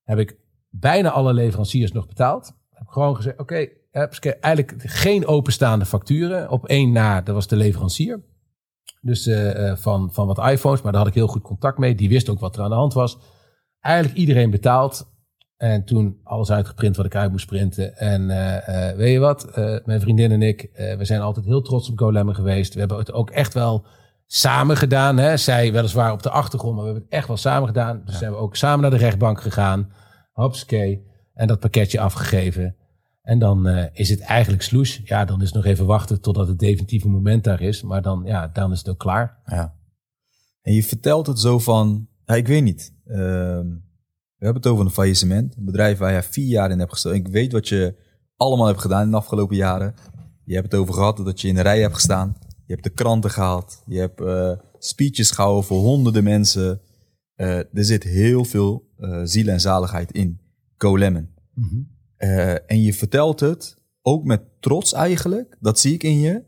heb 0.03 0.19
ik 0.19 0.37
bijna 0.69 1.09
alle 1.09 1.33
leveranciers 1.33 1.91
nog 1.91 2.07
betaald. 2.07 2.57
Heb 2.69 2.87
gewoon 2.87 3.15
gezegd, 3.15 3.39
oké, 3.39 3.55
ik 3.91 4.25
eigenlijk 4.25 4.73
geen 4.77 5.27
openstaande 5.27 5.85
facturen. 5.85 6.49
Op 6.49 6.67
één 6.67 6.91
na, 6.91 7.21
dat 7.21 7.35
was 7.35 7.47
de 7.47 7.55
leverancier. 7.55 8.23
Dus 9.01 9.29
van, 9.73 10.13
van 10.13 10.27
wat 10.27 10.37
iPhones, 10.37 10.81
maar 10.81 10.91
daar 10.91 11.01
had 11.01 11.09
ik 11.09 11.15
heel 11.15 11.27
goed 11.27 11.41
contact 11.41 11.77
mee. 11.77 11.95
Die 11.95 12.09
wist 12.09 12.29
ook 12.29 12.39
wat 12.39 12.55
er 12.55 12.63
aan 12.63 12.69
de 12.69 12.75
hand 12.75 12.93
was. 12.93 13.17
Eigenlijk 13.79 14.17
iedereen 14.17 14.49
betaald. 14.49 15.10
En 15.61 15.83
toen 15.83 16.19
alles 16.23 16.51
uitgeprint 16.51 16.95
wat 16.95 17.05
ik 17.05 17.15
uit 17.15 17.31
moest 17.31 17.45
printen. 17.45 17.97
En 17.97 18.29
eh, 18.29 18.89
eh, 18.89 18.97
weet 18.97 19.11
je 19.13 19.19
wat, 19.19 19.45
Eh, 19.45 19.77
mijn 19.85 20.01
vriendin 20.01 20.31
en 20.31 20.41
ik, 20.41 20.61
eh, 20.61 20.97
we 20.97 21.05
zijn 21.05 21.21
altijd 21.21 21.45
heel 21.45 21.61
trots 21.61 21.89
op 21.89 21.99
GoLemon 21.99 22.35
geweest. 22.35 22.73
We 22.73 22.79
hebben 22.79 22.97
het 22.97 23.13
ook 23.13 23.29
echt 23.29 23.53
wel 23.53 23.85
samen 24.25 24.77
gedaan. 24.77 25.17
Hè? 25.17 25.37
Zij 25.37 25.71
weliswaar 25.71 26.11
op 26.11 26.23
de 26.23 26.29
achtergrond, 26.29 26.75
maar 26.75 26.83
we 26.83 26.89
hebben 26.89 27.07
het 27.09 27.17
echt 27.17 27.27
wel 27.27 27.37
samen 27.37 27.67
gedaan. 27.67 28.01
Dus 28.05 28.17
zijn 28.17 28.31
we 28.31 28.37
ook 28.37 28.55
samen 28.55 28.81
naar 28.81 28.89
de 28.91 29.05
rechtbank 29.05 29.41
gegaan. 29.41 29.91
Hopsakee. 30.31 31.05
En 31.33 31.47
dat 31.47 31.59
pakketje 31.59 31.99
afgegeven. 31.99 32.75
En 33.21 33.39
dan 33.39 33.67
eh, 33.67 33.85
is 33.93 34.09
het 34.09 34.19
eigenlijk 34.19 34.63
sloes. 34.63 35.01
Ja, 35.03 35.25
dan 35.25 35.41
is 35.41 35.51
nog 35.51 35.65
even 35.65 35.85
wachten 35.85 36.21
totdat 36.21 36.47
het 36.47 36.59
definitieve 36.59 37.07
moment 37.09 37.43
daar 37.43 37.61
is. 37.61 37.81
Maar 37.81 38.01
dan, 38.01 38.21
ja, 38.25 38.47
dan 38.47 38.71
is 38.71 38.77
het 38.77 38.89
ook 38.89 38.99
klaar. 38.99 39.41
Ja. 39.45 39.73
En 40.61 40.73
je 40.73 40.83
vertelt 40.83 41.27
het 41.27 41.39
zo 41.39 41.59
van, 41.59 42.07
ja, 42.25 42.35
ik 42.35 42.47
weet 42.47 42.63
niet. 42.63 42.93
Ehm, 43.05 43.67
we 44.41 44.47
hebben 44.47 44.63
het 44.63 44.71
over 44.71 44.85
een 44.85 44.91
faillissement. 44.91 45.55
Een 45.57 45.65
bedrijf 45.65 45.97
waar 45.97 46.13
je 46.13 46.23
vier 46.23 46.47
jaar 46.47 46.71
in 46.71 46.79
hebt 46.79 46.91
gestaan. 46.91 47.13
Ik 47.13 47.27
weet 47.27 47.51
wat 47.51 47.67
je 47.67 47.95
allemaal 48.35 48.67
hebt 48.67 48.81
gedaan 48.81 49.03
in 49.03 49.11
de 49.11 49.17
afgelopen 49.17 49.55
jaren. 49.55 49.95
Je 50.45 50.53
hebt 50.53 50.71
het 50.71 50.81
over 50.81 50.93
gehad 50.93 51.17
dat 51.17 51.41
je 51.41 51.47
in 51.47 51.55
de 51.55 51.61
rij 51.61 51.81
hebt 51.81 51.93
gestaan. 51.93 52.37
Je 52.65 52.73
hebt 52.73 52.83
de 52.83 52.89
kranten 52.93 53.29
gehaald. 53.29 53.83
Je 53.85 53.99
hebt 53.99 54.21
eh, 54.21 54.51
speeches 54.77 55.31
gehouden 55.31 55.63
voor 55.63 55.79
honderden 55.79 56.23
mensen. 56.23 56.81
Eh, 57.35 57.57
er 57.57 57.85
zit 57.85 58.03
heel 58.03 58.45
veel 58.45 58.89
eh, 58.97 59.21
ziel 59.23 59.47
en 59.47 59.61
zaligheid 59.61 60.11
in. 60.11 60.39
Go 60.77 60.97
Lemon. 60.97 61.29
Eh, 62.15 62.71
en 62.71 62.81
je 62.81 62.93
vertelt 62.93 63.39
het 63.39 63.77
ook 64.01 64.23
met 64.23 64.41
trots 64.59 64.93
eigenlijk. 64.93 65.57
Dat 65.59 65.79
zie 65.79 65.93
ik 65.93 66.03
in 66.03 66.19
je. 66.19 66.43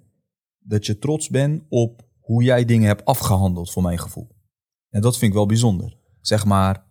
Dat 0.60 0.86
je 0.86 1.00
trots 1.00 1.30
bent 1.30 1.64
op 1.70 2.08
hoe 2.20 2.44
jij 2.44 2.66
dingen 2.66 2.88
hebt 2.88 3.06
afgehandeld, 3.06 3.72
voor 3.72 3.84
mijn 3.84 4.00
gevoel. 4.00 4.28
En 4.90 5.02
dat 5.02 5.18
vind 5.18 5.32
ik 5.32 5.38
wel 5.38 5.46
bijzonder. 5.46 5.98
Zeg 6.22 6.46
maar. 6.46 6.83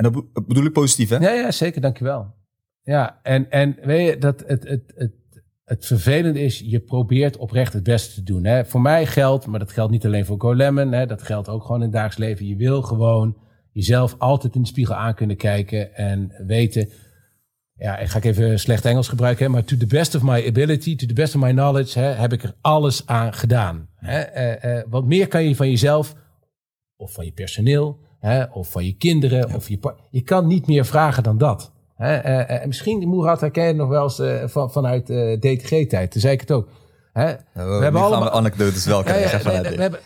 En 0.00 0.12
dat 0.12 0.32
be- 0.32 0.42
bedoel 0.46 0.64
ik 0.64 0.72
positief, 0.72 1.08
hè? 1.08 1.16
Ja, 1.16 1.32
ja, 1.32 1.50
zeker, 1.50 1.80
dankjewel. 1.80 2.34
Ja, 2.82 3.20
en, 3.22 3.50
en 3.50 3.76
weet 3.82 4.08
je, 4.08 4.18
dat 4.18 4.44
het, 4.46 4.68
het, 4.68 4.92
het, 4.94 5.12
het 5.64 5.86
vervelende 5.86 6.40
is, 6.40 6.58
je 6.58 6.80
probeert 6.80 7.36
oprecht 7.36 7.72
het 7.72 7.82
beste 7.82 8.14
te 8.14 8.22
doen. 8.22 8.44
Hè. 8.44 8.64
Voor 8.64 8.80
mij 8.80 9.06
geldt, 9.06 9.46
maar 9.46 9.58
dat 9.58 9.72
geldt 9.72 9.92
niet 9.92 10.04
alleen 10.04 10.24
voor 10.24 10.40
GoLemon, 10.40 10.92
hè, 10.92 11.06
dat 11.06 11.22
geldt 11.22 11.48
ook 11.48 11.62
gewoon 11.62 11.76
in 11.76 11.82
het 11.82 11.92
dagelijks 11.92 12.18
leven. 12.18 12.46
Je 12.46 12.56
wil 12.56 12.82
gewoon 12.82 13.36
jezelf 13.72 14.14
altijd 14.18 14.54
in 14.54 14.62
de 14.62 14.68
spiegel 14.68 14.94
aan 14.94 15.14
kunnen 15.14 15.36
kijken 15.36 15.94
en 15.94 16.32
weten, 16.46 16.88
ja, 17.74 17.98
ik 17.98 18.08
ga 18.08 18.18
ik 18.18 18.24
even 18.24 18.60
slecht 18.60 18.84
Engels 18.84 19.08
gebruiken, 19.08 19.44
hè, 19.44 19.50
maar 19.50 19.64
to 19.64 19.76
the 19.76 19.86
best 19.86 20.14
of 20.14 20.22
my 20.22 20.46
ability, 20.46 20.96
to 20.96 21.06
the 21.06 21.14
best 21.14 21.34
of 21.34 21.42
my 21.42 21.50
knowledge, 21.50 21.98
hè, 21.98 22.06
heb 22.06 22.32
ik 22.32 22.42
er 22.42 22.54
alles 22.60 23.06
aan 23.06 23.32
gedaan. 23.32 23.88
Hè. 23.96 24.20
Eh, 24.20 24.78
eh, 24.78 24.84
wat 24.88 25.04
meer 25.04 25.28
kan 25.28 25.44
je 25.44 25.56
van 25.56 25.68
jezelf 25.68 26.14
of 26.96 27.12
van 27.12 27.24
je 27.24 27.32
personeel, 27.32 27.98
hè, 28.20 28.44
of 28.52 28.68
van 28.70 28.84
je 28.84 28.92
kinderen, 28.92 29.54
of 29.54 29.68
je 29.68 29.78
Je 30.10 30.20
kan 30.20 30.46
niet 30.46 30.66
meer 30.66 30.84
vragen 30.84 31.22
dan 31.22 31.38
dat. 31.38 31.70
Hè, 31.96 32.16
eh, 32.16 32.56
eh, 32.56 32.66
misschien, 32.66 33.08
Moerad, 33.08 33.40
herken 33.40 33.62
je 33.62 33.68
het 33.68 33.76
nog 33.76 33.88
wel 33.88 34.02
eens 34.02 34.18
eh, 34.18 34.34
van, 34.46 34.72
vanuit 34.72 35.06
DTG-tijd. 35.40 36.10
Toen 36.10 36.20
zei 36.20 36.32
ik 36.32 36.40
het 36.40 36.50
ook. 36.50 36.68
Hè? 37.12 37.34
We, 37.52 37.60
hebben 37.82 38.00
allemaal- 38.00 38.30
anekdotes 38.30 38.84
wel 38.84 38.98
Ja, 38.98 39.04
krijgen. 39.04 39.40
vanuit 39.40 39.62
nee, 39.62 39.76
we 39.76 39.82
hebben, 39.82 40.00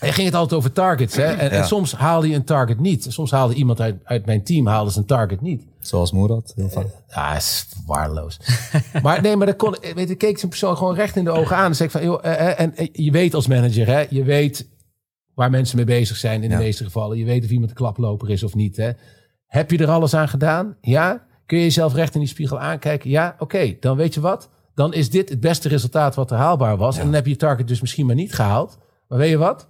er 0.00 0.12
ging 0.12 0.26
het 0.26 0.36
altijd 0.36 0.60
over 0.60 0.72
targets. 0.72 1.16
Hè? 1.16 1.24
En, 1.24 1.50
en 1.50 1.64
soms 1.66 1.92
haalde 1.92 2.28
je 2.28 2.34
een 2.34 2.44
target 2.44 2.80
niet. 2.80 3.06
Soms 3.08 3.30
haalde 3.30 3.54
iemand 3.54 3.80
uit, 3.80 3.96
uit 4.04 4.26
mijn 4.26 4.44
team 4.44 4.66
haalde 4.66 4.90
zijn 4.90 5.04
target 5.04 5.40
niet. 5.40 5.62
Zoals 5.80 6.12
Moerad, 6.12 6.52
heel 6.56 6.68
vaak. 6.68 6.86
Ja, 7.08 7.36
is 7.36 7.68
waardeloos. 7.86 8.40
maar 9.02 9.22
nee, 9.22 9.36
maar 9.36 9.46
dan 9.46 9.56
kon, 9.56 9.76
weet, 9.94 10.10
ik 10.10 10.18
keek 10.18 10.38
zo'n 10.38 10.48
persoon 10.48 10.76
gewoon 10.76 10.94
recht 10.94 11.16
in 11.16 11.24
de 11.24 11.30
ogen 11.30 11.56
aan. 11.56 11.64
En 11.64 11.76
zei 11.76 11.88
ik 11.88 11.94
van, 11.94 12.04
joh, 12.04 12.24
en 12.60 12.76
eh, 12.76 12.88
je 12.92 13.10
weet 13.10 13.34
als 13.34 13.46
manager, 13.46 13.86
hè, 13.86 14.06
je 14.10 14.24
weet 14.24 14.66
waar 15.38 15.50
mensen 15.50 15.76
mee 15.76 15.84
bezig 15.84 16.16
zijn 16.16 16.42
in 16.42 16.50
Ja. 16.50 16.56
de 16.56 16.62
meeste 16.62 16.84
gevallen. 16.84 17.18
Je 17.18 17.24
weet 17.24 17.44
of 17.44 17.50
iemand 17.50 17.70
een 17.70 17.76
klaploper 17.76 18.30
is 18.30 18.42
of 18.42 18.54
niet. 18.54 18.76
Hè. 18.76 18.90
Heb 19.46 19.70
je 19.70 19.78
er 19.78 19.90
alles 19.90 20.14
aan 20.14 20.28
gedaan? 20.28 20.76
Ja. 20.80 21.26
Kun 21.46 21.58
je 21.58 21.64
jezelf 21.64 21.94
recht 21.94 22.14
in 22.14 22.20
die 22.20 22.28
spiegel 22.28 22.58
aankijken? 22.60 23.10
Ja, 23.10 23.36
oké, 23.38 23.76
dan 23.80 23.96
weet 23.96 24.14
je 24.14 24.20
wat? 24.20 24.50
Dan 24.74 24.94
is 24.94 25.10
dit 25.10 25.28
het 25.28 25.40
beste 25.40 25.68
resultaat 25.68 26.14
wat 26.14 26.30
er 26.30 26.36
haalbaar 26.36 26.76
was. 26.76 26.96
En 26.98 27.04
dan 27.04 27.14
heb 27.14 27.24
je 27.24 27.30
je 27.30 27.36
target 27.36 27.68
dus 27.68 27.80
misschien 27.80 28.06
maar 28.06 28.14
niet 28.14 28.34
gehaald. 28.34 28.78
Maar 29.08 29.18
weet 29.18 29.30
je 29.30 29.36
wat? 29.36 29.68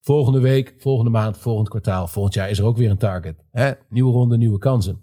Volgende 0.00 0.40
week, 0.40 0.74
volgende 0.78 1.10
maand, 1.10 1.36
volgend 1.38 1.68
kwartaal, 1.68 2.06
volgend 2.06 2.34
jaar 2.34 2.50
is 2.50 2.58
er 2.58 2.64
ook 2.64 2.76
weer 2.76 2.90
een 2.90 2.96
target. 2.98 3.44
Hè? 3.50 3.72
Nieuwe 3.88 4.12
ronde, 4.12 4.36
nieuwe 4.36 4.58
kansen. 4.58 5.00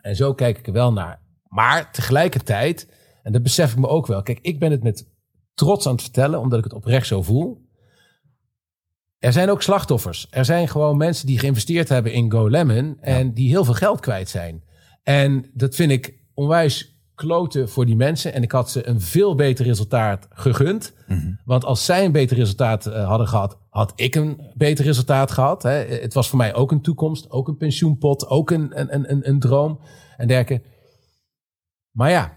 En 0.00 0.16
zo 0.16 0.34
kijk 0.34 0.58
ik 0.58 0.66
er 0.66 0.72
wel 0.72 0.92
naar. 0.92 1.20
Maar 1.48 1.92
tegelijkertijd, 1.92 2.88
en 3.22 3.32
dat 3.32 3.42
besef 3.42 3.72
ik 3.72 3.78
me 3.78 3.88
ook 3.88 4.06
wel. 4.06 4.22
Kijk, 4.22 4.38
ik 4.42 4.58
ben 4.58 4.70
het 4.70 4.82
met 4.82 5.06
trots 5.54 5.86
aan 5.86 5.92
het 5.92 6.02
vertellen, 6.02 6.40
omdat 6.40 6.58
ik 6.58 6.64
het 6.64 6.74
oprecht 6.74 7.06
zo 7.06 7.22
voel. 7.22 7.66
Er 9.18 9.32
zijn 9.32 9.50
ook 9.50 9.62
slachtoffers. 9.62 10.26
Er 10.30 10.44
zijn 10.44 10.68
gewoon 10.68 10.96
mensen 10.96 11.26
die 11.26 11.38
geïnvesteerd 11.38 11.88
hebben 11.88 12.12
in 12.12 12.30
GoLemon 12.32 12.96
en 13.00 13.34
die 13.34 13.48
heel 13.48 13.64
veel 13.64 13.74
geld 13.74 14.00
kwijt 14.00 14.28
zijn. 14.28 14.64
En 15.02 15.50
dat 15.54 15.74
vind 15.74 15.90
ik 15.90 16.14
onwijs 16.34 16.96
kloten 17.14 17.68
voor 17.68 17.86
die 17.86 17.96
mensen. 17.96 18.32
En 18.32 18.42
ik 18.42 18.52
had 18.52 18.70
ze 18.70 18.86
een 18.86 19.00
veel 19.00 19.34
beter 19.34 19.64
resultaat 19.64 20.26
gegund. 20.30 20.92
Want 21.44 21.64
als 21.64 21.84
zij 21.84 22.04
een 22.04 22.12
beter 22.12 22.36
resultaat 22.36 22.86
eh, 22.86 23.06
hadden 23.08 23.28
gehad, 23.28 23.58
had 23.68 23.92
ik 23.96 24.14
een 24.14 24.40
beter 24.54 24.84
resultaat 24.84 25.30
gehad. 25.30 25.62
Hè. 25.62 25.70
Het 25.84 26.14
was 26.14 26.28
voor 26.28 26.38
mij 26.38 26.54
ook 26.54 26.70
een 26.72 26.82
toekomst, 26.82 27.30
ook 27.30 27.48
een 27.48 27.56
pensioenpot, 27.56 28.26
ook 28.26 28.50
een, 28.50 28.80
een, 28.80 28.94
een- 28.94 29.10
een, 29.12 29.28
een 29.28 29.38
droom 29.40 29.80
en 30.16 30.26
dergelijke. 30.26 30.66
Maar 31.90 32.10
ja, 32.10 32.36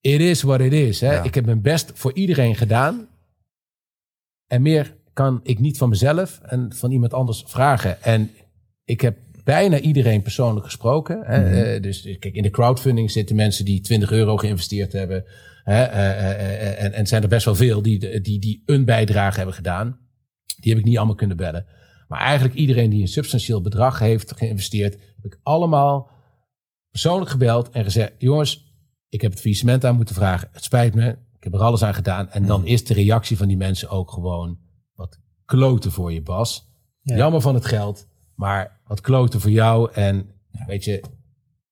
it 0.00 0.20
is 0.20 0.42
what 0.42 0.60
it 0.60 0.72
is. 0.72 1.00
Hè. 1.00 1.12
Ja. 1.14 1.22
Ik 1.22 1.34
heb 1.34 1.44
mijn 1.44 1.62
best 1.62 1.90
voor 1.94 2.12
iedereen 2.14 2.54
gedaan. 2.54 3.08
En 4.46 4.62
meer 4.62 4.96
kan 5.16 5.40
ik 5.42 5.58
niet 5.58 5.78
van 5.78 5.88
mezelf 5.88 6.40
en 6.42 6.72
van 6.74 6.90
iemand 6.90 7.12
anders 7.12 7.44
vragen. 7.46 8.02
En 8.02 8.30
ik 8.84 9.00
heb 9.00 9.16
bijna 9.44 9.78
iedereen 9.78 10.22
persoonlijk 10.22 10.64
gesproken. 10.64 11.22
Hè. 11.24 11.40
Mhm. 11.40 11.54
Eh, 11.54 11.82
dus 11.82 12.02
kijk, 12.02 12.34
in 12.34 12.42
de 12.42 12.50
crowdfunding 12.50 13.10
zitten 13.10 13.36
mensen 13.36 13.64
die 13.64 13.80
20 13.80 14.10
euro 14.10 14.36
geïnvesteerd 14.36 14.92
hebben. 14.92 15.24
Hè, 15.62 15.82
eh, 15.82 16.30
eh, 16.30 16.84
en, 16.84 16.92
en 16.92 17.06
zijn 17.06 17.22
er 17.22 17.28
best 17.28 17.44
wel 17.44 17.54
veel 17.54 17.82
die, 17.82 18.20
die, 18.20 18.40
die 18.40 18.62
een 18.66 18.84
bijdrage 18.84 19.36
hebben 19.36 19.54
gedaan. 19.54 19.98
Die 20.60 20.72
heb 20.72 20.80
ik 20.80 20.86
niet 20.86 20.96
allemaal 20.96 21.14
kunnen 21.14 21.36
bellen. 21.36 21.66
Maar 22.08 22.20
eigenlijk 22.20 22.54
iedereen 22.54 22.90
die 22.90 23.00
een 23.00 23.08
substantieel 23.08 23.60
bedrag 23.60 23.98
heeft 23.98 24.32
geïnvesteerd, 24.36 24.92
heb 24.92 25.24
ik 25.24 25.40
allemaal 25.42 26.10
persoonlijk 26.90 27.30
gebeld 27.30 27.70
en 27.70 27.84
gezegd: 27.84 28.12
jongens, 28.18 28.74
ik 29.08 29.20
heb 29.20 29.30
het 29.30 29.40
faillissement 29.40 29.84
aan 29.84 29.96
moeten 29.96 30.14
vragen. 30.14 30.48
Het 30.52 30.64
spijt 30.64 30.94
me. 30.94 31.08
Ik 31.36 31.44
heb 31.44 31.54
er 31.54 31.60
alles 31.60 31.82
aan 31.82 31.94
gedaan. 31.94 32.30
En 32.30 32.46
dan 32.46 32.66
is 32.66 32.84
de 32.84 32.94
reactie 32.94 33.36
van 33.36 33.48
die 33.48 33.56
mensen 33.56 33.88
ook 33.88 34.10
gewoon 34.10 34.64
kloten 35.46 35.92
voor 35.92 36.12
je, 36.12 36.22
Bas. 36.22 36.70
Ja. 37.02 37.16
Jammer 37.16 37.40
van 37.40 37.54
het 37.54 37.64
geld, 37.66 38.06
maar 38.34 38.80
wat 38.86 39.00
kloten 39.00 39.40
voor 39.40 39.50
jou. 39.50 39.92
En 39.92 40.30
weet 40.66 40.84
je, 40.84 41.02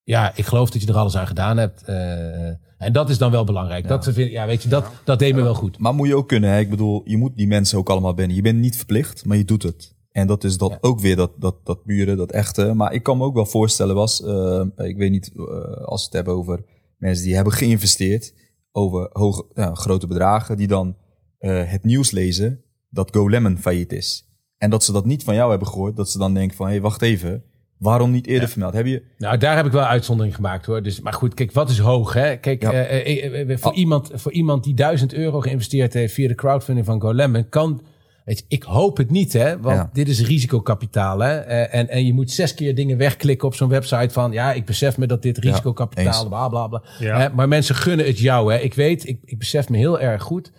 ja, 0.03 0.31
ik 0.35 0.45
geloof 0.45 0.69
dat 0.69 0.81
je 0.81 0.87
er 0.87 0.97
alles 0.97 1.17
aan 1.17 1.27
gedaan 1.27 1.57
hebt. 1.57 1.83
Eh, 1.83 2.47
en 2.77 2.93
dat 2.93 3.09
is 3.09 3.17
dan 3.17 3.31
wel 3.31 3.43
belangrijk. 3.43 3.87
Dat, 3.87 4.03
vind, 4.03 4.31
ja, 4.31 4.45
weet 4.45 4.63
je, 4.63 4.69
dat, 4.69 4.85
dat 5.03 5.19
deed 5.19 5.35
me 5.35 5.41
wel 5.41 5.53
goed. 5.53 5.79
Maar 5.79 5.93
moet 5.93 6.07
je 6.07 6.15
ook 6.15 6.27
kunnen, 6.27 6.49
hè? 6.49 6.59
Ik 6.59 6.69
bedoel, 6.69 7.01
je 7.05 7.17
moet 7.17 7.35
die 7.35 7.47
mensen 7.47 7.77
ook 7.77 7.89
allemaal 7.89 8.13
binnen. 8.13 8.35
Je 8.35 8.41
bent 8.41 8.59
niet 8.59 8.77
verplicht, 8.77 9.25
maar 9.25 9.37
je 9.37 9.45
doet 9.45 9.63
het. 9.63 9.95
En 10.11 10.27
dat 10.27 10.43
is 10.43 10.57
dat 10.57 10.71
Ja. 10.71 10.77
ook 10.81 10.99
weer, 10.99 11.15
dat, 11.15 11.31
dat, 11.39 11.55
dat 11.65 11.83
buren, 11.83 12.17
dat 12.17 12.31
echte. 12.31 12.73
Maar 12.73 12.93
ik 12.93 13.03
kan 13.03 13.17
me 13.17 13.23
ook 13.23 13.33
wel 13.35 13.45
voorstellen, 13.45 13.95
was, 13.95 14.23
eh, 14.23 14.63
ik 14.75 14.97
weet 14.97 15.11
niet, 15.11 15.31
eh, 15.35 15.43
als 15.85 15.99
we 15.99 16.05
het 16.05 16.13
hebben 16.13 16.33
over 16.33 16.63
mensen 16.97 17.25
die 17.25 17.35
hebben 17.35 17.53
geïnvesteerd 17.53 18.33
over 18.71 19.09
hoge, 19.13 19.45
ja, 19.53 19.73
grote 19.73 20.07
bedragen, 20.07 20.57
die 20.57 20.67
dan 20.67 20.95
eh, 21.37 21.63
het 21.71 21.83
nieuws 21.83 22.11
lezen 22.11 22.63
dat 22.95 23.15
GoLemon 23.15 23.57
failliet 23.57 23.91
is. 23.93 24.29
En 24.57 24.69
dat 24.69 24.83
ze 24.83 24.91
dat 24.91 25.05
niet 25.05 25.23
van 25.23 25.35
jou 25.35 25.49
hebben 25.49 25.67
gehoord, 25.67 25.95
dat 25.95 26.09
ze 26.09 26.17
dan 26.17 26.33
denken 26.33 26.57
van, 26.57 26.65
hé, 26.65 26.71
hey, 26.71 26.81
wacht 26.81 27.01
even, 27.01 27.43
waarom 27.77 28.11
niet 28.11 28.27
eerder 28.27 28.49
vermeld? 28.49 28.73
Heb 28.73 28.85
je, 28.85 29.03
Nou, 29.17 29.37
daar 29.37 29.55
heb 29.55 29.65
ik 29.65 29.71
wel 29.71 29.83
uitzondering 29.85 30.35
gemaakt 30.35 30.65
hoor. 30.65 30.83
Dus, 30.83 30.99
maar 31.01 31.13
goed, 31.13 31.33
kijk, 31.33 31.51
wat 31.51 31.69
is 31.69 31.79
hoog? 31.79 32.13
Hè? 32.13 32.35
Kijk, 32.37 32.61
Ja. 32.61 32.71
eh, 32.71 33.23
eh, 33.23 33.49
eh, 33.51 33.57
voor, 33.57 33.71
Ah. 33.71 33.77
iemand, 33.77 34.09
voor 34.13 34.31
iemand 34.31 34.63
die 34.63 34.73
1000 34.73 35.13
euro 35.13 35.39
geïnvesteerd 35.41 35.93
heeft 35.93 36.13
via 36.13 36.27
de 36.27 36.35
crowdfunding 36.35 36.85
van 36.85 37.01
GoLemon, 37.01 37.49
kan. 37.49 37.81
Weet 38.25 38.37
je, 38.39 38.45
ik 38.47 38.63
hoop 38.63 38.97
het 38.97 39.11
niet, 39.11 39.33
hè? 39.33 39.59
Want 39.59 39.75
Ja. 39.77 39.89
dit 39.93 40.07
is 40.07 40.21
risicokapitaal. 40.27 41.19
Hè? 41.19 41.37
Eh, 41.37 41.79
en, 41.79 41.89
en 41.89 42.05
je 42.05 42.13
moet 42.13 42.31
zes 42.31 42.53
keer 42.53 42.75
dingen 42.75 42.97
wegklikken 42.97 43.47
op 43.47 43.55
zo'n 43.55 43.69
website 43.69 44.09
van 44.13 44.31
ja, 44.31 44.53
ik 44.53 44.65
besef 44.65 44.97
me 44.97 45.07
dat 45.07 45.21
dit 45.21 45.37
risicokapitaal, 45.37 46.27
bla 46.27 46.47
bla 46.49 46.67
bla. 46.67 46.83
Ja. 46.99 47.31
Maar 47.35 47.47
mensen 47.47 47.75
gunnen 47.75 48.05
het 48.05 48.19
jou. 48.19 48.53
Hè? 48.53 48.59
Ik 48.59 48.73
weet, 48.73 49.07
ik, 49.07 49.19
ik 49.25 49.37
besef 49.39 49.69
me 49.69 49.77
heel 49.77 49.99
erg 49.99 50.21
goed 50.23 50.51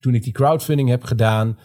toen 0.00 0.14
ik 0.14 0.22
die 0.22 0.32
crowdfunding 0.32 0.88
heb 0.88 1.02
gedaan. 1.04 1.58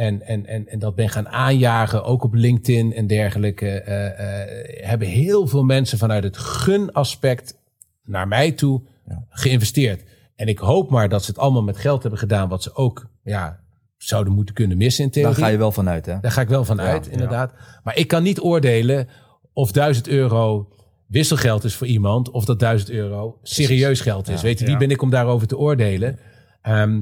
En, 0.00 0.22
en, 0.26 0.46
en, 0.46 0.68
en 0.68 0.78
dat 0.78 0.94
ben 0.94 1.08
gaan 1.08 1.28
aanjagen, 1.28 2.04
ook 2.04 2.24
op 2.24 2.34
LinkedIn 2.34 2.92
en 2.94 3.06
dergelijke. 3.06 3.68
eh, 3.80 4.06
eh, 4.42 4.86
hebben 4.86 5.08
heel 5.08 5.46
veel 5.46 5.64
mensen 5.64 5.98
vanuit 5.98 6.24
het 6.24 6.36
gunaspect 6.36 7.58
naar 8.04 8.28
mij 8.28 8.52
toe 8.52 8.82
Ja. 9.06 9.24
geïnvesteerd. 9.28 10.02
En 10.36 10.46
ik 10.48 10.58
hoop 10.58 10.90
maar 10.90 11.08
dat 11.08 11.24
ze 11.24 11.30
het 11.30 11.40
allemaal 11.40 11.62
met 11.62 11.76
geld 11.76 12.00
hebben 12.02 12.20
gedaan, 12.20 12.48
wat 12.48 12.62
ze 12.62 12.74
ook 12.74 13.10
ja, 13.22 13.60
zouden 13.96 14.32
moeten 14.32 14.54
kunnen 14.54 14.76
missen 14.76 15.04
in 15.04 15.10
theorie. 15.10 15.34
daar 15.34 15.44
ga 15.44 15.50
je 15.50 15.58
wel 15.58 15.72
vanuit, 15.72 16.06
hè? 16.06 16.20
Daar 16.20 16.30
ga 16.32 16.40
ik 16.40 16.48
wel 16.48 16.64
van 16.64 16.80
uit, 16.80 17.06
inderdaad. 17.06 17.52
Maar 17.84 17.96
ik 17.96 18.08
kan 18.08 18.22
niet 18.22 18.40
oordelen 18.40 19.08
of 19.52 19.72
1000 19.72 20.08
euro 20.08 20.68
wisselgeld 21.06 21.64
is 21.64 21.74
voor 21.74 21.86
iemand, 21.86 22.30
of 22.30 22.44
dat 22.44 22.58
1000 22.58 22.90
euro 22.90 23.38
serieus 23.42 24.00
geld 24.00 24.28
is. 24.28 24.42
Weet 24.42 24.58
je, 24.58 24.64
wie 24.64 24.72
Ja. 24.74 24.78
ben 24.80 24.90
ik 24.90 25.02
om 25.02 25.10
daarover 25.10 25.46
te 25.46 25.58
oordelen? 25.58 26.18
Ehm, 26.62 27.00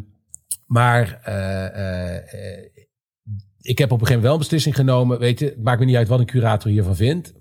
maar 0.67 1.21
eh, 1.23 2.59
ik 3.69 3.79
heb 3.79 3.93
op 3.93 4.01
een 4.01 4.07
gegeven 4.07 4.23
moment 4.23 4.23
wel 4.23 4.33
een 4.33 4.39
beslissing 4.39 4.75
genomen. 4.75 5.19
Weet 5.19 5.39
je, 5.39 5.45
het 5.45 5.63
maakt 5.63 5.79
me 5.81 5.85
niet 5.85 5.97
uit 5.97 6.09
wat 6.09 6.19
een 6.19 6.27
curator 6.27 6.71
hiervan 6.71 6.97
vindt. 6.97 7.33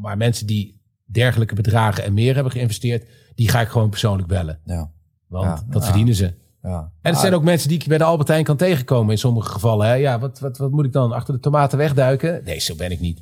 Maar 0.00 0.16
mensen 0.16 0.46
die 0.46 0.82
dergelijke 1.04 1.54
bedragen 1.54 2.04
en 2.04 2.14
meer 2.14 2.34
hebben 2.34 2.52
geïnvesteerd, 2.52 3.08
die 3.34 3.48
ga 3.48 3.60
ik 3.60 3.68
gewoon 3.68 3.90
persoonlijk 3.90 4.28
bellen. 4.28 4.60
Ja. 4.64 4.92
Want 5.26 5.44
Ja, 5.44 5.64
dat 5.68 5.80
ja. 5.82 5.86
verdienen 5.88 6.14
ze. 6.14 6.34
ja. 6.62 6.92
En 7.02 7.10
het 7.12 7.20
zijn 7.20 7.34
ook 7.34 7.42
mensen 7.42 7.68
die 7.68 7.78
ik 7.80 7.86
bij 7.88 7.98
de 7.98 8.04
Albertijn 8.04 8.44
kan 8.44 8.56
tegenkomen 8.56 9.10
in 9.12 9.18
sommige 9.18 9.50
gevallen. 9.50 9.86
Hè? 9.86 9.92
Ja, 9.94 10.18
wat, 10.18 10.38
wat, 10.38 10.56
wat 10.58 10.70
moet 10.70 10.84
ik 10.84 10.92
dan? 10.92 11.12
Achter 11.12 11.34
de 11.34 11.40
tomaten 11.40 11.78
wegduiken? 11.78 12.44
Nee, 12.44 12.58
zo 12.60 12.74
ben 12.74 12.90
ik 12.90 13.00
niet. 13.00 13.20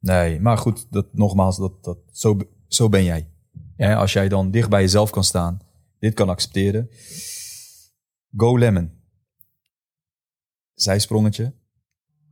Nee, 0.00 0.40
maar 0.40 0.58
goed, 0.58 0.86
dat, 0.90 1.06
nogmaals, 1.12 1.56
dat, 1.56 1.84
dat, 1.84 1.98
zo, 2.12 2.38
zo 2.68 2.88
ben 2.88 3.04
jij. 3.04 3.28
Ja. 3.76 3.94
als 3.94 4.12
jij 4.12 4.28
dan 4.28 4.50
dicht 4.50 4.68
bij 4.68 4.80
jezelf 4.80 5.10
kan 5.10 5.24
staan, 5.24 5.58
dit 5.98 6.14
kan 6.14 6.28
accepteren. 6.28 6.88
Go 8.36 8.58
Lemon. 8.58 8.90
Zijsprongetje. 10.74 11.52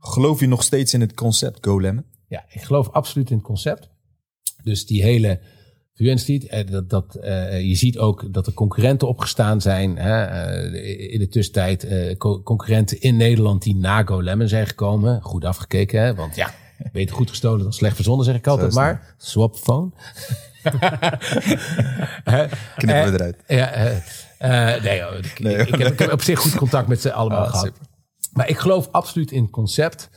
Geloof 0.03 0.39
je 0.39 0.47
nog 0.47 0.63
steeds 0.63 0.93
in 0.93 1.01
het 1.01 1.13
concept 1.13 1.57
Go 1.65 1.79
Lemon? 1.79 2.05
Ja, 2.27 2.45
ik 2.49 2.61
geloof 2.61 2.89
absoluut 2.89 3.29
in 3.29 3.35
het 3.35 3.45
concept. 3.45 3.89
Dus 4.63 4.85
die 4.85 5.03
hele 5.03 5.39
eh, 5.95 6.67
dat, 6.71 6.89
dat, 6.89 7.15
eh, 7.15 7.61
je 7.61 7.75
ziet 7.75 7.97
ook 7.97 8.33
dat 8.33 8.47
er 8.47 8.53
concurrenten 8.53 9.07
opgestaan 9.07 9.61
zijn. 9.61 9.97
Hè, 9.97 10.23
eh, 10.23 11.13
in 11.13 11.19
de 11.19 11.27
tussentijd 11.27 11.87
co- 12.17 12.41
concurrenten 12.43 13.01
in 13.01 13.17
Nederland 13.17 13.61
die 13.63 13.75
na 13.75 14.03
GoLemon 14.03 14.47
zijn 14.47 14.67
gekomen. 14.67 15.21
Goed 15.21 15.45
afgekeken, 15.45 16.01
hè? 16.01 16.15
want 16.15 16.35
ja, 16.35 16.53
beter 16.91 17.15
goed 17.15 17.29
gestolen 17.29 17.63
dan 17.63 17.73
slecht 17.73 17.95
verzonnen, 17.95 18.25
zeg 18.25 18.35
ik 18.35 18.47
altijd 18.47 18.73
maar. 18.73 19.15
Swapphone. 19.17 19.89
Knippen 22.77 23.11
we 23.11 23.13
eruit. 23.13 23.37
Ja, 23.47 23.71
eh, 24.37 24.83
nee, 24.83 24.99
ik, 25.17 25.39
Nee, 25.39 25.55
ik, 25.55 25.67
ik 25.67 25.75
heb, 25.79 25.91
ik 25.91 25.99
heb 25.99 26.11
op 26.11 26.21
zich 26.21 26.39
goed 26.39 26.55
contact 26.55 26.87
met 26.87 27.01
ze 27.01 27.11
allemaal 27.13 27.43
Ah, 27.43 27.49
gehad. 27.49 27.65
super. 27.65 27.81
Maar 28.31 28.49
ik 28.49 28.57
geloof 28.57 28.89
absoluut 28.91 29.31
in 29.31 29.41
het 29.41 29.51
concept. 29.51 30.09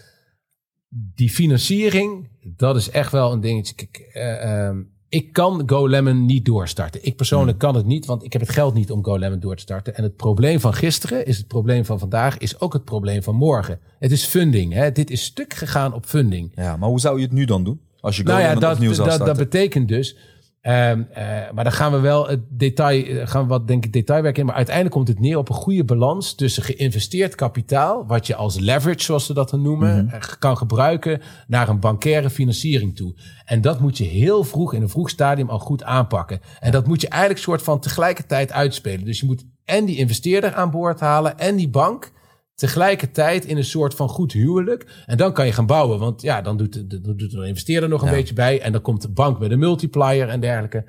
Die 0.89 1.31
financiering, 1.31 2.29
dat 2.57 2.77
is 2.77 2.91
echt 2.91 3.13
wel 3.13 3.33
een 3.33 3.41
dingetje. 3.41 3.75
Kijk, 3.75 3.99
eh, 3.99 4.67
ehm, 4.67 4.83
ik 5.09 5.33
kan 5.33 5.63
GoLemon 5.67 6.27
niet 6.27 6.45
doorstarten. 6.45 7.05
Ik 7.05 7.17
persoonlijk 7.17 7.59
kan 7.59 7.75
het 7.75 7.87
niet, 7.87 8.07
want 8.07 8.25
ik 8.25 8.33
heb 8.33 8.43
het 8.43 8.51
geld 8.51 8.75
niet 8.75 8.91
om 8.91 9.05
GoLemon 9.05 9.41
door 9.41 9.57
te 9.57 9.63
starten. 9.63 9.95
En 9.95 10.03
het 10.03 10.17
probleem 10.17 10.61
van 10.61 10.75
gisteren 10.75 11.27
is 11.27 11.37
het 11.37 11.47
probleem 11.47 11.85
van 11.85 11.99
vandaag, 11.99 12.39
is 12.39 12.61
ook 12.61 12.73
het 12.73 12.85
probleem 12.85 13.23
van 13.23 13.35
morgen. 13.35 13.81
Het 13.99 14.13
is 14.13 14.25
funding. 14.25 14.73
Hè? 14.73 14.93
Dit 14.93 15.11
is 15.11 15.23
stuk 15.23 15.55
gegaan 15.55 15.95
op 15.95 16.07
funding. 16.07 16.53
Ja, 16.55 16.77
maar 16.77 16.89
hoe 16.89 17.01
zou 17.01 17.17
je 17.17 17.25
het 17.25 17.33
nu 17.33 17.45
dan 17.45 17.65
doen? 17.65 17.81
Als 18.01 18.17
je 18.17 18.23
Go 18.23 18.29
Nou 18.29 18.43
ja, 18.43 18.55
dat, 18.55 18.75
opnieuw 18.75 18.93
zou 18.93 19.09
dat, 19.09 19.19
dat 19.19 19.27
starten? 19.27 19.45
betekent 19.51 19.89
dus. 19.89 20.17
Ehm, 20.65 21.03
eh, 21.13 21.25
maar 21.55 21.65
dan 21.65 21.73
gaan 21.73 21.93
we 21.93 21.99
wel 21.99 22.29
het 22.29 22.41
detail, 22.49 23.05
eh, 23.05 23.27
gaan 23.27 23.43
we 23.43 23.49
wat 23.49 23.67
denk 23.67 23.85
ik 23.85 23.93
detailwerk 23.93 24.39
in. 24.39 24.47
Maar 24.47 24.55
uiteindelijk 24.55 24.95
komt 24.95 25.09
het 25.09 25.21
neer 25.21 25.39
op 25.39 25.49
een 25.49 25.55
goede 25.55 25.85
balans 25.85 26.35
tussen 26.35 26.63
geïnvesteerd 26.63 27.35
kapitaal, 27.35 28.07
wat 28.07 28.27
je 28.27 28.35
als 28.35 28.59
leverage, 28.59 29.03
zoals 29.05 29.27
ze 29.27 29.35
dat 29.35 29.51
dan 29.51 29.63
noemen, 29.63 30.05
Mhm. 30.05 30.15
eh, 30.15 30.21
kan 30.39 30.57
gebruiken 30.57 31.21
naar 31.47 31.69
een 31.69 31.81
bankaire 31.81 32.31
financiering 32.31 32.97
toe. 32.97 33.15
En 33.45 33.61
dat 33.61 33.81
moet 33.81 33.99
je 33.99 34.05
heel 34.05 34.45
vroeg 34.45 34.75
in 34.75 34.83
een 34.83 34.89
vroeg 34.89 35.11
stadium 35.11 35.51
al 35.51 35.59
goed 35.59 35.83
aanpakken. 35.85 36.41
En 36.61 36.73
dat 36.73 36.87
moet 36.87 37.01
je 37.01 37.09
eigenlijk 37.09 37.43
soort 37.43 37.63
van 37.63 37.81
tegelijkertijd 37.81 38.53
uitspelen. 38.53 39.05
Dus 39.05 39.21
je 39.21 39.27
moet 39.27 39.45
en 39.65 39.85
die 39.85 39.97
investeerder 39.97 40.55
aan 40.55 40.71
boord 40.71 41.01
halen 41.01 41.39
en 41.39 41.57
die 41.57 41.69
bank 41.69 42.13
tegelijkertijd 42.55 43.45
in 43.45 43.57
een 43.57 43.65
soort 43.65 43.95
van 43.95 44.09
goed 44.09 44.33
huwelijk. 44.33 45.03
En 45.07 45.17
dan 45.17 45.33
kan 45.33 45.47
je 45.47 45.53
gaan 45.53 45.67
bouwen. 45.67 45.99
Want 45.99 46.23
ja, 46.23 46.43
dan 46.43 46.57
doet 46.57 46.73
de, 46.73 46.87
de, 46.87 47.15
doet 47.15 47.31
de 47.31 47.47
investeerder 47.47 47.89
nog 47.89 48.01
een 48.03 48.09
Ja. 48.09 48.15
beetje 48.15 48.35
bij. 48.35 48.61
En 48.61 48.73
dan 48.73 48.81
komt 48.81 49.03
de 49.03 49.09
bank 49.09 49.39
met 49.39 49.51
een 49.51 49.59
multiplier 49.59 50.29
en 50.29 50.41
dergelijke. 50.41 50.85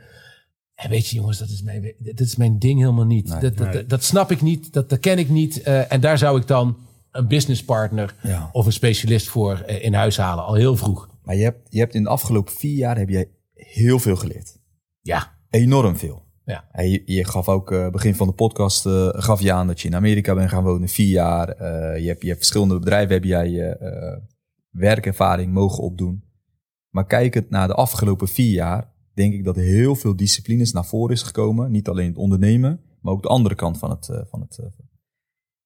En 0.75 0.89
weet 0.89 1.07
je 1.07 1.15
jongens, 1.15 1.37
dat 1.37 1.49
is 1.49 1.61
mijn, 1.61 1.93
dat 1.97 2.19
is 2.19 2.35
mijn 2.35 2.59
ding 2.59 2.79
helemaal 2.79 3.05
niet. 3.05 3.29
Nee. 3.29 3.39
dat, 3.39 3.57
dat, 3.57 3.73
Nee. 3.73 3.85
dat 3.85 4.03
snap 4.03 4.31
ik 4.31 4.41
niet, 4.41 4.73
dat, 4.73 4.89
dat 4.89 4.99
ken 4.99 5.17
ik 5.17 5.29
niet. 5.29 5.61
Eh, 5.61 5.91
en 5.91 5.99
daar 6.01 6.17
zou 6.17 6.39
ik 6.39 6.47
dan 6.47 6.77
een 7.11 7.27
businesspartner 7.27 8.15
Ja. 8.21 8.49
of 8.51 8.65
een 8.65 8.71
specialist 8.73 9.27
voor 9.27 9.59
eh, 9.59 9.83
in 9.83 9.93
huis 9.93 10.17
halen. 10.17 10.43
Al 10.45 10.53
heel 10.53 10.75
vroeg. 10.77 11.09
Maar 11.23 11.35
je 11.35 11.43
hebt, 11.43 11.67
je 11.69 11.79
hebt 11.79 11.95
in 11.95 12.03
de 12.03 12.09
afgelopen 12.09 12.53
vier 12.53 12.75
jaar 12.75 12.97
heb 12.97 13.09
jij 13.09 13.29
heel 13.53 13.99
veel 13.99 14.15
geleerd. 14.15 14.57
Ja, 15.01 15.33
Enorm 15.49 15.97
veel. 15.97 16.24
Ja. 16.45 16.83
Je, 17.05 17.25
gaf 17.25 17.49
ook 17.49 17.71
eh, 17.71 17.89
begin 17.89 18.15
van 18.15 18.27
de 18.27 18.33
podcast 18.33 18.85
eh, 18.85 19.09
gaf 19.11 19.41
je 19.41 19.53
aan 19.53 19.67
dat 19.67 19.81
je 19.81 19.87
in 19.87 19.95
Amerika 19.95 20.33
bent 20.33 20.49
gaan 20.49 20.63
wonen, 20.63 20.87
vier 20.87 21.09
jaar. 21.09 21.49
Eh, 21.49 21.99
je, 22.01 22.07
hebt, 22.07 22.21
je 22.21 22.27
hebt 22.27 22.39
verschillende 22.39 22.79
bedrijven, 22.79 23.13
heb 23.13 23.23
jij 23.23 23.77
werkervaring 24.69 25.53
mogen 25.53 25.83
opdoen. 25.83 26.23
Maar 26.89 27.05
kijkend 27.05 27.49
naar 27.49 27.67
de 27.67 27.73
afgelopen 27.73 28.27
vier 28.27 28.51
jaar, 28.51 28.93
denk 29.13 29.33
ik 29.33 29.43
dat 29.43 29.55
heel 29.55 29.95
veel 29.95 30.15
disciplines 30.15 30.71
naar 30.71 30.85
voren 30.85 31.15
is 31.15 31.21
gekomen. 31.21 31.71
Niet 31.71 31.87
alleen 31.87 32.07
het 32.07 32.17
ondernemen, 32.17 32.81
maar 33.01 33.13
ook 33.13 33.21
de 33.21 33.27
andere 33.27 33.55
kant 33.55 33.77
van 33.77 33.89
het. 33.89 34.05
van 34.29 34.41
het 34.41 34.59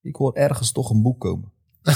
ik 0.01 0.15
hoor 0.15 0.33
ergens 0.33 0.71
toch 0.71 0.89
een 0.89 1.01
boek 1.01 1.19
komen. 1.19 1.51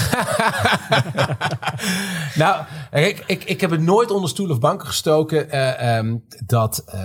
nou, 2.42 2.64
ik, 2.92 3.22
ik, 3.26 3.44
ik 3.44 3.60
heb 3.60 3.70
het 3.70 3.80
nooit 3.80 4.10
onder 4.10 4.30
stoel 4.30 4.50
of 4.50 4.60
banken 4.60 4.86
gestoken 4.86 5.50
eh, 5.50 5.96
ehm, 5.96 6.16
dat 6.46 6.82
eh, 6.86 7.00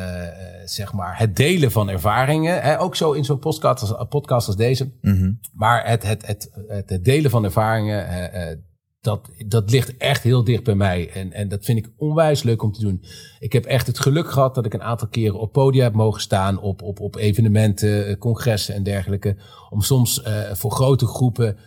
zeg 0.66 0.94
maar 0.94 1.18
het 1.18 1.36
delen 1.36 1.72
van 1.72 1.90
ervaringen, 1.90 2.62
hè, 2.62 2.80
ook 2.80 2.96
zo 2.96 3.12
in 3.12 3.26
zo'n 3.26 3.40
podcast 3.40 3.82
als, 3.82 4.08
podcast 4.10 4.48
als 4.48 4.56
deze, 4.56 4.92
Mhm. 5.02 5.32
maar 5.54 5.88
het, 5.88 6.04
het, 6.04 6.28
het, 6.28 6.52
het, 6.68 6.90
het 6.90 7.06
delen 7.06 7.32
van 7.32 7.44
ervaringen, 7.44 8.32
eh, 8.32 8.56
dat, 9.02 9.30
dat 9.48 9.72
ligt 9.72 9.98
echt 9.98 10.24
heel 10.24 10.44
dicht 10.44 10.64
bij 10.64 10.76
mij. 10.76 11.10
En, 11.14 11.34
en 11.34 11.48
dat 11.48 11.66
vind 11.66 11.78
ik 11.78 11.90
onwijs 11.98 12.44
leuk 12.44 12.64
om 12.64 12.72
te 12.72 12.82
doen. 12.82 13.04
Ik 13.40 13.54
heb 13.54 13.66
echt 13.66 13.88
het 13.88 14.00
geluk 14.00 14.32
gehad 14.32 14.56
dat 14.56 14.66
ik 14.66 14.74
een 14.74 14.84
aantal 14.84 15.08
keren 15.08 15.40
op 15.40 15.52
podia 15.52 15.84
heb 15.84 15.94
mogen 15.94 16.22
staan, 16.22 16.62
op, 16.62 16.82
op, 16.82 17.00
op 17.00 17.16
evenementen, 17.16 18.18
congressen 18.18 18.76
en 18.76 18.84
dergelijke, 18.84 19.38
om 19.70 19.82
soms 19.82 20.24
voor 20.52 20.72
grote 20.72 21.06
groepen 21.06 21.58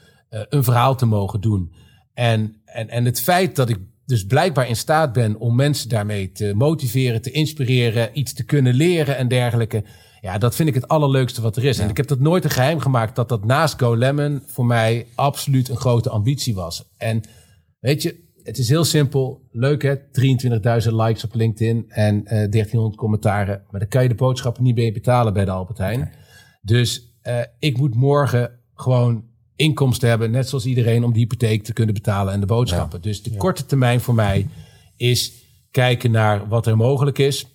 een 0.48 0.64
verhaal 0.64 0.96
te 0.96 1.06
mogen 1.06 1.40
doen. 1.40 1.72
En, 2.14 2.56
en, 2.64 2.88
en 2.88 3.04
het 3.04 3.20
feit 3.20 3.56
dat 3.56 3.68
ik 3.68 3.78
dus 4.06 4.26
blijkbaar 4.26 4.68
in 4.68 4.76
staat 4.76 5.12
ben 5.12 5.38
om 5.38 5.54
mensen 5.54 5.88
daarmee 5.88 6.32
te 6.32 6.52
motiveren, 6.54 7.22
te 7.22 7.30
inspireren, 7.30 8.18
iets 8.18 8.32
te 8.32 8.44
kunnen 8.44 8.74
leren 8.74 9.16
en 9.16 9.28
dergelijke. 9.28 9.84
Ja, 10.20 10.38
dat 10.38 10.54
vind 10.54 10.68
ik 10.68 10.74
het 10.74 10.88
allerleukste 10.88 11.42
wat 11.42 11.56
er 11.56 11.64
is. 11.64 11.78
En 11.78 11.88
ik 11.88 11.96
heb 11.96 12.06
dat 12.06 12.18
nooit 12.18 12.44
een 12.44 12.50
geheim 12.50 12.80
gemaakt 12.80 13.16
dat 13.16 13.28
dat 13.28 13.44
naast 13.44 13.78
Go 13.78 13.96
Lemon 13.96 14.42
voor 14.46 14.66
mij 14.66 15.06
absoluut 15.14 15.68
een 15.68 15.76
grote 15.76 16.10
ambitie 16.10 16.54
was. 16.54 16.90
En 16.96 17.20
weet 17.80 18.02
je, 18.02 18.30
het 18.42 18.58
is 18.58 18.68
heel 18.68 18.84
simpel. 18.84 19.48
Leuk 19.50 19.82
hè, 19.82 19.96
23.000 19.96 20.02
likes 20.92 21.24
op 21.24 21.34
LinkedIn 21.34 21.84
en 21.88 22.24
eh 22.24 22.50
1300 22.50 22.96
commentaren. 22.96 23.62
Maar 23.70 23.80
dan 23.80 23.88
kan 23.88 24.02
je 24.02 24.08
de 24.08 24.14
boodschappen 24.14 24.62
niet 24.62 24.76
mee 24.76 24.92
betalen 24.92 25.32
bij 25.32 25.44
de 25.44 25.50
Albert 25.50 25.78
Heijn. 25.78 26.12
Dus 26.62 27.16
eh, 27.22 27.40
ik 27.58 27.78
moet 27.78 27.94
morgen 27.94 28.58
gewoon 28.74 29.24
inkomsten 29.62 30.08
hebben, 30.08 30.30
net 30.30 30.48
zoals 30.48 30.66
iedereen, 30.66 31.04
om 31.04 31.12
de 31.12 31.18
hypotheek 31.18 31.64
te 31.64 31.72
kunnen 31.72 31.94
betalen 31.94 32.32
en 32.32 32.40
de 32.40 32.46
boodschappen. 32.46 33.02
Dus 33.02 33.22
de 33.22 33.36
korte 33.36 33.66
termijn 33.66 34.00
voor 34.00 34.14
mij 34.14 34.48
is 34.96 35.32
kijken 35.70 36.10
naar 36.10 36.48
wat 36.48 36.66
er 36.66 36.76
mogelijk 36.76 37.18
is. 37.18 37.46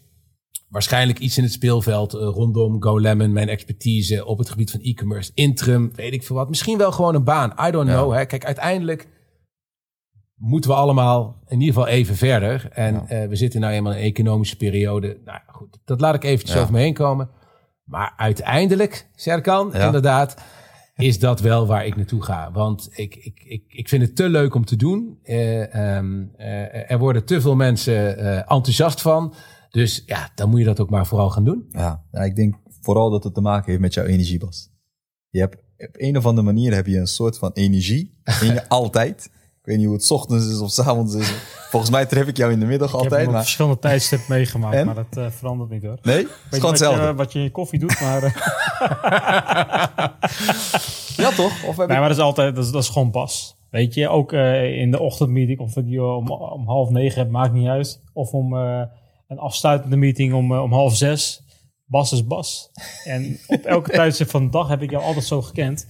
Waarschijnlijk 0.70 1.20
iets 1.20 1.38
in 1.38 1.44
het 1.44 1.52
speelveld 1.52 2.14
eh, 2.14 2.20
rondom 2.22 2.82
GoLemon, 2.84 3.34
mijn 3.34 3.50
expertise 3.50 4.26
op 4.26 4.38
het 4.38 4.50
gebied 4.50 4.72
van 4.72 4.80
e-commerce, 4.82 5.32
interim, 5.34 5.92
weet 5.96 6.14
ik 6.14 6.24
veel 6.24 6.36
wat. 6.36 6.50
Misschien 6.50 6.78
wel 6.78 6.92
gewoon 6.92 7.16
een 7.16 7.24
baan. 7.24 7.54
I 7.68 7.72
don't 7.72 7.90
know. 7.90 8.14
Hè. 8.14 8.26
Kijk, 8.26 8.46
uiteindelijk 8.46 9.08
moeten 10.36 10.70
we 10.70 10.76
allemaal 10.76 11.44
in 11.48 11.60
ieder 11.60 11.74
geval 11.76 11.90
even 11.90 12.16
verder. 12.16 12.70
En 12.72 13.08
eh, 13.08 13.28
we 13.28 13.36
zitten 13.36 13.60
nou 13.62 13.74
eenmaal 13.74 13.92
in 13.92 13.98
een 13.98 14.04
economische 14.04 14.58
periode. 14.58 15.18
Nou 15.26 15.40
goed, 15.48 15.78
dat 15.86 16.02
laat 16.02 16.16
ik 16.16 16.24
eventjes 16.24 16.56
Ja. 16.56 16.62
over 16.62 16.74
me 16.74 16.80
heen 16.80 16.94
komen. 16.94 17.30
Maar 17.84 18.14
uiteindelijk, 18.18 19.08
Serkan, 19.16 19.70
Ja. 19.74 19.86
inderdaad, 19.86 20.42
is 20.98 21.20
dat 21.20 21.40
wel 21.40 21.68
waar 21.68 21.86
ik 21.86 21.96
naartoe 21.96 22.24
ga. 22.24 22.52
Want 22.52 22.90
ik, 22.92 23.16
ik, 23.16 23.44
ik, 23.46 23.64
ik 23.68 23.90
vind 23.90 24.02
het 24.02 24.16
te 24.16 24.30
leuk 24.30 24.56
om 24.56 24.66
te 24.66 24.76
doen. 24.76 25.20
Eh, 25.24 25.74
ehm, 25.76 26.26
eh, 26.38 26.92
er 26.92 26.98
worden 26.98 27.26
te 27.26 27.42
veel 27.42 27.56
mensen 27.56 28.18
eh, 28.18 28.38
enthousiast 28.38 29.02
van. 29.02 29.34
Dus 29.70 30.04
ja, 30.06 30.32
dan 30.36 30.50
moet 30.50 30.60
je 30.60 30.66
dat 30.66 30.80
ook 30.80 30.90
maar 30.90 31.08
vooral 31.08 31.30
gaan 31.30 31.44
doen. 31.44 31.66
Ja, 31.70 32.04
ja, 32.12 32.20
ik 32.20 32.36
denk 32.36 32.56
vooral 32.82 33.10
dat 33.10 33.24
het 33.24 33.34
te 33.34 33.42
maken 33.42 33.70
heeft 33.70 33.82
met 33.82 33.94
jouw 33.94 34.06
energie, 34.06 34.40
Bas. 34.40 34.70
Je 35.30 35.40
hebt 35.40 35.56
op 35.78 35.96
een 35.98 36.18
of 36.18 36.26
andere 36.26 36.46
manier 36.46 36.74
heb 36.74 36.88
je 36.88 36.98
een 36.98 37.08
soort 37.08 37.38
van 37.38 37.52
energie 37.54 38.18
in 38.42 38.54
je 38.54 38.70
altijd. 38.80 39.30
Ik 39.68 39.74
weet 39.74 39.82
niet 39.82 39.92
hoe 39.92 40.02
het 40.02 40.12
ochtends 40.12 40.48
is 40.48 40.60
of 40.60 40.72
's 40.72 40.80
avonds 40.80 41.16
is. 41.16 41.34
Volgens 41.70 41.92
mij 41.92 42.06
tref 42.06 42.28
ik 42.28 42.38
jou 42.38 42.52
in 42.52 42.60
de 42.60 42.66
middag 42.66 42.90
Ik 42.90 42.96
altijd. 42.96 43.26
op 43.28 43.32
Maar... 43.32 43.42
verschillende 43.42 43.80
tijdstippen 43.80 44.28
meegemaakt, 44.36 44.76
En? 44.76 44.86
maar 44.86 44.96
dat 44.96 45.18
eh, 45.18 45.26
verandert 45.30 45.70
niet 45.70 45.84
hoor. 45.84 45.98
Nee, 46.02 46.18
het 46.18 46.26
is 46.26 46.32
je 46.50 46.56
gewoon 46.56 46.62
wat, 46.72 46.80
je, 46.80 46.86
hetzelfde. 46.86 47.14
wat 47.14 47.32
je 47.32 47.38
in 47.40 47.46
je 47.46 47.52
koffie 47.52 47.80
doet, 47.80 48.00
maar, 48.00 48.24
eh, 48.24 48.34
Ja, 51.24 51.30
toch? 51.32 51.64
Of 51.64 51.78
heb 51.78 51.88
nee, 51.88 51.96
ik... 51.96 52.00
maar 52.00 52.08
dat 52.08 52.18
is 52.18 52.24
altijd, 52.24 52.56
dat 52.56 52.66
is, 52.66 52.72
dat 52.72 52.84
is 52.84 52.90
gewoon 52.90 53.12
Bas. 53.12 53.58
Weet 53.70 53.94
je, 53.94 54.10
ook 54.10 54.34
eh, 54.34 54.80
in 54.80 54.92
de 54.92 55.00
ochtendmeeting, 55.00 55.60
of 55.60 55.78
ik 55.78 55.86
die 55.86 56.04
om, 56.04 56.32
om 56.32 56.68
half 56.68 56.90
negen 56.90 57.20
heb, 57.20 57.30
maakt 57.30 57.54
niet 57.54 57.68
uit. 57.68 58.02
Of 58.14 58.32
om 58.32 58.54
een 58.54 59.38
afsluitende 59.38 59.96
meeting 59.96 60.34
om, 60.34 60.58
om 60.58 60.74
half 60.74 60.96
zes. 60.96 61.44
Bas 61.86 62.12
is 62.12 62.28
Bas. 62.28 62.70
En 63.04 63.40
op 63.48 63.64
elke 63.64 63.92
tijdstip 64.02 64.30
van 64.30 64.44
de 64.44 64.52
dag 64.52 64.68
heb 64.68 64.82
ik 64.82 64.92
jou 64.92 65.04
altijd 65.04 65.26
zo 65.26 65.42
gekend. 65.42 65.88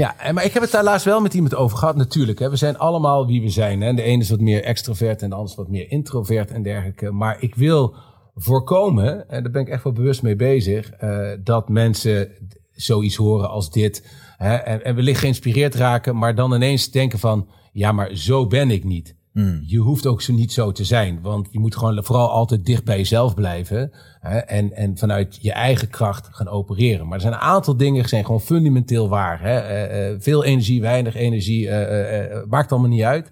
Ja, 0.00 0.32
maar 0.32 0.44
ik 0.44 0.52
heb 0.52 0.62
het 0.62 0.70
daar 0.70 0.84
laatst 0.84 1.04
wel 1.04 1.20
met 1.20 1.34
iemand 1.34 1.54
over 1.54 1.78
gehad. 1.78 1.96
Natuurlijk, 1.96 2.38
hè. 2.38 2.50
we 2.50 2.56
zijn 2.56 2.78
allemaal 2.78 3.26
wie 3.26 3.40
we 3.42 3.48
zijn. 3.48 3.80
Hè. 3.80 3.94
De 3.94 4.02
ene 4.02 4.22
is 4.22 4.30
wat 4.30 4.40
meer 4.40 4.62
extrovert 4.62 5.22
en 5.22 5.28
de 5.28 5.34
ander 5.34 5.50
is 5.50 5.56
wat 5.56 5.68
meer 5.68 5.90
introvert 5.90 6.50
en 6.50 6.62
dergelijke. 6.62 7.10
Maar 7.10 7.42
ik 7.42 7.54
wil 7.54 7.94
voorkomen, 8.34 9.28
en 9.28 9.42
daar 9.42 9.52
ben 9.52 9.62
ik 9.62 9.68
echt 9.68 9.84
wel 9.84 9.92
bewust 9.92 10.22
mee 10.22 10.36
bezig, 10.36 10.90
eh, 10.90 11.30
dat 11.42 11.68
mensen 11.68 12.30
zoiets 12.70 13.16
horen 13.16 13.50
als 13.50 13.70
dit. 13.70 14.08
Hè, 14.36 14.54
en, 14.54 14.84
en 14.84 14.94
wellicht 14.94 15.20
geïnspireerd 15.20 15.74
raken, 15.74 16.16
maar 16.16 16.34
dan 16.34 16.54
ineens 16.54 16.90
denken 16.90 17.18
van, 17.18 17.48
ja, 17.72 17.92
maar 17.92 18.16
zo 18.16 18.46
ben 18.46 18.70
ik 18.70 18.84
niet. 18.84 19.16
Hmm. 19.40 19.62
Je 19.66 19.78
hoeft 19.78 20.06
ook 20.06 20.22
zo 20.22 20.32
niet 20.32 20.52
zo 20.52 20.72
te 20.72 20.84
zijn, 20.84 21.20
want 21.20 21.48
je 21.50 21.58
moet 21.58 21.76
gewoon 21.76 22.04
vooral 22.04 22.30
altijd 22.30 22.66
dicht 22.66 22.84
bij 22.84 22.96
jezelf 22.96 23.34
blijven 23.34 23.90
hè, 24.20 24.38
en, 24.38 24.72
en 24.72 24.98
vanuit 24.98 25.38
je 25.40 25.52
eigen 25.52 25.88
kracht 25.88 26.28
gaan 26.30 26.48
opereren. 26.48 27.06
Maar 27.06 27.14
er 27.14 27.20
zijn 27.20 27.32
een 27.32 27.40
aantal 27.40 27.76
dingen 27.76 28.00
die 28.00 28.08
zijn 28.08 28.24
gewoon 28.24 28.40
fundamenteel 28.40 29.08
waar. 29.08 29.40
Hè. 29.42 29.58
Eh, 29.58 30.10
eh, 30.10 30.20
veel 30.20 30.44
energie, 30.44 30.80
weinig 30.80 31.14
energie, 31.14 31.68
eh, 31.68 31.82
eh, 31.82 32.32
eh, 32.32 32.46
maakt 32.48 32.72
allemaal 32.72 32.90
niet 32.90 33.02
uit. 33.02 33.30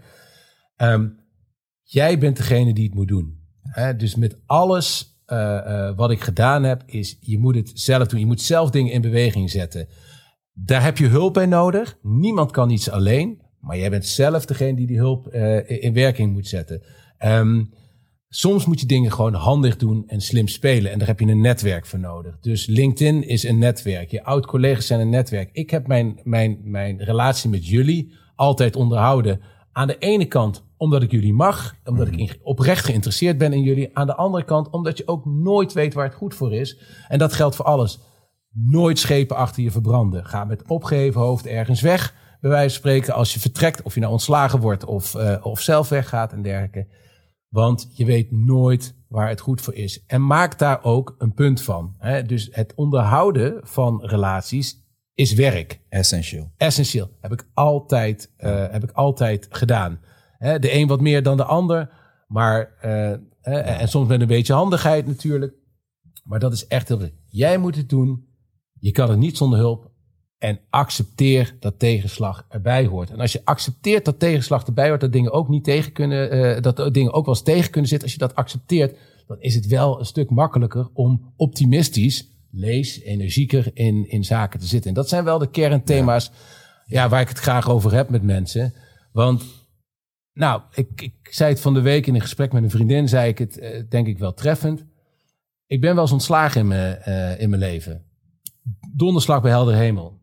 Ehm, 0.76 1.06
jij 1.82 2.18
bent 2.18 2.36
degene 2.36 2.74
die 2.74 2.84
het 2.84 2.94
moet 2.94 3.09
doen. 3.09 3.38
Hè. 3.62 3.96
Dus 3.96 4.14
met 4.14 4.38
alles 4.46 5.16
eh, 5.28 5.88
eh, 5.88 5.96
wat 5.96 6.11
ik 6.11 6.20
gedaan 6.20 6.62
heb, 6.62 6.82
is 6.86 7.16
je 7.20 7.38
moet 7.38 7.54
het 7.54 7.70
zelf 7.74 8.09
doen. 8.09 8.20
Je 8.20 8.26
moet 8.26 8.40
zelf 8.40 8.70
dingen 8.70 8.92
in 8.92 9.00
beweging 9.00 9.50
zetten. 9.50 9.88
Daar 10.52 10.82
heb 10.82 10.98
je 10.98 11.06
hulp 11.06 11.34
bij 11.34 11.46
nodig. 11.46 11.98
Niemand 12.02 12.50
kan 12.50 12.70
iets 12.70 12.90
alleen. 12.90 13.42
Maar 13.61 13.78
jij 13.78 13.90
bent 13.90 14.06
zelf 14.06 14.44
degene 14.46 14.76
die 14.76 14.86
die 14.86 14.96
hulp 14.98 15.26
eh, 15.26 15.82
in 15.84 15.92
werking 15.92 16.32
moet 16.32 16.46
zetten. 16.46 16.82
Ehm, 17.18 17.64
soms 18.28 18.66
moet 18.66 18.80
je 18.80 18.86
dingen 18.86 19.12
gewoon 19.12 19.34
handig 19.34 19.76
doen 19.76 20.04
en 20.06 20.20
slim 20.20 20.48
spelen. 20.48 20.92
En 20.92 20.98
daar 20.98 21.09
heb 21.09 21.20
je 21.20 21.26
een 21.26 21.40
netwerk 21.40 21.86
voor 21.86 21.98
nodig. 21.98 22.38
Dus 22.40 22.66
LinkedIn 22.66 23.28
is 23.28 23.42
een 23.42 23.59
netwerk. 23.59 24.11
Je 24.11 24.24
oud-collega's 24.24 24.86
zijn 24.86 25.00
een 25.00 25.11
netwerk. 25.11 25.50
Ik 25.52 25.70
heb 25.70 25.86
mijn, 25.86 26.20
mijn, 26.24 26.59
mijn 26.62 27.02
relatie 27.04 27.50
met 27.50 27.66
jullie 27.66 28.12
altijd 28.34 28.76
onderhouden. 28.76 29.40
Aan 29.72 29.86
de 29.86 29.98
ene 29.98 30.24
kant 30.24 30.66
omdat 30.76 31.02
ik 31.02 31.11
jullie 31.11 31.32
mag. 31.32 31.74
Omdat 31.84 32.06
ik 32.06 32.16
in- 32.16 32.30
oprecht 32.42 32.84
geïnteresseerd 32.84 33.38
ben 33.38 33.52
in 33.52 33.62
jullie. 33.62 33.90
Aan 33.96 34.06
de 34.06 34.14
andere 34.14 34.44
kant 34.44 34.70
omdat 34.70 34.96
je 34.98 35.09
ook 35.09 35.24
nooit 35.24 35.72
weet 35.72 35.94
waar 35.94 36.04
het 36.04 36.14
goed 36.14 36.34
voor 36.34 36.54
is. 36.54 36.78
En 37.09 37.18
dat 37.18 37.32
geldt 37.32 37.56
voor 37.56 37.64
alles. 37.64 38.00
Nooit 38.52 38.98
schepen 38.98 39.36
achter 39.36 39.62
je 39.62 39.70
verbranden. 39.70 40.24
Ga 40.26 40.44
met 40.44 40.68
opgeheven 40.68 41.20
hoofd 41.20 41.46
ergens 41.46 41.80
weg. 41.80 42.14
Bij 42.41 42.51
wijze 42.51 42.68
van 42.68 42.78
spreken, 42.78 43.14
als 43.14 43.34
je 43.34 43.41
vertrekt, 43.41 43.82
of 43.82 43.95
je 43.95 44.01
nou 44.01 44.12
ontslagen 44.12 44.61
wordt 44.61 44.84
of, 44.84 45.14
eh, 45.14 45.47
of 45.47 45.61
zelf 45.61 45.89
weggaat 45.89 46.32
en 46.32 46.43
dergelijke. 46.43 46.86
Want 47.49 47.91
je 47.93 48.05
weet 48.05 48.30
nooit 48.30 48.95
waar 49.09 49.28
het 49.28 49.41
goed 49.41 49.61
voor 49.61 49.74
is. 49.74 50.05
En 50.07 50.26
maak 50.26 50.59
daar 50.59 50.84
ook 50.84 51.14
een 51.18 51.34
punt 51.34 51.62
van. 51.62 51.95
Hè? 51.99 52.22
Dus 52.22 52.49
het 52.51 52.74
onderhouden 52.74 53.61
van 53.62 54.05
relaties 54.05 54.86
is 55.14 55.34
werk. 55.34 55.80
Essentieel. 55.89 56.53
Essentieel. 56.57 57.11
Heb 57.20 57.32
ik 57.32 57.49
altijd, 57.55 58.32
eh, 58.36 58.70
heb 58.70 58.82
ik 58.82 58.91
altijd 58.91 59.47
gedaan. 59.51 60.01
Hè, 60.39 60.59
de 60.59 60.74
een 60.74 60.86
wat 60.86 61.01
meer 61.01 61.22
dan 61.22 61.36
de 61.36 61.45
ander. 61.45 61.91
Maar, 62.28 62.74
eh, 62.80 63.12
eh, 63.12 63.80
en 63.80 63.89
soms 63.89 64.09
met 64.09 64.20
een 64.20 64.26
beetje 64.26 64.53
handigheid 64.53 65.07
natuurlijk. 65.07 65.55
Maar 66.24 66.39
dat 66.39 66.53
is 66.53 66.66
echt 66.66 66.89
heel. 66.89 67.09
Jij 67.28 67.59
moet 67.59 67.76
het 67.76 67.89
doen. 67.89 68.26
Je 68.80 68.91
kan 68.91 69.11
het 69.11 69.18
niet 69.18 69.36
zonder 69.36 69.59
hulp. 69.59 69.88
En 70.39 70.61
accepteer 70.70 71.57
dat 71.61 71.78
tegenslag 71.78 72.47
erbij 72.49 72.86
hoort. 72.86 73.11
En 73.11 73.20
als 73.20 73.32
je 73.32 73.41
accepteert 73.45 74.05
dat 74.05 74.18
tegenslag 74.18 74.66
erbij 74.66 74.89
hoort, 74.89 75.01
dat 75.01 75.12
dingen 75.12 75.32
ook 75.32 75.49
niet 75.49 75.64
tegen 75.64 75.93
kunnen, 75.93 76.30
eh, 76.30 76.62
dat 76.62 76.95
dingen 76.95 77.12
ook 77.12 77.24
wel 77.24 77.34
eens 77.34 77.45
tegen 77.45 77.70
kunnen 77.70 77.91
zitten. 77.91 78.09
Als 78.09 78.16
je 78.16 78.22
dat 78.22 78.34
accepteert, 78.34 78.97
dan 79.26 79.41
is 79.41 79.55
het 79.55 79.66
wel 79.66 79.99
een 79.99 80.07
stuk 80.07 80.30
makkelijker 80.30 80.89
om 80.93 81.32
optimistisch, 81.36 82.30
lees, 82.51 83.01
energieker 83.01 83.70
in, 83.74 84.11
in 84.11 84.24
zaken 84.24 84.61
te 84.61 84.66
zitten. 84.66 84.89
En 84.89 84.97
dat 84.97 85.09
zijn 85.09 85.24
wel 85.24 85.39
de 85.39 85.51
kernthema's 85.51 86.30
ja. 86.86 87.09
waar 87.09 87.20
ik 87.20 87.28
het 87.28 87.39
graag 87.39 87.70
over 87.70 87.93
heb 87.95 88.09
met 88.09 88.22
mensen. 88.22 88.74
Want, 89.12 89.45
nou, 90.32 90.62
ik, 90.74 91.03
ik 91.03 91.14
zei 91.30 91.51
het 91.51 91.61
van 91.61 91.74
de 91.74 91.80
week 91.80 92.07
in 92.07 92.14
een 92.14 92.20
gesprek 92.20 92.53
met 92.53 92.62
een 92.62 92.70
vriendin, 92.70 93.09
zei 93.09 93.28
ik 93.28 93.39
het 93.39 93.59
eh, 93.59 93.82
denk 93.89 94.07
ik 94.07 94.18
wel 94.18 94.34
treffend. 94.34 94.84
Ik 95.66 95.80
ben 95.80 95.95
wel 95.95 96.03
eens 96.03 96.12
ontslagen 96.12 96.61
in 96.61 96.66
mijn, 96.66 96.97
eh, 96.97 97.41
in 97.41 97.51
mijn 97.51 97.62
leven. 97.62 98.05
Donderslag 98.95 99.43
bij 99.43 99.51
helder 99.51 99.74
hemel. 99.74 100.17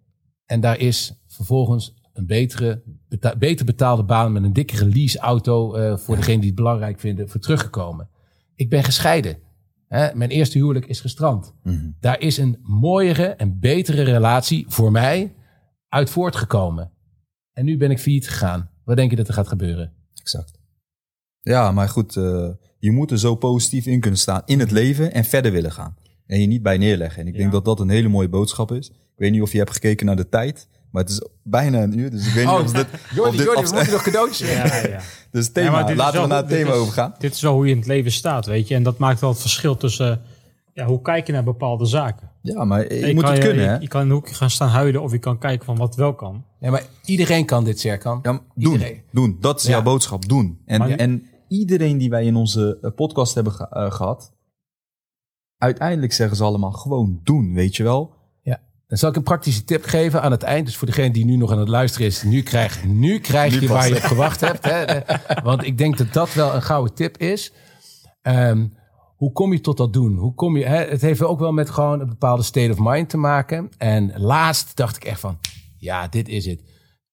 En 0.46 0.60
daar 0.60 0.80
is 0.80 1.24
vervolgens 1.28 1.94
een 2.14 2.26
betere, 2.26 2.84
beta- 3.10 3.36
beter 3.36 3.66
betaalde 3.66 4.04
baan 4.04 4.32
met 4.32 4.44
een 4.44 4.54
dikkere 4.54 4.86
leaseauto 4.86 5.74
eh 5.74 5.98
voor 5.98 6.16
degene 6.16 6.38
die 6.38 6.46
het 6.48 6.56
belangrijk 6.56 7.00
vinden, 7.00 7.30
voor 7.30 7.40
teruggekomen. 7.40 8.10
Ik 8.56 8.70
ben 8.70 8.84
gescheiden. 8.84 9.38
Hè, 9.88 10.16
mijn 10.16 10.30
eerste 10.30 10.58
huwelijk 10.58 10.86
is 10.86 11.00
gestrand. 11.00 11.54
Mhm. 11.64 11.90
Daar 12.00 12.20
is 12.20 12.38
een 12.38 12.60
mooiere 12.62 13.26
en 13.26 13.60
betere 13.60 14.04
relatie 14.04 14.66
voor 14.68 14.92
mij 14.92 15.34
uit 15.90 16.10
voortgekomen. 16.10 16.92
En 17.54 17.66
nu 17.66 17.78
ben 17.78 17.92
ik 17.92 18.00
failliet 18.00 18.28
gegaan. 18.28 18.70
Wat 18.84 18.96
denk 18.96 19.10
je 19.10 19.16
dat 19.16 19.28
er 19.28 19.34
gaat 19.34 19.48
gebeuren? 19.48 19.94
Exact. 20.14 20.60
Ja, 21.42 21.72
maar 21.72 21.90
goed, 21.90 22.16
eh, 22.16 22.50
je 22.80 22.92
moet 22.92 23.12
er 23.12 23.20
zo 23.20 23.36
positief 23.36 23.86
in 23.86 24.00
kunnen 24.00 24.20
staan 24.20 24.42
in 24.46 24.60
het 24.60 24.72
leven 24.72 25.14
en 25.14 25.24
verder 25.24 25.52
willen 25.52 25.72
gaan. 25.72 25.96
En 26.26 26.42
je 26.42 26.48
niet 26.48 26.64
bij 26.64 26.78
neerleggen. 26.78 27.22
En 27.22 27.28
ik 27.28 27.38
denk 27.38 27.52
dat 27.52 27.66
dat 27.66 27.80
een 27.80 27.90
hele 27.90 28.08
mooie 28.08 28.30
boodschap 28.30 28.72
is. 28.72 28.92
Ik 29.16 29.22
weet 29.22 29.32
niet 29.32 29.42
of 29.42 29.52
je 29.52 29.58
hebt 29.58 29.72
gekeken 29.72 30.06
naar 30.06 30.16
de 30.16 30.30
tijd, 30.30 30.68
maar 30.92 31.02
het 31.04 31.12
is 31.12 31.22
bijna 31.44 31.82
een 31.84 32.00
uur. 32.00 32.12
Dus 32.12 32.28
ik 32.28 32.34
weet 32.34 32.46
niet 32.46 32.54
of 32.60 32.72
dit... 32.72 32.88
Jordi, 33.16 33.30
of 33.30 33.36
dit 33.36 33.46
Jordi, 33.46 33.62
af- 33.62 33.70
we 33.70 33.76
moeten 33.76 33.94
nog 33.94 34.04
cadeautjes 34.04 34.50
Ja, 34.52 34.88
ja. 34.88 35.00
Dus 35.32 35.52
thema, 35.52 35.90
Ja, 35.90 35.96
laten 35.96 36.22
we 36.22 36.28
naar 36.28 36.38
het 36.38 36.48
thema 36.48 36.70
is- 36.70 36.76
overgaan. 36.76 37.16
Dit 37.20 37.34
is 37.34 37.42
wel 37.42 37.54
hoe 37.54 37.66
je 37.66 37.72
in 37.72 37.78
het 37.78 37.88
leven 37.88 38.12
staat, 38.12 38.46
weet 38.46 38.68
je. 38.68 38.76
En 38.76 38.84
dat 38.84 38.98
maakt 38.98 39.20
wel 39.20 39.30
het 39.30 39.40
verschil 39.42 39.78
tussen... 39.78 40.22
Ja, 40.74 40.86
hoe 40.86 41.02
kijk 41.02 41.28
je 41.28 41.34
naar 41.34 41.44
bepaalde 41.44 41.86
zaken? 41.86 42.30
Ja, 42.42 42.64
maar 42.64 42.94
je, 42.94 43.08
Je 43.08 43.14
moet 43.14 43.24
kan 43.24 43.34
het 43.34 43.42
je- 43.42 43.48
kunnen, 43.48 43.64
je, 43.66 43.70
hè? 43.72 43.78
Je 43.78 43.88
kan 43.88 44.02
in 44.02 44.08
een 44.08 44.14
hoekje 44.14 44.36
gaan 44.36 44.50
staan 44.50 44.70
huilen 44.70 45.02
of 45.02 45.12
je 45.12 45.18
kan 45.18 45.38
kijken 45.38 45.66
van 45.66 45.76
wat 45.78 45.96
wel 45.96 46.14
kan. 46.16 46.46
Ja, 46.60 46.72
maar 46.72 46.84
iedereen 47.06 47.46
kan 47.46 47.64
dit, 47.64 47.80
Serkan. 47.80 48.20
Ja, 48.24 48.32
doen, 48.56 48.72
Iedereen. 48.74 49.02
doen. 49.12 49.38
Dat 49.40 49.60
is 49.60 49.66
Ja. 49.66 49.72
jouw 49.72 49.82
boodschap, 49.84 50.28
doen. 50.28 50.62
En, 50.66 50.80
Maar- 50.80 50.90
en 50.90 51.26
iedereen 51.48 51.98
die 51.98 52.10
wij 52.10 52.26
in 52.26 52.36
onze 52.36 52.78
eh, 52.82 52.92
podcast 52.96 53.34
hebben 53.36 53.54
ge- 53.54 53.70
eh, 53.70 53.92
gehad, 53.92 54.32
uiteindelijk 55.58 56.14
zeggen 56.14 56.38
ze 56.38 56.44
allemaal 56.44 56.72
gewoon 56.72 57.20
doen, 57.24 57.54
weet 57.54 57.76
je 57.76 57.84
wel? 57.84 58.14
Dan 58.88 58.98
zal 58.98 59.10
ik 59.10 59.16
een 59.16 59.24
praktische 59.24 59.64
tip 59.64 59.86
geven 59.86 60.22
aan 60.22 60.32
het 60.32 60.44
eind. 60.44 60.66
Dus 60.66 60.78
voor 60.78 60.88
degene 60.88 61.12
die 61.12 61.26
nu 61.26 61.36
nog 61.36 61.52
aan 61.52 61.60
het 61.60 61.68
luisteren 61.68 62.08
is, 62.08 62.24
nu 62.24 62.42
krijg, 62.42 62.86
nu 62.86 63.20
krijg 63.20 63.54
Nu 63.54 63.62
je 63.62 63.68
waar 63.68 63.88
je 63.88 63.96
op 63.96 64.02
gewacht 64.02 64.42
hebt. 64.42 64.66
Hè? 64.66 65.00
Want 65.44 65.64
ik 65.64 65.78
denk 65.78 65.98
dat 65.98 66.14
dat 66.14 66.34
wel 66.34 66.54
een 66.54 66.62
gouden 66.62 66.94
tip 66.94 67.18
is. 67.18 67.54
Ehm, 68.22 68.68
hoe 69.16 69.32
kom 69.32 69.54
je 69.54 69.62
tot 69.62 69.78
dat 69.78 69.94
doen? 69.94 70.16
Hoe 70.16 70.34
kom 70.34 70.58
je, 70.58 70.66
hè? 70.66 70.86
Het 70.86 71.02
heeft 71.02 71.24
ook 71.24 71.40
wel 71.40 71.52
met 71.52 71.70
gewoon 71.70 72.00
een 72.00 72.10
bepaalde 72.10 72.44
state 72.44 72.72
of 72.72 72.78
mind 72.80 73.10
te 73.10 73.18
maken. 73.18 73.70
En 73.78 74.14
laatst 74.16 74.76
dacht 74.76 74.96
ik 74.96 75.04
echt 75.04 75.20
van, 75.20 75.38
ja, 75.78 76.08
dit 76.08 76.28
is 76.28 76.46
het. 76.46 76.62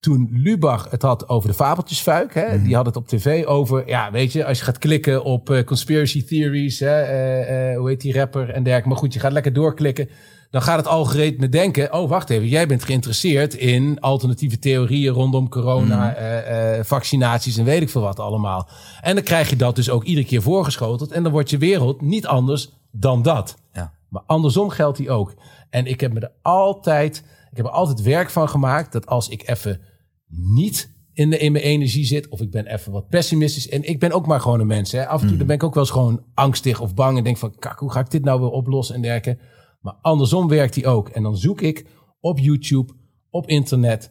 Toen 0.01 0.29
Lubach 0.31 0.91
het 0.91 1.03
had 1.03 1.29
over 1.29 1.49
de 1.49 1.55
fabeltjesfuik, 1.55 2.35
hè, 2.35 2.63
die 2.63 2.75
had 2.75 2.87
het 2.87 2.97
op 2.97 3.09
tv 3.09 3.45
over, 3.45 3.89
ja, 3.89 4.11
weet 4.11 4.33
je, 4.33 4.45
als 4.45 4.59
je 4.59 4.65
gaat 4.65 4.79
klikken 4.79 5.25
op 5.25 5.51
eh, 5.51 5.65
conspiracy 5.65 6.25
theories, 6.25 6.81
hè, 6.81 7.03
eh, 7.03 7.71
eh, 7.71 7.79
hoe 7.79 7.89
heet 7.89 8.01
die 8.01 8.13
rapper 8.13 8.43
en 8.43 8.63
dergelijke. 8.63 8.89
Maar 8.89 8.99
goed, 8.99 9.15
je 9.15 9.21
gaat 9.21 9.33
lekker 9.33 9.53
doorklikken. 9.53 10.09
Dan 10.53 10.63
gaat 10.63 10.77
het 10.77 10.87
algoritme 10.87 11.49
denken, 11.49 11.93
oh, 11.93 12.09
wacht 12.09 12.31
even, 12.31 12.49
jij 12.49 12.67
bent 12.67 12.85
geïnteresseerd 12.85 13.55
in 13.55 14.01
alternatieve 14.01 14.59
theorieën 14.59 15.13
rondom 15.13 15.49
corona, 15.49 16.15
eh, 16.15 16.79
eh, 16.79 16.85
vaccinaties 16.85 17.57
en 17.57 17.65
weet 17.65 17.83
ik 17.83 17.91
veel 17.91 18.01
wat 18.01 18.21
allemaal. 18.21 18.69
En 19.01 19.15
dan 19.15 19.25
krijg 19.25 19.51
je 19.51 19.57
dat 19.57 19.77
dus 19.77 19.91
ook 19.91 20.05
iedere 20.05 20.27
keer 20.27 20.43
voorgeschoteld 20.43 21.13
en 21.13 21.23
dan 21.23 21.33
wordt 21.33 21.51
je 21.51 21.59
wereld 21.59 22.01
niet 22.01 22.27
anders 22.27 22.71
dan 22.91 23.23
dat. 23.23 23.57
Ja. 23.73 23.93
Maar 24.09 24.23
andersom 24.27 24.71
geldt 24.71 24.99
die 24.99 25.11
ook. 25.11 25.35
En 25.71 25.87
ik 25.87 26.01
heb 26.01 26.13
me 26.13 26.21
er 26.21 26.33
altijd, 26.43 27.25
ik 27.51 27.57
heb 27.57 27.67
er 27.67 27.73
altijd 27.73 28.03
werk 28.03 28.31
van 28.31 28.49
gemaakt 28.49 28.93
dat 28.93 29.07
als 29.07 29.29
ik 29.29 29.49
even 29.49 29.81
niet 30.27 30.91
in, 31.13 31.31
de, 31.31 31.39
in 31.39 31.53
mijn 31.53 31.65
energie 31.65 32.05
zit, 32.05 32.29
of 32.29 32.41
ik 32.41 32.51
ben 32.51 32.67
even 32.67 32.93
wat 32.93 33.09
pessimistisch. 33.09 33.69
En 33.69 33.89
ik 33.89 33.99
ben 33.99 34.13
ook 34.13 34.27
maar 34.27 34.41
gewoon 34.41 34.61
een 34.61 34.67
mens. 34.67 34.93
Hè. 34.93 35.07
Af 35.07 35.23
en 35.23 35.29
toe 35.29 35.37
dan 35.37 35.47
ben 35.47 35.57
ik 35.57 35.63
ook 35.63 35.75
wel 35.75 35.83
eens 35.83 35.93
gewoon 35.93 36.23
angstig 36.35 36.81
of 36.81 36.95
bang 36.95 37.19
en 37.19 37.25
denk 37.25 37.39
van, 37.39 37.55
kak, 37.59 37.79
hoe 37.79 37.93
ga 37.93 38.01
ik 38.01 38.11
dit 38.11 38.25
nou 38.25 38.41
weer 38.41 38.51
oplossen 38.51 38.95
en 38.95 39.03
dergelijke. 39.03 39.43
Maar 39.83 39.95
andersom 40.03 40.49
werkt 40.49 40.75
die 40.75 40.87
ook. 40.87 41.09
En 41.09 41.23
dan 41.23 41.37
zoek 41.37 41.61
ik 41.61 41.87
op 42.21 42.39
YouTube, 42.39 42.93
op 43.31 43.49
internet, 43.49 44.11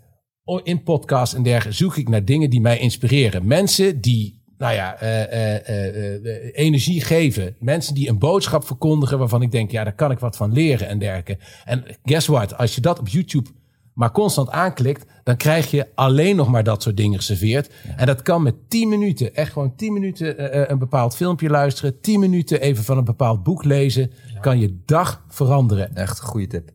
in 0.64 0.84
podcasts 0.84 1.36
en 1.36 1.44
dergelijke, 1.44 1.78
zoek 1.78 1.98
ik 1.98 2.10
naar 2.10 2.26
dingen 2.26 2.50
die 2.50 2.62
mij 2.62 2.80
inspireren. 2.80 3.48
Mensen 3.48 4.02
die, 4.02 4.44
nou 4.58 4.74
ja, 4.74 4.96
eh, 4.96 5.24
eh, 5.24 6.16
eh, 6.16 6.50
energie 6.54 7.02
geven. 7.02 7.56
Mensen 7.60 7.94
die 7.94 8.10
een 8.10 8.20
boodschap 8.20 8.66
verkondigen 8.66 9.20
waarvan 9.20 9.42
ik 9.42 9.52
denk, 9.52 9.72
ja, 9.72 9.84
daar 9.84 9.96
kan 9.96 10.12
ik 10.12 10.20
wat 10.20 10.36
van 10.38 10.54
leren 10.54 10.88
en 10.88 11.00
dergelijke. 11.00 11.38
En 11.66 11.84
guess 12.04 12.28
what? 12.28 12.58
Als 12.58 12.76
je 12.76 12.82
dat 12.82 13.00
op 13.00 13.08
YouTube 13.08 13.50
maar 14.02 14.12
constant 14.12 14.50
aanklikt, 14.50 15.06
dan 15.24 15.38
krijg 15.38 15.72
je 15.72 15.88
alleen 15.96 16.36
nog 16.36 16.48
maar 16.48 16.64
dat 16.64 16.84
soort 16.84 16.98
dingen 16.98 17.18
geserveerd. 17.18 17.74
En 17.96 18.06
dat 18.06 18.22
kan 18.22 18.44
met 18.44 18.56
10 18.70 18.90
minuten, 18.90 19.36
echt 19.36 19.52
gewoon 19.52 19.76
10 19.76 19.94
minuten 19.94 20.38
eh, 20.38 20.62
eh, 20.62 20.70
een 20.70 20.80
bepaald 20.80 21.16
filmpje 21.16 21.50
luisteren, 21.50 22.00
10 22.02 22.20
minuten 22.20 22.62
even 22.62 22.84
van 22.84 22.98
een 22.98 23.04
bepaald 23.04 23.44
boek 23.44 23.64
lezen, 23.64 24.12
kan 24.40 24.60
je 24.60 24.82
dag 24.86 25.26
veranderen. 25.28 25.96
Echt 25.96 26.20
een 26.20 26.26
goede 26.26 26.48
tip. 26.48 26.72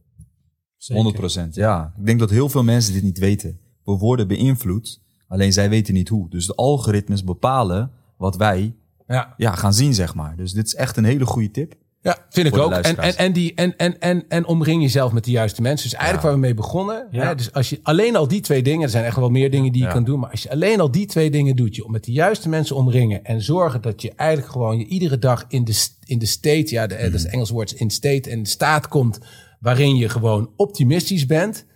Zeker. 0.77 1.49
100%. 1.49 1.55
Ja, 1.55 1.95
ik 1.99 2.07
denk 2.07 2.19
dat 2.19 2.31
heel 2.31 2.49
veel 2.49 2.63
mensen 2.63 2.93
dit 2.93 3.03
niet 3.03 3.19
weten. 3.19 3.61
We 3.85 3.93
worden 3.93 4.29
beïnvloed, 4.29 5.03
alleen 5.29 5.53
zij 5.53 5.69
weten 5.69 5.95
niet 5.95 6.09
hoe. 6.09 6.31
Dus 6.31 6.47
de 6.47 6.55
algoritmes 6.55 7.25
bepalen 7.25 7.91
wat 8.17 8.37
wij 8.37 8.77
Ja. 9.07 9.35
ja, 9.37 9.55
gaan 9.55 9.75
zien, 9.75 9.95
zeg 9.95 10.15
maar. 10.15 10.37
Dus 10.37 10.53
dit 10.53 10.67
is 10.67 10.75
echt 10.75 10.97
een 10.97 11.05
hele 11.05 11.27
goede 11.27 11.51
tip. 11.51 11.75
Ja, 12.07 12.27
vind 12.31 12.47
ik 12.47 12.57
ook. 12.57 12.73
En, 12.73 12.97
en, 12.99 13.17
en, 13.17 13.33
die, 13.33 13.55
en, 13.55 13.77
en, 13.77 14.01
en, 14.01 14.25
en 14.29 14.47
omring 14.47 14.83
jezelf 14.83 15.13
met 15.13 15.25
de 15.25 15.31
juiste 15.31 15.63
mensen. 15.63 15.89
Dus 15.89 15.99
eigenlijk 15.99 16.25
waar 16.27 16.35
we 16.35 16.41
mee 16.41 16.55
begonnen. 16.55 17.09
Ja. 17.11 17.27
Hè, 17.27 17.35
dus 17.35 17.53
als 17.53 17.71
je 17.71 17.81
alleen 17.83 18.17
al 18.17 18.29
die 18.29 18.41
twee 18.41 18.63
dingen, 18.63 18.83
er 18.83 18.89
zijn 18.89 19.05
echt 19.05 19.17
wel 19.17 19.31
meer 19.31 19.51
dingen 19.51 19.73
die 19.73 19.81
je 19.81 19.87
Ja. 19.87 19.93
kan 19.93 20.05
doen. 20.05 20.19
Maar 20.21 20.31
als 20.31 20.43
je 20.43 20.51
alleen 20.51 20.81
al 20.81 20.91
die 20.91 21.07
twee 21.07 21.31
dingen 21.31 21.57
doet, 21.57 21.77
je 21.77 21.85
om 21.85 21.93
met 21.93 22.05
de 22.05 22.13
juiste 22.13 22.49
mensen 22.49 22.77
omringen. 22.77 23.25
En 23.25 23.43
zorgen 23.43 23.83
dat 23.83 24.03
je 24.03 24.13
eigenlijk 24.17 24.51
gewoon 24.53 24.79
je 24.79 24.87
iedere 24.87 25.19
dag 25.19 25.45
in 25.49 25.65
de, 25.65 25.87
in 26.05 26.19
de 26.19 26.27
state, 26.27 26.67
ja, 26.75 26.87
de, 26.87 26.97
dat 26.97 27.13
is 27.13 27.23
het 27.23 27.33
Engels 27.33 27.51
woord, 27.51 27.73
in 27.73 27.91
state 27.91 28.31
en 28.31 28.47
staat 28.47 28.89
komt. 28.89 29.19
Waarin 29.61 29.97
je 29.97 30.09
gewoon 30.09 30.51
optimistisch 30.57 31.27
bent. 31.27 31.67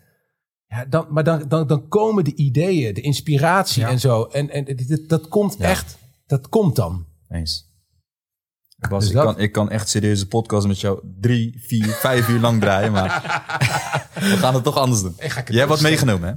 Ja, 0.66 0.84
dan, 0.84 1.06
maar 1.10 1.24
dan, 1.24 1.44
dan, 1.48 1.66
dan 1.66 1.88
komen 1.88 2.24
de 2.24 2.34
ideeën, 2.34 2.94
de 2.94 3.00
inspiratie 3.00 3.84
en 3.84 4.00
zo. 4.00 4.22
En, 4.22 4.50
en 4.50 4.64
dit- 4.64 5.08
dat 5.08 5.28
komt 5.28 5.56
echt, 5.56 5.98
dat 6.26 6.48
komt 6.48 6.76
dan. 6.76 7.06
Eens. 7.28 7.68
Bas, 8.88 9.00
Dus 9.00 9.08
ik, 9.08 9.14
dat- 9.16 9.24
kan, 9.24 9.38
ik 9.38 9.52
kan 9.52 9.70
echt 9.70 9.88
serieuze 9.88 10.26
podcast 10.26 10.66
met 10.66 10.80
jou 10.80 11.00
drie, 11.20 11.54
vier, 11.66 11.86
vijf 11.86 12.28
uur 12.28 12.40
lang 12.40 12.60
draaien, 12.60 12.92
maar 12.92 13.22
we 14.14 14.36
gaan 14.36 14.54
het 14.54 14.64
toch 14.64 14.76
anders 14.76 15.02
doen. 15.02 15.14
Jij 15.48 15.58
hebt 15.58 15.68
wat 15.68 15.80
meegenomen, 15.80 16.28
hè? 16.28 16.34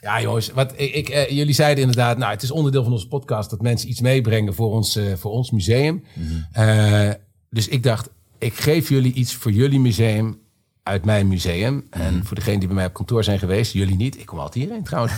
Ja, 0.00 0.20
jongens, 0.20 0.50
wat 0.50 0.72
ik, 0.76 0.94
ik, 0.94 1.08
eh, 1.08 1.28
jullie 1.30 1.54
zeiden 1.54 1.80
inderdaad, 1.84 2.18
nou, 2.18 2.32
het 2.32 2.42
is 2.42 2.50
onderdeel 2.50 2.82
van 2.82 2.92
onze 2.92 3.08
podcast 3.08 3.50
dat 3.50 3.62
mensen 3.62 3.88
iets 3.88 4.00
meebrengen 4.00 4.54
voor 4.54 4.70
ons, 4.70 4.96
eh, 4.96 5.04
voor 5.16 5.30
ons 5.30 5.50
museum. 5.50 6.04
Eh, 6.52 7.10
dus 7.50 7.68
ik 7.68 7.82
dacht, 7.82 8.08
ik 8.38 8.54
geef 8.54 8.88
jullie 8.88 9.12
iets 9.12 9.34
voor 9.34 9.52
jullie 9.52 9.80
museum 9.80 10.38
uit 10.82 11.04
mijn 11.04 11.28
museum. 11.28 11.86
En 11.90 12.24
voor 12.24 12.36
degenen 12.36 12.58
die 12.58 12.68
bij 12.68 12.76
mij 12.76 12.86
op 12.86 12.92
kantoor 12.92 13.24
zijn 13.24 13.38
geweest, 13.38 13.72
jullie 13.72 13.96
niet. 13.96 14.18
Ik 14.18 14.26
kom 14.26 14.38
altijd 14.38 14.64
hierheen 14.64 14.84
trouwens. 14.84 15.14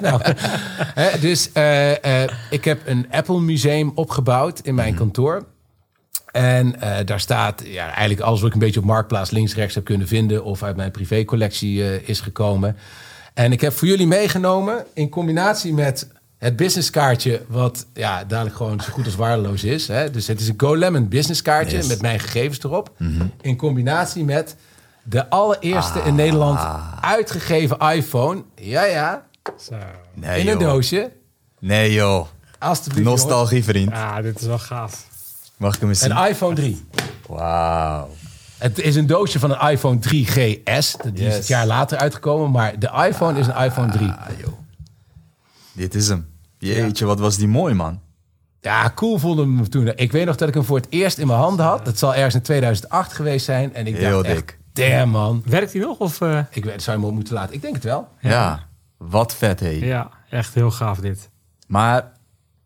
Nou? 0.00 0.20
Hè, 1.00 1.18
dus 1.20 1.50
ik 2.50 2.64
heb 2.64 2.80
een 2.86 3.06
Apple 3.10 3.40
museum 3.40 3.92
opgebouwd 3.94 4.58
in 4.60 4.74
mijn 4.74 4.94
kantoor. 4.94 5.46
En 6.34 6.80
eh, 6.80 7.06
daar 7.06 7.20
staat 7.20 7.62
ja, 7.66 7.84
eigenlijk 7.90 8.20
alles 8.20 8.38
wat 8.40 8.48
ik 8.48 8.54
een 8.54 8.60
beetje 8.60 8.80
op 8.80 8.86
Marktplaats 8.86 9.30
links 9.30 9.54
rechts 9.54 9.74
heb 9.74 9.84
kunnen 9.84 10.06
vinden... 10.08 10.44
of 10.44 10.62
uit 10.62 10.76
mijn 10.76 10.90
privécollectie 10.90 11.82
eh, 11.82 12.08
is 12.08 12.20
gekomen. 12.20 12.76
En 13.34 13.52
ik 13.52 13.60
heb 13.60 13.72
voor 13.72 13.88
jullie 13.88 14.06
meegenomen 14.06 14.84
in 14.94 15.08
combinatie 15.08 15.72
met 15.72 16.08
het 16.38 16.56
businesskaartje... 16.56 17.42
wat 17.48 17.86
ja, 17.92 18.24
dadelijk 18.24 18.56
gewoon 18.56 18.80
zo 18.80 18.92
goed 18.92 19.04
als 19.04 19.14
waardeloos 19.14 19.64
is. 19.64 19.88
Hè? 19.88 20.10
Dus 20.10 20.26
het 20.26 20.40
is 20.40 20.48
een 20.48 20.54
GoLemon 20.56 21.08
businesskaartje 21.08 21.76
Yes. 21.76 21.86
met 21.86 22.02
mijn 22.02 22.20
gegevens 22.20 22.62
erop. 22.62 22.90
In 23.40 23.56
combinatie 23.56 24.24
met 24.24 24.56
de 25.02 25.30
allereerste 25.30 25.98
in 26.04 26.14
Nederland 26.14 26.60
uitgegeven 27.00 27.78
iPhone. 27.78 28.42
Ja, 28.54 28.84
ja, 28.84 29.26
Zo. 29.60 29.74
Nee, 30.14 30.40
in 30.40 30.48
een 30.48 30.58
joh. 30.58 30.68
doosje. 30.70 31.10
Nee, 31.60 31.92
joh. 31.92 32.26
Alsjeblieft. 32.58 33.04
Nostalgie, 33.08 33.64
vriend. 33.64 33.90
Ja, 33.90 34.22
dit 34.22 34.40
is 34.40 34.46
wel 34.46 34.58
gaaf. 34.58 35.12
Mag 35.56 35.74
ik 35.74 35.80
hem 35.80 35.88
eens 35.88 35.98
zien? 36.00 36.10
Een 36.16 36.28
iPhone 36.28 36.54
3. 36.54 36.84
Wauw. 37.28 38.08
Het 38.58 38.78
is 38.78 38.96
een 38.96 39.06
doosje 39.06 39.38
van 39.38 39.50
een 39.50 39.70
iPhone 39.70 39.98
3GS. 39.98 41.12
Die 41.12 41.26
is 41.26 41.34
het 41.34 41.46
jaar 41.46 41.66
later 41.66 41.98
uitgekomen. 41.98 42.50
Maar 42.50 42.78
de 42.78 42.90
iPhone 43.08 43.38
is 43.38 43.46
een 43.46 43.56
iPhone 43.56 43.92
3. 43.92 44.08
Ah, 44.10 44.26
joh. 44.38 44.52
Dit 45.72 45.94
is 45.94 46.08
hem. 46.08 46.26
Jeetje, 46.58 47.04
wat 47.04 47.18
was 47.18 47.36
die 47.36 47.48
mooi, 47.48 47.74
man. 47.74 48.00
Ja, 48.60 48.92
cool 48.94 49.18
voelde 49.18 49.46
me 49.46 49.68
toen. 49.68 49.92
Ik 49.96 50.12
weet 50.12 50.26
nog 50.26 50.36
dat 50.36 50.48
ik 50.48 50.54
hem 50.54 50.64
voor 50.64 50.76
het 50.76 50.86
eerst 50.90 51.18
in 51.18 51.26
mijn 51.26 51.38
handen 51.38 51.64
had. 51.66 51.84
Dat 51.84 51.98
zal 51.98 52.14
ergens 52.14 52.34
in 52.34 52.42
2008 52.42 53.12
geweest 53.12 53.44
zijn. 53.44 53.74
En 53.74 53.86
ik 53.86 53.96
Heel 53.96 54.22
dacht 54.22 54.34
echt, 54.34 54.56
dik. 54.72 54.88
damn 54.90 55.10
man. 55.10 55.42
Werkt 55.46 55.72
hij 55.72 55.80
nog? 55.82 55.98
Of, 55.98 56.20
eh, 56.20 56.38
Ik 56.50 56.64
weet, 56.64 56.82
zou 56.82 56.96
je 56.96 57.02
hem 57.02 57.10
op 57.12 57.16
moeten 57.16 57.34
laten. 57.34 57.54
Ik 57.54 57.62
denk 57.62 57.74
het 57.74 57.84
wel. 57.84 58.08
Ja, 58.20 58.66
wat 58.96 59.34
vet, 59.34 59.60
hé. 59.60 59.68
Ja, 59.68 60.10
echt 60.30 60.54
heel 60.54 60.70
gaaf 60.70 60.98
dit. 60.98 61.30
Maar 61.66 62.12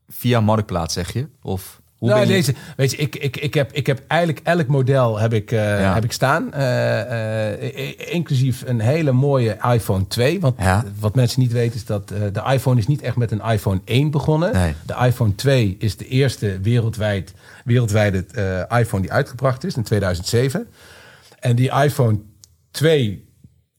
via 0.08 0.40
Marktplaats, 0.40 0.94
zeg 0.94 1.12
je? 1.12 1.28
Of 1.42 1.80
hoe 1.98 2.08
nou, 2.08 2.20
je... 2.20 2.26
deze, 2.26 2.54
weet 2.76 2.90
je, 2.90 2.96
ik, 2.96 3.16
ik, 3.16 3.36
ik, 3.36 3.54
heb, 3.54 3.72
ik 3.72 3.86
heb 3.86 4.02
eigenlijk 4.06 4.46
elk 4.46 4.66
model 4.66 5.18
heb 5.18 5.32
ik, 5.32 5.52
eh, 5.52 5.58
Ja. 5.80 5.94
heb 5.94 6.04
ik 6.04 6.12
staan. 6.12 6.52
Eh, 6.52 7.52
eh, 7.52 7.94
inclusief 8.14 8.62
een 8.66 8.80
hele 8.80 9.12
mooie 9.12 9.56
iPhone 9.72 10.06
2. 10.06 10.40
Want 10.40 10.54
Ja. 10.58 10.84
wat 11.00 11.14
mensen 11.14 11.40
niet 11.40 11.52
weten 11.52 11.74
is 11.76 11.84
dat 11.84 12.08
de 12.08 12.42
iPhone 12.46 12.78
is 12.78 12.86
niet 12.86 13.02
echt 13.02 13.16
met 13.16 13.30
een 13.30 13.42
iPhone 13.42 13.80
1 13.84 14.10
begonnen. 14.10 14.52
Nee. 14.52 14.74
De 14.86 14.94
iPhone 15.04 15.34
2 15.34 15.76
is 15.78 15.96
de 15.96 16.08
eerste 16.08 16.58
wereldwijd, 16.62 17.32
wereldwijde 17.64 18.24
iPhone 18.78 19.02
die 19.02 19.12
uitgebracht 19.12 19.64
is 19.64 19.76
in 19.76 19.82
2007. 19.82 20.66
En 21.40 21.56
die 21.56 21.70
iPhone 21.70 22.18
2 22.70 23.27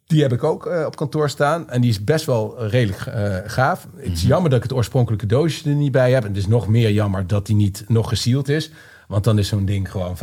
die 0.10 0.22
heb 0.22 0.34
ik 0.34 0.44
ook 0.44 0.66
eh, 0.66 0.86
op 0.86 0.96
kantoor 0.96 1.30
staan. 1.30 1.70
En 1.70 1.82
die 1.82 1.90
is 1.90 2.04
best 2.04 2.26
wel 2.26 2.68
redelijk 2.68 3.06
eh, 3.06 3.36
gaaf. 3.46 3.88
Het 3.96 4.12
is 4.12 4.22
jammer 4.22 4.50
dat 4.50 4.58
ik 4.58 4.64
het 4.64 4.74
oorspronkelijke 4.74 5.26
doosje 5.26 5.70
er 5.70 5.76
niet 5.76 5.92
bij 5.92 6.12
heb. 6.12 6.24
En 6.24 6.30
het 6.30 6.38
is 6.38 6.48
nog 6.48 6.68
meer 6.68 6.92
jammer 6.92 7.28
dat 7.28 7.46
die 7.46 7.56
niet 7.56 7.84
nog 7.88 8.10
gesield 8.10 8.50
is. 8.50 8.72
Want 9.08 9.24
dan 9.24 9.40
is 9.40 9.48
zo'n 9.48 9.66
ding 9.66 9.92
gewoon 9.92 10.18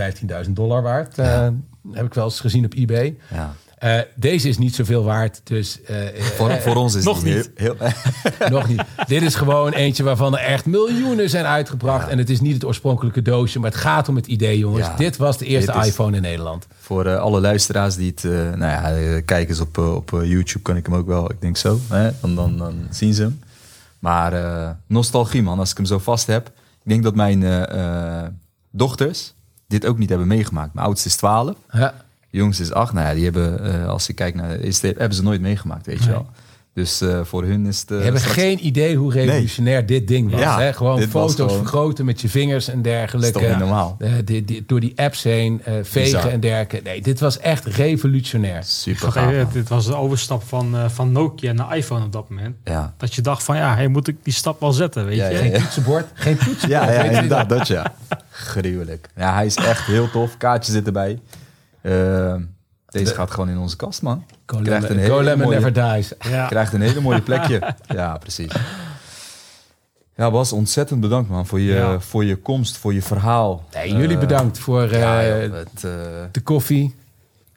15.000 0.45 0.51
dollar 0.51 0.82
waard. 0.82 1.18
Eh, 1.18 1.49
heb 1.93 2.07
ik 2.07 2.14
wel 2.14 2.24
eens 2.24 2.41
gezien 2.41 2.64
op 2.64 2.74
eBay. 2.74 3.16
Ja. 3.34 3.55
Eh, 3.77 3.99
deze 4.14 4.49
is 4.49 4.59
niet 4.59 4.74
zoveel 4.74 5.05
waard, 5.05 5.41
dus 5.45 5.83
eh, 5.83 6.09
eh, 6.09 6.22
Voor, 6.22 6.61
voor 6.61 6.77
ons 6.77 6.95
is 6.95 7.05
nog 7.05 7.22
die 7.22 7.35
niet. 7.35 7.51
Heel, 7.55 7.74
heel, 7.79 8.49
nog 8.59 8.68
niet. 8.68 8.83
Dit 9.07 9.22
is 9.22 9.35
gewoon 9.35 9.72
eentje 9.72 10.03
waarvan 10.03 10.39
er 10.39 10.45
echt 10.45 10.66
miljoenen 10.66 11.31
zijn 11.31 11.45
uitgebracht. 11.45 12.09
En 12.09 12.18
het 12.18 12.31
is 12.31 12.41
niet 12.41 12.55
het 12.55 12.64
oorspronkelijke 12.64 13.22
doosje, 13.22 13.59
maar 13.59 13.70
het 13.70 13.81
gaat 13.81 14.09
om 14.09 14.16
het 14.16 14.27
idee, 14.27 14.59
jongens. 14.59 14.87
Ja. 14.87 14.97
Dit 14.97 15.16
was 15.16 15.39
de 15.39 15.45
eerste 15.45 15.72
iPhone 15.72 16.16
in 16.16 16.22
Nederland. 16.22 16.66
voor 16.81 17.16
alle 17.18 17.41
luisteraars 17.41 17.97
die 17.97 18.12
het... 18.14 18.22
nou 18.59 18.59
ja, 18.59 19.20
kijkers 19.20 19.61
op, 19.61 19.79
op 19.79 20.11
YouTube 20.11 20.62
kan 20.62 20.77
ik 20.77 20.87
hem 20.87 20.95
ook 20.95 21.07
wel. 21.07 21.31
Ik 21.31 21.41
denk 21.41 21.57
zo. 21.57 21.79
Hè? 21.89 22.11
Dan, 22.20 22.35
dan, 22.35 22.59
dan 22.59 22.87
zien 22.91 23.14
ze 23.14 23.22
hem. 23.22 23.41
Maar 23.99 24.77
nostalgie, 24.87 25.43
man. 25.43 25.59
Als 25.59 25.70
ik 25.70 25.77
hem 25.77 25.87
zo 25.87 25.99
vast 25.99 26.27
heb. 26.27 26.47
Ik 26.83 26.91
denk 26.91 27.03
dat 27.03 27.14
mijn 27.14 27.66
dochters 28.70 29.35
dit 29.68 29.87
ook 29.87 29.99
niet 29.99 30.09
hebben 30.09 30.29
meegemaakt. 30.29 30.74
Mijn 30.74 30.87
oudste 30.87 31.09
is 31.09 31.16
12. 31.16 31.57
Ja. 31.70 32.06
De 32.31 32.37
jongste 32.39 32.62
is 32.62 32.72
8. 32.72 32.93
Nou 32.93 33.07
ja, 33.07 33.14
die 33.14 33.24
hebben, 33.24 33.64
eh, 33.83 33.89
als 33.89 34.09
ik 34.09 34.14
kijk 34.14 34.35
naar 34.35 34.49
de 34.49 34.64
eerste, 34.64 34.87
hebben 34.99 35.14
ze 35.16 35.22
nooit 35.22 35.41
meegemaakt, 35.41 35.87
weet 35.87 36.03
je 36.05 36.11
wel. 36.11 36.27
Dus 36.74 37.01
eh, 37.01 37.20
voor 37.24 37.45
hun 37.45 37.66
is 37.66 37.81
het... 37.81 37.91
eh, 37.91 37.99
Je 37.99 38.05
hebt 38.05 38.18
straks- 38.18 38.39
geen 38.39 38.66
idee 38.66 38.97
hoe 38.97 39.12
revolutionair 39.12 39.87
dit 39.87 40.09
ding 40.09 40.31
was. 40.31 40.41
Ja, 40.41 40.61
hè? 40.61 40.72
Gewoon 40.72 41.03
foto's 41.03 41.35
gewoon- 41.35 41.51
vergroten 41.51 42.05
met 42.05 42.20
je 42.20 42.29
vingers 42.29 42.68
en 42.68 42.83
dergelijke. 42.83 43.33
Dat 43.33 43.43
is 43.43 43.49
toch 43.49 43.59
niet 43.59 43.66
normaal? 43.68 43.97
Eh, 43.99 44.12
die- 44.24 44.45
die- 44.45 44.64
door 44.66 44.81
die 44.81 44.93
apps 44.97 45.22
heen, 45.22 45.61
eh, 45.64 45.74
vegen 45.83 46.03
Bizar. 46.18 46.31
en 46.33 46.41
dergelijke. 46.41 46.81
Nee, 46.89 47.03
dit 47.03 47.20
was 47.20 47.39
echt 47.39 47.64
revolutionair. 47.64 48.62
Super 48.64 49.12
gaaf. 49.12 49.31
even, 49.31 49.49
dit 49.53 49.68
was 49.68 49.87
de 49.87 49.95
overstap 49.97 50.43
van, 50.43 50.77
eh, 50.77 50.89
van 50.89 51.12
Nokia 51.12 51.53
naar 51.53 51.77
iPhone 51.77 52.05
op 52.05 52.12
dat 52.12 52.29
moment. 52.29 52.57
Ja. 52.64 52.95
Dat 52.97 53.14
je 53.14 53.20
dacht 53.22 53.43
van 53.43 53.57
ja, 53.57 53.74
hey, 53.74 53.89
moet 53.89 54.09
ik 54.09 54.16
die 54.22 54.33
stap 54.35 54.61
wel 54.61 54.72
zetten, 54.72 55.05
weet 55.07 55.16
Ja, 55.16 55.29
je? 55.29 55.35
ja, 55.35 55.41
Geen 55.41 55.53
toetsenbord, 55.53 56.07
geen 56.14 56.37
toetsenbord. 56.37 56.70
Ja, 56.83 56.91
ja 56.93 57.03
je 57.05 57.11
inderdaad, 57.11 57.49
dat 57.49 57.66
ja. 57.68 57.95
Gruwelijk. 58.31 59.09
Ja, 59.16 59.35
hij 59.35 59.47
is 59.47 59.55
echt 59.57 59.87
heel 59.87 60.11
tof. 60.11 60.37
Kaartje 60.37 60.72
zit 60.72 60.87
erbij. 60.87 61.18
Eh, 61.91 62.34
deze 62.87 63.14
gaat 63.14 63.30
gewoon 63.30 63.49
in 63.49 63.59
onze 63.59 63.76
kast, 63.76 64.03
man. 64.03 64.24
Go 64.47 64.59
Krijgt 64.62 64.89
een 64.91 64.99
hele 64.99 65.37
mooie- 65.37 65.55
never 65.61 65.72
dies. 65.72 66.12
Ja. 66.20 66.47
Krijgt 66.47 66.72
een 66.72 66.80
hele 66.80 67.01
mooie 67.01 67.20
plekje. 67.22 67.74
Ja, 67.95 68.18
precies. 68.18 68.53
Ja, 70.14 70.30
Bas, 70.30 70.53
ontzettend 70.53 71.01
bedankt, 71.01 71.30
man, 71.30 71.47
voor 71.47 71.61
je, 71.61 71.72
Ja. 71.74 72.01
voor 72.01 72.24
je 72.24 72.37
komst, 72.37 72.76
voor 72.76 72.95
je 72.95 73.03
verhaal. 73.03 73.64
Nee, 73.74 73.93
jullie 73.97 74.14
Eh, 74.14 74.20
bedankt 74.20 74.59
voor 74.59 74.82
eh, 74.82 74.99
Ja, 75.01 75.26
joh, 75.26 75.55
het, 75.55 75.84
eh, 75.84 75.91
de 76.32 76.41
koffie. 76.43 76.95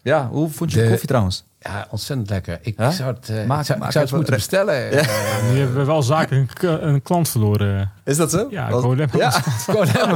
ja, 0.02 0.28
hoe 0.28 0.50
vond 0.50 0.72
je 0.72 0.78
de, 0.78 0.84
De- 0.84 0.90
koffie 0.90 1.08
trouwens? 1.08 1.44
Ja, 1.62 1.88
ontzettend 1.90 2.30
lekker. 2.30 2.60
Ik 2.62 2.78
Huh? 2.78 2.90
zou 2.90 3.14
het, 3.16 3.30
eh, 3.30 3.46
Maak- 3.46 3.60
ik 3.60 3.66
zou, 3.66 3.86
ik 3.86 3.92
zou 3.92 4.04
het 4.06 4.14
moeten 4.14 4.34
re- 4.34 4.40
bestellen. 4.40 4.90
Nu 5.52 5.58
hebben 5.60 5.76
we 5.76 5.86
wel 5.86 6.04
zaken 6.04 6.38
een, 6.38 6.48
k- 6.54 6.62
een 6.82 7.02
klant 7.02 7.30
verloren. 7.30 7.92
Is 8.04 8.18
dat 8.18 8.32
zo? 8.32 8.48
Ja, 8.50 8.70
Was- 8.70 8.82
Go 8.84 8.96
Lemon. 8.96 9.18
Ja, 9.18 9.42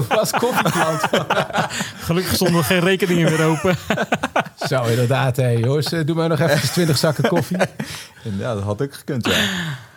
was 0.10 0.32
koffieklant. 0.32 1.02
Gelukkig 2.08 2.34
stonden 2.36 2.58
er 2.58 2.64
geen 2.64 2.80
rekeningen 2.80 3.32
meer 3.32 3.46
open. 3.46 3.76
Zo, 4.70 4.84
inderdaad. 4.84 5.36
Hé, 5.36 5.48
jongens, 5.50 5.91
eh, 5.91 6.06
doe 6.06 6.16
maar 6.16 6.30
nog 6.30 6.39
even 6.39 6.72
20 6.72 6.98
zakken 6.98 7.30
koffie. 7.30 7.58
ja, 8.22 8.54
dat 8.54 8.64
had 8.64 8.82
ook 8.82 8.94
gekund, 8.94 9.26
ja. 9.28 9.38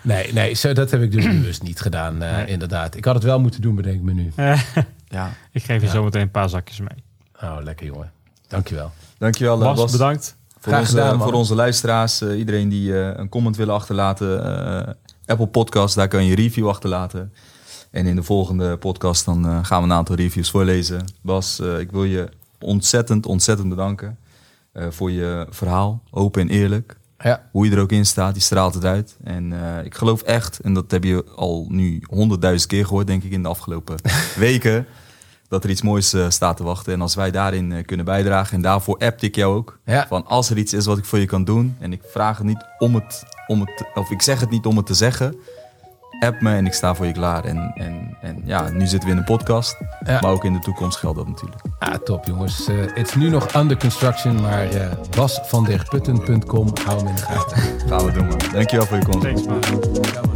Nee, 0.03 0.33
nee 0.33 0.55
zo, 0.55 0.73
dat 0.73 0.91
heb 0.91 1.03
ik 1.03 1.13
dus 1.13 1.25
bewust 1.41 1.63
niet 1.63 1.81
gedaan, 1.81 2.23
eh, 2.23 2.49
inderdaad. 2.49 2.95
Ik 2.97 3.05
had 3.05 3.15
het 3.15 3.25
wel 3.25 3.41
moeten 3.41 3.61
doen, 3.61 3.75
bedenk 3.75 3.95
ik 3.97 4.03
me 4.03 4.13
nu. 4.13 4.33
ja. 5.09 5.31
ik 5.53 5.63
geef 5.65 5.83
je 5.83 5.89
zo 5.89 6.03
meteen 6.05 6.23
een 6.23 6.31
paar 6.31 6.49
zakjes 6.49 6.79
mee. 6.79 7.05
Oh, 7.43 7.57
lekker 7.63 7.87
jongen. 7.87 8.13
Dankjewel. 8.49 8.93
Dankjewel, 9.19 9.59
Bas, 9.59 9.77
Bas. 9.79 9.93
bedankt. 9.93 10.36
Voor, 10.59 10.73
Graag 10.73 10.81
onze, 10.81 10.97
gedaan, 10.97 11.19
voor 11.19 11.33
onze 11.33 11.55
luisteraars, 11.55 12.21
eh, 12.21 12.39
iedereen 12.39 12.69
die 12.69 13.01
eh, 13.01 13.13
een 13.17 13.29
comment 13.29 13.57
willen 13.57 13.75
achterlaten, 13.75 14.45
eh, 14.45 14.95
Apple 15.27 15.47
Podcast, 15.47 15.95
daar 15.95 16.09
kan 16.09 16.25
je 16.25 16.31
een 16.31 16.37
review 16.37 16.69
achterlaten. 16.69 17.33
En 17.91 18.07
in 18.07 18.17
de 18.17 18.23
volgende 18.23 18.77
podcast 18.77 19.25
dan 19.25 19.65
gaan 19.65 19.83
we 19.83 19.89
een 19.89 19.95
aantal 19.95 20.17
reviews 20.17 20.51
voorlezen. 20.51 21.05
Bas, 21.21 21.61
ik 21.61 21.91
wil 21.91 22.05
je 22.05 22.29
ontzettend, 22.61 23.27
ontzettend 23.27 23.69
bedanken 23.69 24.19
voor 24.75 25.11
je 25.11 25.47
verhaal, 25.51 26.03
open 26.11 26.41
en 26.41 26.49
eerlijk. 26.49 26.97
Ja, 27.19 27.49
Hoe 27.51 27.67
je 27.67 27.73
er 27.73 27.81
ook 27.81 27.93
in 27.93 28.07
staat, 28.07 28.33
die 28.33 28.43
straalt 28.43 28.75
het 28.75 28.85
uit. 28.85 29.17
En 29.25 29.53
ik 29.85 29.95
geloof 29.95 30.23
echt, 30.23 30.61
en 30.61 30.75
dat 30.75 30.91
heb 30.91 31.05
je 31.05 31.25
al 31.37 31.67
nu 31.69 32.03
honderdduizend 32.09 32.71
keer 32.71 32.87
gehoord, 32.87 33.07
denk 33.07 33.23
ik, 33.23 33.31
in 33.31 33.43
de 33.43 33.49
afgelopen 33.49 33.97
weken, 34.37 34.87
dat 35.49 35.65
er 35.65 35.71
iets 35.71 35.83
moois 35.83 36.13
eh, 36.13 36.25
staat 36.29 36.57
te 36.57 36.63
wachten. 36.65 36.93
En 36.93 37.01
als 37.01 37.15
wij 37.15 37.31
daarin 37.31 37.73
eh, 37.73 37.85
kunnen 37.85 38.05
bijdragen, 38.07 38.55
en 38.57 38.63
daarvoor 38.63 38.99
appte 38.99 39.27
ik 39.27 39.35
jou 39.35 39.57
ook, 39.57 39.79
Ja. 39.85 40.07
van 40.09 40.27
als 40.27 40.51
er 40.51 40.59
iets 40.59 40.73
is 40.73 40.87
wat 40.87 40.99
ik 40.99 41.05
voor 41.05 41.19
je 41.19 41.27
kan 41.27 41.45
doen, 41.45 41.77
en 41.79 41.93
ik 41.93 42.03
vraag 42.13 42.37
het 42.39 42.47
niet 42.47 42.65
om 42.79 42.95
het, 42.95 43.25
om 43.47 43.61
het 43.61 43.85
of 43.95 44.11
ik 44.11 44.23
zeg 44.23 44.41
het 44.41 44.51
niet 44.51 44.67
om 44.67 44.77
het 44.77 44.87
te 44.87 44.95
zeggen, 44.95 45.37
app 46.21 46.41
me 46.41 46.55
en 46.55 46.67
ik 46.67 46.73
sta 46.73 46.95
voor 46.95 47.07
je 47.07 47.13
klaar. 47.13 47.45
En, 47.45 47.73
en, 47.75 48.17
en 48.21 48.43
ja, 48.45 48.69
nu 48.71 48.87
zitten 48.87 49.09
we 49.09 49.15
in 49.15 49.21
een 49.21 49.25
podcast, 49.25 49.77
Ja. 50.05 50.19
maar 50.21 50.31
ook 50.31 50.45
in 50.45 50.53
de 50.53 50.59
toekomst 50.59 50.99
geldt 50.99 51.17
dat 51.17 51.27
natuurlijk. 51.29 51.61
ah, 51.79 51.95
top 51.95 52.25
jongens. 52.25 52.67
Eh, 52.69 52.77
het 52.95 53.09
is 53.09 53.15
nu 53.15 53.29
nog 53.29 53.55
under 53.55 53.77
construction, 53.77 54.41
maar 54.41 54.71
eh 54.71 54.91
basvanderputten.com, 55.17 56.69
hou 56.85 56.99
hem 56.99 57.07
in 57.09 57.15
de 57.15 57.23
gaten. 57.23 57.57
Gaan 57.89 58.05
we 58.05 58.13
doen, 58.13 58.27
man. 58.27 58.39
Dankjewel 58.53 58.87
voor 58.87 58.97
je 58.99 59.05
komst. 59.05 59.21
Thanks 59.21 59.45
man. 59.47 60.36